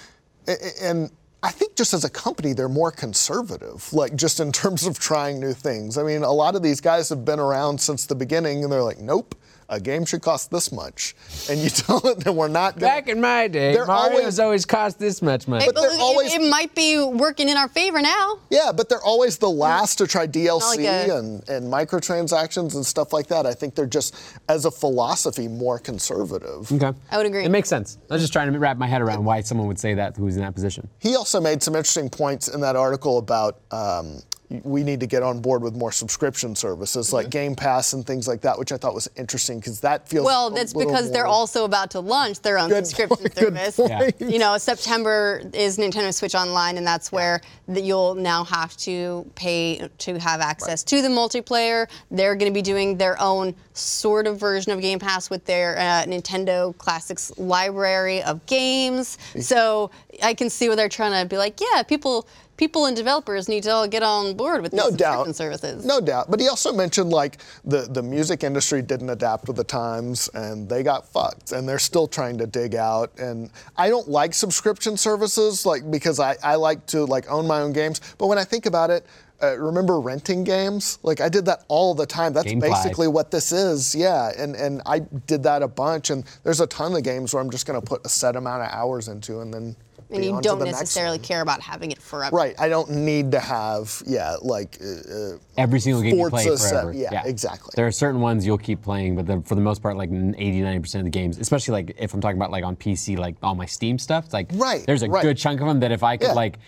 And 0.80 1.10
I 1.42 1.50
think 1.50 1.74
just 1.76 1.92
as 1.92 2.04
a 2.04 2.10
company, 2.10 2.52
they're 2.52 2.68
more 2.68 2.92
conservative, 2.92 3.92
like 3.92 4.14
just 4.14 4.38
in 4.38 4.52
terms 4.52 4.86
of 4.86 4.98
trying 4.98 5.40
new 5.40 5.52
things. 5.52 5.98
I 5.98 6.02
mean, 6.04 6.22
a 6.22 6.32
lot 6.32 6.54
of 6.54 6.62
these 6.62 6.80
guys 6.80 7.08
have 7.08 7.24
been 7.24 7.40
around 7.40 7.80
since 7.80 8.06
the 8.06 8.14
beginning, 8.14 8.62
and 8.62 8.72
they're 8.72 8.82
like, 8.82 9.00
nope, 9.00 9.34
a 9.72 9.80
game 9.80 10.04
should 10.04 10.20
cost 10.20 10.50
this 10.50 10.70
much. 10.70 11.16
And 11.50 11.58
you 11.58 11.70
tell 11.82 11.98
them 11.98 12.18
that 12.20 12.32
we're 12.32 12.48
not 12.48 12.78
going 12.78 12.92
Back 12.92 13.08
in 13.08 13.20
my 13.20 13.48
day, 13.48 13.72
They're 13.72 13.86
Mario's 13.86 14.38
always- 14.38 14.38
always, 14.38 14.66
cost 14.66 14.98
this 14.98 15.22
much 15.22 15.48
money. 15.48 15.64
But 15.66 15.74
they're 15.74 15.94
it- 15.94 16.00
always- 16.00 16.34
it, 16.34 16.42
might 16.42 16.74
be 16.74 17.02
working 17.02 17.48
in 17.48 17.56
our 17.56 17.68
favor 17.68 18.02
now. 18.02 18.38
Yeah, 18.50 18.70
but 18.76 18.88
they're 18.90 19.02
always 19.02 19.38
the 19.38 19.48
last 19.48 19.96
to 19.98 20.06
try 20.06 20.26
DLC 20.26 20.60
like 20.76 20.80
a- 20.80 21.16
and, 21.16 21.48
and 21.48 21.72
microtransactions 21.72 22.74
and 22.74 22.84
stuff 22.84 23.12
like 23.12 23.28
that. 23.28 23.46
I 23.46 23.54
think 23.54 23.74
they're 23.74 23.86
just, 23.86 24.14
as 24.48 24.66
a 24.66 24.70
philosophy, 24.70 25.48
more 25.48 25.78
conservative. 25.78 26.70
Okay. 26.70 26.92
I 27.10 27.16
would 27.16 27.26
agree. 27.26 27.44
It 27.44 27.50
makes 27.50 27.68
sense. 27.70 27.96
I 28.10 28.14
was 28.14 28.22
just 28.22 28.32
trying 28.34 28.52
to 28.52 28.58
wrap 28.58 28.76
my 28.76 28.86
head 28.86 29.00
around 29.00 29.24
why 29.24 29.40
someone 29.40 29.66
would 29.68 29.78
say 29.78 29.94
that 29.94 30.16
who's 30.16 30.36
in 30.36 30.42
that 30.42 30.54
position. 30.54 30.86
He 30.98 31.16
also 31.16 31.40
made 31.40 31.62
some 31.62 31.74
interesting 31.74 32.10
points 32.10 32.48
in 32.48 32.60
that 32.60 32.76
article 32.76 33.16
about 33.18 33.60
um, 33.70 34.20
we 34.64 34.82
need 34.82 35.00
to 35.00 35.06
get 35.06 35.22
on 35.22 35.40
board 35.40 35.62
with 35.62 35.74
more 35.74 35.92
subscription 35.92 36.54
services 36.54 37.12
like 37.12 37.30
Game 37.30 37.54
Pass 37.54 37.92
and 37.92 38.06
things 38.06 38.28
like 38.28 38.40
that, 38.42 38.58
which 38.58 38.72
I 38.72 38.76
thought 38.76 38.94
was 38.94 39.08
interesting 39.16 39.58
because 39.58 39.80
that 39.80 40.08
feels 40.08 40.24
Well, 40.26 40.48
a 40.48 40.54
that's 40.54 40.74
little 40.74 40.92
because 40.92 41.10
they're 41.10 41.26
also 41.26 41.64
about 41.64 41.90
to 41.92 42.00
launch 42.00 42.40
their 42.42 42.58
own 42.58 42.68
Good 42.68 42.86
subscription 42.86 43.16
point, 43.18 43.34
good 43.34 43.56
service. 43.56 43.76
point. 43.76 44.14
Yeah. 44.18 44.26
You 44.28 44.38
know, 44.38 44.58
September 44.58 45.42
is 45.52 45.78
Nintendo 45.78 46.12
Switch 46.12 46.34
Online, 46.34 46.76
and 46.76 46.86
that's 46.86 47.10
where 47.10 47.40
that 47.68 47.82
you'll 47.82 48.14
now 48.14 48.44
have 48.44 48.76
to 48.78 49.24
pay 49.34 49.88
to 49.98 50.18
have 50.18 50.40
access 50.40 50.82
to 50.84 51.02
the 51.02 51.08
multiplayer. 51.08 51.88
They're 52.10 52.34
going 52.34 52.50
to 52.50 52.54
be 52.54 52.62
doing 52.62 52.96
their 52.98 53.20
own 53.20 53.54
sort 53.74 54.26
of 54.26 54.38
version 54.38 54.72
of 54.72 54.80
Game 54.80 54.98
Pass 54.98 55.30
with 55.30 55.44
their 55.46 55.78
uh, 55.78 56.04
Nintendo 56.04 56.76
Classics 56.78 57.32
library 57.38 58.22
of 58.22 58.44
games. 58.46 59.18
So 59.40 59.90
I 60.22 60.34
can 60.34 60.50
see 60.50 60.68
where 60.68 60.76
they're 60.76 60.88
trying 60.88 61.20
to 61.22 61.28
be 61.28 61.38
like, 61.38 61.60
yeah, 61.60 61.82
people. 61.82 62.26
People 62.62 62.86
and 62.86 62.96
developers 62.96 63.48
need 63.48 63.64
to 63.64 63.70
all 63.70 63.88
get 63.88 64.04
on 64.04 64.34
board 64.34 64.62
with 64.62 64.70
these 64.70 64.78
No 64.78 64.90
subscription 64.90 65.24
doubt. 65.24 65.34
services. 65.34 65.84
No 65.84 66.00
doubt. 66.00 66.30
But 66.30 66.38
he 66.38 66.46
also 66.46 66.72
mentioned 66.72 67.10
like 67.10 67.38
the, 67.64 67.88
the 67.90 68.04
music 68.04 68.44
industry 68.44 68.82
didn't 68.82 69.10
adapt 69.10 69.48
with 69.48 69.56
the 69.56 69.64
times 69.64 70.30
and 70.32 70.68
they 70.68 70.84
got 70.84 71.08
fucked 71.08 71.50
and 71.50 71.68
they're 71.68 71.80
still 71.80 72.06
trying 72.06 72.38
to 72.38 72.46
dig 72.46 72.76
out. 72.76 73.10
And 73.18 73.50
I 73.76 73.88
don't 73.88 74.08
like 74.08 74.32
subscription 74.32 74.96
services 74.96 75.66
like 75.66 75.90
because 75.90 76.20
I, 76.20 76.36
I 76.40 76.54
like 76.54 76.86
to 76.86 77.04
like 77.04 77.28
own 77.28 77.48
my 77.48 77.62
own 77.62 77.72
games. 77.72 78.00
But 78.16 78.28
when 78.28 78.38
I 78.38 78.44
think 78.44 78.66
about 78.66 78.90
it, 78.90 79.04
uh, 79.42 79.58
remember 79.58 79.98
renting 79.98 80.44
games? 80.44 81.00
Like 81.02 81.20
I 81.20 81.28
did 81.28 81.44
that 81.46 81.64
all 81.66 81.96
the 81.96 82.06
time. 82.06 82.32
That's 82.32 82.46
Gamefly. 82.46 82.60
basically 82.60 83.08
what 83.08 83.32
this 83.32 83.50
is. 83.50 83.92
Yeah. 83.92 84.30
And 84.38 84.54
and 84.54 84.82
I 84.86 85.00
did 85.00 85.42
that 85.42 85.62
a 85.62 85.68
bunch. 85.68 86.10
And 86.10 86.22
there's 86.44 86.60
a 86.60 86.68
ton 86.68 86.94
of 86.94 87.02
games 87.02 87.34
where 87.34 87.42
I'm 87.42 87.50
just 87.50 87.66
going 87.66 87.80
to 87.80 87.84
put 87.84 88.06
a 88.06 88.08
set 88.08 88.36
amount 88.36 88.62
of 88.62 88.68
hours 88.70 89.08
into 89.08 89.40
and 89.40 89.52
then. 89.52 89.74
And 90.12 90.24
you 90.24 90.40
don't 90.40 90.58
necessarily 90.64 91.18
one. 91.18 91.24
care 91.24 91.40
about 91.40 91.60
having 91.60 91.90
it 91.90 92.00
forever. 92.00 92.34
Right. 92.36 92.54
I 92.58 92.68
don't 92.68 92.90
need 92.90 93.32
to 93.32 93.40
have 93.40 94.02
yeah 94.06 94.36
like. 94.42 94.78
Uh, 94.82 95.34
uh, 95.34 95.38
Every 95.56 95.80
single 95.80 96.02
game 96.02 96.16
Forza 96.16 96.36
you 96.36 96.50
play 96.50 96.56
set- 96.56 96.70
forever. 96.70 96.92
yeah, 96.92 97.22
exactly. 97.26 97.72
There 97.76 97.86
are 97.86 97.92
certain 97.92 98.20
ones 98.20 98.46
you'll 98.46 98.58
keep 98.58 98.82
playing, 98.82 99.16
but 99.16 99.26
the, 99.26 99.40
for 99.42 99.54
the 99.54 99.60
most 99.60 99.82
part, 99.82 99.96
like 99.96 100.10
80, 100.10 100.34
90% 100.62 100.94
of 100.96 101.04
the 101.04 101.10
games, 101.10 101.38
especially 101.38 101.72
like 101.72 101.96
if 101.98 102.14
I'm 102.14 102.20
talking 102.20 102.36
about 102.38 102.50
like 102.50 102.64
on 102.64 102.76
PC, 102.76 103.18
like 103.18 103.36
all 103.42 103.54
my 103.54 103.66
Steam 103.66 103.98
stuff, 103.98 104.24
it's 104.26 104.34
like 104.34 104.48
Right, 104.54 104.84
there's 104.86 105.02
a 105.02 105.08
right. 105.08 105.22
good 105.22 105.36
chunk 105.36 105.60
of 105.60 105.66
them 105.66 105.80
that 105.80 105.92
if 105.92 106.02
I 106.02 106.16
could 106.16 106.28
Yeah. 106.28 106.32
like, 106.34 106.58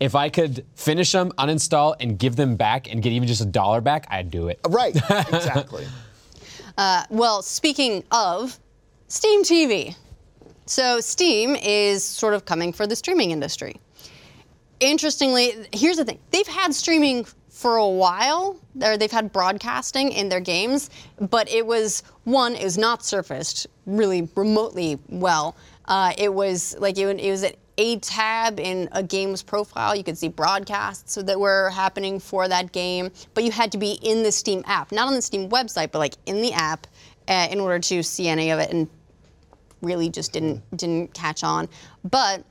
if 0.00 0.14
I 0.14 0.28
could 0.28 0.64
finish 0.74 1.12
them, 1.12 1.30
uninstall, 1.38 1.94
and 2.00 2.18
give 2.18 2.36
them 2.36 2.56
back 2.56 2.90
and 2.90 3.02
get 3.02 3.12
even 3.12 3.28
just 3.28 3.40
a 3.40 3.46
dollar 3.46 3.80
back, 3.80 4.06
I'd 4.10 4.30
do 4.30 4.48
it. 4.48 4.58
Right, 4.68 4.94
exactly. 5.10 5.86
Well, 7.10 7.42
speaking 7.42 8.04
of 8.10 8.58
Steam 9.08 9.42
TV. 9.44 9.94
So, 10.66 11.00
Steam 11.00 11.56
is 11.56 12.02
sort 12.02 12.34
of 12.34 12.44
coming 12.44 12.72
for 12.72 12.86
the 12.86 12.96
streaming 12.96 13.30
industry. 13.32 13.80
Interestingly, 14.80 15.66
here's 15.72 15.98
the 15.98 16.04
thing 16.04 16.18
they've 16.30 16.46
had 16.46 16.74
streaming 16.74 17.26
for 17.50 17.76
a 17.76 17.88
while, 17.88 18.58
they've 18.74 19.10
had 19.10 19.32
broadcasting 19.32 20.10
in 20.10 20.28
their 20.28 20.40
games, 20.40 20.90
but 21.20 21.48
it 21.48 21.64
was 21.64 22.02
one, 22.24 22.56
it 22.56 22.64
was 22.64 22.76
not 22.76 23.04
surfaced 23.04 23.68
really 23.86 24.28
remotely 24.34 24.98
well. 25.08 25.54
Uh, 25.84 26.12
it 26.18 26.34
was 26.34 26.76
like 26.78 26.98
it, 26.98 27.20
it 27.20 27.30
was 27.30 27.44
at 27.44 27.56
a 27.78 27.98
tab 27.98 28.58
in 28.58 28.88
a 28.92 29.02
game's 29.02 29.42
profile. 29.42 29.94
You 29.94 30.04
could 30.04 30.18
see 30.18 30.28
broadcasts 30.28 31.14
that 31.14 31.38
were 31.38 31.70
happening 31.70 32.18
for 32.18 32.48
that 32.48 32.72
game, 32.72 33.10
but 33.34 33.44
you 33.44 33.50
had 33.50 33.72
to 33.72 33.78
be 33.78 33.92
in 34.02 34.22
the 34.22 34.32
Steam 34.32 34.62
app, 34.66 34.92
not 34.92 35.06
on 35.06 35.14
the 35.14 35.22
Steam 35.22 35.48
website, 35.48 35.90
but 35.92 35.98
like 35.98 36.14
in 36.26 36.40
the 36.42 36.52
app, 36.52 36.86
uh, 37.28 37.48
in 37.50 37.60
order 37.60 37.78
to 37.78 38.02
see 38.02 38.28
any 38.28 38.50
of 38.50 38.58
it. 38.58 38.70
And 38.70 38.88
really 39.84 40.08
just 40.08 40.32
didn't 40.32 40.62
didn't 40.76 41.14
catch 41.14 41.44
on. 41.44 41.68
But 42.02 42.44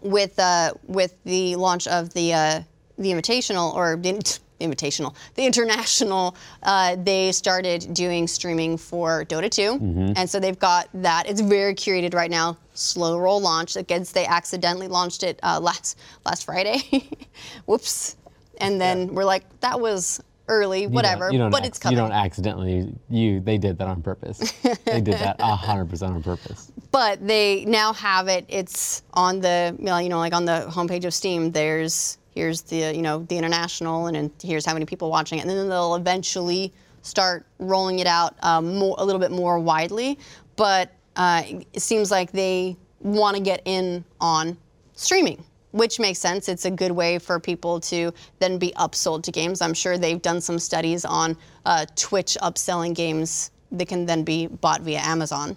with 0.00 0.38
uh, 0.38 0.74
with 0.86 1.16
the 1.24 1.56
launch 1.56 1.86
of 1.86 2.12
the 2.14 2.32
uh, 2.34 2.60
the 2.98 3.10
invitational 3.10 3.74
or 3.74 3.96
the 3.96 4.12
invitational, 4.60 5.14
the 5.34 5.44
international, 5.44 6.36
uh, 6.62 6.96
they 7.02 7.32
started 7.32 7.92
doing 7.92 8.28
streaming 8.28 8.76
for 8.76 9.24
Dota 9.24 9.50
2, 9.50 10.12
and 10.16 10.30
so 10.30 10.38
they've 10.38 10.58
got 10.58 10.88
that. 10.94 11.28
It's 11.28 11.40
very 11.40 11.74
curated 11.74 12.14
right 12.14 12.30
now. 12.30 12.56
Slow 12.74 13.18
roll 13.18 13.40
launch. 13.40 13.76
Guess 13.86 14.12
they 14.12 14.24
accidentally 14.26 14.88
launched 14.88 15.24
it 15.24 15.40
uh, 15.42 15.58
last 15.60 15.98
last 16.24 16.44
Friday. 16.44 17.08
Whoops. 17.66 18.16
And 18.58 18.80
then 18.80 19.12
we're 19.12 19.24
like, 19.24 19.42
that 19.60 19.80
was 19.80 20.22
early, 20.52 20.82
You 20.82 20.86
don't- 20.86 20.94
whatever, 20.94 21.32
you 21.32 21.38
don't 21.38 21.50
but 21.50 21.60
ac- 21.62 21.68
it's 21.68 21.78
coming. 21.78 21.96
You 21.96 22.02
don't 22.04 22.12
accidentally. 22.12 22.94
You 23.08 23.40
they 23.40 23.58
did 23.58 23.78
that 23.78 23.88
on 23.88 24.02
purpose. 24.02 24.38
they 24.84 25.00
did 25.00 25.14
that 25.14 25.40
hundred 25.40 25.88
percent 25.90 26.14
on 26.14 26.22
purpose. 26.22 26.70
but 26.90 27.26
they 27.26 27.64
now 27.64 27.92
have 27.94 28.28
it. 28.28 28.44
It's 28.48 29.02
on 29.14 29.40
the 29.40 29.74
you 29.78 29.84
know, 29.86 29.98
you 29.98 30.08
know 30.08 30.18
like 30.18 30.34
on 30.34 30.44
the 30.44 30.66
homepage 30.70 31.04
of 31.04 31.14
Steam. 31.14 31.50
There's 31.52 32.18
here's 32.34 32.62
the 32.62 32.94
you 32.94 33.02
know 33.02 33.24
the 33.28 33.36
international 33.36 34.06
and 34.06 34.16
then 34.16 34.30
here's 34.42 34.64
how 34.66 34.74
many 34.74 34.84
people 34.86 35.10
watching 35.10 35.38
it, 35.38 35.42
and 35.42 35.50
then 35.50 35.68
they'll 35.68 35.94
eventually 35.96 36.72
start 37.02 37.44
rolling 37.58 37.98
it 37.98 38.06
out 38.06 38.34
um, 38.44 38.76
more, 38.78 38.94
a 38.98 39.04
little 39.04 39.20
bit 39.20 39.32
more 39.32 39.58
widely. 39.58 40.18
But 40.56 40.92
uh, 41.16 41.42
it 41.72 41.82
seems 41.82 42.10
like 42.10 42.30
they 42.32 42.76
want 43.00 43.36
to 43.36 43.42
get 43.42 43.60
in 43.64 44.04
on 44.20 44.56
streaming. 44.94 45.42
Which 45.72 45.98
makes 45.98 46.18
sense. 46.18 46.48
It's 46.48 46.64
a 46.64 46.70
good 46.70 46.92
way 46.92 47.18
for 47.18 47.40
people 47.40 47.80
to 47.80 48.12
then 48.38 48.58
be 48.58 48.72
upsold 48.76 49.22
to 49.24 49.32
games. 49.32 49.60
I'm 49.60 49.74
sure 49.74 49.98
they've 49.98 50.20
done 50.20 50.40
some 50.40 50.58
studies 50.58 51.04
on 51.04 51.36
uh, 51.64 51.86
Twitch 51.96 52.36
upselling 52.42 52.94
games 52.94 53.50
that 53.72 53.88
can 53.88 54.06
then 54.06 54.22
be 54.22 54.46
bought 54.46 54.82
via 54.82 55.00
Amazon. 55.00 55.56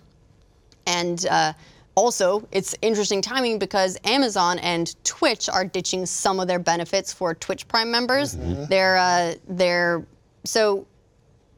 And 0.88 1.26
uh, 1.30 1.54
also, 1.96 2.48
it's 2.52 2.76
interesting 2.82 3.22
timing 3.22 3.60
because 3.60 3.98
Amazon 4.04 4.60
and 4.60 4.96
Twitch 5.04 5.50
are 5.50 5.66
ditching 5.66 6.06
some 6.06 6.40
of 6.40 6.48
their 6.48 6.60
benefits 6.60 7.14
for 7.14 7.34
Twitch 7.34 7.68
Prime 7.68 7.92
members. 7.92 8.38
They're 8.70 8.98
uh, 8.98 9.36
they're 9.48 10.06
so 10.44 10.86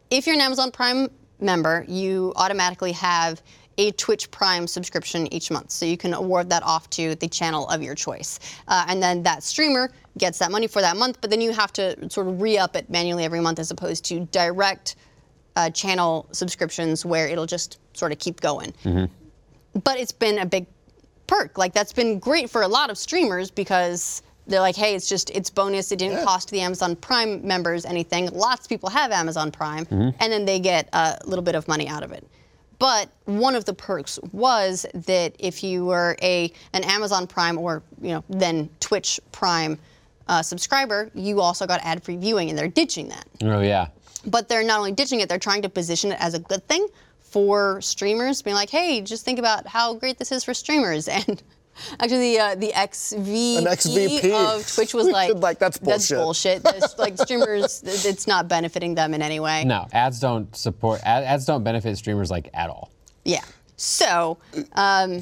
if 0.09 0.25
you're 0.25 0.35
an 0.35 0.41
Amazon 0.41 0.71
Prime 0.71 1.09
member, 1.39 1.85
you 1.87 2.33
automatically 2.35 2.93
have 2.93 3.41
a 3.77 3.91
Twitch 3.91 4.29
Prime 4.31 4.65
subscription 4.67 5.31
each 5.33 5.51
month. 5.51 5.71
So 5.71 5.85
you 5.85 5.97
can 5.97 6.13
award 6.13 6.49
that 6.49 6.63
off 6.63 6.89
to 6.91 7.15
the 7.15 7.27
channel 7.27 7.67
of 7.67 7.81
your 7.83 7.95
choice. 7.95 8.39
Uh, 8.67 8.85
and 8.87 9.01
then 9.01 9.23
that 9.23 9.43
streamer 9.43 9.91
gets 10.17 10.39
that 10.39 10.51
money 10.51 10.67
for 10.67 10.81
that 10.81 10.97
month, 10.97 11.19
but 11.21 11.29
then 11.29 11.41
you 11.41 11.51
have 11.51 11.71
to 11.73 12.09
sort 12.09 12.27
of 12.27 12.41
re 12.41 12.57
up 12.57 12.75
it 12.75 12.89
manually 12.89 13.23
every 13.23 13.39
month 13.39 13.59
as 13.59 13.69
opposed 13.71 14.03
to 14.05 14.21
direct 14.31 14.95
uh, 15.55 15.69
channel 15.69 16.27
subscriptions 16.31 17.05
where 17.05 17.27
it'll 17.27 17.45
just 17.45 17.77
sort 17.93 18.11
of 18.11 18.19
keep 18.19 18.41
going. 18.41 18.73
But 19.83 19.99
it's 19.99 20.11
been 20.11 20.39
a 20.39 20.45
big 20.45 20.65
perk. 21.27 21.57
Like 21.57 21.73
that's 21.73 21.93
been 21.93 22.19
great 22.19 22.49
for 22.49 22.61
a 22.63 22.67
lot 22.67 22.89
of 22.89 22.97
streamers 22.97 23.51
because 23.51 24.21
they're 24.47 24.61
like, 24.61 24.75
hey, 24.75 24.95
it's 24.95 25.09
just 25.09 25.29
it's 25.31 25.49
bonus. 25.49 25.91
It 25.91 25.99
didn't 25.99 26.19
Yeah. 26.19 26.23
cost 26.23 26.49
the 26.49 26.61
Amazon 26.61 26.95
Prime 26.95 27.45
members 27.45 27.85
anything. 27.85 28.29
Lots 28.31 28.61
of 28.65 28.69
people 28.69 28.89
have 28.89 29.11
Amazon 29.11 29.51
Prime, 29.51 29.85
and 29.91 30.31
then 30.31 30.45
they 30.45 30.59
get 30.59 30.89
a 30.93 31.19
little 31.25 31.43
bit 31.43 31.53
of 31.55 31.67
money 31.67 31.87
out 31.87 32.01
of 32.01 32.11
it. 32.11 32.25
But 32.79 33.09
one 33.25 33.55
of 33.55 33.65
the 33.65 33.73
perks 33.73 34.19
was 34.31 34.85
that 34.93 35.35
if 35.39 35.63
you 35.63 35.85
were 35.85 36.15
a 36.21 36.51
an 36.73 36.83
Amazon 36.83 37.25
Prime 37.27 37.57
or 37.57 37.81
you 38.01 38.09
know 38.11 38.23
then 38.29 38.69
Twitch 38.79 39.19
Prime 39.31 39.79
uh, 40.27 40.41
subscriber, 40.43 41.09
you 41.15 41.41
also 41.41 41.65
got 41.65 41.79
ad-free 41.83 42.17
viewing, 42.17 42.49
and 42.49 42.57
they're 42.59 42.67
ditching 42.67 43.07
that 43.09 43.25
Oh 43.41 43.61
yeah. 43.61 43.87
but 44.25 44.47
they're 44.49 44.63
not 44.63 44.77
only 44.79 44.91
ditching 44.91 45.21
it, 45.21 45.29
they're 45.29 45.39
trying 45.39 45.61
to 45.61 45.69
position 45.69 46.11
it 46.11 46.17
as 46.19 46.33
a 46.33 46.39
good 46.39 46.67
thing 46.67 46.87
for 47.21 47.81
streamers, 47.81 48.41
being 48.41 48.55
like, 48.55 48.69
hey, 48.69 49.01
just 49.01 49.25
think 49.25 49.37
about 49.39 49.67
how 49.67 49.93
great 49.93 50.17
this 50.17 50.31
is 50.31 50.43
for 50.43 50.53
streamers. 50.53 51.07
And 51.27 51.41
actually, 51.99 52.33
the 52.33 52.39
uh, 52.39 52.55
the 52.55 52.71
XVP 52.73 53.57
An 53.57 53.65
XVP. 53.65 54.55
of 54.55 54.67
Twitch 54.73 54.93
was 54.93 55.07
like, 55.11 55.29
should, 55.29 55.39
like, 55.39 55.59
that's 55.59 55.77
bullshit. 55.77 55.99
That's 55.99 56.11
bullshit." 56.11 56.63
bullshit. 56.63 56.79
That's, 56.81 56.97
like 56.99 57.17
streamers, 57.17 57.83
it's 57.85 58.27
not 58.27 58.47
benefiting 58.47 58.95
them 58.95 59.13
in 59.13 59.21
any 59.21 59.39
way. 59.39 59.63
No, 59.63 59.87
ads 59.91 60.19
don't 60.19 60.55
support. 60.55 61.01
ad- 61.03 61.23
Ads 61.23 61.45
don't 61.45 61.63
benefit 61.63 61.97
streamers 61.97 62.31
like 62.31 62.49
at 62.53 62.69
all. 62.69 62.91
Yeah. 63.25 63.43
So 63.75 64.37
um, 64.73 65.21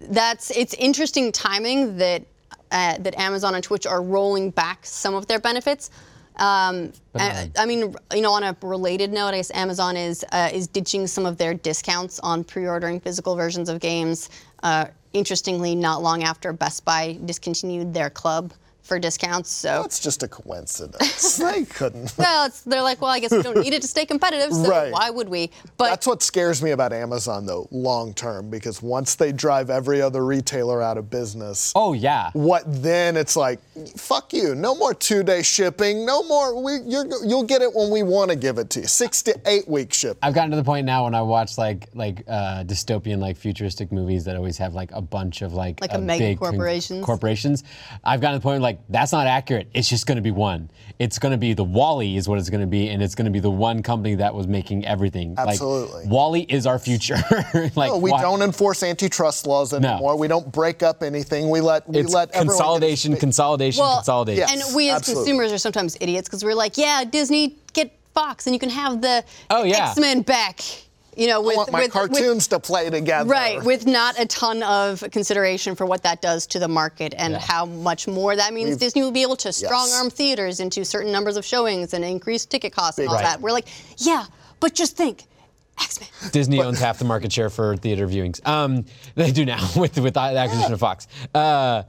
that's 0.00 0.50
it's 0.52 0.74
interesting 0.74 1.32
timing 1.32 1.96
that 1.98 2.22
uh, 2.70 2.98
that 2.98 3.18
Amazon 3.18 3.54
and 3.54 3.62
Twitch 3.64 3.86
are 3.86 4.02
rolling 4.02 4.50
back 4.50 4.86
some 4.86 5.14
of 5.14 5.26
their 5.26 5.38
benefits. 5.40 5.90
Um, 6.36 6.92
I, 7.14 7.50
I 7.58 7.66
mean, 7.66 7.94
you 8.14 8.22
know, 8.22 8.32
on 8.32 8.42
a 8.42 8.56
related 8.62 9.12
note, 9.12 9.28
I 9.28 9.36
guess 9.36 9.50
Amazon 9.50 9.96
is 9.96 10.24
uh, 10.32 10.48
is 10.52 10.66
ditching 10.66 11.06
some 11.06 11.26
of 11.26 11.36
their 11.36 11.52
discounts 11.54 12.18
on 12.20 12.42
pre-ordering 12.44 13.00
physical 13.00 13.36
versions 13.36 13.68
of 13.68 13.80
games. 13.80 14.30
Uh, 14.62 14.86
interestingly, 15.12 15.74
not 15.74 16.02
long 16.02 16.22
after 16.22 16.52
Best 16.52 16.84
Buy 16.84 17.18
discontinued 17.24 17.94
their 17.94 18.10
club 18.10 18.52
for 18.82 18.98
discounts. 18.98 19.50
So. 19.50 19.82
That's 19.82 20.00
just 20.00 20.22
a 20.22 20.28
coincidence. 20.28 21.36
they 21.38 21.64
couldn't. 21.64 22.12
Well, 22.22 22.46
it's, 22.46 22.60
they're 22.62 22.82
like, 22.82 23.00
well, 23.00 23.10
I 23.10 23.18
guess 23.20 23.30
we 23.32 23.42
don't 23.42 23.58
need 23.58 23.72
it 23.72 23.82
to 23.82 23.88
stay 23.88 24.04
competitive, 24.06 24.52
so 24.52 24.68
Right. 24.68 24.92
why 24.92 25.10
would 25.10 25.28
we? 25.28 25.50
But 25.76 25.88
That's 25.90 26.06
what 26.06 26.22
scares 26.22 26.62
me 26.62 26.70
about 26.72 26.92
Amazon, 26.92 27.46
though, 27.46 27.66
long 27.70 28.14
term, 28.14 28.48
because 28.50 28.80
once 28.82 29.14
they 29.16 29.32
drive 29.32 29.70
every 29.70 30.00
other 30.02 30.24
retailer 30.24 30.82
out 30.82 30.98
of 30.98 31.10
business, 31.10 31.72
Oh 31.74 31.92
yeah. 31.94 32.30
what 32.34 32.62
then? 32.66 33.16
It's 33.16 33.34
like, 33.36 33.60
fuck 33.96 34.32
you. 34.32 34.54
No 34.54 34.74
more 34.74 34.94
two-day 34.94 35.42
shipping. 35.42 36.04
No 36.06 36.22
more. 36.24 36.62
We, 36.62 36.80
you're, 36.84 37.06
you'll 37.24 37.42
get 37.44 37.62
it 37.62 37.72
when 37.74 37.90
we 37.90 38.02
want 38.02 38.30
to 38.30 38.36
give 38.36 38.58
it 38.58 38.70
to 38.70 38.80
you. 38.80 38.86
Six 38.86 39.22
to 39.22 39.40
eight 39.46 39.66
week 39.68 39.92
shipping. 39.92 40.18
I've 40.22 40.34
gotten 40.34 40.50
to 40.50 40.56
the 40.56 40.64
point 40.64 40.86
now 40.86 41.04
when 41.04 41.14
I 41.14 41.22
watch 41.22 41.56
like 41.58 41.88
like 41.94 42.24
uh, 42.28 42.64
dystopian 42.64 43.18
like 43.18 43.36
futuristic 43.36 43.90
movies 43.92 44.24
that 44.24 44.36
always 44.36 44.58
have 44.58 44.74
like 44.74 44.90
a 44.92 45.00
bunch 45.02 45.42
of 45.42 45.54
like 45.54 45.80
Like 45.80 45.94
a 45.94 45.98
mega 45.98 46.24
big 46.24 46.38
con- 46.38 46.50
corporations? 46.52 47.04
corporations. 47.04 47.64
I've 48.04 48.20
gotten 48.20 48.34
to 48.34 48.38
the 48.38 48.42
point 48.42 48.54
where, 48.60 48.71
like 48.72 48.80
that's 48.88 49.12
not 49.12 49.26
accurate. 49.26 49.68
It's 49.74 49.88
just 49.88 50.06
going 50.06 50.16
to 50.16 50.22
be 50.22 50.30
one. 50.30 50.70
It's 50.98 51.18
going 51.18 51.32
to 51.32 51.38
be 51.38 51.52
the 51.52 51.64
WALL-E 51.64 52.16
is 52.16 52.28
what 52.28 52.38
it's 52.38 52.50
going 52.50 52.60
to 52.60 52.66
be, 52.66 52.88
and 52.88 53.02
it's 53.02 53.14
going 53.14 53.24
to 53.24 53.30
be 53.30 53.40
the 53.40 53.50
one 53.50 53.82
company 53.82 54.14
that 54.16 54.34
was 54.34 54.46
making 54.46 54.84
everything. 54.86 55.34
Absolutely. 55.36 56.02
Like, 56.02 56.10
WALL-E 56.10 56.46
is 56.48 56.66
our 56.66 56.78
future. 56.78 57.16
like 57.76 57.90
No, 57.90 57.98
we 57.98 58.10
why- 58.12 58.22
don't 58.22 58.42
enforce 58.42 58.82
antitrust 58.82 59.46
laws 59.46 59.72
anymore. 59.72 60.16
We 60.16 60.28
don't 60.28 60.50
break 60.52 60.82
up 60.82 61.02
anything. 61.02 61.50
We 61.50 61.60
let 61.60 61.88
we 61.88 61.98
It's 61.98 62.12
let 62.12 62.32
consolidation, 62.32 63.16
consolidation, 63.16 63.80
Well, 63.80 63.96
consolidation. 63.96 64.40
Yes. 64.48 64.66
And 64.66 64.76
we 64.76 64.90
as 64.90 64.96
absolutely. 64.98 65.24
consumers 65.30 65.52
are 65.52 65.58
sometimes 65.58 65.96
idiots 66.00 66.28
because 66.28 66.44
we're 66.44 66.54
like, 66.54 66.76
yeah, 66.78 67.04
Disney, 67.04 67.56
get 67.72 67.92
Fox, 68.14 68.46
and 68.46 68.54
you 68.54 68.60
can 68.60 68.70
have 68.70 69.00
the 69.00 69.24
Oh, 69.50 69.64
yeah. 69.64 69.88
X 69.90 69.98
Men 69.98 70.22
back. 70.22 70.60
You 71.16 71.26
know, 71.26 71.42
I 71.42 71.46
with 71.46 71.56
want 71.56 71.72
my 71.72 71.78
with, 71.80 71.94
with 71.94 72.10
cartoons 72.12 72.46
to 72.48 72.58
play 72.58 72.88
together. 72.88 73.28
right 73.28 73.62
with 73.62 73.86
not 73.86 74.18
a 74.18 74.24
ton 74.26 74.62
of 74.62 75.04
consideration 75.12 75.74
for 75.74 75.84
what 75.84 76.02
that 76.04 76.22
does 76.22 76.46
to 76.48 76.58
the 76.58 76.68
market 76.68 77.12
and 77.16 77.34
Yeah. 77.34 77.38
how 77.38 77.66
much 77.66 78.08
more 78.08 78.34
that 78.34 78.54
means 78.54 78.78
Disney 78.78 79.02
will 79.02 79.10
be 79.12 79.20
able 79.22 79.36
to 79.36 79.52
strong 79.52 79.90
arm 79.92 80.08
theaters 80.08 80.58
into 80.60 80.84
certain 80.86 81.12
numbers 81.12 81.36
of 81.36 81.44
showings 81.44 81.92
and 81.92 82.02
increase 82.04 82.46
ticket 82.46 82.72
costs 82.72 82.98
and 82.98 83.08
all 83.08 83.14
Right. 83.16 83.24
that. 83.24 83.40
We're 83.42 83.52
like, 83.52 83.68
yeah, 83.98 84.24
but 84.58 84.74
just 84.74 84.96
think, 84.96 85.24
X 85.78 86.00
Men. 86.00 86.30
Disney 86.32 86.62
owns 86.62 86.78
half 86.80 86.98
the 86.98 87.04
market 87.04 87.30
share 87.32 87.50
for 87.50 87.76
theater 87.76 88.06
viewings. 88.08 88.46
Um, 88.46 88.84
they 89.14 89.32
do 89.32 89.44
now 89.44 89.68
with 89.76 89.98
with 89.98 90.14
the 90.14 90.20
acquisition 90.20 90.72
of 90.72 90.80
Fox. 90.80 91.08
Uh, 91.34 91.82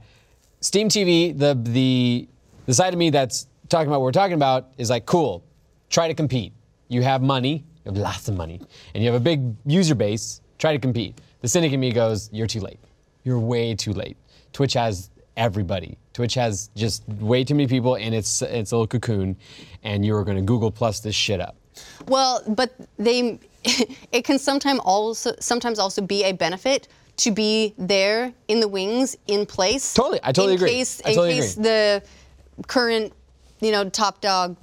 Steam 0.60 0.88
TV, 0.90 1.38
the 1.38 1.54
the 1.62 2.28
the 2.66 2.74
side 2.74 2.92
of 2.92 2.98
me 2.98 3.08
that's 3.10 3.46
talking 3.70 3.86
about 3.88 4.00
what 4.00 4.04
we're 4.06 4.12
talking 4.12 4.34
about 4.34 4.68
is 4.76 4.90
like 4.90 5.06
cool. 5.06 5.44
Try 5.88 6.08
to 6.08 6.14
compete. 6.14 6.52
You 6.88 7.02
have 7.02 7.22
money, 7.22 7.64
you 7.84 7.92
have 7.92 7.98
lots 7.98 8.28
of 8.28 8.36
money, 8.36 8.60
and 8.94 9.04
you 9.04 9.10
have 9.10 9.20
a 9.20 9.24
big 9.24 9.54
user 9.66 9.94
base. 9.94 10.40
Try 10.58 10.72
to 10.72 10.78
compete. 10.78 11.20
The 11.40 11.48
cynic 11.48 11.72
in 11.72 11.80
me 11.80 11.92
goes, 11.92 12.30
you're 12.32 12.46
too 12.46 12.60
late. 12.60 12.78
You're 13.24 13.38
way 13.38 13.74
too 13.74 13.92
late. 13.92 14.16
Twitch 14.52 14.72
has 14.74 15.10
everybody. 15.36 15.98
Twitch 16.12 16.34
has 16.34 16.70
just 16.76 17.06
way 17.08 17.44
too 17.44 17.54
many 17.54 17.66
people, 17.66 17.96
and 17.96 18.14
it's 18.14 18.40
it's 18.42 18.72
a 18.72 18.76
little 18.76 18.86
cocoon, 18.86 19.36
and 19.82 20.06
you're 20.06 20.24
going 20.24 20.36
to 20.36 20.42
Google 20.42 20.70
Plus 20.70 21.00
this 21.00 21.14
shit 21.14 21.40
up. 21.40 21.56
Well, 22.06 22.42
but 22.46 22.72
they, 22.98 23.40
it 24.12 24.24
can 24.24 24.38
sometimes 24.38 24.80
also 24.80 25.34
sometimes 25.40 25.78
also 25.78 26.02
be 26.02 26.24
a 26.24 26.32
benefit 26.32 26.88
to 27.16 27.30
be 27.30 27.74
there 27.78 28.32
in 28.48 28.60
the 28.60 28.68
wings 28.68 29.16
in 29.26 29.44
place. 29.46 29.92
Totally, 29.94 30.20
I 30.22 30.32
totally 30.32 30.54
in 30.54 30.60
agree. 30.60 30.70
Case, 30.70 31.02
I 31.04 31.14
totally 31.14 31.30
in 31.30 31.36
case 31.42 31.52
agree. 31.54 31.64
the 31.64 32.02
current, 32.68 33.12
you 33.60 33.72
know, 33.72 33.88
top 33.88 34.20
dog 34.20 34.56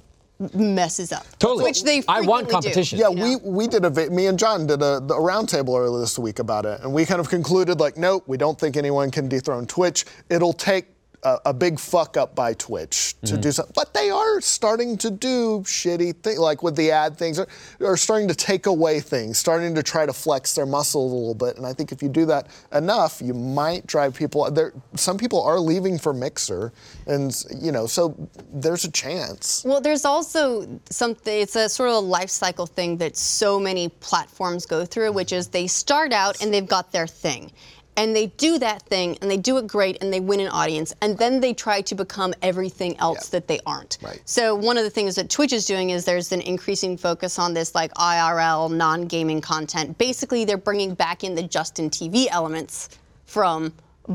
messes 0.54 1.12
up. 1.12 1.26
Totally. 1.38 1.64
Which 1.64 1.84
they 1.84 2.02
I 2.08 2.20
want 2.20 2.46
frequently 2.46 2.46
do, 2.46 2.52
competition. 2.52 2.98
Yeah, 2.98 3.08
you 3.10 3.16
know? 3.16 3.38
we, 3.44 3.50
we 3.50 3.66
did 3.68 3.84
a 3.84 3.90
vi- 3.90 4.08
me 4.08 4.26
and 4.26 4.38
John 4.38 4.66
did 4.66 4.82
a, 4.82 4.96
a 4.96 5.00
roundtable 5.00 5.78
earlier 5.78 6.00
this 6.00 6.18
week 6.18 6.38
about 6.38 6.66
it, 6.66 6.80
and 6.82 6.92
we 6.92 7.04
kind 7.04 7.20
of 7.20 7.28
concluded 7.28 7.80
like, 7.80 7.96
nope, 7.96 8.24
we 8.26 8.36
don't 8.36 8.58
think 8.58 8.76
anyone 8.76 9.10
can 9.10 9.28
dethrone 9.28 9.66
Twitch. 9.66 10.04
It'll 10.28 10.52
take 10.52 10.86
a, 11.22 11.38
a 11.46 11.54
big 11.54 11.78
fuck 11.78 12.16
up 12.16 12.34
by 12.34 12.54
Twitch 12.54 13.14
to 13.20 13.32
mm-hmm. 13.32 13.40
do 13.40 13.52
something. 13.52 13.72
But 13.74 13.94
they 13.94 14.10
are 14.10 14.40
starting 14.40 14.96
to 14.98 15.10
do 15.10 15.60
shitty 15.64 16.16
things, 16.16 16.38
like 16.38 16.62
with 16.62 16.76
the 16.76 16.90
ad 16.90 17.16
things, 17.16 17.38
are, 17.38 17.48
are 17.80 17.96
starting 17.96 18.28
to 18.28 18.34
take 18.34 18.66
away 18.66 19.00
things, 19.00 19.38
starting 19.38 19.74
to 19.74 19.82
try 19.82 20.06
to 20.06 20.12
flex 20.12 20.54
their 20.54 20.66
muscles 20.66 21.12
a 21.12 21.14
little 21.14 21.34
bit. 21.34 21.56
And 21.56 21.66
I 21.66 21.72
think 21.72 21.92
if 21.92 22.02
you 22.02 22.08
do 22.08 22.26
that 22.26 22.48
enough, 22.72 23.20
you 23.22 23.34
might 23.34 23.86
drive 23.86 24.14
people. 24.14 24.50
There, 24.50 24.72
some 24.94 25.18
people 25.18 25.42
are 25.42 25.58
leaving 25.58 25.98
for 25.98 26.12
Mixer, 26.12 26.72
and 27.06 27.34
you 27.60 27.72
know, 27.72 27.86
so 27.86 28.16
there's 28.52 28.84
a 28.84 28.90
chance. 28.90 29.64
Well, 29.64 29.80
there's 29.80 30.04
also 30.04 30.80
something, 30.90 31.40
it's 31.40 31.56
a 31.56 31.68
sort 31.68 31.90
of 31.90 31.96
a 31.96 32.00
life 32.00 32.30
cycle 32.30 32.66
thing 32.66 32.96
that 32.98 33.16
so 33.16 33.60
many 33.60 33.88
platforms 33.88 34.66
go 34.66 34.84
through, 34.84 35.12
which 35.12 35.28
mm-hmm. 35.28 35.38
is 35.38 35.48
they 35.48 35.66
start 35.66 36.12
out 36.12 36.42
and 36.42 36.52
they've 36.52 36.66
got 36.66 36.92
their 36.92 37.06
thing. 37.06 37.52
And 37.96 38.16
they 38.16 38.28
do 38.28 38.58
that 38.58 38.82
thing 38.82 39.18
and 39.20 39.30
they 39.30 39.36
do 39.36 39.58
it 39.58 39.66
great 39.66 40.02
and 40.02 40.10
they 40.12 40.20
win 40.20 40.40
an 40.40 40.48
audience. 40.48 40.94
And 41.02 41.18
then 41.18 41.40
they 41.40 41.52
try 41.52 41.82
to 41.82 41.94
become 41.94 42.32
everything 42.40 42.96
else 42.98 43.26
Yeah. 43.26 43.38
that 43.38 43.48
they 43.48 43.60
aren't. 43.66 43.98
Right. 44.02 44.20
So, 44.24 44.54
one 44.54 44.78
of 44.78 44.84
the 44.84 44.90
things 44.90 45.14
that 45.16 45.28
Twitch 45.28 45.52
is 45.52 45.66
doing 45.66 45.90
is 45.90 46.04
there's 46.06 46.32
an 46.32 46.40
increasing 46.40 46.96
focus 46.96 47.38
on 47.38 47.52
this 47.52 47.74
like 47.74 47.92
IRL, 47.94 48.70
non 48.70 49.06
gaming 49.06 49.40
content. 49.42 49.98
Basically, 49.98 50.44
they're 50.46 50.56
bringing 50.56 50.94
back 50.94 51.22
in 51.22 51.34
the 51.34 51.42
Justin 51.42 51.90
TV 51.90 52.28
elements 52.30 52.88
from 53.26 53.72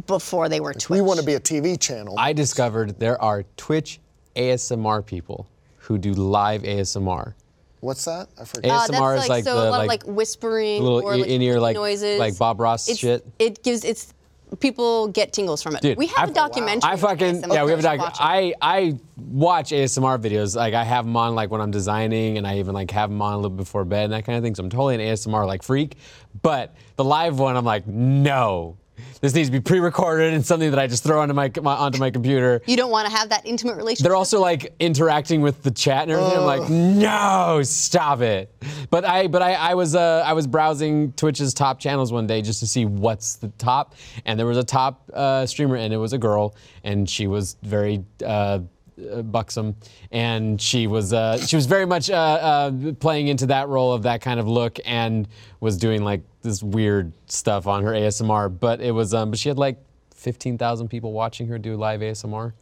before 0.07 0.49
they 0.49 0.59
were 0.59 0.73
Twitch. 0.73 0.89
We 0.89 1.01
want 1.01 1.19
to 1.19 1.25
be 1.25 1.35
a 1.35 1.39
TV 1.39 1.79
channel. 1.79 2.15
I 2.17 2.33
discovered 2.33 2.99
there 2.99 3.21
are 3.21 3.43
Twitch 3.57 3.99
ASMR 4.35 5.05
people 5.05 5.47
who 5.77 5.97
do 5.97 6.13
live 6.13 6.63
ASMR. 6.63 7.33
What's 7.79 8.05
that? 8.05 8.27
I 8.39 8.45
forget. 8.45 8.71
Uh, 8.71 8.79
ASMR 8.87 8.89
that's 9.15 9.23
is 9.25 9.29
like, 9.29 9.29
like 9.29 9.43
so 9.43 9.55
the, 9.55 9.61
a 9.61 9.69
lot 9.69 9.87
like, 9.87 10.01
of 10.01 10.07
like 10.07 10.15
whispering 10.17 10.81
little 10.83 11.01
or 11.03 11.13
i- 11.13 11.17
like 11.17 11.27
in-ear, 11.27 11.59
like- 11.59 11.75
noises, 11.75 12.19
like 12.19 12.37
Bob 12.37 12.59
Ross 12.59 12.87
It's- 12.89 12.97
shit. 12.99 13.25
It 13.39 13.63
gives 13.63 13.83
it's 13.83 14.13
people 14.59 15.09
get 15.09 15.33
tingles 15.33 15.61
from 15.61 15.75
it. 15.75 15.81
Dude, 15.81 15.97
we 15.97 16.07
have 16.07 16.29
I've- 16.29 16.31
a 16.31 16.35
documentary. 16.35 16.89
I 16.89 16.95
fucking 16.95 17.41
ASMR 17.43 17.53
yeah, 17.53 17.63
we 17.65 17.71
have 17.71 17.79
a 17.85 17.91
you 17.91 17.97
doc. 17.97 18.15
I 18.19 18.53
I 18.61 18.97
watch 19.17 19.71
ASMR 19.71 20.17
videos. 20.17 20.55
Like 20.55 20.73
I 20.73 20.83
have 20.83 21.05
them 21.05 21.15
on 21.17 21.35
like 21.35 21.51
when 21.51 21.61
I'm 21.61 21.71
designing, 21.71 22.37
and 22.37 22.47
I 22.47 22.57
even 22.59 22.73
like 22.73 22.89
have 22.91 23.09
them 23.09 23.21
on 23.21 23.33
a 23.33 23.37
little 23.37 23.49
before 23.51 23.85
bed 23.85 24.05
and 24.05 24.13
that 24.13 24.25
kind 24.25 24.37
of 24.37 24.43
thing. 24.43 24.55
So 24.55 24.63
I'm 24.63 24.69
totally 24.69 24.95
an 24.95 25.01
ASMR 25.01 25.45
like 25.45 25.63
freak. 25.63 25.97
But 26.41 26.73
the 26.95 27.03
live 27.03 27.39
one, 27.39 27.55
I'm 27.57 27.65
like, 27.65 27.85
no, 27.87 28.77
this 29.21 29.33
needs 29.33 29.49
to 29.49 29.51
be 29.51 29.59
pre-recorded 29.59 30.33
and 30.33 30.45
something 30.45 30.69
that 30.71 30.79
I 30.79 30.87
just 30.87 31.03
throw 31.03 31.21
onto 31.21 31.33
my, 31.33 31.51
my 31.61 31.75
onto 31.75 31.99
my 31.99 32.11
computer. 32.11 32.61
you 32.65 32.77
don't 32.77 32.91
want 32.91 33.07
to 33.07 33.15
have 33.15 33.29
that 33.29 33.45
intimate 33.45 33.77
relationship. 33.77 34.03
They're 34.03 34.15
also 34.15 34.39
like 34.39 34.73
interacting 34.79 35.41
with 35.41 35.63
the 35.63 35.71
chat 35.71 36.03
and 36.03 36.11
everything. 36.11 36.37
I'm 36.37 36.45
like, 36.45 36.69
no, 36.69 37.61
stop 37.63 38.21
it. 38.21 38.51
But 38.89 39.05
I, 39.05 39.27
but 39.27 39.41
I, 39.41 39.53
I 39.53 39.73
was, 39.75 39.95
uh, 39.95 40.23
I 40.25 40.33
was 40.33 40.47
browsing 40.47 41.13
Twitch's 41.13 41.53
top 41.53 41.79
channels 41.79 42.11
one 42.11 42.27
day 42.27 42.41
just 42.41 42.59
to 42.61 42.67
see 42.67 42.85
what's 42.85 43.35
the 43.35 43.49
top, 43.57 43.95
and 44.25 44.39
there 44.39 44.45
was 44.45 44.57
a 44.57 44.63
top 44.63 45.09
uh, 45.13 45.45
streamer, 45.45 45.75
and 45.75 45.93
it 45.93 45.97
was 45.97 46.13
a 46.13 46.17
girl, 46.17 46.55
and 46.83 47.09
she 47.09 47.27
was 47.27 47.57
very. 47.63 48.03
Uh, 48.25 48.59
buxom, 48.97 49.75
and 50.11 50.61
she 50.61 50.87
was 50.87 51.13
uh, 51.13 51.37
she 51.45 51.55
was 51.55 51.65
very 51.65 51.85
much 51.85 52.09
uh, 52.09 52.13
uh, 52.13 52.93
playing 52.99 53.27
into 53.27 53.45
that 53.47 53.67
role 53.67 53.93
of 53.93 54.03
that 54.03 54.21
kind 54.21 54.39
of 54.39 54.47
look, 54.47 54.79
and 54.85 55.27
was 55.59 55.77
doing 55.77 56.03
like 56.03 56.21
this 56.41 56.63
weird 56.63 57.11
stuff 57.27 57.67
on 57.67 57.83
her 57.83 57.91
ASMR. 57.91 58.59
But 58.59 58.81
it 58.81 58.91
was, 58.91 59.13
um, 59.13 59.29
but 59.31 59.39
she 59.39 59.49
had 59.49 59.57
like 59.57 59.77
fifteen 60.13 60.57
thousand 60.57 60.89
people 60.89 61.13
watching 61.13 61.47
her 61.47 61.57
do 61.57 61.75
live 61.75 62.01
ASMR. 62.01 62.53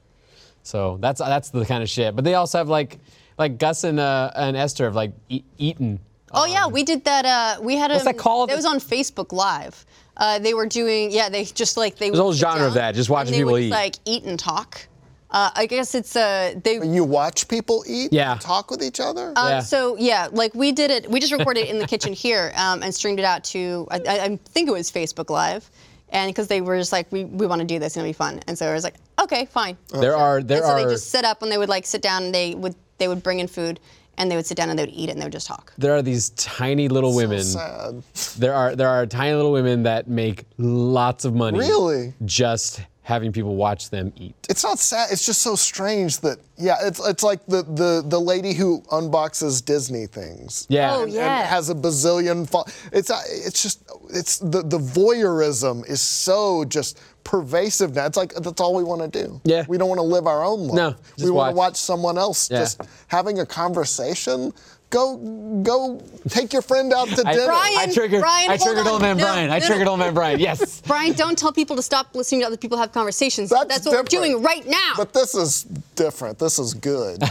So 0.63 0.97
that's 0.99 1.19
that's 1.19 1.49
the 1.49 1.65
kind 1.65 1.83
of 1.83 1.89
shit. 1.89 2.15
But 2.15 2.25
they 2.25 2.35
also 2.35 2.57
have 2.57 2.69
like 2.69 2.99
like 3.37 3.57
Gus 3.57 3.83
and 3.83 3.99
uh, 3.99 4.31
and 4.35 4.57
Esther 4.57 4.85
have 4.85 4.95
like 4.95 5.13
e- 5.29 5.43
eaten. 5.57 5.99
Oh 6.31 6.45
yeah, 6.45 6.67
we 6.67 6.83
did 6.83 7.05
that. 7.05 7.25
Uh, 7.25 7.61
we 7.61 7.77
had 7.77 7.91
a. 7.91 7.95
What's 7.95 8.05
that 8.05 8.17
called? 8.17 8.51
It 8.51 8.55
was 8.55 8.65
on 8.65 8.79
Facebook 8.79 9.31
Live. 9.31 9.85
Uh, 10.17 10.39
they 10.39 10.53
were 10.53 10.65
doing. 10.65 11.11
Yeah, 11.11 11.29
they 11.29 11.45
just 11.45 11.77
like 11.77 11.97
they. 11.97 12.09
There's 12.09 12.19
a 12.19 12.23
whole 12.23 12.33
genre 12.33 12.67
of 12.67 12.73
that, 12.73 12.95
just 12.95 13.09
watching 13.09 13.35
people 13.35 13.53
would, 13.53 13.63
eat. 13.63 13.71
Like 13.71 13.95
eat 14.05 14.23
and 14.23 14.39
talk. 14.39 14.87
Uh, 15.35 15.51
I 15.53 15.65
guess 15.65 15.93
it's 15.95 16.15
uh 16.15 16.53
they. 16.63 16.75
you 16.97 17.03
watch 17.03 17.47
people 17.49 17.83
eat? 17.87 18.13
Yeah. 18.13 18.37
Talk 18.39 18.71
with 18.71 18.81
each 18.81 19.01
other? 19.01 19.33
Uh, 19.35 19.47
Yeah. 19.49 19.59
So 19.59 19.97
yeah, 19.97 20.29
like 20.31 20.53
we 20.55 20.71
did 20.71 20.89
it. 20.91 21.09
We 21.11 21.19
just 21.19 21.33
recorded 21.33 21.65
it 21.65 21.69
in 21.69 21.77
the 21.79 21.87
kitchen 21.87 22.13
here 22.13 22.53
um, 22.55 22.81
and 22.83 22.95
streamed 22.95 23.19
it 23.19 23.25
out 23.25 23.43
to. 23.53 23.85
I, 23.91 23.97
I 24.07 24.15
I 24.27 24.29
think 24.53 24.69
it 24.69 24.71
was 24.71 24.89
Facebook 24.89 25.29
Live, 25.29 25.69
and 26.09 26.29
because 26.29 26.47
they 26.47 26.61
were 26.61 26.77
just 26.77 26.93
like, 26.93 27.11
we, 27.11 27.25
we 27.25 27.45
want 27.47 27.59
to 27.59 27.67
do 27.67 27.79
this, 27.79 27.87
it's 27.87 27.95
gonna 27.95 28.07
be 28.07 28.13
fun, 28.13 28.39
and 28.47 28.57
so 28.57 28.63
I 28.69 28.73
was 28.73 28.85
like, 28.85 28.95
okay, 29.23 29.45
fine. 29.45 29.75
There 29.91 30.15
are 30.15 30.41
there 30.41 30.59
and 30.59 30.65
so 30.67 30.71
are 30.71 30.83
they 30.85 30.89
just 30.89 31.09
set 31.09 31.25
up 31.25 31.41
and 31.41 31.51
they 31.51 31.57
would 31.57 31.69
like 31.69 31.85
sit 31.85 32.01
down 32.01 32.23
and 32.23 32.33
they 32.33 32.55
would 32.55 32.75
they 32.97 33.09
would 33.09 33.21
bring 33.21 33.39
in 33.41 33.47
food 33.47 33.81
and 34.17 34.31
they 34.31 34.37
would 34.37 34.45
sit 34.45 34.55
down 34.55 34.69
and 34.69 34.79
they 34.79 34.83
would 34.83 34.93
eat 34.95 35.09
it 35.09 35.11
and 35.11 35.21
they 35.21 35.25
would 35.25 35.33
just 35.33 35.47
talk. 35.47 35.73
there 35.77 35.93
are 35.93 36.01
these 36.01 36.29
tiny 36.31 36.87
little 36.87 37.13
women. 37.13 37.43
Sad. 37.43 38.01
There 38.37 38.53
are 38.53 38.73
there 38.73 38.87
are 38.87 39.05
tiny 39.05 39.35
little 39.35 39.51
women 39.51 39.83
that 39.83 40.07
make 40.07 40.45
lots 40.57 41.25
of 41.25 41.35
money. 41.35 41.59
Really? 41.59 42.13
Just 42.23 42.79
having 43.05 43.31
people 43.31 43.55
watch 43.55 43.91
them 43.91 44.11
eat. 44.17 44.35
It's 44.49 44.63
not 44.63 44.79
sad. 44.79 45.09
It's 45.11 45.23
just 45.27 45.41
so 45.43 45.55
strange 45.55 46.19
that 46.21 46.39
yeah. 46.57 46.77
It's 46.81 46.99
it's 47.07 47.21
like 47.21 47.45
the 47.45 47.61
the 47.61 48.03
the 48.05 48.19
lady 48.19 48.53
who 48.53 48.81
unboxes 48.91 49.63
Disney 49.63 50.07
things. 50.07 50.65
Yeah. 50.69 50.95
Oh, 50.95 51.03
And, 51.03 51.13
yeah. 51.13 51.39
and 51.41 51.47
has 51.47 51.69
a 51.69 51.75
bazillion. 51.75 52.49
Fo- 52.49 52.65
it's 52.91 53.11
uh, 53.11 53.21
it's 53.29 53.61
just 53.61 53.83
it's 54.09 54.39
the 54.39 54.63
the 54.63 54.79
voyeurism 54.79 55.87
is 55.87 56.01
so 56.01 56.65
just 56.65 56.99
pervasive 57.23 57.93
now. 57.95 58.05
It's 58.07 58.17
like 58.17 58.33
that's 58.33 58.59
all 58.59 58.73
we 58.75 58.83
want 58.83 59.01
to 59.13 59.23
do. 59.23 59.39
Yeah. 59.43 59.65
We 59.67 59.77
don't 59.77 59.89
want 59.89 59.99
to 59.99 60.03
live 60.03 60.25
our 60.25 60.43
own 60.43 60.67
life. 60.67 60.75
No, 60.75 60.95
we 61.23 61.29
want 61.29 61.51
to 61.53 61.55
watch. 61.55 61.55
watch 61.55 61.75
someone 61.77 62.17
else 62.17 62.49
Yeah. 62.49 62.59
just 62.59 62.81
having 63.07 63.39
a 63.39 63.45
conversation. 63.45 64.51
Go 64.95 65.17
go 65.61 66.01
take 66.29 66.53
your 66.53 66.61
friend 66.61 66.93
out 66.93 67.09
to 67.09 67.15
dinner. 67.17 67.47
Brian, 67.47 67.77
I 67.77 67.91
triggered 67.93 68.21
Brian, 68.21 68.49
I 68.49 68.55
triggered 68.55 68.87
on. 68.87 68.93
old 68.93 69.01
man 69.01 69.17
No, 69.17 69.25
Brian. 69.25 69.49
I 69.49 69.55
no, 69.55 69.59
no. 69.59 69.65
triggered 69.67 69.87
old 69.89 69.99
man 69.99 70.13
Brian. 70.13 70.39
Yes. 70.39 70.79
Brian, 70.87 71.11
don't 71.11 71.37
tell 71.37 71.51
people 71.51 71.75
to 71.75 71.81
stop 71.81 72.15
listening 72.15 72.39
to 72.39 72.47
other 72.47 72.55
people 72.55 72.77
have 72.77 72.93
conversations. 72.93 73.49
That's 73.49 73.65
That's 73.67 73.85
what 73.85 73.91
different. 74.07 74.13
we're 74.13 74.19
doing 74.35 74.41
right 74.41 74.65
now. 74.65 74.93
But 74.95 75.11
this 75.11 75.35
is 75.35 75.63
different. 75.95 76.39
This 76.39 76.59
is 76.59 76.73
good. 76.73 77.21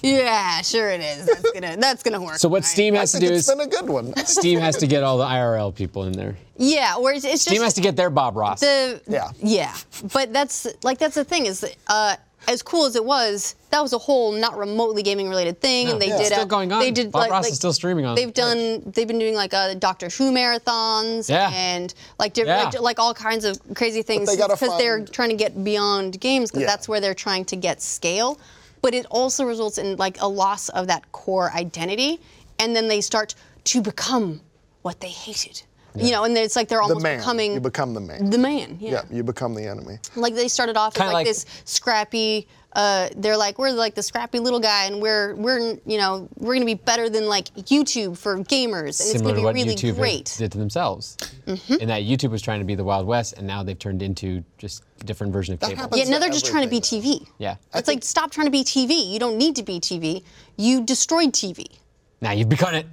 yeah, 0.00 0.62
sure 0.62 0.90
it 0.90 1.00
is. 1.00 1.26
That's 1.26 1.50
gonna 1.50 1.76
that's 1.76 2.04
gonna 2.04 2.22
work. 2.22 2.36
So 2.36 2.48
what 2.48 2.62
Brian. 2.62 2.72
Steam 2.72 2.94
I 2.94 2.98
has 2.98 3.10
to 3.12 3.18
do 3.18 3.26
it's 3.26 3.48
is 3.48 3.52
been 3.52 3.66
a 3.66 3.66
good 3.66 3.88
one. 3.88 4.14
Steam 4.26 4.60
has 4.60 4.76
to 4.76 4.86
get 4.86 5.02
all 5.02 5.18
the 5.18 5.24
IRL 5.26 5.74
people 5.74 6.04
in 6.04 6.12
there. 6.12 6.36
Yeah, 6.56 6.94
or 7.00 7.10
it's, 7.10 7.24
it's 7.24 7.42
Steam 7.42 7.54
just 7.54 7.64
has 7.64 7.74
to 7.74 7.80
get 7.80 7.96
their 7.96 8.10
Bob 8.10 8.36
Ross. 8.36 8.60
the 8.60 9.00
Yeah. 9.08 9.32
yeah. 9.42 9.74
But 10.12 10.32
that's 10.32 10.68
like 10.84 10.98
that's 10.98 11.16
the 11.16 11.24
thing 11.24 11.46
is 11.46 11.64
uh, 11.88 12.14
as 12.48 12.62
cool 12.62 12.86
as 12.86 12.96
it 12.96 13.04
was, 13.04 13.54
that 13.70 13.80
was 13.80 13.92
a 13.92 13.98
whole 13.98 14.32
not 14.32 14.56
remotely 14.56 15.02
gaming 15.02 15.28
related 15.28 15.60
thing, 15.60 15.88
and 15.90 16.00
they 16.00 16.08
Yeah. 16.08 16.16
did 16.16 16.20
It's 16.22 16.30
still 16.30 16.40
uh, 16.42 16.46
going 16.46 16.72
on. 16.72 16.80
They 16.80 16.90
did 16.90 17.12
Bob 17.12 17.20
like, 17.22 17.30
Ross 17.30 17.48
is 17.48 17.56
still 17.56 17.72
streaming 17.74 18.06
on 18.06 18.16
They've 18.16 18.26
Twitch. 18.26 18.34
done 18.36 18.82
they've 18.94 19.06
been 19.06 19.18
doing 19.18 19.34
like 19.34 19.52
uh, 19.54 19.74
Doctor 19.74 20.08
Who 20.08 20.32
marathons 20.32 21.28
Yeah. 21.28 21.50
and 21.54 21.92
like, 22.18 22.32
di- 22.32 22.44
Yeah. 22.44 22.64
like 22.64 22.80
like 22.80 22.98
all 22.98 23.12
kinds 23.14 23.44
of 23.44 23.58
crazy 23.74 24.02
things 24.02 24.34
because 24.34 24.78
they're 24.78 25.04
trying 25.04 25.28
to 25.28 25.36
get 25.36 25.62
beyond 25.62 26.18
games 26.20 26.50
because 26.50 26.62
Yeah. 26.62 26.68
that's 26.68 26.88
where 26.88 27.00
they're 27.00 27.14
trying 27.14 27.44
to 27.46 27.56
get 27.56 27.82
scale. 27.82 28.38
But 28.80 28.94
it 28.94 29.06
also 29.10 29.44
results 29.44 29.76
in 29.78 29.96
like 29.96 30.20
a 30.20 30.26
loss 30.28 30.68
of 30.70 30.86
that 30.86 31.12
core 31.12 31.52
identity, 31.52 32.18
and 32.58 32.74
then 32.74 32.88
they 32.88 33.00
start 33.02 33.34
to 33.64 33.82
become 33.82 34.40
what 34.82 35.00
they 35.00 35.08
hated. 35.08 35.62
You 36.04 36.12
know, 36.12 36.24
and 36.24 36.36
it's 36.36 36.56
like 36.56 36.68
they're 36.68 36.78
The 36.78 36.82
almost 36.84 37.02
man. 37.02 37.18
becoming 37.18 37.54
You 37.54 37.60
become 37.60 37.94
the 37.94 38.00
man. 38.00 38.30
the 38.30 38.38
man. 38.38 38.76
Yeah. 38.80 38.90
yeah, 38.90 39.02
you 39.16 39.22
become 39.22 39.54
the 39.54 39.66
enemy. 39.66 39.98
Like 40.16 40.34
they 40.34 40.48
started 40.48 40.76
off 40.76 40.94
as 40.94 40.98
Kinda 40.98 41.12
like, 41.12 41.26
like- 41.26 41.26
this 41.26 41.46
scrappy. 41.64 42.46
Uh, 42.74 43.08
they're 43.16 43.36
like 43.36 43.58
we're 43.58 43.70
like 43.70 43.94
the 43.94 44.02
scrappy 44.02 44.38
little 44.38 44.60
guy, 44.60 44.84
and 44.84 45.00
we're 45.00 45.34
we're 45.36 45.78
you 45.86 45.96
know 45.98 46.28
we're 46.36 46.52
gonna 46.54 46.66
be 46.66 46.74
better 46.74 47.08
than 47.08 47.26
like 47.26 47.46
YouTube 47.54 48.16
for 48.18 48.36
gamers, 48.40 48.74
and 48.74 48.88
it's 48.88 49.12
Similar 49.12 49.30
gonna 49.30 49.34
to 49.36 49.40
be 49.40 49.44
what 49.46 49.54
really 49.54 49.74
YouTube 49.74 49.96
great. 49.96 50.26
Mm-hmm. 50.26 50.42
did 50.44 50.52
to 50.52 50.58
themselves. 50.58 51.16
And 51.46 51.88
that 51.88 52.02
YouTube 52.02 52.30
was 52.30 52.42
trying 52.42 52.58
to 52.60 52.66
be 52.66 52.74
the 52.74 52.84
Wild 52.84 53.06
West, 53.06 53.34
and 53.38 53.46
now 53.46 53.62
they've 53.62 53.78
turned 53.78 54.02
into 54.02 54.44
just 54.58 54.84
a 55.00 55.04
different 55.04 55.32
version 55.32 55.54
of 55.54 55.60
cable. 55.60 55.88
Yeah, 55.96 56.04
now 56.04 56.18
they're 56.18 56.28
just 56.28 56.44
trying 56.46 56.62
to 56.64 56.68
be 56.68 56.76
everything, 56.76 57.20
TV. 57.20 57.26
Yeah. 57.38 57.56
It's 57.74 57.88
like 57.88 58.04
stop 58.04 58.30
trying 58.30 58.46
to 58.46 58.50
be 58.52 58.62
TV. 58.64 59.10
You 59.12 59.18
don't 59.18 59.38
need 59.38 59.56
to 59.56 59.62
be 59.62 59.80
TV. 59.80 60.22
You 60.58 60.84
destroyed 60.84 61.32
TV. 61.32 61.64
Now 62.20 62.32
you've 62.32 62.50
become 62.50 62.74
it. 62.74 62.86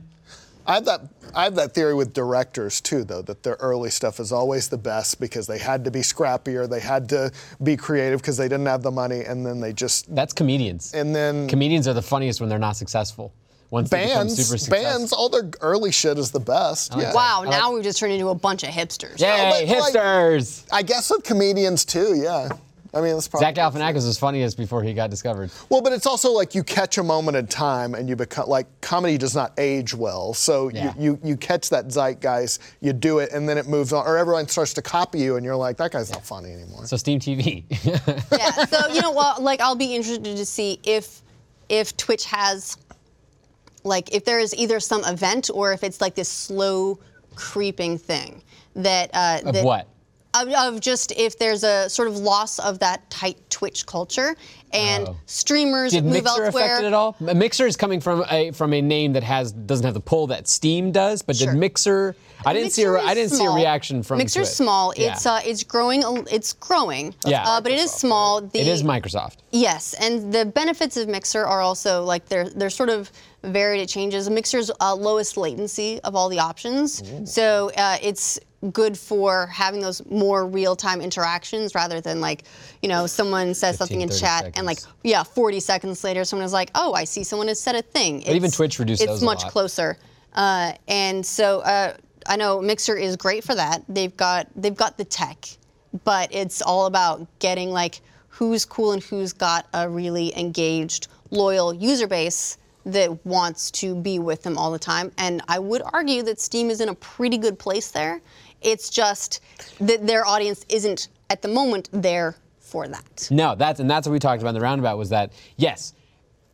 I 0.67 0.73
have 0.75 0.85
that. 0.85 1.01
I 1.35 1.43
have 1.43 1.55
that 1.55 1.73
theory 1.73 1.93
with 1.93 2.13
directors 2.13 2.79
too, 2.81 3.03
though, 3.03 3.21
that 3.23 3.43
their 3.43 3.55
early 3.59 3.89
stuff 3.89 4.19
is 4.19 4.31
always 4.31 4.69
the 4.69 4.77
best 4.77 5.19
because 5.19 5.47
they 5.47 5.57
had 5.59 5.83
to 5.85 5.91
be 5.91 5.99
scrappier, 5.99 6.69
they 6.69 6.79
had 6.79 7.09
to 7.09 7.31
be 7.61 7.75
creative 7.77 8.21
because 8.21 8.37
they 8.37 8.47
didn't 8.47 8.65
have 8.67 8.81
the 8.81 8.91
money, 8.91 9.21
and 9.21 9.45
then 9.45 9.59
they 9.59 9.73
just 9.73 10.13
That's 10.15 10.33
comedians. 10.33 10.93
and 10.93 11.15
then 11.15 11.47
Comedians 11.47 11.87
are 11.87 11.93
the 11.93 12.01
funniest 12.01 12.39
when 12.39 12.49
they're 12.49 12.57
not 12.59 12.77
successful. 12.77 13.33
Once 13.71 13.89
they 13.89 14.03
super 14.05 14.15
bands, 14.15 14.35
successful. 14.35 14.71
bands, 14.71 15.11
all 15.11 15.27
their 15.27 15.49
early 15.59 15.91
shit 15.91 16.17
is 16.17 16.31
the 16.31 16.39
best. 16.39 16.93
yeah. 16.95 17.11
Wow, 17.13 17.43
now 17.49 17.73
we've 17.73 17.83
just 17.83 17.99
turned 17.99 18.13
into 18.13 18.29
a 18.29 18.35
bunch 18.35 18.63
of 18.63 18.69
hipsters. 18.69 19.19
Yay, 19.19 19.67
but, 19.67 19.67
like- 19.67 19.93
hipsters! 19.93 20.65
I 20.71 20.83
guess 20.83 21.09
with 21.09 21.23
comedians 21.23 21.83
too. 21.83 22.15
Yeah. 22.15 22.49
I 22.95 23.01
mean, 23.01 23.13
that's 23.13 23.27
probably 23.27 23.45
Zach 23.47 23.55
Galifianakis 23.55 24.05
was 24.05 24.17
funniest 24.17 24.57
before 24.57 24.81
he 24.81 24.93
got 24.93 25.09
discovered. 25.09 25.51
Well, 25.69 25.81
but 25.81 25.91
it's 25.91 26.05
also 26.07 26.31
like 26.31 26.55
you 26.55 26.63
catch 26.63 26.97
a 26.97 27.03
moment 27.03 27.35
in 27.35 27.45
time 27.45 27.93
and 27.93 28.07
you 28.07 28.15
become 28.15 28.47
like 28.47 28.67
comedy 28.79 29.17
does 29.17 29.35
not 29.35 29.51
age 29.57 29.93
well. 29.93 30.33
So 30.33 30.69
Yeah. 30.69 30.93
you, 30.97 31.03
you 31.03 31.19
you 31.31 31.37
catch 31.37 31.69
that 31.71 31.87
zeitgeist, 31.89 32.59
you 32.79 32.93
do 32.93 33.19
it, 33.19 33.33
and 33.33 33.49
then 33.49 33.57
it 33.57 33.67
moves 33.67 33.91
on, 33.91 34.07
or 34.07 34.17
everyone 34.17 34.47
starts 34.47 34.73
to 34.75 34.81
copy 34.81 35.19
you, 35.19 35.35
and 35.35 35.45
you're 35.45 35.57
like, 35.57 35.75
that 35.77 35.91
guy's 35.91 36.09
not 36.09 36.25
funny 36.25 36.53
anymore. 36.53 36.85
So 36.85 36.95
Steam 36.95 37.19
TV. 37.19 37.65
yeah. 38.31 38.65
So 38.65 38.87
you 38.93 39.01
know, 39.01 39.11
well, 39.11 39.35
like 39.41 39.59
I'll 39.59 39.75
be 39.75 39.93
interested 39.93 40.23
to 40.37 40.45
see 40.45 40.79
if 40.83 41.21
if 41.67 41.97
Twitch 41.97 42.23
has 42.25 42.77
like 43.83 44.13
if 44.15 44.23
there 44.23 44.39
is 44.39 44.55
either 44.55 44.79
some 44.79 45.03
event 45.03 45.49
or 45.53 45.73
if 45.73 45.83
it's 45.83 45.99
like 45.99 46.15
this 46.15 46.29
slow 46.29 46.97
creeping 47.35 47.97
thing 47.97 48.41
that 48.75 49.09
uh, 49.13 49.39
of 49.45 49.53
that, 49.53 49.65
what? 49.65 49.89
Of, 50.35 50.49
of 50.49 50.79
just 50.81 51.11
if 51.13 51.37
there's 51.39 51.63
a 51.63 51.89
sort 51.89 52.07
of 52.07 52.17
loss 52.17 52.59
of 52.59 52.79
that 52.79 53.09
tight 53.09 53.37
Twitch 53.49 53.85
culture 53.85 54.35
and 54.73 55.07
Oh. 55.07 55.15
streamers 55.25 55.91
Did 55.93 56.03
move 56.03 56.13
Mixer 56.25 56.43
elsewhere. 56.45 56.65
affect 56.65 56.83
it 56.83 56.87
at 56.87 56.93
all? 56.93 57.15
Mixer 57.19 57.65
is 57.65 57.77
coming 57.77 58.01
from 58.01 58.25
a 58.29 58.51
from 58.51 58.73
a 58.73 58.81
name 58.81 59.13
that 59.13 59.23
has 59.23 59.51
doesn't 59.53 59.85
have 59.85 59.93
the 59.93 59.99
pull 60.01 60.27
that 60.27 60.47
Steam 60.47 60.91
does, 60.91 61.21
but 61.21 61.35
Sure. 61.37 61.51
did 61.53 61.59
Mixer? 61.59 62.15
I 62.45 62.53
didn't 62.53 62.71
see 62.71 62.83
a, 62.83 62.91
Mixer 62.91 63.07
I 63.07 63.13
didn't 63.13 63.31
see 63.31 63.45
a 63.45 63.49
reaction 63.51 64.03
from 64.03 64.17
Mixer. 64.17 64.39
Mixer's 64.39 64.55
Twitch. 64.57 64.65
small. 64.65 64.93
Yeah. 64.97 65.13
It's 65.13 65.25
uh, 65.25 65.39
it's 65.45 65.63
growing. 65.63 66.03
a- 66.03 66.25
It's 66.33 66.51
growing. 66.53 67.15
Yeah. 67.25 67.43
Uh, 67.47 67.61
but 67.61 67.71
it 67.71 67.79
is 67.79 67.91
small. 67.91 68.41
The, 68.41 68.59
it 68.59 68.67
is 68.67 68.83
Microsoft. 68.83 69.37
Yes, 69.51 69.93
and 70.01 70.33
the 70.33 70.45
benefits 70.45 70.97
of 70.97 71.07
Mixer 71.07 71.45
are 71.45 71.61
also 71.61 72.03
like 72.03 72.25
they're 72.27 72.49
they're 72.49 72.69
sort 72.69 72.89
of 72.89 73.09
varied. 73.43 73.81
It 73.81 73.87
changes. 73.89 74.29
Mixer's 74.29 74.69
uh, 74.81 74.93
lowest 74.95 75.37
latency 75.37 76.01
of 76.03 76.15
all 76.15 76.27
the 76.27 76.39
options, 76.39 77.01
so 77.31 77.71
uh, 77.77 77.97
it's 78.01 78.39
good 78.71 78.97
for 78.97 79.47
having 79.47 79.81
those 79.81 80.05
more 80.07 80.47
real-time 80.47 81.01
interactions 81.01 81.75
rather 81.75 82.01
than 82.01 82.21
like, 82.21 82.43
you 82.81 82.89
know, 82.89 83.07
someone 83.07 83.53
says 83.53 83.77
something 83.77 84.01
in 84.01 84.09
30 84.09 84.19
chat 84.19 84.51
and 84.57 84.65
like, 84.65 84.79
yeah, 85.03 85.23
40 85.23 85.59
seconds 85.59 86.03
later, 86.03 86.23
someone 86.23 86.45
is 86.45 86.53
like, 86.53 86.71
oh, 86.75 86.93
I 86.93 87.03
see 87.03 87.23
someone 87.23 87.47
has 87.47 87.59
said 87.59 87.75
a 87.75 87.81
thing. 87.81 88.21
even 88.23 88.35
It's- 88.37 88.55
Twitch 88.55 88.79
reduced 88.79 89.01
It's 89.01 89.21
much 89.21 89.43
closer, 89.47 89.97
uh, 90.33 90.73
and 90.87 91.25
so 91.25 91.59
uh, 91.61 91.93
I 92.27 92.35
know 92.35 92.61
Mixer 92.61 92.95
is 92.95 93.15
great 93.15 93.43
for 93.43 93.55
that. 93.55 93.83
They've 93.87 94.15
got 94.15 94.47
they've 94.55 94.75
got 94.75 94.97
the 94.97 95.05
tech, 95.05 95.45
but 96.03 96.33
it's 96.33 96.61
all 96.61 96.85
about 96.87 97.25
getting 97.39 97.69
like 97.71 98.01
who's 98.29 98.65
cool 98.65 98.91
and 98.91 99.01
who's 99.03 99.31
got 99.31 99.67
a 99.73 99.87
really 99.89 100.37
engaged, 100.37 101.07
loyal 101.31 101.73
user 101.73 102.07
base 102.07 102.57
that 102.85 103.25
wants 103.25 103.71
to 103.71 103.95
be 103.95 104.19
with 104.19 104.43
them 104.43 104.57
all 104.57 104.71
the 104.71 104.79
time. 104.79 105.11
And 105.17 105.41
I 105.47 105.57
would 105.57 105.81
argue 105.93 106.21
that 106.23 106.39
Steam 106.39 106.69
is 106.69 106.81
in 106.81 106.89
a 106.89 106.95
pretty 106.95 107.37
good 107.37 107.57
place 107.57 107.91
there. 107.91 108.21
It's 108.65 108.89
just 108.89 109.41
that 109.79 110.05
their 110.07 110.25
audience 110.25 110.65
isn't 110.69 111.07
at 111.29 111.41
the 111.41 111.47
moment 111.47 111.89
there 111.91 112.35
for 112.59 112.87
that. 112.87 113.27
No, 113.31 113.55
that's 113.55 113.79
and 113.79 113.89
that's 113.89 114.07
what 114.07 114.13
we 114.13 114.19
talked 114.19 114.41
about 114.41 114.49
in 114.49 114.55
the 114.55 114.61
roundabout 114.61 114.97
was 114.97 115.09
that 115.09 115.31
yes, 115.57 115.93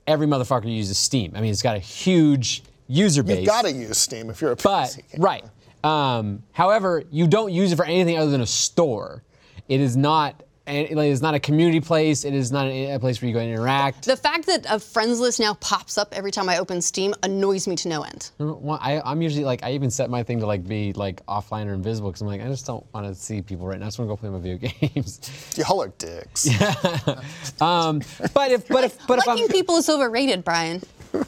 every 0.07 0.27
motherfucker 0.27 0.71
uses 0.73 0.97
Steam. 0.97 1.31
I 1.35 1.41
mean, 1.41 1.51
it's 1.51 1.61
got 1.61 1.75
a 1.75 1.79
huge 1.79 2.63
user 2.87 3.23
base. 3.23 3.39
You've 3.39 3.47
got 3.47 3.63
to 3.63 3.71
use 3.71 3.97
Steam 3.97 4.29
if 4.29 4.41
you're 4.41 4.51
a 4.51 4.55
But 4.57 4.87
PC 4.89 5.11
gamer. 5.11 5.23
right. 5.23 5.45
Um, 5.83 6.43
however, 6.51 7.03
you 7.11 7.25
don't 7.27 7.51
use 7.51 7.71
it 7.71 7.75
for 7.77 7.85
anything 7.85 8.17
other 8.17 8.29
than 8.29 8.41
a 8.41 8.45
store. 8.45 9.23
It 9.69 9.79
is 9.79 9.95
not. 9.97 10.43
And, 10.71 10.95
like, 10.95 11.11
It's 11.11 11.21
not 11.21 11.33
a 11.33 11.39
community 11.39 11.79
place. 11.81 12.23
It 12.23 12.33
is 12.33 12.51
not 12.51 12.67
a, 12.67 12.91
a 12.93 12.99
place 12.99 13.21
where 13.21 13.27
you 13.27 13.33
go 13.33 13.39
and 13.39 13.49
interact. 13.51 14.05
The 14.05 14.17
fact 14.17 14.45
that 14.47 14.65
a 14.69 14.79
friends 14.79 15.19
list 15.19 15.39
now 15.39 15.55
pops 15.55 15.97
up 15.97 16.13
every 16.13 16.31
time 16.31 16.49
I 16.49 16.57
open 16.57 16.81
Steam 16.81 17.13
annoys 17.23 17.67
me 17.67 17.75
to 17.77 17.89
no 17.89 18.03
end. 18.03 18.31
Well, 18.37 18.79
I, 18.81 19.01
I'm 19.03 19.21
usually 19.21 19.43
like 19.43 19.63
I 19.63 19.73
even 19.73 19.91
set 19.91 20.09
my 20.09 20.23
thing 20.23 20.39
to 20.39 20.45
like 20.45 20.67
be 20.67 20.93
like 20.93 21.25
offline 21.25 21.67
or 21.67 21.73
invisible 21.73 22.09
because 22.09 22.21
I'm 22.21 22.27
like 22.27 22.41
I 22.41 22.47
just 22.47 22.65
don't 22.65 22.85
want 22.93 23.07
to 23.07 23.15
see 23.15 23.41
people 23.41 23.67
right 23.67 23.79
now. 23.79 23.85
I 23.85 23.87
just 23.89 23.99
want 23.99 24.09
to 24.09 24.13
go 24.13 24.17
play 24.17 24.29
my 24.29 24.39
video 24.39 24.57
games. 24.93 25.19
Y'all 25.57 25.81
are 25.81 25.89
dicks. 25.89 26.47
um, 27.61 28.01
but 28.33 28.51
if 28.51 28.67
but 28.67 28.83
if 28.85 29.07
but 29.07 29.19
if 29.19 29.27
I'm 29.27 29.35
Liking 29.35 29.47
people 29.49 29.75
is 29.77 29.89
overrated, 29.89 30.43
Brian. 30.43 30.81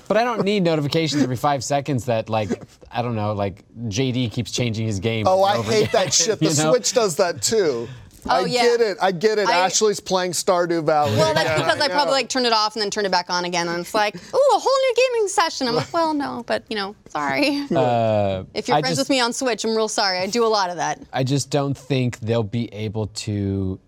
but 0.07 0.18
I 0.18 0.24
don't 0.24 0.44
need 0.44 0.64
notifications 0.64 1.22
every 1.22 1.36
five 1.36 1.64
seconds 1.64 2.06
that 2.06 2.30
like 2.30 2.61
I 2.91 3.02
don't 3.02 3.15
know 3.15 3.34
like 3.34 3.64
JD 3.88 4.32
keeps 4.32 4.52
changing 4.52 4.86
his 4.86 4.99
game. 4.99 5.28
Oh, 5.28 5.44
over 5.44 5.45
I 5.45 5.61
hate 5.61 5.90
again, 5.90 5.90
that 5.94 6.14
shit. 6.14 6.40
The 6.40 6.45
you 6.45 6.56
know? 6.64 6.72
Switch 6.72 6.94
does 6.94 7.15
that 7.18 7.41
too. 7.41 7.88
I 8.28 8.40
Oh, 8.40 8.45
yeah. 8.45 8.64
get 8.64 8.82
it. 8.82 8.98
I 9.02 9.12
get 9.12 9.38
it. 9.38 9.48
I- 9.48 9.66
Ashley's 9.66 10.00
playing 10.00 10.32
Stardew 10.32 10.84
Valley. 10.86 11.16
Well, 11.18 11.34
that's 11.34 11.50
again, 11.50 11.60
because 11.66 11.82
I, 11.82 11.88
know. 11.88 11.94
probably 11.94 12.14
like 12.14 12.30
turned 12.30 12.45
it 12.45 12.54
off 12.54 12.76
and 12.76 12.82
then 12.82 12.90
turned 12.90 13.06
it 13.08 13.12
back 13.12 13.30
on 13.30 13.45
again, 13.45 13.68
and 13.68 13.80
it's 13.82 13.94
like, 13.94 14.16
ooh, 14.16 14.20
a 14.56 14.60
whole 14.60 14.72
new 14.82 14.94
gaming 14.95 15.28
session. 15.28 15.68
I'm 15.68 15.76
like, 15.76 15.91
well, 15.94 16.14
no, 16.14 16.44
but 16.48 16.64
you 16.70 16.76
know, 16.76 16.95
sorry. 17.10 17.66
Uh, 17.76 18.44
if 18.54 18.68
you're 18.68 18.78
I 18.78 18.82
friends 18.82 18.98
just- 18.98 19.00
with 19.00 19.10
me 19.10 19.20
on 19.20 19.34
Switch, 19.34 19.64
I'm 19.66 19.76
real 19.76 19.88
sorry. 19.88 20.20
I 20.20 20.28
do 20.28 20.45
a 20.45 20.48
lot 20.48 20.70
of 20.70 20.78
that. 20.78 21.00
I 21.12 21.24
just 21.24 21.50
don't 21.50 21.78
think 21.78 22.20
they'll 22.20 22.44
be 22.44 22.74
able 22.74 23.08
to 23.08 23.80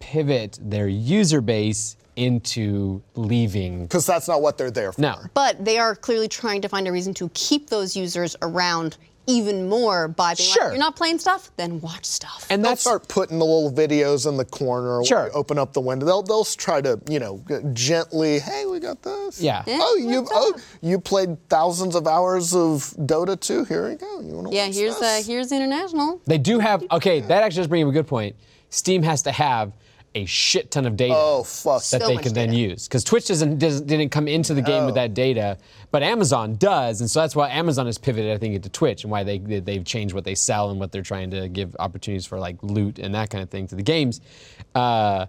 pivot 0.00 0.58
their 0.62 0.88
user 0.88 1.40
base 1.40 1.96
into 2.16 3.00
leaving. 3.14 3.84
because 3.84 4.04
that's 4.04 4.28
not 4.28 4.42
what 4.42 4.58
they're 4.58 4.70
there 4.70 4.92
for. 4.92 5.00
No. 5.00 5.16
But 5.32 5.64
they 5.64 5.78
are 5.78 5.94
clearly 5.96 6.28
trying 6.28 6.60
to 6.60 6.68
find 6.68 6.86
a 6.86 6.92
reason 6.92 7.14
to 7.14 7.30
keep 7.32 7.70
those 7.70 7.96
users 7.96 8.36
around 8.42 8.98
even 9.26 9.68
more 9.68 10.08
by 10.08 10.34
being 10.34 10.48
Sure. 10.48 10.64
like, 10.64 10.72
you're 10.72 10.78
not 10.80 10.96
playing 10.96 11.18
stuff, 11.18 11.50
then 11.56 11.80
watch 11.80 12.04
stuff. 12.04 12.46
And 12.50 12.64
They'll 12.64 12.72
that's 12.72 12.80
start 12.80 13.06
putting 13.08 13.38
the 13.38 13.44
little 13.44 13.70
videos 13.72 14.28
in 14.28 14.36
the 14.36 14.44
corner. 14.44 14.96
when 14.98 15.04
Sure. 15.06 15.30
open 15.34 15.58
up 15.58 15.72
the 15.72 15.80
window. 15.80 16.04
They'll 16.06 16.22
they'll 16.22 16.44
try 16.44 16.80
to 16.80 17.00
you 17.08 17.18
know 17.20 17.42
gently. 17.72 18.40
Hey, 18.40 18.66
we 18.66 18.80
got 18.80 19.02
this. 19.02 19.40
Yeah. 19.40 19.62
Yeah, 19.66 19.78
Oh, 19.80 19.96
you 19.96 20.26
oh 20.32 20.54
you 20.80 20.98
played 20.98 21.36
thousands 21.48 21.94
of 21.94 22.06
hours 22.06 22.54
of 22.54 22.94
Dota 22.98 23.38
2. 23.38 23.64
Here 23.64 23.90
you 23.90 23.96
go. 23.96 24.20
You 24.20 24.34
want 24.34 24.48
to 24.48 24.54
yeah, 24.54 24.66
watch 24.66 24.74
here's 24.74 24.96
uh, 24.96 25.22
here's 25.24 25.52
international. 25.52 26.20
They 26.26 26.38
do 26.38 26.58
have 26.58 26.84
okay. 26.90 27.20
That 27.20 27.42
actually 27.42 27.60
does 27.60 27.68
bring 27.68 27.82
up 27.84 27.88
a 27.88 27.92
good 27.92 28.06
point. 28.08 28.36
Steam 28.70 29.02
has 29.02 29.22
to 29.22 29.32
have 29.32 29.72
a 30.14 30.24
shit 30.26 30.70
ton 30.70 30.84
of 30.86 30.96
data 30.96 31.14
Oh 31.16 31.42
fuck. 31.42 31.80
that 31.80 31.84
So 31.84 31.98
they 32.06 32.14
much 32.14 32.24
can 32.24 32.34
then 32.34 32.52
use 32.52 32.86
because 32.86 33.02
Twitch 33.02 33.28
doesn't, 33.28 33.58
doesn't 33.58 33.86
didn't 33.86 34.10
come 34.10 34.28
into 34.28 34.52
the 34.54 34.60
game 34.62 34.84
with 34.84 34.94
that 34.96 35.14
data, 35.14 35.56
but 35.90 36.02
Amazon 36.02 36.56
does, 36.56 37.00
and 37.00 37.10
so 37.10 37.20
that's 37.20 37.34
why 37.34 37.48
Amazon 37.48 37.86
has 37.86 37.96
pivoted, 37.98 38.30
I 38.34 38.38
think, 38.38 38.54
into 38.54 38.68
Twitch 38.68 39.04
and 39.04 39.10
why 39.10 39.24
they 39.24 39.38
they- 39.38 39.60
they've 39.60 39.84
changed 39.84 40.14
what 40.14 40.24
they 40.24 40.34
sell 40.34 40.70
and 40.70 40.78
what 40.78 40.92
they're 40.92 41.02
trying 41.02 41.30
to 41.30 41.48
give 41.48 41.74
opportunities 41.78 42.26
for 42.26 42.38
like 42.38 42.56
loot 42.62 42.98
and 42.98 43.14
that 43.14 43.30
kind 43.30 43.42
of 43.42 43.48
thing 43.50 43.66
to 43.68 43.74
the 43.74 43.82
games. 43.82 44.20
Uh, 44.74 45.26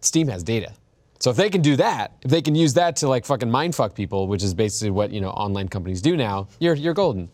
Steam 0.00 0.28
has 0.28 0.42
data. 0.42 0.72
So 1.20 1.30
if 1.30 1.36
they 1.36 1.48
can 1.48 1.62
do 1.62 1.76
that, 1.76 2.12
if 2.22 2.30
they 2.30 2.42
can 2.42 2.54
use 2.54 2.74
that 2.74 2.96
to 2.96 3.08
like 3.08 3.24
fucking 3.24 3.48
mindfuck 3.48 3.94
people, 3.94 4.26
which 4.28 4.42
is 4.42 4.52
basically 4.52 4.90
what 4.90 5.10
you 5.10 5.20
know 5.20 5.30
online 5.30 5.68
companies 5.68 6.02
do 6.02 6.16
now, 6.16 6.48
you're 6.58 6.74
you're 6.74 6.94
golden. 6.94 7.28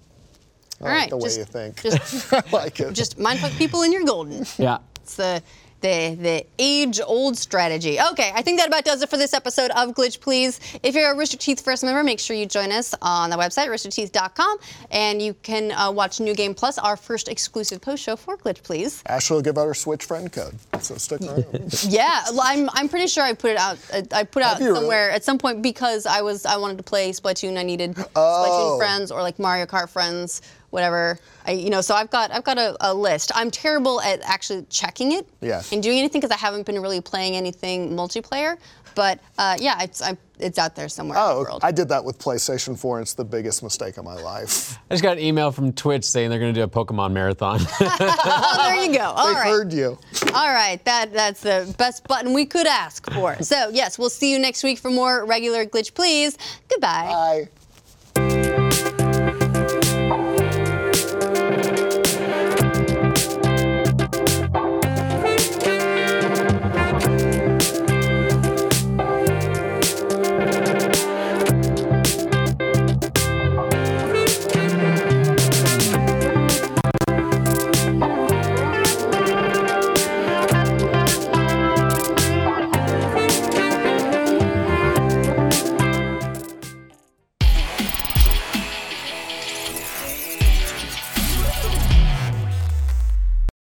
All 0.81 0.89
right, 0.89 1.11
the 1.11 1.17
way 1.17 1.31
you 1.37 1.45
think. 1.45 1.83
just 1.83 2.33
I 2.33 2.43
like 2.53 2.81
it. 2.81 2.93
just 2.95 3.19
mindfuck 3.19 3.57
people 3.59 3.83
and 3.83 3.93
you're 3.93 4.05
golden. 4.05 4.45
Yeah. 4.59 4.79
It's 5.03 5.17
the 5.17 5.43
the 5.81 6.17
the 6.21 6.47
age 6.59 7.01
old 7.05 7.37
strategy. 7.37 7.99
Okay, 8.13 8.33
I 8.35 8.43
think 8.43 8.59
that 8.59 8.69
about 8.69 8.85
does 8.85 9.03
it 9.03 9.09
for 9.09 9.17
this 9.17 9.33
episode 9.35 9.71
of 9.73 9.91
Glitch 9.95 10.21
Please. 10.21 10.61
If 10.83 10.95
you're 10.95 11.13
a 11.13 11.17
Rooster 11.17 11.37
Teeth 11.37 11.63
first 11.65 11.83
member, 11.85 12.03
make 12.03 12.19
sure 12.21 12.37
you 12.37 12.47
join 12.47 12.73
us 12.73 12.95
on 13.03 13.31
the 13.31 13.37
website 13.37 13.69
roosterteeth.com, 13.69 14.59
and 14.91 15.21
you 15.23 15.35
can 15.43 15.73
uh, 15.73 15.91
watch 15.91 16.21
New 16.21 16.35
Game 16.35 16.55
Plus, 16.55 16.79
our 16.79 16.97
first 16.97 17.29
exclusive 17.29 17.81
post 17.81 18.03
show 18.03 18.17
for 18.17 18.37
Glitch 18.37 18.63
Please. 18.63 19.03
Ashley 19.07 19.37
will 19.37 19.43
give 19.43 19.59
out 19.59 19.67
her 19.67 19.75
Switch 19.75 20.05
friend 20.05 20.31
code. 20.33 20.55
So 20.81 20.97
stick 20.97 21.21
around. 21.23 21.45
Yeah, 21.89 22.23
well, 22.31 22.43
I'm 22.45 22.69
I'm 22.73 22.89
pretty 22.89 23.07
sure 23.07 23.25
I 23.25 23.33
put 23.33 23.53
it 23.53 23.57
out. 23.57 23.79
uh, 23.93 24.03
I 24.13 24.25
put 24.25 24.43
out 24.43 24.59
you 24.61 24.67
really? 24.67 24.79
somewhere 24.81 25.11
at 25.11 25.25
some 25.25 25.39
point 25.39 25.63
because 25.63 26.07
I 26.07 26.23
was 26.23 26.45
I 26.47 26.57
wanted 26.57 26.77
to 26.79 26.83
play 26.85 27.11
Splatoon. 27.13 27.59
I 27.59 27.63
needed 27.63 27.97
Oh. 28.15 28.77
Splatoon 28.77 28.79
friends 28.79 29.11
or 29.11 29.23
like 29.23 29.39
Mario 29.39 29.67
Kart 29.67 29.89
friends, 29.89 30.43
whatever. 30.71 31.19
I 31.47 31.53
you 31.53 31.71
know 31.71 31.81
so 31.81 31.95
I've 31.95 32.11
got 32.11 32.31
I've 32.33 32.45
got 32.45 32.59
a, 32.59 32.77
a 32.81 32.95
list. 32.95 33.31
I'm 33.35 33.51
terrible 33.51 34.01
at 34.01 34.21
actually 34.23 34.67
checking 34.71 35.13
it 35.13 35.29
Yeah. 35.41 35.63
and 35.73 35.83
doing 35.83 35.99
anything 35.99 36.21
because 36.21 36.35
I 36.35 36.39
haven't 36.41 36.67
been 36.67 36.81
really 36.81 37.01
playing 37.01 37.37
anything 37.37 37.91
multiplayer. 37.91 38.57
But 38.97 39.21
uh, 39.39 39.57
yeah, 39.61 39.81
it's 39.83 40.03
I, 40.03 40.17
it's 40.41 40.59
out 40.59 40.75
there 40.75 40.89
somewhere 40.89 41.17
in 41.17 41.25
the 41.25 41.31
Oh, 41.33 41.39
world. 41.43 41.61
I 41.63 41.71
did 41.71 41.89
that 41.91 42.05
with 42.05 42.19
PlayStation 42.19 42.77
4, 42.77 42.99
and 42.99 43.03
it's 43.05 43.15
the 43.15 43.25
biggest 43.25 43.63
mistake 43.63 43.99
of 43.99 44.05
my 44.05 44.15
life. 44.17 44.77
I 44.91 44.95
just 44.95 45.03
got 45.05 45.17
an 45.17 45.23
email 45.23 45.53
from 45.53 45.73
Twitch 45.73 46.03
saying 46.05 46.29
they're 46.29 46.41
going 46.41 46.53
to 46.53 46.59
do 46.61 46.65
a 46.65 46.69
Pokemon 46.69 47.13
marathon. 47.13 47.61
oh, 47.81 48.63
there 48.67 48.85
you 48.85 48.93
go. 48.99 49.05
All 49.05 49.29
They 49.29 49.35
right. 49.35 49.49
heard 49.49 49.73
you. 49.73 49.97
All 50.35 50.49
right, 50.53 50.85
that 50.87 51.13
that's 51.13 51.41
the 51.41 51.73
best 51.79 52.07
button 52.09 52.33
we 52.33 52.47
could 52.47 52.67
ask 52.67 53.09
for. 53.13 53.41
So 53.43 53.69
yes, 53.73 53.97
we'll 53.97 54.11
see 54.11 54.33
you 54.33 54.41
next 54.41 54.65
week 54.65 54.79
for 54.81 54.91
more 54.91 55.25
regular 55.25 55.65
glitch, 55.67 55.95
please. 55.95 56.37
Goodbye. 56.69 57.47
Bye. 57.47 57.60